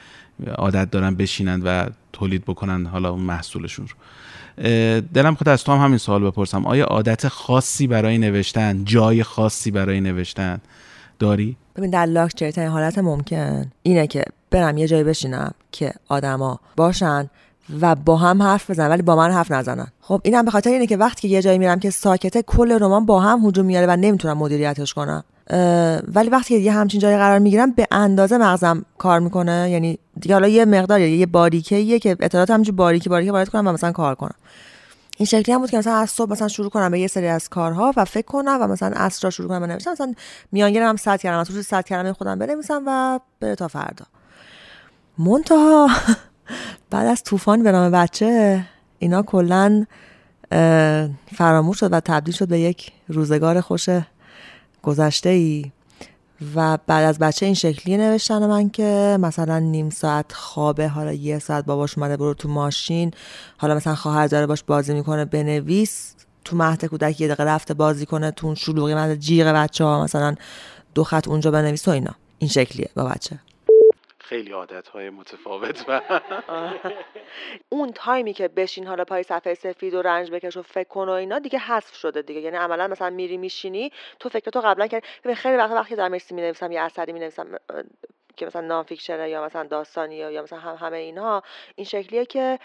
عادت 0.58 0.92
دارن 0.92 1.16
بشینن 1.16 1.62
و 1.62 1.90
تولید 2.14 2.46
بکنن 2.46 2.86
حالا 2.86 3.10
اون 3.10 3.22
محصولشون 3.22 3.88
رو. 3.88 3.96
دلم 5.14 5.36
خود 5.36 5.50
از 5.50 5.64
تو 5.64 5.72
هم 5.72 5.84
همین 5.84 5.98
سوال 5.98 6.24
بپرسم. 6.24 6.66
آیا 6.66 6.86
عادت 6.86 7.28
خاصی 7.28 7.88
برای 7.88 8.18
نوشتن 8.18 8.86
جای 8.86 9.24
خاصی 9.24 9.72
برای 9.72 10.02
نوشتن 10.02 10.62
داری؟ 11.20 11.58
ببین 11.76 11.90
در 11.90 12.06
لاکچری 12.06 12.66
حالت 12.66 12.98
ممکن 12.98 13.72
اینه 13.84 14.08
که 14.08 14.24
برم 14.52 14.78
یه 14.78 14.88
جایی 14.88 15.04
بشینم 15.04 15.52
که 15.72 15.94
آدما 16.08 16.60
باشن 16.76 17.30
و 17.82 17.96
با 17.96 18.18
هم 18.18 18.42
حرف 18.42 18.70
بزنن 18.70 18.90
ولی 18.90 19.02
با 19.02 19.16
من 19.16 19.32
حرف 19.32 19.52
نزنن. 19.52 19.88
خب 20.02 20.22
اینم 20.24 20.46
به 20.46 20.52
خاطر 20.52 20.70
اینه 20.70 20.88
که 20.88 20.98
وقتی 20.98 21.22
که 21.22 21.28
یه 21.28 21.42
جایی 21.42 21.58
میرم 21.58 21.80
که 21.80 21.90
ساکته 21.90 22.42
کل 22.42 22.72
رمان 22.72 23.06
با 23.06 23.20
هم 23.20 23.40
هجوم 23.46 23.66
میاره 23.66 23.88
و 23.88 23.96
نمی‌تونم 23.96 24.38
مدیریتش 24.38 24.94
کنم. 24.94 25.24
ولی 26.14 26.30
وقتی 26.30 26.60
یه 26.60 26.72
همچین 26.72 27.00
جایی 27.00 27.18
قرار 27.18 27.40
می‌گیرم 27.40 27.72
به 27.72 27.88
اندازه 27.92 28.38
مغزم 28.38 28.86
کار 28.98 29.20
می‌کنه. 29.20 29.70
یعنی 29.72 30.00
دیگه 30.20 30.36
حالا 30.36 30.48
یه 30.48 30.66
مقدار 30.66 31.02
یه 31.02 31.26
باریکه 31.26 32.00
که 32.00 32.18
اطلاعات 32.20 32.52
همینجور 32.52 32.76
باریکی 32.76 33.10
باریکی 33.10 33.32
وارد 33.32 33.50
کنم 33.50 33.68
و 33.68 33.72
مثلا 33.72 33.92
کار 33.92 34.16
کنم. 34.16 34.36
این 35.18 35.26
شکلی 35.26 35.54
هم 35.54 35.62
بود 35.62 35.72
که 35.72 35.78
مثلا 35.78 35.96
از 35.96 36.10
صبح 36.10 36.32
مثلا 36.32 36.48
شروع 36.48 36.70
کنم 36.70 36.92
به 36.92 37.00
یه 37.00 37.08
سری 37.08 37.28
از 37.28 37.50
کارها 37.50 37.94
و 37.98 38.06
فکر 38.06 38.26
کنم 38.26 38.58
و 38.62 38.68
مثلا 38.68 38.92
عصر 38.96 39.30
شروع 39.30 39.50
کنم 39.50 39.60
به 39.60 39.68
نوشتن. 39.68 39.92
مثلا 39.92 40.14
میانگین 40.52 40.82
هم 40.82 40.96
صد 40.96 41.22
کردم 41.22 41.42
مثلا 41.42 41.62
صد 41.62 41.86
کردم 41.86 42.14
خودم 42.14 42.40
بنویسم 42.40 42.84
و 42.88 43.20
بره 43.40 43.56
تا 43.56 43.68
فردا. 43.68 44.06
منتها 45.18 45.90
بعد 46.92 47.08
از 47.08 47.24
طوفان 47.24 47.64
به 47.64 47.72
نام 47.72 47.92
بچه 47.92 48.64
اینا 49.00 49.24
کلا 49.24 49.86
فراموش 51.36 51.80
شد 51.80 51.94
و 51.94 52.00
تبدیل 52.00 52.34
شد 52.34 52.48
به 52.48 52.60
یک 52.60 52.92
روزگار 53.08 53.62
خوش 53.62 53.90
گذشته 54.84 55.30
ای 55.30 55.72
و 56.56 56.78
بعد 56.88 57.04
از 57.04 57.20
بچه 57.20 57.46
این 57.46 57.56
شکلی 57.56 57.98
نوشتن 57.98 58.48
من 58.48 58.70
که 58.70 59.18
مثلا 59.20 59.60
نیم 59.60 59.90
ساعت 59.90 60.32
خوابه 60.32 60.88
حالا 60.88 61.14
یه 61.14 61.40
ساعت 61.40 61.66
باباش 61.66 61.98
اومده 61.98 62.18
برو 62.18 62.34
تو 62.34 62.50
ماشین 62.50 63.12
حالا 63.58 63.76
مثلا 63.76 63.96
خواهر 63.96 64.28
داره 64.28 64.48
باش 64.48 64.64
بازی 64.64 64.94
می‌کنه 64.94 65.26
بنویس 65.26 66.16
تو 66.46 66.56
مهد 66.56 66.86
کودک 66.86 67.22
یه 67.22 67.28
دقیقه 67.28 67.44
رفته 67.44 67.74
بازی 67.74 68.06
کنه 68.06 68.32
تو 68.32 68.56
شلوغی 68.56 68.96
مهد 68.96 69.16
جیغ 69.20 69.48
بچه 69.48 69.84
ها 69.84 70.04
مثلا 70.04 70.36
دو 70.96 71.04
خط 71.04 71.28
اونجا 71.28 71.52
بنویس 71.52 71.88
و 71.88 71.92
اینا. 71.92 72.16
این 72.40 72.50
شکلیه 72.50 72.90
با 72.96 73.04
بچه. 73.04 73.40
خیلی 74.34 74.52
عادت 74.52 74.88
های 74.88 75.10
متفاوت 75.10 75.86
و 75.88 76.02
اون 77.70 77.92
تایمی 77.92 78.34
که 78.34 78.48
بشین 78.48 78.88
حالا 78.88 79.06
پای 79.06 79.24
صفحه 79.24 79.54
سفید 79.54 79.94
و 79.94 80.02
رنج 80.02 80.32
بکش 80.32 80.58
و 80.58 80.62
فکر 80.62 80.88
کن 80.88 81.10
و 81.10 81.12
اینا 81.12 81.40
دیگه 81.40 81.60
حذف 81.60 81.96
شده 81.96 82.22
دیگه. 82.22 82.40
یعنی 82.40 82.58
عملا 82.58 82.88
مثلا 82.88 83.10
میری 83.10 83.38
میشینی 83.38 83.92
تو 84.20 84.30
فکرتو 84.30 84.62
قبلا 84.62 84.88
کردی. 84.88 85.36
خیلی 85.36 85.58
وقت 85.58 85.72
وقتی 85.72 85.96
در 85.96 86.08
مرسی 86.08 86.36
می‌نویسم 86.36 86.72
یا 86.72 86.84
اثری 86.84 87.14
می‌نویسم 87.14 87.60
که 88.38 88.46
مثلا 88.46 88.62
نان 88.62 88.86
یا 89.10 89.46
مثلا 89.46 89.64
داستانی 89.64 90.16
یا, 90.16 90.44
مثلا 90.44 90.60
هم 90.60 90.76
همه 90.76 90.98
اینها 90.98 91.44
این 91.76 91.86
شکلیه 91.86 92.26
که 92.26 92.60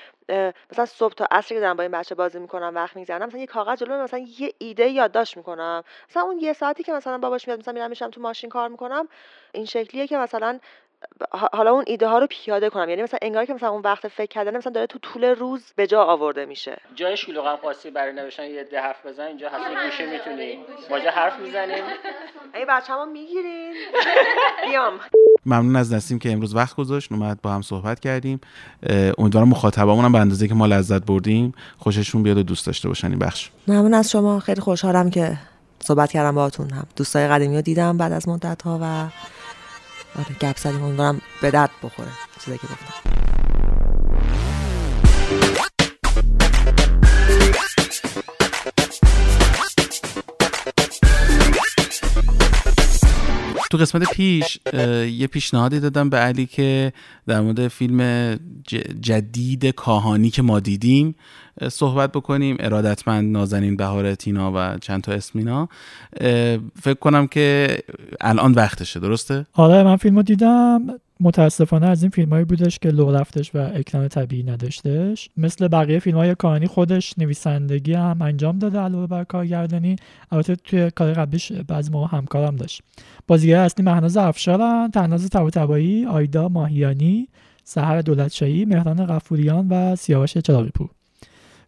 مثلا 0.73 0.87
صبح 0.87 1.15
تا 1.15 1.27
عصر 1.31 1.55
که 1.55 1.61
دارم 1.61 1.77
با 1.77 1.83
این 1.83 1.93
بچه 1.93 2.15
بازی 2.15 2.39
می‌کنم 2.39 2.73
وقت 2.75 2.97
میگذرونم 2.97 3.27
مثلا 3.27 3.41
یه 3.41 3.47
کاغذ 3.47 3.79
جلوم 3.79 4.03
مثلا 4.03 4.27
یه 4.39 4.53
ایده 4.59 4.89
یادداشت 4.89 5.37
می‌کنم. 5.37 5.85
مثلا 6.11 6.23
اون 6.23 6.39
یه 6.39 6.53
ساعتی 6.53 6.83
که 6.83 6.93
مثلا 6.93 7.19
باباش 7.19 7.49
میاد 7.49 7.59
مثلا 7.59 7.75
میرم 7.75 7.91
میشم 7.91 8.11
تو 8.11 8.21
ماشین 8.21 8.51
کار 8.51 8.69
می‌کنم 8.69 9.09
این 9.53 9.65
شکلیه 9.65 10.07
که 10.07 10.19
مثلا 10.19 10.59
حالا 11.31 11.71
اون 11.71 11.85
ایده 11.87 12.09
ها 12.09 12.19
رو 12.19 12.27
پیاده 12.31 12.71
کنم. 12.71 12.89
یعنی 12.89 13.03
مثلا 13.03 13.19
انگار 13.23 13.45
که 13.45 13.55
مثلا 13.55 13.69
اون 13.69 13.83
وقت 13.83 14.09
فکر 14.09 14.27
کردن 14.27 14.57
مثلا 14.57 14.73
داره 14.73 14.87
تو 14.87 14.99
طول 14.99 15.25
روز 15.25 15.73
به 15.77 15.87
جا 15.87 16.05
آورده 16.05 16.47
میشه. 16.47 16.77
جای 16.95 17.17
شلوغم 17.17 17.57
خواستی 17.57 17.91
برای 17.91 18.13
نوشتن 18.13 18.45
یه 18.45 18.65
ده 18.65 18.81
حرف 18.81 19.07
بزن 19.07 19.23
اینجا 19.23 19.49
هست 19.49 19.71
یه 19.71 19.85
گوشه 19.85 20.11
می‌تونی 20.11 20.59
ما 20.91 20.99
جا 20.99 21.11
حرف 21.11 21.41
می‌زنیم 21.41 21.85
اگه 22.53 22.67
بچه‌مو 22.69 23.07
می‌گیرین. 23.07 23.73
بیام. 24.71 24.93
ممنون 25.47 25.77
از 25.77 25.93
نسیم 25.93 26.19
که 26.19 26.33
امروز 26.33 26.55
وقت 26.55 26.77
گذاشت. 26.77 27.13
اومد 27.13 27.43
با 27.43 27.51
هم 27.51 27.63
صحبت 27.63 28.01
کردیم. 28.01 28.41
امیدوارم 29.19 29.49
مخاطبامون 29.49 30.05
هم 30.05 30.13
به 30.13 30.19
اندازه 30.19 30.49
که 30.49 30.55
ما 30.55 30.67
لذت 30.67 31.07
بردیم 31.07 31.55
خوششون 31.79 32.23
بیاد 32.23 32.37
و 32.39 32.43
دوست 32.43 32.67
داشته 32.67 32.89
باشن 32.89 33.09
این 33.09 33.19
بخش. 33.19 33.51
ممنون 33.69 33.95
از 33.95 34.11
شما. 34.11 34.41
خیلی 34.41 34.61
خوشحالم 34.61 35.11
که 35.11 35.37
صحبت 35.81 36.13
کردم 36.13 36.35
باهاتون. 36.35 36.71
هم 36.71 36.87
دوستای 36.97 37.29
قدیمی 37.29 37.57
رو 37.57 37.63
دیدم 37.63 37.97
بعد 37.99 38.13
از 38.13 38.29
مدت 38.29 38.63
ها 38.63 38.79
و 38.83 39.09
آره 40.19 40.35
گپ 40.41 40.59
زدیم 40.59 40.83
امیدوارم 40.83 41.21
به 41.43 41.51
درد 41.51 41.71
بخوره. 41.83 42.11
چیزی 42.45 42.59
که 42.59 42.67
گفتم. 42.67 43.28
تو 53.71 53.79
قسمت 53.79 54.11
پیش 54.13 54.59
یه 55.13 55.27
پیشنهادی 55.27 55.81
دادم 55.81 56.11
به 56.11 56.17
علی 56.17 56.47
که 56.47 56.93
در 57.27 57.41
مورد 57.41 57.69
فیلم 57.69 58.35
جدید 59.01 59.67
کاهانی 59.67 60.31
که 60.31 60.43
ما 60.43 60.61
دیدیم 60.61 61.15
صحبت 61.69 62.13
بکنیم. 62.13 62.57
ارادتمند 62.61 63.33
نازنین 63.33 63.77
بهار 63.77 64.15
تینا 64.15 64.53
و 64.55 64.79
چند 64.79 65.03
تا 65.03 65.13
اسمینا 65.13 65.69
فکر 66.83 66.95
کنم 67.01 67.27
که 67.27 67.79
الان 68.21 68.53
وقتشه 68.53 69.01
درسته؟ 69.01 69.47
آره 69.53 69.83
من 69.83 69.97
فیلم 69.97 70.17
رو 70.17 70.23
دیدم. 70.23 70.87
متاسفانه 71.21 71.87
از 71.87 72.03
این 72.03 72.11
فیلمایی 72.11 72.45
بودش 72.45 72.79
که 72.79 72.91
لو 72.91 73.13
رفتش 73.13 73.55
و 73.55 73.59
اکران 73.75 74.09
طبیعی 74.09 74.43
نداشتش. 74.43 75.31
مثل 75.37 75.69
بقیه 75.69 75.99
فیلم 75.99 76.17
های 76.17 76.35
کاهانی 76.35 76.67
خودش 76.67 77.19
نویسندگی 77.19 77.93
هم 77.93 78.23
انجام 78.23 78.59
داده 78.59 78.79
علاوه 78.79 79.07
بر 79.07 79.25
کارگردانی. 79.25 79.97
البته 80.33 80.57
توی 80.57 80.91
کار 80.91 81.13
قبلیش 81.13 81.53
بعضی 81.53 81.91
موقع 81.91 82.17
همکارم 82.17 82.57
داشت. 82.57 82.83
بازیگر 83.27 83.59
اصلی 83.59 83.85
مهناز 83.85 84.17
افشارن. 84.17 84.91
تناز 84.91 85.31
طباطبایی 85.31 86.07
آیدا 86.07 86.49
ماهیانی 86.49 87.29
سحر 87.65 88.01
دولتشاهی 88.01 88.65
مهران 88.65 89.07
غفوریان 89.07 89.69
و 89.69 89.97
سیاوش 89.97 90.39
چراغی 90.39 90.71
پور. 90.71 90.89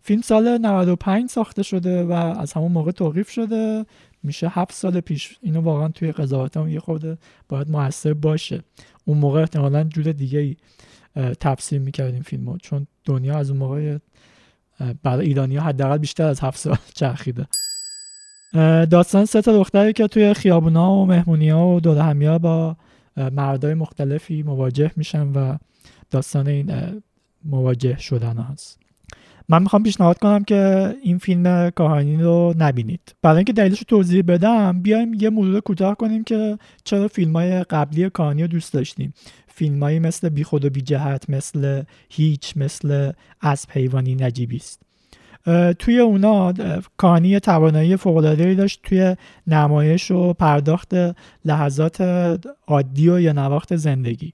فیلم 0.02 0.22
سال 0.22 0.58
95 0.58 1.30
ساخته 1.30 1.62
شده 1.62 2.04
و 2.04 2.12
از 2.12 2.52
همون 2.52 2.72
موقع 2.72 2.90
توقیف 2.90 3.30
شده. 3.30 3.86
میشه 4.22 4.48
هفت 4.48 4.72
سال 4.72 5.00
پیش. 5.00 5.38
اینو 5.42 5.60
واقعا 5.60 5.88
توی 5.88 6.12
قضاوت 6.12 6.56
هم 6.56 6.68
یه 6.68 6.80
خورده 6.80 7.18
باید 7.48 7.70
موثر 7.70 8.14
باشه. 8.14 8.62
اون 9.04 9.18
موقع 9.18 9.40
احتمالا 9.40 9.84
جور 9.84 10.12
دیگه 10.12 10.38
ای 10.38 10.56
تفسیر 11.40 11.80
می‌کردیم 11.80 12.22
فیلمو 12.22 12.58
چون 12.58 12.86
دنیا 13.04 13.38
از 13.38 13.50
اون 13.50 13.58
موقع 13.58 13.98
برای 15.02 15.26
ایرانی 15.26 15.56
حداقل 15.56 15.98
بیشتر 15.98 16.26
از 16.26 16.40
هفت 16.40 16.58
سال 16.58 16.76
چرخیده. 17.00 17.46
داستان 18.90 19.24
سه 19.24 19.42
تا 19.42 19.52
دختری 19.52 19.92
که 19.92 20.06
توی 20.06 20.34
خیابونا 20.34 20.92
و 20.92 21.06
مهمونی 21.06 21.48
ها 21.48 21.68
و 21.68 21.80
دور 21.80 21.98
همیا 21.98 22.38
با 22.38 22.76
مردای 23.16 23.74
مختلفی 23.74 24.42
مواجه 24.42 24.90
میشن 24.96 25.28
و 25.32 25.56
داستان 26.10 26.48
این 26.48 27.02
مواجه 27.44 27.98
شدن 27.98 28.36
هست. 28.38 28.79
من 29.48 29.62
می‌خوام 29.62 29.82
پیشنهاد 29.82 30.18
کنم 30.18 30.44
که 30.44 30.94
این 31.02 31.18
فیلم 31.18 31.70
کاهانی 31.70 32.16
رو 32.16 32.54
نبینید. 32.58 33.14
برای 33.22 33.36
اینکه 33.36 33.52
دلیلش 33.52 33.78
رو 33.78 33.84
توضیح 33.88 34.22
بدم 34.22 34.82
بیایم 34.82 35.14
یه 35.14 35.30
مرور 35.30 35.60
کوتاه 35.60 35.94
کنیم 35.94 36.24
که 36.24 36.58
چرا 36.84 37.08
فیلم 37.08 37.36
های 37.36 37.64
قبلی 37.64 38.10
کاهانی 38.10 38.42
رو 38.42 38.48
دوست 38.48 38.72
داشتیم. 38.72 39.14
فیلمایی 39.46 39.98
مثل 39.98 40.28
بی 40.28 40.44
خود 40.44 40.64
و 40.64 40.70
بی 40.70 40.82
جهت 40.82 41.30
مثل 41.30 41.82
هیچ 42.10 42.52
مثل 42.56 43.12
اسب 43.42 43.70
حیوانی 43.72 44.14
نجیبی 44.14 44.56
است. 44.56 44.82
توی 45.78 45.98
اونا 45.98 46.54
یه 47.22 47.40
توانایی 47.40 47.96
فوق‌العاده‌ای 47.96 48.54
داشت 48.54 48.80
توی 48.82 49.16
نمایش 49.46 50.10
و 50.10 50.32
پرداخت 50.32 50.94
لحظات 51.44 52.00
عادی 52.66 53.08
و 53.08 53.20
یا 53.20 53.32
نواخت 53.32 53.76
زندگی. 53.76 54.32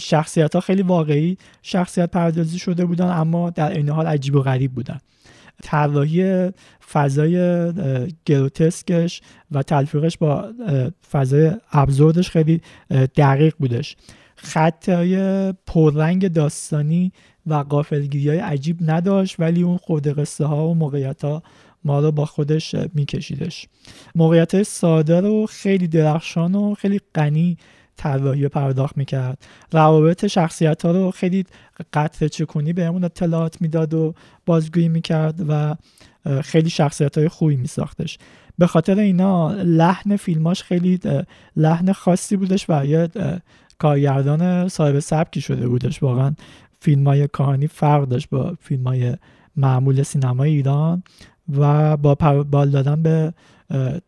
شخصیت 0.00 0.54
ها 0.54 0.60
خیلی 0.60 0.82
واقعی 0.82 1.38
شخصیت 1.62 2.10
پردازی 2.10 2.58
شده 2.58 2.84
بودن 2.84 3.06
اما 3.06 3.50
در 3.50 3.70
این 3.70 3.88
حال 3.88 4.06
عجیب 4.06 4.34
و 4.34 4.40
غریب 4.40 4.72
بودن. 4.72 4.98
طراحی 5.62 6.50
فضای 6.92 7.72
گروتسکش 8.24 9.20
و 9.50 9.62
تلفیقش 9.62 10.18
با 10.18 10.52
فضای 11.12 11.52
ابزوردش 11.72 12.30
خیلی 12.30 12.60
دقیق 12.90 13.54
بودش. 13.58 13.96
خطای 14.36 15.52
پررنگ 15.52 16.28
داستانی 16.28 17.12
و 17.46 17.54
قافلگیری 17.54 18.28
های 18.28 18.38
عجیب 18.38 18.78
نداشت 18.80 19.36
ولی 19.38 19.62
اون 19.62 19.76
خود 19.76 20.08
قصه 20.08 20.44
ها 20.44 20.68
و 20.68 20.74
موقعیت 20.74 21.24
ها 21.24 21.42
ما 21.84 22.00
رو 22.00 22.12
با 22.12 22.24
خودش 22.24 22.74
میکشیدش. 22.94 23.68
موقعیت 24.14 24.62
ساده 24.62 25.20
رو 25.20 25.46
خیلی 25.46 25.88
درخشان 25.88 26.54
و 26.54 26.74
خیلی 26.74 27.00
غنی 27.14 27.56
طراحی 27.96 28.48
پرداخت 28.48 28.96
می‌کرد. 28.96 29.38
روابط 29.72 30.26
شخصیت 30.26 30.84
ها 30.84 30.90
رو 30.90 31.10
خیلی 31.10 31.44
قطع 31.92 32.28
چکونی 32.28 32.72
بهمون 32.72 33.04
اطلاعات 33.04 33.62
می‌داد 33.62 33.94
و 33.94 34.14
بازگویی 34.46 34.88
می‌کرد 34.88 35.44
و 35.48 35.76
خیلی 36.42 36.70
شخصیت 36.70 37.18
های 37.18 37.28
خوبی 37.28 37.56
میساختش. 37.56 38.18
به 38.58 38.66
خاطر 38.66 38.98
اینا 38.98 39.52
لحن 39.52 40.16
فیلماش 40.16 40.62
خیلی 40.62 41.00
لحن 41.56 41.92
خاصی 41.92 42.36
بودش 42.36 42.66
و 42.68 42.86
یه 42.86 43.08
کارگردان 43.78 44.68
صاحب 44.68 44.98
سبکی 44.98 45.40
شده 45.40 45.68
بودش. 45.68 46.02
واقعا 46.02 46.34
فیلم 46.80 47.06
های 47.06 47.28
کاهانی 47.28 47.66
فرق 47.66 48.04
داشت 48.04 48.30
با 48.30 48.56
فیلم 48.60 48.86
های 48.86 49.16
معمول 49.56 50.02
سینمای 50.02 50.50
ایران 50.50 51.02
و 51.58 51.96
با 51.96 52.14
بال 52.50 52.70
دادن 52.70 53.02
به 53.02 53.34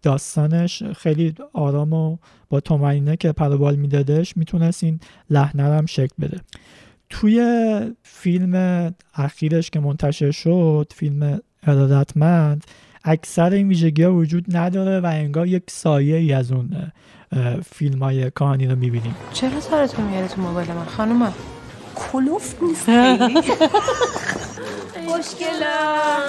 داستانش 0.02 0.82
خیلی 0.82 1.34
آرام 1.52 1.92
و 1.92 2.16
با 2.48 2.60
تومنینه 2.60 3.16
که 3.16 3.32
پروبال 3.32 3.76
میدادش 3.76 4.36
می‌تونست 4.36 4.84
این 4.84 5.00
لحنه 5.30 5.68
رو 5.68 5.72
هم 5.72 5.86
شکل 5.86 6.14
بده. 6.20 6.40
توی 7.10 7.80
فیلم 8.02 8.94
اخیرش 9.14 9.70
که 9.70 9.80
منتشر 9.80 10.30
شد 10.30 10.92
فیلم 10.96 11.40
ارادتمند 11.66 12.64
اکثر 13.04 13.50
این 13.50 13.68
ویژگی 13.68 14.02
ها 14.02 14.14
وجود 14.14 14.56
نداره 14.56 15.00
و 15.00 15.06
انگار 15.06 15.46
یک 15.46 15.62
سایه 15.70 16.16
ای 16.16 16.32
از 16.32 16.52
اون 16.52 16.92
فیلم 17.72 18.02
های 18.02 18.30
کاهانی 18.30 18.66
رو 18.66 18.76
می‌بینیم. 18.76 19.14
چرا 19.32 19.60
سرتو 19.60 20.02
میاری 20.02 20.28
تو 20.28 20.40
موبایل 20.40 20.68
من؟ 20.72 20.84
خانومم 20.84 21.32
کلوف 21.94 22.62
نیست؟ 22.62 22.86
خوشگلم 25.08 26.20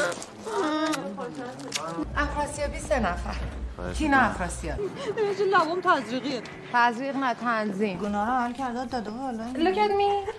افراسیابی 2.18 2.80
سه 2.80 3.00
نفر. 3.00 3.36
تینا 3.98 4.18
افراسیاب 4.18 4.78
چه 5.38 5.46
لوام 5.46 5.82
تزریقیه. 5.82 6.42
تزریق 6.74 7.16
نه 7.16 7.34
تنظیم. 7.34 7.98
گناه 7.98 8.28
رو 8.28 8.34
حل 8.34 8.54
کرده 8.54 8.86
داده 8.86 9.10
بالا 9.10 9.44
Look 9.54 9.78
at 9.78 9.92
me. 9.92 10.32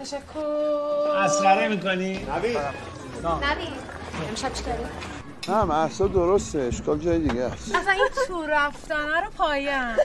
تشکر. 0.00 1.24
مسخره 1.24 1.68
می‌کنی؟ 1.68 2.12
نوید. 2.12 2.58
نوید 3.24 3.68
امشب 4.28 4.52
چی 4.52 4.62
داری؟ 4.64 4.84
نه 5.48 5.64
محسا 5.64 6.06
درسته 6.06 6.58
اشکال 6.58 6.98
جای 6.98 7.18
دیگه 7.18 7.42
است. 7.42 7.74
اصلا 7.74 7.92
این 7.92 8.08
تو 8.28 8.46
رفتنه 8.46 9.20
رو 9.20 9.30
پایم 9.38 9.96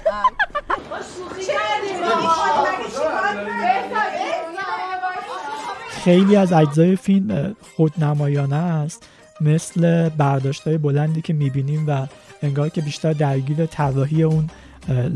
خیلی 6.03 6.35
از 6.35 6.53
اجزای 6.53 6.95
فیلم 6.95 7.55
خودنمایانه 7.75 8.55
است. 8.55 9.09
مثل 9.41 10.09
برداشتهای 10.09 10.77
بلندی 10.77 11.21
که 11.21 11.33
می‌بینیم 11.33 11.87
و 11.87 12.07
انگار 12.41 12.69
که 12.69 12.81
بیشتر 12.81 13.13
درگیر 13.13 13.65
طراحی 13.65 14.23
اون 14.23 14.49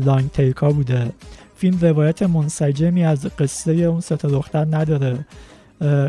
لانگ 0.04 0.30
تیکا 0.30 0.70
بوده. 0.70 1.12
فیلم 1.56 1.78
روایت 1.80 2.22
منسجمی 2.22 3.04
از 3.04 3.26
قصه 3.26 3.72
اون 3.72 4.00
سه 4.00 4.16
دختر 4.16 4.66
نداره. 4.70 5.26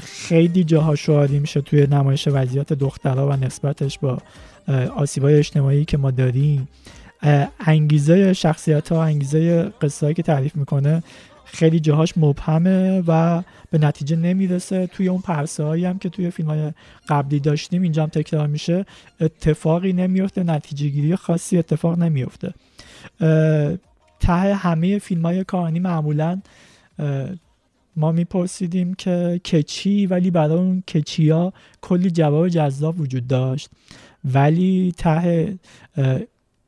خیلی 0.02 0.64
جاها 0.64 0.96
شعاری 0.96 1.40
میشه 1.40 1.62
توی 1.62 1.88
نمایش 1.88 2.28
وضعیت 2.32 2.74
دخترها 2.74 3.28
و 3.30 3.34
نسبتش 3.34 4.00
با 4.00 4.18
آسیبای 4.96 5.36
اجتماعی 5.36 5.86
که 5.86 5.98
ما 5.98 6.12
داریم. 6.12 6.68
انگیزه 7.60 8.34
شخصیت 8.34 8.92
ها 8.92 9.04
انگیزه 9.04 9.72
قصه 9.82 10.14
که 10.14 10.24
تعریف 10.24 10.56
می‌کنه 10.56 11.04
خیلی 11.54 11.80
جاهاش 11.80 12.14
مبهمه 12.18 13.04
و 13.08 13.44
به 13.72 13.78
نتیجه 13.78 14.16
نمی‌رسه. 14.16 14.88
توی 14.88 15.08
اون 15.08 15.22
پرسه 15.22 15.64
هایی 15.64 15.86
هم 15.86 16.00
که 16.00 16.10
توی 16.10 16.30
فیلم 16.30 16.50
های 16.50 16.72
قبلی 17.10 17.40
داشتیم 17.40 17.82
اینجا 17.82 18.04
هم 18.04 18.10
تکرار 18.10 18.48
میشه 18.48 18.86
اتفاقی 19.20 19.94
نمیفته 19.94 20.44
نتیجه 20.44 20.88
گیری 20.90 21.16
خاصی 21.16 21.58
اتفاق 21.58 21.98
نمیفته. 22.00 22.54
ته 24.20 24.56
همه 24.56 25.00
فیلم 25.00 25.26
های 25.26 25.44
کاهانی 25.44 25.80
معمولا 25.80 26.42
ما 27.96 28.12
میپرسیدیم 28.12 28.94
که 28.94 29.42
کچی 29.46 30.06
ولی 30.06 30.32
برای 30.32 30.58
اون 30.58 30.82
کچی 30.82 31.30
ها 31.30 31.54
کلی 31.82 32.12
جواب 32.12 32.48
جذاب 32.48 33.00
وجود 33.00 33.28
داشت. 33.28 33.70
ولی 34.26 34.94
ته 34.98 35.58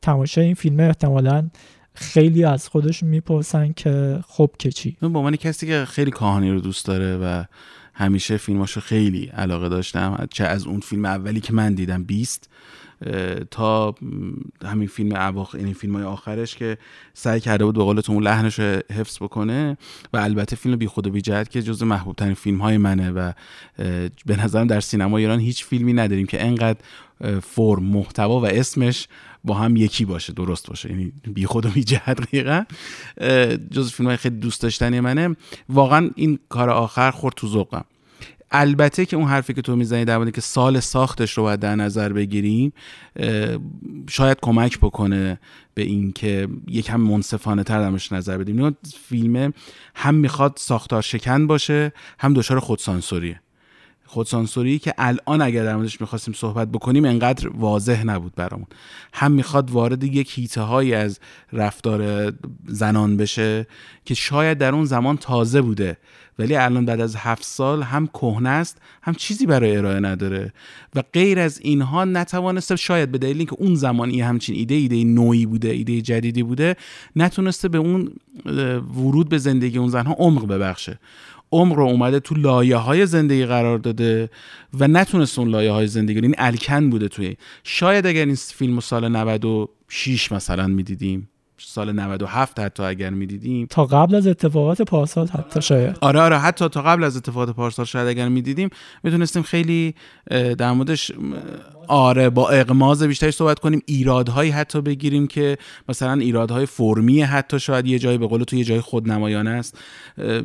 تماشای 0.01 0.45
این 0.45 0.53
فیلم 0.53 0.79
احتمالا 0.79 1.49
خیلی 1.95 2.43
از 2.43 2.67
خودش 2.67 3.03
می‌پرسن 3.03 3.73
که 3.73 4.19
خب 4.27 4.51
که 4.59 4.72
چی. 4.72 4.97
من 5.01 5.13
به 5.13 5.19
عنوان 5.19 5.35
کسی 5.35 5.67
که 5.67 5.85
خیلی 5.85 6.11
کاهانی 6.11 6.51
رو 6.51 6.59
دوست 6.59 6.85
داره 6.85 7.17
و 7.17 7.43
همیشه 7.93 8.38
فیلماشو 8.38 8.80
خیلی 8.80 9.26
علاقه 9.26 9.69
داشتم 9.69 10.27
چه 10.31 10.43
از 10.43 10.67
اون 10.67 10.80
فیلم 10.80 11.05
اولی 11.05 11.39
که 11.39 11.53
من 11.53 11.73
دیدم 11.73 12.03
بیست 12.03 12.49
تا 13.51 13.95
همین 14.65 14.88
فیلم 14.88 15.15
اواخر 15.15 15.57
این 15.57 15.73
فیلم 15.73 15.95
های 15.95 16.03
آخرش 16.03 16.55
که 16.55 16.77
سعی 17.13 17.39
کرده 17.39 17.65
بود 17.65 17.76
به 17.76 17.84
قولتون 17.84 18.15
اون 18.15 18.23
لحنش 18.23 18.59
حفظ 18.59 19.17
بکنه 19.22 19.77
و 20.13 20.17
البته 20.17 20.55
فیلم 20.55 20.76
بی 20.76 20.88
خود 20.88 21.07
و 21.07 21.09
بی 21.09 21.22
جهت 21.22 21.49
که 21.49 21.61
جز 21.61 21.84
محبوب 21.84 22.15
ترین 22.15 22.34
فیلم 22.34 22.57
های 22.57 22.77
منه 22.77 23.11
و 23.11 23.31
به 24.26 24.43
نظرم 24.43 24.67
در 24.67 24.80
سینما 24.80 25.17
ایران 25.17 25.39
هیچ 25.39 25.65
فیلمی 25.65 25.93
نداریم 25.93 26.26
که 26.26 26.45
انقدر 26.45 26.80
فرم 27.41 27.84
محتوا 27.84 28.39
و 28.39 28.45
اسمش 28.45 29.07
با 29.45 29.53
هم 29.53 29.76
یکی 29.76 30.05
باشه 30.05 30.34
درست 30.34 30.67
باشه. 30.67 30.89
یعنی 30.89 31.13
بی 31.34 31.45
خود 31.45 31.65
و 31.65 31.69
بی 31.69 31.84
جهت 31.84 32.22
دقیقاً. 32.22 32.63
جز 33.72 33.91
فیلم 33.91 34.07
های 34.07 34.17
خیلی 34.17 34.35
دوست 34.35 34.61
داشتنی 34.61 34.99
منه. 34.99 35.35
واقعا 35.69 36.09
این 36.15 36.39
کار 36.49 36.69
آخر 36.69 37.11
خورد 37.11 37.35
تو 37.35 37.47
ذوقم. 37.47 37.85
البته 38.51 39.05
که 39.05 39.15
اون 39.15 39.27
حرفی 39.27 39.53
که 39.53 39.61
تو 39.61 39.76
می‌زنی 39.76 40.05
در 40.05 40.31
که 40.31 40.41
سال 40.41 40.80
ساختش 40.80 41.38
رو 41.38 41.43
باید 41.43 41.59
در 41.59 41.76
نظر 41.76 42.13
بگیریم 42.13 42.73
شاید 44.09 44.38
کمک 44.41 44.77
بکنه 44.77 45.39
به 45.73 45.81
این 45.81 46.11
که 46.11 46.47
یکم 46.67 47.01
منصفانه 47.01 47.63
تر 47.63 47.80
درمش 47.80 48.11
نظر 48.11 48.38
بدیم. 48.38 48.55
نگاه، 48.55 48.72
فیلم 49.09 49.53
هم 49.95 50.15
می‌خواد 50.15 50.53
ساختار 50.57 51.01
شکن 51.01 51.47
باشه 51.47 51.93
هم 52.19 52.34
دچار 52.34 52.59
خودسانسوریه. 52.59 53.41
خودسانسوری 54.06 54.80
که 54.80 54.94
الان 54.98 55.41
اگر 55.41 55.64
در 55.64 55.76
موردش 55.76 56.02
می‌خواستیم 56.02 56.34
صحبت 56.34 56.68
بکنیم 56.68 57.06
انقدر 57.06 57.49
واضح 57.49 58.03
نبود 58.03 58.36
برامون. 58.36 58.68
هم 59.14 59.32
می‌خواد 59.32 59.72
وارد 59.72 60.03
یک 60.03 60.40
هیته 60.40 60.61
هایی 60.61 60.94
از 60.94 61.19
رفتار 61.53 62.34
زنان 62.68 63.18
بشه 63.18 63.68
که 64.06 64.14
شاید 64.14 64.57
در 64.57 64.73
اون 64.76 64.86
زمان 64.86 65.18
تازه 65.18 65.61
بوده 65.61 65.98
ولی 66.40 66.56
الان 66.56 66.86
بعد 66.86 67.02
از 67.02 67.15
هفت 67.15 67.44
سال 67.44 67.84
هم 67.84 68.07
کهنه 68.07 68.49
است 68.49 68.77
هم 69.02 69.14
چیزی 69.14 69.45
برای 69.45 69.77
ارائه 69.77 69.99
نداره. 69.99 70.53
و 70.95 71.03
غیر 71.14 71.40
از 71.40 71.60
اینها 71.61 72.06
نتوانسته 72.06 72.76
شاید 72.76 73.11
به 73.11 73.18
دلیل 73.18 73.38
اینکه 73.38 73.56
اون 73.60 73.76
زمان 73.76 74.11
یه 74.11 74.26
همچین 74.26 74.56
ایده 74.56 74.76
ایده 74.76 75.03
نوعی 75.03 75.45
بوده 75.45 75.69
ایده 75.69 76.02
جدیدی 76.02 76.44
بوده 76.44 76.76
نتونسته 77.15 77.68
به 77.68 77.77
اون 77.77 78.11
ورود 78.95 79.30
به 79.30 79.38
زندگی 79.38 79.77
اون 79.77 79.90
زنها 79.90 80.14
عمق 80.14 80.48
ببخشه. 80.48 80.99
عمق 81.51 81.76
رو 81.76 81.84
اومده 81.84 82.19
تو 82.19 82.35
لایه 82.35 82.77
های 82.77 83.05
زندگی 83.05 83.45
قرار 83.45 83.77
داده 83.77 84.30
و 84.80 84.88
نتونست 84.88 85.39
اون 85.39 85.49
لایه 85.49 85.72
های 85.72 85.88
زندگی 85.88 86.19
این 86.19 86.35
الکن 86.38 86.89
بوده 86.89 87.07
توی 87.07 87.38
شاید 87.63 88.05
اگر 88.05 88.26
این 88.26 88.35
فیلم 88.35 88.80
سال 88.80 89.07
96 89.07 90.31
مثلا 90.31 90.67
می‌دیدیم. 90.67 91.30
سال 91.57 91.91
97 91.91 92.60
حتی 92.60 92.84
اگر 92.84 93.10
می‌دیدیم. 93.10 93.68
تا 93.69 93.86
قبل 93.86 94.15
از 94.15 94.27
اتفاقات 94.27 94.82
پارسال 94.82 95.27
حتی 95.27 95.61
شاید. 95.61 95.98
آره 96.02 96.19
آره 96.19 96.38
حتی 96.38 96.69
تا 96.69 96.82
قبل 96.82 97.03
از 97.03 97.18
اتفاقات 97.18 97.56
پارسال 97.56 97.86
شاید 97.86 98.07
اگر 98.07 98.30
می‌دیدیم 98.30 98.69
می‌تونستیم 99.03 99.44
خیلی 99.44 99.95
در 100.30 100.72
موردش 100.72 101.11
آره 101.88 102.30
با 102.30 102.49
اقماز 102.49 103.03
بیشتری 103.03 103.32
صحبت 103.32 103.60
کنیم. 103.60 103.82
ایرادهایی 103.86 104.52
حتی 104.52 104.82
بگیریم 104.82 105.27
که 105.27 105.57
مثلا 105.90 106.14
ایرادهای 106.14 106.65
فرمی 106.65 107.22
حتی 107.22 107.60
شاید 107.60 107.88
یه 107.88 107.99
جایی 107.99 108.18
به 108.18 108.27
قول 108.27 108.44
تو 108.44 108.56
یه 108.56 108.64
جای 108.64 108.82
خودنمایانه 108.82 109.49
است. 109.49 109.77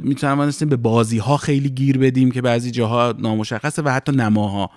می‌تونستیم 0.02 0.68
به 0.68 0.76
بازی 0.76 1.18
ها 1.18 1.36
خیلی 1.36 1.70
گیر 1.70 1.98
بدیم 1.98 2.30
که 2.30 2.42
بعضی 2.42 2.70
جاها 2.70 3.14
نامشخصه 3.18 3.82
و 3.82 3.88
حتی 3.88 4.12
نماها. 4.12 4.70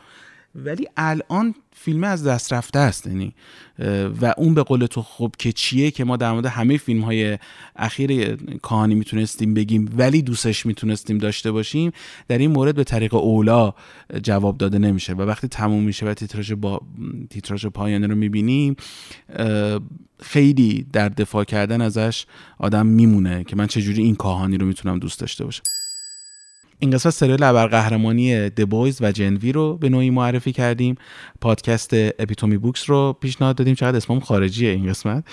ولی 0.56 0.88
الان 0.98 1.56
فیلم 1.84 2.04
از 2.04 2.28
دست 2.28 2.54
رفته 2.54 2.80
است 2.80 3.08
یعنی 3.08 3.34
و 4.22 4.34
اون 4.38 4.54
به 4.54 4.64
قول 4.64 4.86
تو 4.86 5.02
خب 5.02 5.32
که 5.40 5.52
چیه 5.52 5.92
که 5.92 6.04
ما 6.04 6.18
در 6.18 6.32
مورد 6.32 6.46
همه 6.46 6.78
فیلم 6.78 7.02
های 7.02 7.38
اخیر 7.76 8.36
کهانی 8.36 8.96
می‌تونستیم 8.96 9.54
بگیم 9.54 9.90
ولی 9.98 10.22
دوستش 10.22 10.66
می‌تونستیم 10.66 11.18
داشته 11.18 11.52
باشیم 11.52 11.92
در 12.28 12.38
این 12.38 12.52
مورد 12.52 12.76
به 12.76 12.84
طریق 12.84 13.14
اولا 13.14 13.74
جواب 14.24 14.58
داده 14.58 14.78
نمیشه 14.78 15.14
و 15.14 15.22
وقتی 15.22 15.48
تموم 15.48 15.84
میشه 15.84 16.06
و 16.06 16.14
تیتراژ 16.14 16.52
با 16.52 16.82
تیتراژ 17.30 17.66
پایانه 17.66 18.08
رو 18.08 18.16
می‌بینیم 18.16 18.76
خیلی 20.20 20.86
در 20.94 21.10
دفاع 21.10 21.44
کردن 21.44 21.82
ازش 21.82 22.26
آدم 22.58 22.86
میمونه 22.86 23.44
که 23.44 23.56
من 23.56 23.68
چجوری 23.68 24.04
این 24.04 24.16
کاهانی 24.16 24.58
رو 24.58 24.66
می‌تونم 24.66 25.00
دوست 25.00 25.20
داشته 25.20 25.46
باشم. 25.46 25.64
این 26.84 26.92
قسمت 26.92 27.14
سریال 27.14 27.44
ابرقهرمانی 27.44 28.50
The 28.50 28.72
Boys 28.72 29.02
و 29.02 29.12
جنوی 29.12 29.52
رو 29.52 29.78
به 29.78 29.90
نوعی 29.90 30.10
معرفی 30.10 30.52
کردیم. 30.52 30.96
پادکست 31.42 31.90
Epitome 31.94 32.58
Books 32.58 32.90
رو 32.90 33.18
پیشنهاد 33.22 33.56
دادیم. 33.56 33.76
چقدر 33.76 33.98
اسمم 33.98 34.20
خارجیه 34.20 34.72
این 34.72 34.90
قسمت. 34.90 35.24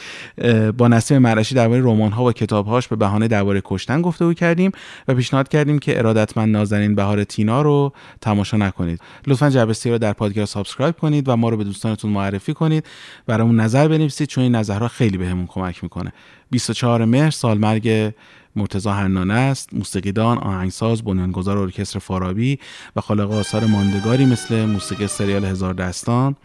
با 0.78 0.88
نسیم 0.88 1.18
مرعشی 1.18 1.54
درباره 1.54 1.80
رمان 1.80 2.12
ها 2.12 2.24
و 2.24 2.32
کتاب 2.32 2.66
هاش 2.66 2.88
به 2.88 2.96
بهانه 2.96 3.28
درباره 3.28 3.62
کشتن 3.64 4.02
گفتگو 4.02 4.34
کردیم 4.34 4.72
و 5.08 5.14
پیشنهاد 5.14 5.48
کردیم 5.48 5.78
که 5.78 5.98
ارادتمند 5.98 6.56
نازنین 6.56 6.94
بهار 6.94 7.24
تینا 7.24 7.62
رو 7.62 7.92
تماشا 8.20 8.56
نکنید. 8.56 9.00
لطفا 9.26 9.50
جعبه‌سیاه 9.50 9.90
رو 9.90 9.98
در 9.98 10.12
پادکست 10.12 10.52
subscribe 10.52 10.96
کنید 10.96 11.28
و 11.28 11.36
ما 11.36 11.48
رو 11.48 11.56
به 11.56 11.64
دوستانتون 11.64 12.10
معرفی 12.10 12.54
کنید. 12.54 12.86
برامون 13.26 13.60
نظر 13.60 13.88
بنویسید 13.88 14.28
چون 14.28 14.44
این 14.44 14.54
نظرها 14.54 14.88
خیلی 14.88 15.18
بهمون 15.18 15.46
کمک 15.46 15.82
می‌کنه. 15.82 16.12
24 16.50 17.04
مهر 17.04 17.30
سالمرگ 17.30 18.12
مرتضی 18.56 18.88
حنانه 18.88 19.34
است 19.34 19.74
موسیقیدان 19.74 20.38
آهنگساز 20.38 21.02
بنیانگذار 21.02 21.58
ارکستر 21.58 21.98
فارابی 21.98 22.58
و 22.96 23.00
خالق 23.00 23.30
آثار 23.30 23.64
ماندگاری 23.64 24.26
مثل 24.26 24.64
موسیقی 24.64 25.06
سریال 25.06 25.44
هزار 25.44 25.74
دستان. 25.74 26.36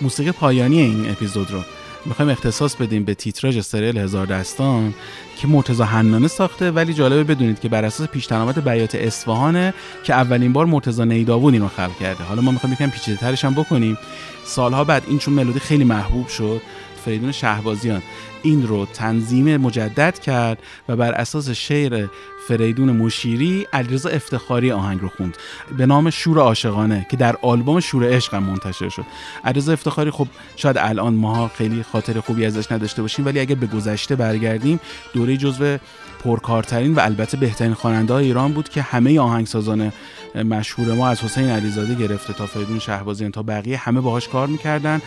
موسیقی 0.00 0.32
پایانی 0.32 0.80
این 0.80 1.10
اپیزود 1.10 1.50
رو 1.50 1.60
می‌خوایم 2.06 2.30
اختصاص 2.30 2.76
بدیم 2.76 3.04
به 3.04 3.14
تیتراژ 3.14 3.60
سریال 3.60 3.98
هزار 3.98 4.26
دستان 4.26 4.94
که 5.36 5.48
مرتضی 5.48 5.82
حنانه 5.82 6.28
ساخته 6.28 6.70
ولی 6.70 6.94
جالبه 6.94 7.34
بدونید 7.34 7.60
که 7.60 7.68
بر 7.68 7.84
اساس 7.84 8.08
پیشنهاد 8.08 8.64
بیات 8.64 8.94
اصفهانه 8.94 9.74
که 10.04 10.14
اولین 10.14 10.52
بار 10.52 10.66
مرتضی 10.66 11.04
نیداوود 11.04 11.54
اینو 11.54 11.68
خلق 11.68 11.98
کرده. 12.00 12.24
حالا 12.24 12.42
ما 12.42 12.50
می‌خوایم 12.50 12.72
یکم 12.72 12.90
پیچیده‌ترش 12.90 13.44
هم 13.44 13.54
بکنیم. 13.54 13.98
سالها 14.44 14.84
بعد 14.84 15.02
این 15.08 15.18
چون 15.18 15.34
ملودی 15.34 15.60
خیلی 15.60 15.84
محبوب 15.84 16.28
شد. 16.28 16.60
فریدون 17.04 17.32
شهبازیان. 17.32 18.02
این 18.42 18.66
رو 18.66 18.86
تنظیم 18.86 19.56
مجدد 19.56 20.18
کرد 20.18 20.58
و 20.88 20.96
بر 20.96 21.12
اساس 21.12 21.50
شعر 21.50 22.06
فریدون 22.48 22.90
مشیری 22.90 23.66
علیرضا 23.72 24.08
افتخاری 24.08 24.72
آهنگ 24.72 25.00
رو 25.00 25.08
خوند. 25.08 25.36
به 25.76 25.86
نام 25.86 26.10
شور 26.10 26.38
عاشقانه 26.38 27.06
که 27.10 27.16
در 27.16 27.36
آلبوم 27.42 27.80
شور 27.80 28.12
عشق 28.12 28.34
هم 28.34 28.42
منتشر 28.42 28.88
شد. 28.88 29.04
علیرضا 29.44 29.72
افتخاری 29.72 30.10
خب 30.10 30.28
شاید 30.56 30.78
الان 30.78 31.14
ماها 31.14 31.48
خیلی 31.48 31.82
خاطر 31.82 32.20
خوبی 32.20 32.46
ازش 32.46 32.72
نداشته 32.72 33.02
باشیم 33.02 33.26
ولی 33.26 33.40
اگه 33.40 33.54
به 33.54 33.66
گذشته 33.66 34.16
برگردیم 34.16 34.80
دوره 35.12 35.36
جزو 35.36 35.78
پرکارترین 36.24 36.94
و 36.94 37.00
البته 37.00 37.36
بهترین 37.36 37.74
خواننده 37.74 38.14
ایران 38.14 38.52
بود 38.52 38.68
که 38.68 38.82
همه 38.82 39.20
آهنگسازان 39.20 39.92
مشهور 40.34 40.94
ما 40.94 41.08
از 41.08 41.20
حسین 41.20 41.50
علیزاده 41.50 41.94
گرفته 41.94 42.32
تا 42.32 42.46
فریدون 42.46 42.78
شهبازیان 42.78 43.30
تا 43.30 43.42
بقیه 43.42 43.76
همه 43.76 44.00
باهاش 44.00 44.28
کار 44.28 44.46
می‌کردن 44.46 45.00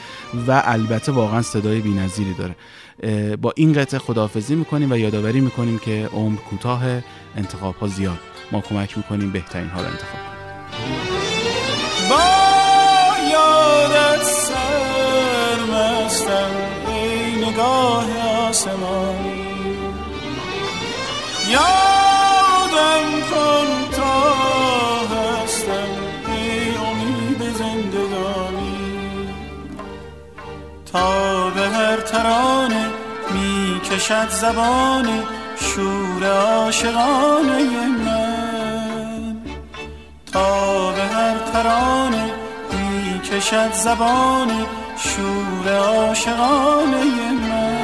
و 0.47 0.61
البته 0.65 1.11
واقعا 1.11 1.41
صدای 1.41 1.79
بی‌نظیری 1.79 2.33
داره. 2.33 2.55
با 3.35 3.53
این 3.55 3.73
قطعه 3.73 3.99
خداحافظی 3.99 4.55
می‌کنیم 4.55 4.91
و 4.91 4.95
یادآوری 4.97 5.39
می‌کنیم 5.39 5.79
که 5.79 6.09
عمر 6.13 6.37
کوتاه 6.37 6.83
انتخاب 7.37 7.75
ها 7.75 7.87
زیاد. 7.87 8.19
ما 8.51 8.61
کمک 8.61 8.97
می‌کنیم 8.97 9.31
بهترین 9.31 9.69
ها 9.69 9.81
رو 9.81 9.87
انتخاب 9.87 10.11
کنیم. 10.11 10.37
یادت 13.31 14.23
سرمستم 14.23 15.91
ای 16.87 17.35
نگاه 17.45 18.07
آسمانی 18.47 19.16
ترانه 32.11 32.85
می 33.31 33.79
کشد 33.79 34.29
زبان 34.29 35.23
شور 35.59 36.23
عاشقانه 36.31 37.87
من. 37.87 39.37
تا 40.33 40.91
به 40.91 41.01
هر 41.01 41.37
ترانه 41.53 42.31
می 42.71 43.19
کشد 43.19 43.73
زبان 43.73 44.65
شور 44.97 45.77
عاشقانه 45.77 47.03
من. 47.31 47.77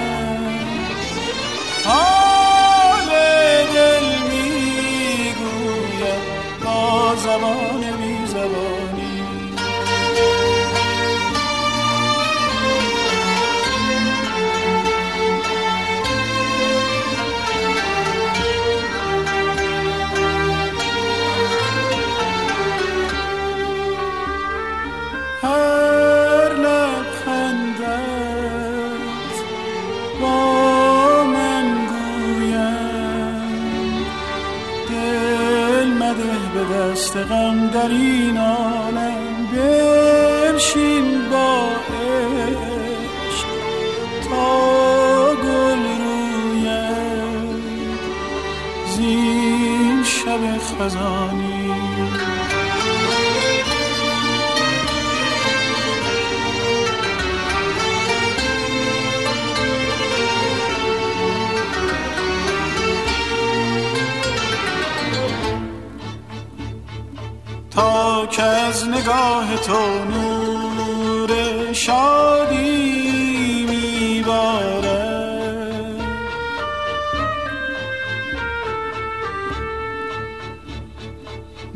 غم 37.18 37.68
در 37.68 37.90
این 37.90 38.38
نگاه 69.04 69.58
تو 69.58 70.06
نور 70.06 71.30
شادی 71.74 73.66
میبارد 73.70 74.86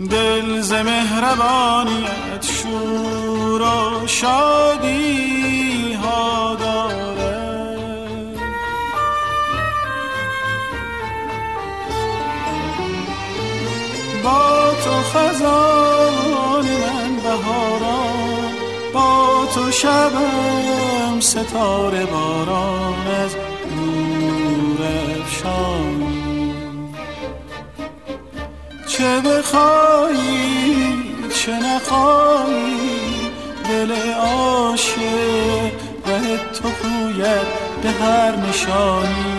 دل 0.09 0.61
ز 0.61 0.73
مهربانیت 0.73 2.41
شور 2.41 3.61
و 3.61 4.07
شادی 4.07 5.93
ها 5.93 6.55
دارد 6.55 7.27
با 14.23 14.73
تو 14.83 14.91
خزان 15.03 15.66
بهاران 17.47 18.51
با 18.93 19.47
تو 19.53 19.71
شبم 19.71 21.19
ستاره 21.19 22.05
باران 22.05 23.07
از 23.07 23.35
نور 23.75 24.87
افشانی 25.21 26.53
چه 28.87 29.21
بخوایی 29.21 31.03
چه 31.35 31.51
نخوایی 31.51 33.31
دل 33.69 33.91
عاشق 34.11 35.71
ره 36.07 36.37
تو 36.53 36.69
پوید 36.69 37.47
به 37.83 37.89
هر 37.89 38.35
نشانی. 38.35 39.36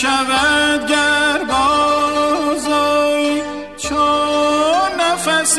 شود 0.00 0.86
گر 0.86 1.38
بازایی 1.48 3.42
چون 3.76 4.90
نفس 5.00 5.58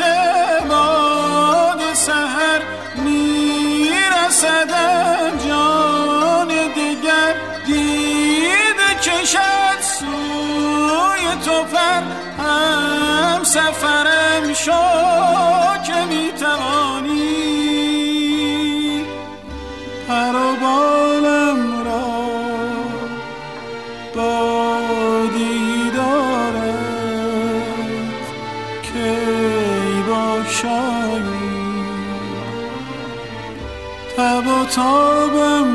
باد 0.68 1.80
سهر 1.94 2.60
میرسدم 3.04 4.50
جان 5.48 6.48
دیگر. 6.74 7.34
دیده 7.66 8.90
کشد 9.02 9.80
سوی 9.80 11.24
تو 11.44 11.56
پر 11.64 12.02
هم 12.42 13.40
سفرم 13.44 14.52
شو 14.52 14.72
که 15.86 15.98
می‌توانی 16.08 17.09
تابم 34.69 35.68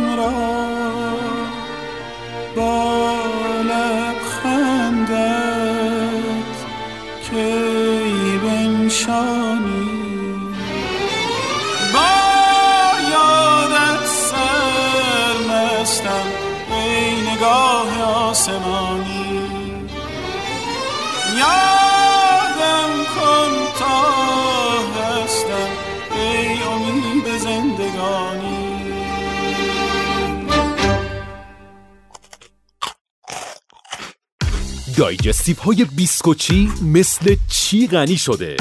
دایجستیو 35.05 35.55
های 35.59 35.85
بیسکوچی 35.85 36.69
مثل 36.81 37.35
چی 37.49 37.87
غنی 37.87 38.17
شده؟ 38.17 38.57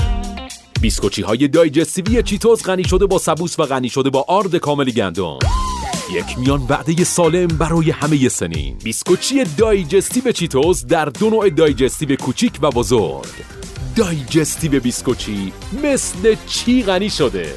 بیسکوچی 0.80 1.22
های 1.22 1.48
دایجستیوی 1.48 2.22
چیتوز 2.22 2.62
غنی 2.62 2.84
شده 2.84 3.06
با 3.06 3.18
سبوس 3.18 3.58
و 3.58 3.62
غنی 3.62 3.88
شده 3.88 4.10
با 4.10 4.24
آرد 4.28 4.56
کامل 4.56 4.90
گندم. 4.90 5.38
یک 6.12 6.38
میان 6.38 6.66
وعده 6.68 7.04
سالم 7.04 7.46
برای 7.46 7.90
همه 7.90 8.28
سنین 8.28 8.78
بیسکوچی 8.84 9.44
دایجستیو 9.44 10.32
چیتوز 10.32 10.86
در 10.86 11.04
دو 11.04 11.30
نوع 11.30 11.50
دایجستیو 11.50 12.16
کوچیک 12.16 12.52
و 12.62 12.70
بزرگ. 12.70 13.26
دایجستیو 13.96 14.80
بیسکوچی 14.80 15.52
مثل 15.82 16.36
چی 16.46 16.82
غنی 16.82 17.10
شده؟ 17.10 17.54